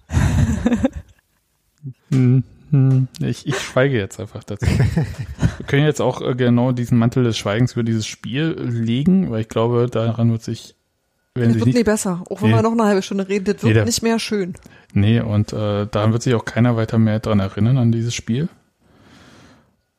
Hm. 2.72 3.08
Ich, 3.20 3.46
ich 3.46 3.60
schweige 3.60 3.98
jetzt 3.98 4.20
einfach 4.20 4.44
dazu. 4.44 4.66
Wir 5.58 5.66
können 5.68 5.86
jetzt 5.86 6.02
auch 6.02 6.22
äh, 6.22 6.36
genau 6.36 6.72
diesen 6.72 6.98
Mantel 6.98 7.24
des 7.24 7.38
Schweigens 7.38 7.74
über 7.74 7.84
dieses 7.84 8.08
Spiel 8.08 8.56
legen, 8.60 9.30
weil 9.30 9.42
ich 9.42 9.50
glaube, 9.50 9.88
daran 9.92 10.32
wird 10.32 10.42
sich, 10.44 10.76
wenn 11.36 11.54
Das 11.54 11.66
wird 11.66 11.76
nie 11.76 11.84
besser. 11.84 12.24
Auch 12.30 12.42
wenn 12.42 12.50
Nee. 12.52 12.56
wir 12.56 12.62
noch 12.64 12.72
eine 12.72 12.86
halbe 12.86 13.02
Stunde 13.02 13.28
reden, 13.28 13.46
das 13.46 13.62
Nee, 13.64 13.70
wird 13.70 13.78
da- 13.78 13.86
nicht 13.86 14.02
mehr 14.04 14.20
schön. 14.20 14.54
nee, 14.94 15.20
und 15.20 15.52
äh, 15.54 15.86
daran 15.88 16.14
wird 16.14 16.24
sich 16.24 16.34
auch 16.34 16.46
keiner 16.46 16.76
weiter 16.78 16.98
mehr 16.98 17.20
dran 17.20 17.40
erinnern 17.40 17.78
an 17.78 17.92
dieses 17.92 18.16
Spiel. 18.16 18.48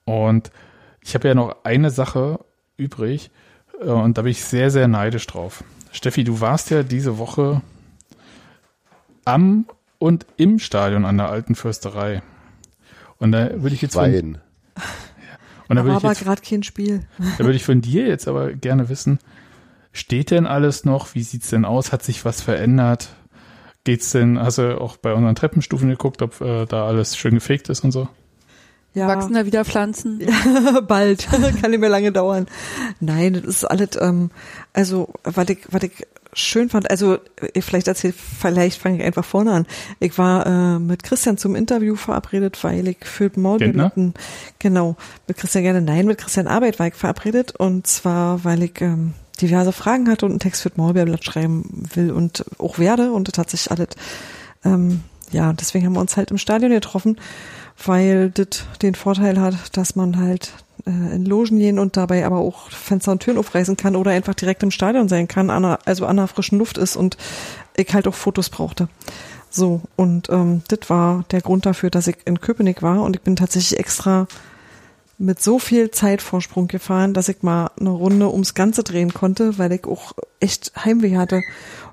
Und 0.04 0.50
ich 1.02 1.14
habe 1.14 1.28
ja 1.28 1.34
noch 1.34 1.56
eine 1.64 1.90
Sache 1.90 2.40
übrig 2.76 3.30
äh, 3.82 3.86
und 3.88 4.16
da 4.18 4.22
bin 4.22 4.30
ich 4.32 4.42
sehr, 4.44 4.70
sehr 4.70 4.88
neidisch 4.88 5.26
drauf. 5.26 5.62
Steffi, 5.92 6.24
du 6.24 6.40
warst 6.40 6.70
ja 6.70 6.82
diese 6.82 7.18
Woche 7.18 7.60
am 9.24 9.66
und 9.98 10.26
im 10.36 10.58
Stadion 10.58 11.04
an 11.04 11.18
der 11.18 11.28
alten 11.28 11.54
Fürsterei. 11.54 12.22
Und 13.22 13.30
da 13.30 13.62
würde 13.62 13.72
ich 13.72 13.80
jetzt 13.80 13.94
von, 13.94 14.02
Wein. 14.02 14.38
und 15.68 15.76
da 15.76 15.84
würde 15.84 16.02
war 16.02 16.10
ich 16.12 16.18
aber 16.18 16.24
gerade 16.24 16.42
kein 16.42 16.64
Spiel. 16.64 17.06
Da 17.38 17.44
würde 17.44 17.54
ich 17.54 17.62
von 17.62 17.80
dir 17.80 18.08
jetzt 18.08 18.26
aber 18.26 18.52
gerne 18.52 18.88
wissen, 18.88 19.20
steht 19.92 20.32
denn 20.32 20.44
alles 20.44 20.84
noch? 20.84 21.14
Wie 21.14 21.22
sieht's 21.22 21.48
denn 21.50 21.64
aus? 21.64 21.92
Hat 21.92 22.02
sich 22.02 22.24
was 22.24 22.40
verändert? 22.40 23.10
Geht's 23.84 24.10
denn, 24.10 24.40
hast 24.40 24.58
du 24.58 24.80
auch 24.80 24.96
bei 24.96 25.14
unseren 25.14 25.36
Treppenstufen 25.36 25.88
geguckt, 25.88 26.20
ob 26.20 26.40
äh, 26.40 26.66
da 26.66 26.84
alles 26.84 27.16
schön 27.16 27.34
gefegt 27.34 27.68
ist 27.68 27.84
und 27.84 27.92
so? 27.92 28.08
Ja, 28.92 29.06
Wachsen 29.06 29.34
da 29.34 29.46
wieder 29.46 29.64
Pflanzen? 29.64 30.20
bald. 30.88 31.28
Kann 31.60 31.70
nicht 31.70 31.78
mehr 31.78 31.90
lange 31.90 32.10
dauern. 32.10 32.46
Nein, 32.98 33.34
das 33.34 33.44
ist 33.44 33.64
alles, 33.64 33.90
ähm, 34.00 34.32
also, 34.72 35.14
was 35.22 35.48
ich, 35.48 35.60
was 35.70 35.84
ich 35.84 35.92
schön 36.32 36.68
fand, 36.68 36.90
also, 36.90 37.18
ich 37.54 37.64
vielleicht 37.64 37.88
erzähl, 37.88 38.12
vielleicht 38.12 38.80
fange 38.80 38.98
ich 38.98 39.04
einfach 39.04 39.24
vorne 39.24 39.52
an. 39.52 39.66
Ich 40.00 40.16
war 40.18 40.46
äh, 40.46 40.78
mit 40.78 41.02
Christian 41.02 41.36
zum 41.36 41.54
Interview 41.54 41.94
verabredet, 41.96 42.62
weil 42.64 42.88
ich 42.88 42.98
für? 43.02 43.30
Maulbeerblüten, 43.34 44.14
genau, 44.58 44.96
mit 45.26 45.36
Christian 45.36 45.64
gerne, 45.64 45.80
nein, 45.80 46.06
mit 46.06 46.18
Christian 46.18 46.46
Arbeit 46.46 46.78
war 46.78 46.86
ich 46.86 46.94
verabredet 46.94 47.54
und 47.56 47.86
zwar, 47.86 48.44
weil 48.44 48.62
ich 48.62 48.80
ähm, 48.80 49.14
diverse 49.40 49.72
Fragen 49.72 50.08
hatte 50.08 50.26
und 50.26 50.32
einen 50.32 50.40
Text 50.40 50.62
für 50.62 50.70
das 50.70 50.78
Maulbeerblatt 50.78 51.24
schreiben 51.24 51.88
will 51.94 52.10
und 52.10 52.44
auch 52.58 52.78
werde 52.78 53.12
und 53.12 53.28
das 53.28 53.38
hat 53.38 53.50
sich 53.50 53.70
alles, 53.70 53.88
ähm, 54.64 55.00
ja, 55.30 55.52
deswegen 55.52 55.86
haben 55.86 55.94
wir 55.94 56.00
uns 56.00 56.16
halt 56.16 56.30
im 56.30 56.38
Stadion 56.38 56.70
getroffen, 56.70 57.18
weil 57.84 58.30
das 58.30 58.64
den 58.80 58.94
Vorteil 58.94 59.40
hat, 59.40 59.76
dass 59.76 59.96
man 59.96 60.18
halt 60.18 60.52
äh, 60.86 60.90
in 60.90 61.24
Logen 61.24 61.58
gehen 61.58 61.78
und 61.78 61.96
dabei 61.96 62.26
aber 62.26 62.38
auch 62.38 62.70
Fenster 62.70 63.12
und 63.12 63.20
Türen 63.20 63.38
aufreißen 63.38 63.76
kann 63.76 63.96
oder 63.96 64.10
einfach 64.10 64.34
direkt 64.34 64.62
im 64.62 64.70
Stadion 64.70 65.08
sein 65.08 65.28
kann, 65.28 65.50
an 65.50 65.64
einer, 65.64 65.78
also 65.84 66.06
an 66.06 66.16
der 66.16 66.26
frischen 66.26 66.58
Luft 66.58 66.78
ist 66.78 66.96
und 66.96 67.16
ich 67.76 67.92
halt 67.92 68.08
auch 68.08 68.14
Fotos 68.14 68.50
brauchte. 68.50 68.88
So, 69.50 69.82
und 69.96 70.30
ähm, 70.30 70.62
das 70.68 70.88
war 70.88 71.24
der 71.30 71.42
Grund 71.42 71.66
dafür, 71.66 71.90
dass 71.90 72.06
ich 72.06 72.16
in 72.24 72.40
Köpenick 72.40 72.82
war 72.82 73.02
und 73.02 73.16
ich 73.16 73.22
bin 73.22 73.36
tatsächlich 73.36 73.78
extra 73.78 74.26
mit 75.18 75.40
so 75.40 75.58
viel 75.58 75.90
Zeitvorsprung 75.90 76.68
gefahren, 76.68 77.14
dass 77.14 77.28
ich 77.28 77.42
mal 77.42 77.70
eine 77.78 77.90
Runde 77.90 78.30
ums 78.30 78.54
Ganze 78.54 78.82
drehen 78.82 79.14
konnte, 79.14 79.58
weil 79.58 79.70
ich 79.72 79.84
auch 79.84 80.14
echt 80.40 80.72
Heimweh 80.84 81.16
hatte. 81.16 81.42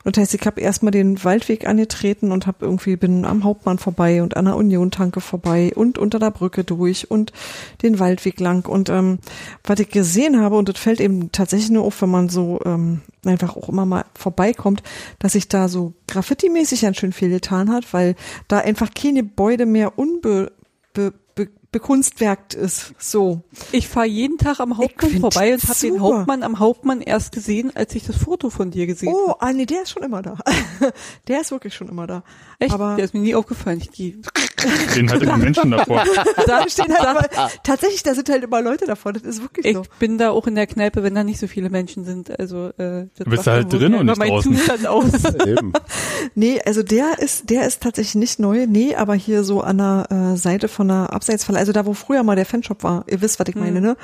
Und 0.04 0.18
das 0.18 0.22
heißt, 0.24 0.34
ich 0.36 0.46
habe 0.46 0.62
erstmal 0.62 0.92
den 0.92 1.24
Waldweg 1.24 1.68
angetreten 1.68 2.32
und 2.32 2.48
habe 2.48 2.66
irgendwie 2.66 2.96
bin 2.96 3.26
am 3.26 3.44
Hauptmann 3.44 3.78
vorbei 3.78 4.22
und 4.24 4.38
an 4.38 4.46
der 4.46 4.56
Union-Tanke 4.56 5.22
vorbei 5.22 5.72
und 5.76 5.98
unter 5.98 6.20
der 6.20 6.32
Brücke 6.32 6.64
durch 6.64 7.12
und 7.12 7.34
den 7.82 8.00
Waldweg 8.00 8.40
lang. 8.40 8.68
Und 8.68 8.90
ähm, 8.90 9.20
was 9.64 9.80
ich 9.80 9.90
gesehen 9.90 10.40
habe, 10.40 10.58
und 10.58 10.70
das 10.70 10.80
fällt 10.80 11.00
eben 11.00 11.32
tatsächlich 11.32 11.72
nur 11.72 11.84
auf, 11.84 12.02
wenn 12.02 12.10
man 12.10 12.30
so 12.30 12.60
ähm, 12.66 13.02
einfach 13.26 13.56
auch 13.56 13.70
immer 13.70 13.86
mal 13.86 14.06
vorbeikommt, 14.16 14.84
dass 15.20 15.34
sich 15.34 15.48
da 15.48 15.68
so 15.68 15.94
Graffiti-mäßig 16.08 16.82
ganz 16.82 16.98
schön 16.98 17.14
viel 17.14 17.30
getan 17.30 17.72
hat, 17.72 17.94
weil 17.94 18.16
da 18.48 18.60
einfach 18.60 18.90
keine 18.94 19.24
Gebäude 19.24 19.66
mehr 19.66 19.98
unbe 19.98 20.52
be, 20.94 21.14
be, 21.36 21.50
bekunstwerkt 21.72 22.54
ist. 22.54 22.94
So. 22.98 23.42
Ich 23.72 23.88
fahre 23.88 24.08
jeden 24.08 24.38
Tag 24.38 24.60
am 24.60 24.78
Hauptmann 24.78 25.20
vorbei 25.20 25.54
und 25.54 25.64
habe 25.64 25.80
den. 25.80 26.00
Hauptmann 26.02 26.44
am 26.44 26.60
Hauptmann 26.60 27.02
erst 27.02 27.32
gesehen, 27.32 27.72
als 27.76 27.94
ich 27.96 28.06
das 28.06 28.16
Foto 28.18 28.50
von 28.50 28.72
dir 28.72 28.88
gesehen 28.88 29.14
Oh, 29.14 29.30
habe. 29.30 29.42
ah, 29.42 29.54
nee, 29.54 29.66
der 29.66 29.84
ist 29.84 29.92
schon 29.92 30.04
immer 30.04 30.22
da. 30.22 30.38
der 31.28 31.42
ist 31.42 31.52
wirklich 31.52 31.74
schon 31.76 31.88
immer 31.90 32.08
da. 32.08 32.24
Echt? 32.60 32.74
aber- 32.74 32.96
Der 32.96 33.06
ist 33.06 33.14
mir 33.14 33.20
nie 33.22 33.36
aufgefallen. 33.36 33.80
Ich 33.82 33.92
gehe. 33.92 34.16
Stehen 34.92 35.10
halt 35.10 35.22
immer 35.24 35.38
Menschen 35.38 35.72
davor. 35.72 36.04
Da 36.48 36.68
stehen 36.68 36.94
halt 36.94 37.08
aber, 37.08 37.30
tatsächlich, 37.64 38.02
da 38.04 38.16
sind 38.16 38.30
halt 38.30 38.44
immer 38.44 38.62
Leute 38.62 38.86
davor. 38.86 39.14
Das 39.14 39.22
ist 39.24 39.42
wirklich 39.42 39.66
Ich 39.66 39.76
so. 39.76 39.84
bin 40.00 40.18
da 40.18 40.32
auch 40.32 40.48
in 40.48 40.56
der 40.56 40.68
Kneipe, 40.68 41.04
wenn 41.04 41.14
da 41.16 41.24
nicht 41.24 41.40
so 41.40 41.48
viele 41.48 41.70
Menschen 41.70 42.04
sind. 42.04 42.38
Also 42.40 42.70
äh, 42.78 43.06
das 43.16 43.26
Du 43.26 43.30
bist 43.30 43.48
da 43.48 43.52
halt 43.52 43.72
drin 43.72 43.94
und 43.94 44.06
nicht 44.08 44.18
meinen 44.18 44.32
draußen. 44.32 44.56
Zustand 44.56 44.88
aus. 44.88 45.06
Eben. 45.46 45.74
Nee, 46.36 46.60
also 46.66 46.84
der 46.84 47.20
ist, 47.20 47.50
der 47.50 47.68
ist 47.68 47.82
tatsächlich 47.84 48.16
nicht 48.16 48.40
neu. 48.40 48.66
Nee, 48.68 48.96
aber 48.96 49.14
hier 49.16 49.44
so 49.44 49.62
an 49.62 49.78
der 49.78 50.08
äh, 50.34 50.38
Seite 50.38 50.68
von 50.68 50.88
der 50.88 51.14
Abseitsfalle, 51.14 51.59
also 51.60 51.72
da, 51.72 51.86
wo 51.86 51.94
früher 51.94 52.24
mal 52.24 52.36
der 52.36 52.46
Fanshop 52.46 52.84
war, 52.84 53.06
ihr 53.08 53.22
wisst, 53.22 53.40
was 53.40 53.48
ich 53.48 53.56
meine, 53.56 53.82
ne? 53.82 53.98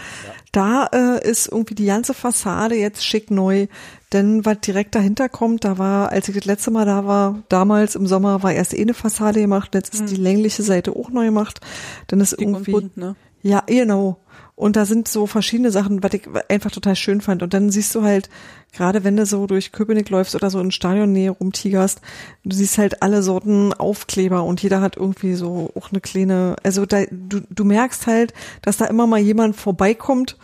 Da 0.51 0.87
äh, 0.93 1.27
ist 1.27 1.47
irgendwie 1.47 1.75
die 1.75 1.85
ganze 1.85 2.13
Fassade 2.13 2.75
jetzt 2.75 3.03
schick 3.03 3.31
neu. 3.31 3.67
Denn 4.13 4.45
was 4.45 4.59
direkt 4.59 4.95
dahinter 4.95 5.27
kommt, 5.27 5.65
da 5.65 5.77
war, 5.77 6.11
als 6.11 6.29
ich 6.29 6.35
das 6.35 6.45
letzte 6.45 6.71
Mal 6.71 6.85
da 6.85 7.05
war, 7.05 7.43
damals 7.49 7.95
im 7.95 8.07
Sommer 8.07 8.43
war 8.43 8.53
erst 8.53 8.73
eh 8.73 8.81
eine 8.81 8.93
Fassade 8.93 9.41
gemacht, 9.41 9.73
jetzt 9.73 9.93
ist 9.93 10.09
die 10.09 10.15
längliche 10.15 10.63
Seite 10.63 10.95
auch 10.95 11.09
neu 11.09 11.25
gemacht. 11.25 11.59
Dann 12.07 12.21
ist 12.21 12.31
Dick 12.31 12.47
und 12.47 12.53
irgendwie 12.53 12.71
bunt, 12.71 12.97
ne? 12.97 13.15
Ja, 13.41 13.63
genau. 13.67 14.17
Und 14.55 14.77
da 14.77 14.85
sind 14.85 15.09
so 15.09 15.27
verschiedene 15.27 15.69
Sachen, 15.69 16.01
was 16.01 16.13
ich 16.13 16.23
einfach 16.47 16.71
total 16.71 16.95
schön 16.95 17.19
fand. 17.19 17.43
Und 17.43 17.53
dann 17.53 17.69
siehst 17.71 17.93
du 17.93 18.03
halt, 18.03 18.29
gerade 18.71 19.03
wenn 19.03 19.17
du 19.17 19.25
so 19.25 19.47
durch 19.47 19.73
Köpenick 19.73 20.09
läufst 20.09 20.33
oder 20.33 20.49
so 20.49 20.61
in 20.61 20.71
Stadionnähe 20.71 21.31
rumtigerst, 21.31 21.99
du 22.45 22.55
siehst 22.55 22.77
halt 22.77 23.01
alle 23.01 23.21
Sorten 23.21 23.73
Aufkleber 23.73 24.43
und 24.43 24.61
jeder 24.63 24.79
hat 24.79 24.95
irgendwie 24.95 25.33
so 25.33 25.71
auch 25.75 25.91
eine 25.91 25.99
kleine, 25.99 26.55
also 26.63 26.85
da, 26.85 27.03
du, 27.11 27.41
du 27.49 27.65
merkst 27.65 28.07
halt, 28.07 28.33
dass 28.61 28.77
da 28.77 28.85
immer 28.85 29.07
mal 29.07 29.19
jemand 29.19 29.57
vorbeikommt 29.57 30.37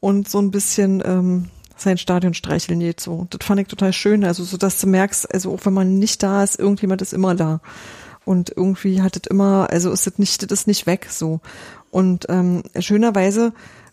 und 0.00 0.26
so 0.26 0.38
ein 0.38 0.50
bisschen 0.50 1.02
ähm, 1.04 1.50
sein 1.76 1.98
Stadion 1.98 2.32
streicheln 2.32 2.80
geht 2.80 3.00
so. 3.00 3.26
Das 3.28 3.46
fand 3.46 3.60
ich 3.60 3.68
total 3.68 3.92
schön. 3.92 4.24
Also 4.24 4.44
so, 4.44 4.56
dass 4.56 4.80
du 4.80 4.86
merkst, 4.86 5.32
also 5.32 5.52
auch 5.52 5.64
wenn 5.64 5.74
man 5.74 5.98
nicht 5.98 6.22
da 6.22 6.42
ist, 6.42 6.58
irgendjemand 6.58 7.02
ist 7.02 7.12
immer 7.12 7.34
da. 7.34 7.60
Und 8.24 8.52
irgendwie 8.54 9.02
hat 9.02 9.16
es 9.16 9.30
immer, 9.30 9.68
also 9.70 9.90
ist 9.90 10.06
es 10.06 10.18
nicht, 10.18 10.50
das 10.50 10.60
ist 10.60 10.66
nicht 10.66 10.86
weg 10.86 11.08
so. 11.10 11.40
Und 11.90 12.26
ähm, 12.28 12.62
schönerweise 12.78 13.52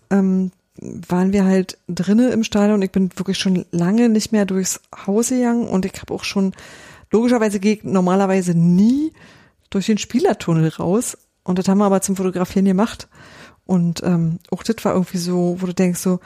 ähm, 0.10 0.52
waren 0.80 1.34
wir 1.34 1.46
halt 1.46 1.78
drinnen 1.88 2.32
im 2.32 2.44
Stadion. 2.44 2.82
Ich 2.82 2.92
bin 2.92 3.10
wirklich 3.16 3.38
schon 3.38 3.66
lange 3.72 4.10
nicht 4.10 4.32
mehr 4.32 4.46
durchs 4.46 4.82
Haus 5.06 5.30
gegangen 5.30 5.68
und 5.68 5.86
ich 5.86 6.00
habe 6.00 6.14
auch 6.14 6.24
schon, 6.24 6.54
logischerweise 7.12 7.60
gehe 7.60 7.76
ich 7.76 7.84
normalerweise 7.84 8.54
nie 8.54 9.14
durch 9.70 9.88
den 9.88 9.98
Spielertunnel 9.98 10.70
raus. 10.70 11.18
Und 11.44 11.60
das 11.60 11.68
haben 11.68 11.80
wir 11.80 11.86
aber 11.86 12.02
zum 12.02 12.16
Fotografieren 12.16 12.66
gemacht. 12.66 13.08
Und 13.66 14.04
ähm, 14.04 14.40
auch 14.52 14.64
das 14.64 14.84
war 14.84 14.94
irgendwie 14.94 15.18
so, 15.18 15.58
wo 15.60 15.66
du 15.66 15.74
denkst 15.74 16.00
so, 16.00 16.20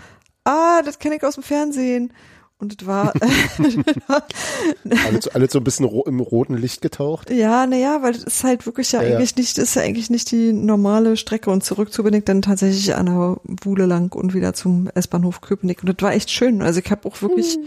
ah, 0.43 0.81
das 0.83 0.99
kenne 0.99 1.15
ich 1.15 1.23
aus 1.23 1.35
dem 1.35 1.43
Fernsehen. 1.43 2.13
Und 2.61 2.79
es 2.79 2.87
war, 2.87 3.11
Alles, 5.07 5.27
alles 5.29 5.51
so 5.51 5.59
ein 5.59 5.63
bisschen 5.63 5.85
ro 5.85 6.03
im 6.05 6.19
roten 6.19 6.55
Licht 6.55 6.81
getaucht. 6.81 7.31
ja, 7.31 7.65
naja, 7.65 8.03
weil 8.03 8.13
es 8.13 8.23
ist 8.23 8.43
halt 8.43 8.65
wirklich 8.67 8.91
ja, 8.91 9.01
Ja, 9.01 9.09
ja. 9.09 9.15
eigentlich 9.15 9.35
nicht, 9.35 9.57
ist 9.57 9.75
ja 9.75 9.81
eigentlich 9.81 10.09
nicht 10.11 10.29
die 10.31 10.53
normale 10.53 11.17
Strecke 11.17 11.49
und 11.49 11.63
zurück 11.63 11.91
zu 11.91 12.03
Köpenick 12.03 12.25
dann 12.25 12.41
tatsächlich 12.43 12.93
an 12.95 13.07
der 13.07 13.37
Wuhle 13.63 13.87
lang 13.87 14.13
und 14.15 14.33
wieder 14.35 14.53
zum 14.53 14.89
S-Bahnhof 14.93 15.41
Köpenick. 15.41 15.81
Und 15.83 15.89
das 15.89 16.03
war 16.03 16.13
echt 16.13 16.29
schön. 16.29 16.61
Also 16.61 16.79
ich 16.83 16.91
habe 16.91 17.07
auch 17.07 17.21
wirklich, 17.23 17.57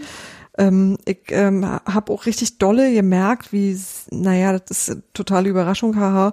ähm, 0.57 0.97
ich 1.05 1.19
ähm, 1.29 1.65
habe 1.65 2.13
auch 2.13 2.25
richtig 2.25 2.57
dolle 2.57 2.93
gemerkt, 2.93 3.51
wie, 3.51 3.77
naja, 4.11 4.57
das 4.57 4.71
ist 4.71 4.91
eine 4.91 5.03
totale 5.13 5.49
Überraschung, 5.49 5.97
haha, 5.99 6.31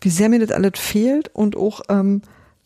wie 0.00 0.10
sehr 0.10 0.28
mir 0.28 0.40
das 0.40 0.50
alles 0.50 0.78
fehlt 0.78 1.30
und 1.34 1.56
auch, 1.56 1.80
ähm, 1.88 2.20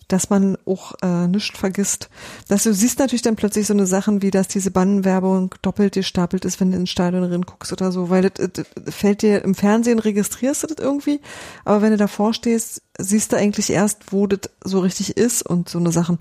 dass 0.09 0.31
man 0.31 0.57
auch 0.65 0.95
äh, 1.03 1.29
nichts 1.29 1.59
vergisst. 1.59 2.09
Dass 2.49 2.65
du 2.65 2.73
siehst 2.73 2.99
natürlich 2.99 3.23
dann 3.23 3.37
plötzlich 3.37 3.67
so 3.67 3.75
eine 3.75 3.87
Sachen 3.87 4.23
wie, 4.23 4.31
dass 4.31 4.49
diese 4.49 4.71
Bannenwerbung 4.71 5.55
doppelt 5.63 5.95
gestapelt 5.95 6.45
ist, 6.45 6.61
wenn 6.61 6.73
du 6.73 6.79
ins 6.79 6.91
Stadion 6.91 7.29
drin 7.29 7.43
guckst 7.43 7.73
oder 7.73 7.93
so, 7.93 8.11
weil 8.11 8.23
das, 8.23 8.51
das 8.53 8.67
das 8.75 8.95
fällt 8.95 9.23
dir 9.23 9.45
im 9.45 9.55
Fernsehen, 9.55 9.99
registrierst 9.99 10.63
du 10.63 10.67
das 10.69 10.85
irgendwie, 10.85 11.21
aber 11.65 11.83
wenn 11.83 11.91
du 11.91 11.97
davor 11.99 12.35
stehst, 12.35 12.83
siehst 12.99 13.33
du 13.33 13.37
eigentlich 13.37 13.71
erst, 13.71 14.13
wo 14.13 14.27
das 14.27 14.41
so 14.65 14.81
richtig 14.81 15.17
ist 15.17 15.43
und 15.43 15.69
so 15.69 15.79
eine 15.79 15.93
Sachen. 15.93 16.19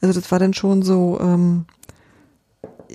Also 0.00 0.20
das 0.20 0.30
war 0.30 0.38
dann 0.38 0.54
schon 0.54 0.82
so, 0.82 1.18
ähm, 1.20 1.64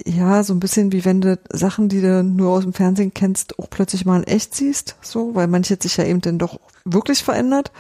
ja, 0.06 0.44
so 0.44 0.54
ein 0.54 0.60
bisschen 0.60 0.92
wie 0.92 1.06
wenn 1.06 1.22
du 1.22 1.40
Sachen, 1.52 1.90
die 1.90 2.02
du 2.02 2.24
nur 2.24 2.52
aus 2.52 2.64
dem 2.64 2.74
Fernsehen 2.74 3.14
kennst, 3.14 3.58
auch 3.60 3.70
plötzlich 3.70 4.06
mal 4.06 4.22
in 4.22 4.28
echt 4.28 4.54
siehst, 4.54 4.96
so, 5.02 5.34
weil 5.36 5.48
manches 5.48 5.78
sich 5.82 5.98
ja 5.98 6.04
eben 6.04 6.22
dann 6.22 6.38
doch 6.38 6.60
wirklich 6.84 7.24
verändert. 7.24 7.72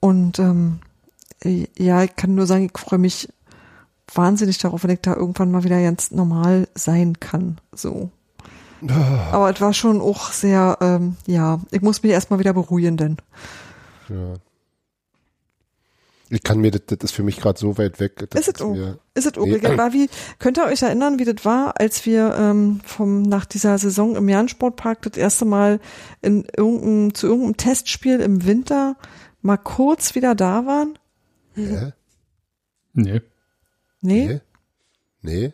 Und 0.00 0.38
ähm, 0.38 0.80
ja, 1.44 2.02
ich 2.02 2.16
kann 2.16 2.34
nur 2.34 2.46
sagen, 2.46 2.70
ich 2.72 2.78
freue 2.78 2.98
mich 2.98 3.28
wahnsinnig 4.12 4.58
darauf, 4.58 4.84
wenn 4.84 4.90
ich 4.90 5.00
da 5.00 5.14
irgendwann 5.14 5.50
mal 5.50 5.64
wieder 5.64 5.80
ganz 5.82 6.10
normal 6.10 6.68
sein 6.74 7.20
kann. 7.20 7.58
So. 7.72 8.10
Aber 9.32 9.50
es 9.50 9.60
war 9.60 9.72
schon 9.72 10.00
auch 10.00 10.30
sehr, 10.30 10.78
ähm, 10.80 11.16
ja, 11.26 11.60
ich 11.70 11.80
muss 11.80 12.02
mich 12.02 12.12
erstmal 12.12 12.38
wieder 12.38 12.52
beruhigen, 12.52 12.96
denn. 12.96 13.16
Ja. 14.08 14.34
Ich 16.30 16.42
kann 16.42 16.58
mir, 16.58 16.70
das, 16.70 16.82
das 16.86 17.10
ist 17.10 17.12
für 17.12 17.22
mich 17.22 17.36
gerade 17.36 17.58
so 17.58 17.78
weit 17.78 18.00
weg. 18.00 18.26
Das 18.30 18.48
Ist 18.48 18.56
es 18.56 18.62
auch. 18.62 18.74
Ist 19.14 19.26
es 19.26 19.38
auch. 19.38 19.46
Nee. 19.46 19.60
War 19.62 19.92
wie, 19.92 20.08
könnt 20.38 20.58
ihr 20.58 20.64
euch 20.64 20.82
erinnern, 20.82 21.18
wie 21.18 21.24
das 21.24 21.44
war, 21.44 21.78
als 21.78 22.04
wir 22.06 22.34
ähm, 22.36 22.80
vom 22.84 23.22
nach 23.22 23.44
dieser 23.44 23.78
Saison 23.78 24.16
im 24.16 24.28
Jahn-Sportpark 24.28 25.02
das 25.02 25.16
erste 25.16 25.44
Mal 25.44 25.80
in 26.22 26.44
irgendeinem, 26.56 27.14
zu 27.14 27.26
irgendeinem 27.26 27.56
Testspiel 27.56 28.20
im 28.20 28.44
Winter 28.44 28.96
mal 29.42 29.58
kurz 29.58 30.14
wieder 30.14 30.34
da 30.34 30.66
waren? 30.66 30.98
Hä? 31.54 31.92
Nee. 32.92 33.20
Nee? 34.00 34.26
Nee? 34.28 34.40
Nee? 35.22 35.52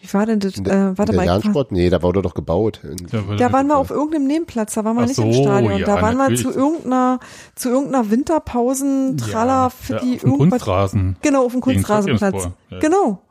Wie 0.00 0.12
war 0.14 0.26
denn 0.26 0.38
das? 0.40 0.52
Der, 0.54 0.72
Äh, 0.92 0.98
warte 0.98 1.12
in 1.12 1.16
mal, 1.16 1.16
der 1.16 1.16
war- 1.16 1.24
Jahrensport? 1.24 1.72
Nee, 1.72 1.88
da 1.90 2.02
wurde 2.02 2.22
doch 2.22 2.34
gebaut. 2.34 2.80
In, 2.84 2.96
Da 3.38 3.52
waren 3.52 3.66
wir 3.66 3.76
auf 3.78 3.90
irgendeinem 3.90 4.26
Nebenplatz, 4.26 4.74
da 4.74 4.84
waren 4.84 4.94
wir 4.96 5.02
Ach 5.02 5.08
nicht 5.08 5.18
im 5.18 5.32
so, 5.32 5.42
Stadion. 5.42 5.78
ja, 5.78 5.86
da 5.86 6.02
waren 6.02 6.16
natürlich. 6.18 6.44
wir 6.44 6.52
zu 6.52 6.58
irgendeiner, 6.58 7.20
zu 7.54 7.68
irgendeiner 7.70 8.10
Winterpausen, 8.10 9.16
Tralla, 9.16 9.70
für 9.70 9.94
ja, 9.94 9.98
die 10.00 10.14
auf 10.16 10.20
dem 10.20 10.30
irgendwas. 10.32 10.50
Kunstrasen. 10.50 11.16
Genau, 11.22 11.46
auf 11.46 11.52
dem 11.52 11.60
Kunstrasenplatz. 11.62 12.48
Ja. 12.70 12.78
Genau. 12.78 13.22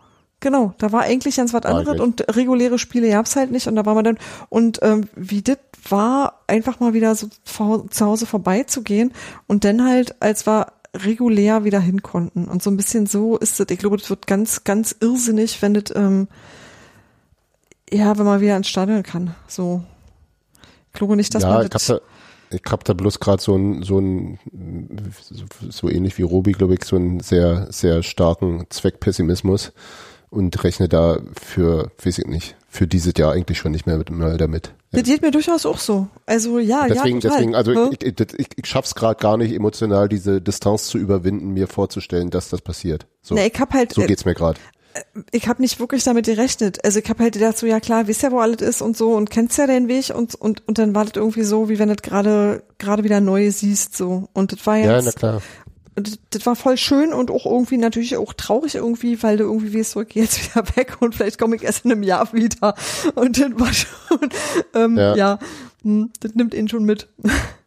Genau, 0.42 0.74
da 0.78 0.92
war 0.92 1.02
eigentlich 1.04 1.38
ganz 1.38 1.54
was 1.54 1.64
anderes 1.64 2.00
und 2.00 2.36
reguläre 2.36 2.78
Spiele 2.78 3.10
gab's 3.10 3.36
halt 3.38 3.52
nicht 3.52 3.68
und 3.68 3.76
da 3.78 3.86
waren 3.86 3.96
wir 3.96 4.04
dann 4.04 4.18
und 4.50 4.80
ähm, 4.84 5.08
wie 5.16 5.42
das 5.42 5.58
war, 5.90 6.42
einfach 6.48 6.80
mal 6.82 6.94
wieder 6.94 7.16
so 7.16 7.28
zu 7.46 8.06
Hause 8.06 8.26
vorbeizugehen 8.26 9.14
und 9.48 9.64
dann 9.64 9.84
halt, 9.88 10.22
als 10.22 10.46
wir 10.46 10.68
regulär 10.96 11.64
wieder 11.64 11.80
hin 11.80 12.02
konnten 12.02 12.46
und 12.46 12.64
so 12.64 12.70
ein 12.70 12.78
bisschen 12.78 13.06
so 13.06 13.38
ist 13.38 13.60
es. 13.60 13.68
Ich 13.70 13.80
glaube, 13.80 13.98
das 13.98 14.10
wird 14.10 14.28
ganz, 14.28 14.64
ganz 14.64 14.96
irrsinnig, 15.00 15.62
wenn 15.62 15.74
das 15.74 15.96
ähm, 15.96 16.28
ja, 17.92 18.18
wenn 18.18 18.26
man 18.26 18.42
wieder 18.42 18.58
ins 18.58 18.68
Stadion 18.68 19.04
kann. 19.04 19.36
So, 19.48 19.84
ich 20.92 20.98
glaube 20.98 21.16
nicht, 21.16 21.34
dass 21.36 21.44
ja, 21.44 21.50
man 21.50 21.64
ich 21.64 21.70
das 21.70 21.94
ich 22.52 22.62
hab 22.70 22.84
da 22.84 22.94
bloß 22.94 23.20
gerade 23.20 23.42
so 23.42 23.56
ein, 23.56 23.84
so 23.84 24.00
ein, 24.00 24.40
so, 25.20 25.46
so 25.70 25.90
ähnlich 25.90 26.18
wie 26.18 26.24
Robi, 26.24 26.52
glaube 26.52 26.76
ich, 26.76 26.84
so 26.84 26.96
einen 26.96 27.20
sehr, 27.20 27.68
sehr 27.72 28.04
starken 28.04 28.66
Zweckpessimismus 28.70 29.74
und 30.36 30.64
rechne 30.64 30.90
da 30.90 31.20
für, 31.42 31.92
weiß 32.04 32.20
ich 32.20 32.26
nicht, 32.26 32.56
für 32.68 32.88
dieses 32.88 33.14
Jahr 33.18 33.32
eigentlich 33.32 33.58
schon 33.58 33.72
nicht 33.72 33.88
mehr 33.88 33.98
mit, 33.98 34.10
mal 34.10 34.38
damit. 34.38 34.74
Das 34.92 35.04
geht 35.04 35.22
mir 35.22 35.32
durchaus 35.32 35.66
auch 35.66 35.78
so. 35.80 36.08
Also 36.26 36.60
ja, 36.60 36.88
deswegen, 36.88 37.18
ja, 37.18 37.22
total. 37.22 37.38
deswegen, 37.38 37.56
also 37.56 37.74
Hm? 37.74 37.90
ich, 37.92 38.04
ich, 38.06 38.34
ich, 38.40 38.48
ich 38.56 38.66
schaff's 38.66 38.96
gerade 38.96 39.20
gar 39.20 39.38
nicht 39.38 39.54
emotional, 39.54 40.08
diese 40.10 40.42
Distanz 40.42 40.88
zu 40.88 40.98
überwinden, 40.98 41.50
mir 41.54 41.68
vorzustellen, 41.68 42.30
dass 42.30 42.50
das 42.50 42.62
passiert. 42.62 43.08
So, 43.22 43.36
Na, 43.36 43.46
ich 43.46 43.60
hab 43.60 43.74
halt, 43.74 43.94
so 43.94 44.02
äh, 44.02 44.08
geht's 44.08 44.26
mir 44.26 44.36
gerade. 44.36 44.60
ich 45.32 45.48
habe 45.48 45.62
nicht 45.62 45.80
wirklich 45.80 46.04
damit 46.04 46.26
gerechnet. 46.26 46.84
Also 46.86 47.00
ich 47.00 47.10
habe 47.10 47.24
halt 47.24 47.34
gedacht 47.34 47.58
so, 47.58 47.66
ja 47.66 47.80
klar, 47.80 48.08
wisst 48.08 48.24
ja, 48.24 48.32
wo 48.32 48.40
alles 48.40 48.62
ist 48.62 48.82
und 48.82 48.96
so 48.96 49.14
und 49.16 49.30
kennst 49.30 49.58
ja 49.58 49.68
den 49.68 49.88
Weg 49.90 50.12
und 50.16 50.36
und 50.36 50.66
und 50.68 50.78
dann 50.78 50.96
war 50.96 51.04
das 51.06 51.14
irgendwie 51.16 51.44
so, 51.44 51.68
wie 51.70 51.80
wenn 51.80 51.90
du 51.90 51.96
gerade 51.96 52.64
gerade 52.78 53.04
wieder 53.04 53.20
neu 53.22 53.52
siehst 53.52 53.96
so 53.98 54.30
und 54.34 54.52
das 54.54 54.66
war 54.66 54.78
Ja, 54.78 54.96
jetzt 54.96 55.06
na 55.06 55.12
klar. 55.12 55.42
Das, 55.96 56.20
das 56.30 56.46
war 56.46 56.56
voll 56.56 56.78
schön 56.78 57.14
und 57.14 57.32
auch 57.32 57.46
irgendwie 57.46 57.78
natürlich 57.78 58.18
auch 58.18 58.34
traurig 58.34 58.76
irgendwie, 58.76 59.22
weil 59.24 59.38
du 59.38 59.46
irgendwie 59.46 59.78
weißt, 59.80 59.96
ich 59.96 60.08
geh 60.10 60.22
jetzt 60.22 60.44
wieder 60.56 60.66
weg 60.76 60.98
und 61.00 61.16
vielleicht 61.16 61.38
komme 61.40 61.56
ich 61.56 61.64
erst 61.64 61.86
in 61.86 61.92
einem 61.92 62.04
Jahr 62.04 62.32
wieder 62.34 62.76
und 63.16 63.40
dann 63.40 63.60
war 63.60 63.72
schon 63.74 64.30
ähm, 64.74 64.98
Ja. 64.98 65.16
ja, 65.16 65.40
hm, 65.84 66.12
das 66.20 66.36
nimmt 66.36 66.54
ihn 66.54 66.68
schon 66.68 66.84
mit. 66.84 67.08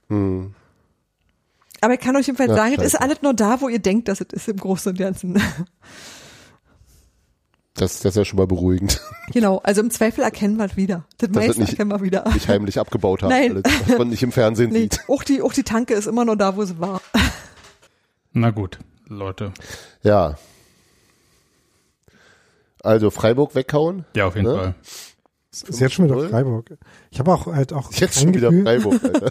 Hm. 0.08 0.54
Aber 1.80 1.94
ich 1.94 2.00
kann 2.00 2.16
euch 2.16 2.26
jedenfalls 2.26 2.52
sagen, 2.54 2.74
es 2.78 2.84
ist 2.84 3.00
alles 3.00 3.22
nur 3.22 3.34
da, 3.34 3.60
wo 3.60 3.68
ihr 3.68 3.78
denkt, 3.78 4.08
dass 4.08 4.20
es 4.20 4.26
ist 4.32 4.48
im 4.48 4.56
Großen 4.56 4.90
und 4.92 4.98
Ganzen. 4.98 5.40
Das, 7.74 8.00
das 8.00 8.06
ist 8.12 8.16
ja 8.16 8.24
schon 8.24 8.38
mal 8.38 8.46
beruhigend. 8.48 9.00
genau, 9.32 9.58
also 9.62 9.80
im 9.80 9.90
Zweifel 9.90 10.24
erkennen 10.24 10.56
wir 10.56 10.64
es 10.64 10.76
wieder. 10.76 11.04
Das 11.18 11.30
Das 11.30 11.36
meiste 11.36 11.60
nicht- 11.60 11.70
erkennen 11.70 11.90
wir 11.92 12.02
wieder. 12.02 12.28
Nicht 12.34 12.48
heimlich 12.48 12.80
abgebaut 12.80 13.22
haben, 13.22 13.30
Nein. 13.30 13.62
alles, 13.64 13.80
was 13.86 13.98
man 13.98 14.08
nicht 14.08 14.22
im 14.24 14.32
Fernsehen 14.32 14.70
Nee, 14.72 14.80
sieht. 14.82 15.00
auch 15.08 15.22
die, 15.22 15.40
auch 15.42 15.52
die 15.52 15.62
Tanke 15.62 15.94
ist 15.94 16.06
immer 16.06 16.24
noch 16.24 16.34
da, 16.34 16.56
wo 16.56 16.64
sie 16.64 16.80
war. 16.80 17.00
Na 18.32 18.50
gut, 18.50 18.78
Leute. 19.06 19.52
Ja. 20.02 20.36
Also 22.82 23.10
Freiburg 23.10 23.54
weghauen. 23.54 24.04
Ja, 24.14 24.26
auf 24.26 24.36
jeden 24.36 24.48
Ne? 24.48 24.54
Fall. 24.54 24.74
Ist 25.50 25.80
jetzt 25.80 25.94
schon 25.94 26.04
wieder 26.04 26.14
Null? 26.16 26.28
Freiburg. 26.28 26.78
Ich 27.10 27.18
habe 27.18 27.32
auch 27.32 27.46
halt 27.46 27.72
auch 27.72 27.92
Jetzt 27.92 28.14
kein 28.14 28.24
schon 28.24 28.34
wieder 28.34 28.50
Gefühl, 28.50 28.64
Freiburg, 28.64 29.04
Alter. 29.04 29.30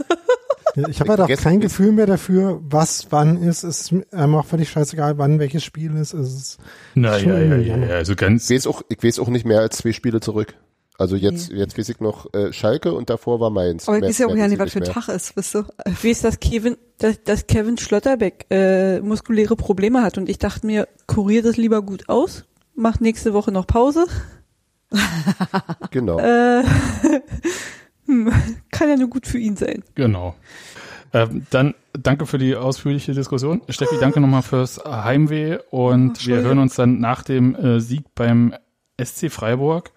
ich 0.89 0.99
habe 0.99 1.11
halt 1.11 1.21
auch 1.21 1.43
kein 1.43 1.59
Gefühl 1.61 1.91
mehr 1.91 2.05
dafür, 2.05 2.59
was 2.63 3.07
wann 3.11 3.37
ist. 3.41 3.63
Es 3.63 3.91
ist 3.91 4.13
einem 4.13 4.35
auch 4.35 4.45
völlig 4.45 4.69
scheißegal, 4.69 5.17
wann 5.17 5.39
welches 5.39 5.63
Spiel 5.63 5.95
ist. 5.95 6.13
Es 6.13 6.33
ist 6.33 6.57
Na 6.95 7.17
Schon 7.19 7.29
ja, 7.29 7.55
ja, 7.55 7.77
ja, 7.77 7.95
also 7.95 8.15
ganz, 8.15 8.49
Ich 8.49 8.55
weiß 8.57 8.67
auch, 8.67 8.81
ich 8.89 9.01
weiß 9.01 9.19
auch 9.19 9.29
nicht 9.29 9.45
mehr 9.45 9.61
als 9.61 9.77
zwei 9.77 9.93
Spiele 9.93 10.19
zurück. 10.19 10.55
Also 10.99 11.15
jetzt, 11.15 11.49
jetzt 11.51 11.77
weiß 11.77 11.89
ich 11.89 11.99
noch 11.99 12.33
äh, 12.33 12.51
Schalke 12.51 12.93
und 12.93 13.09
davor 13.11 13.39
war 13.39 13.49
Mainz. 13.51 13.87
Aber 13.87 13.99
Mehr- 13.99 14.09
ich 14.09 14.15
weiß 14.15 14.17
ja 14.19 14.25
auch 14.27 14.29
ja 14.31 14.43
weiß 14.43 14.49
nicht, 14.49 14.53
ich 14.59 14.65
was 14.65 14.71
für 14.73 14.79
ein 14.79 14.83
mehr. 14.83 14.91
Tag 14.93 15.07
ist, 15.09 15.35
wisst 15.37 15.55
ihr? 15.55 15.67
Ich 15.85 16.03
weiß, 16.03 16.21
dass 16.21 16.39
Kevin, 16.39 16.77
dass, 16.97 17.23
dass 17.23 17.45
Kevin 17.47 17.77
Schlotterbeck 17.77 18.47
äh, 18.49 18.99
muskuläre 19.01 19.55
Probleme 19.55 20.01
hat 20.01 20.17
und 20.17 20.27
ich 20.27 20.39
dachte 20.39 20.65
mir, 20.65 20.87
kurier 21.05 21.43
das 21.43 21.55
lieber 21.57 21.83
gut 21.83 22.09
aus, 22.09 22.45
mach 22.75 22.99
nächste 22.99 23.33
Woche 23.33 23.51
noch 23.51 23.67
Pause. 23.67 24.05
Genau. 25.91 26.19
Äh, 26.19 26.63
hm, 28.05 28.31
kann 28.71 28.89
ja 28.89 28.95
nur 28.95 29.09
gut 29.09 29.27
für 29.27 29.37
ihn 29.37 29.55
sein. 29.55 29.83
genau. 29.95 30.35
Ähm, 31.13 31.45
dann 31.51 31.73
danke 31.93 32.25
für 32.25 32.37
die 32.37 32.55
ausführliche 32.55 33.13
Diskussion. 33.13 33.61
Steffi, 33.69 33.95
danke 33.99 34.19
nochmal 34.19 34.41
fürs 34.41 34.83
Heimweh 34.83 35.57
und 35.71 36.25
wir 36.27 36.41
hören 36.41 36.59
uns 36.59 36.75
dann 36.75 36.99
nach 36.99 37.23
dem 37.23 37.55
äh, 37.55 37.79
Sieg 37.79 38.03
beim 38.13 38.53
SC 39.01 39.31
Freiburg. 39.31 39.91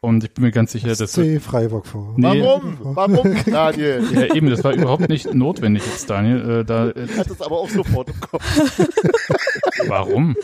Und 0.00 0.22
ich 0.22 0.32
bin 0.32 0.44
mir 0.44 0.52
ganz 0.52 0.70
sicher, 0.70 0.94
dass 0.94 1.10
C 1.10 1.40
Freiburg 1.40 1.84
vor. 1.84 2.14
Nee. 2.16 2.40
Warum? 2.40 2.78
Warum, 2.80 3.34
Daniel? 3.46 4.04
ja, 4.12 4.32
eben, 4.32 4.48
das 4.48 4.62
war 4.62 4.72
überhaupt 4.72 5.08
nicht 5.08 5.34
notwendig 5.34 5.84
jetzt, 5.86 6.08
Daniel. 6.08 6.60
Äh, 6.60 6.64
da, 6.64 6.90
äh, 6.90 7.04
Ich 7.06 7.18
hatte 7.18 7.32
es 7.32 7.40
aber 7.40 7.58
auch 7.58 7.68
sofort 7.68 8.08
im 8.08 8.20
Kopf. 8.20 8.44
warum? 9.88 10.36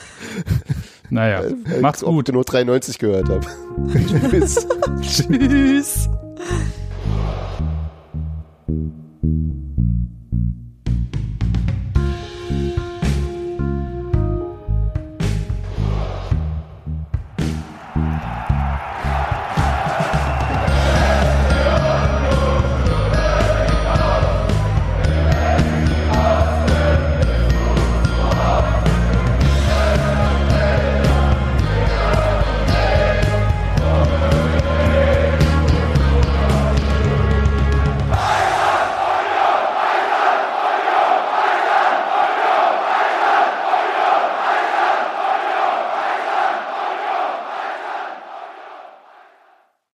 Naja, 1.09 1.44
macht's 1.81 2.02
Ob 2.02 2.14
gut. 2.14 2.28
ich 2.28 2.35
nur 2.35 2.43
93 2.43 2.98
gehört 2.98 3.28
habe. 3.28 3.47
Tschüss. 4.31 4.66
Tschüss. 5.01 6.09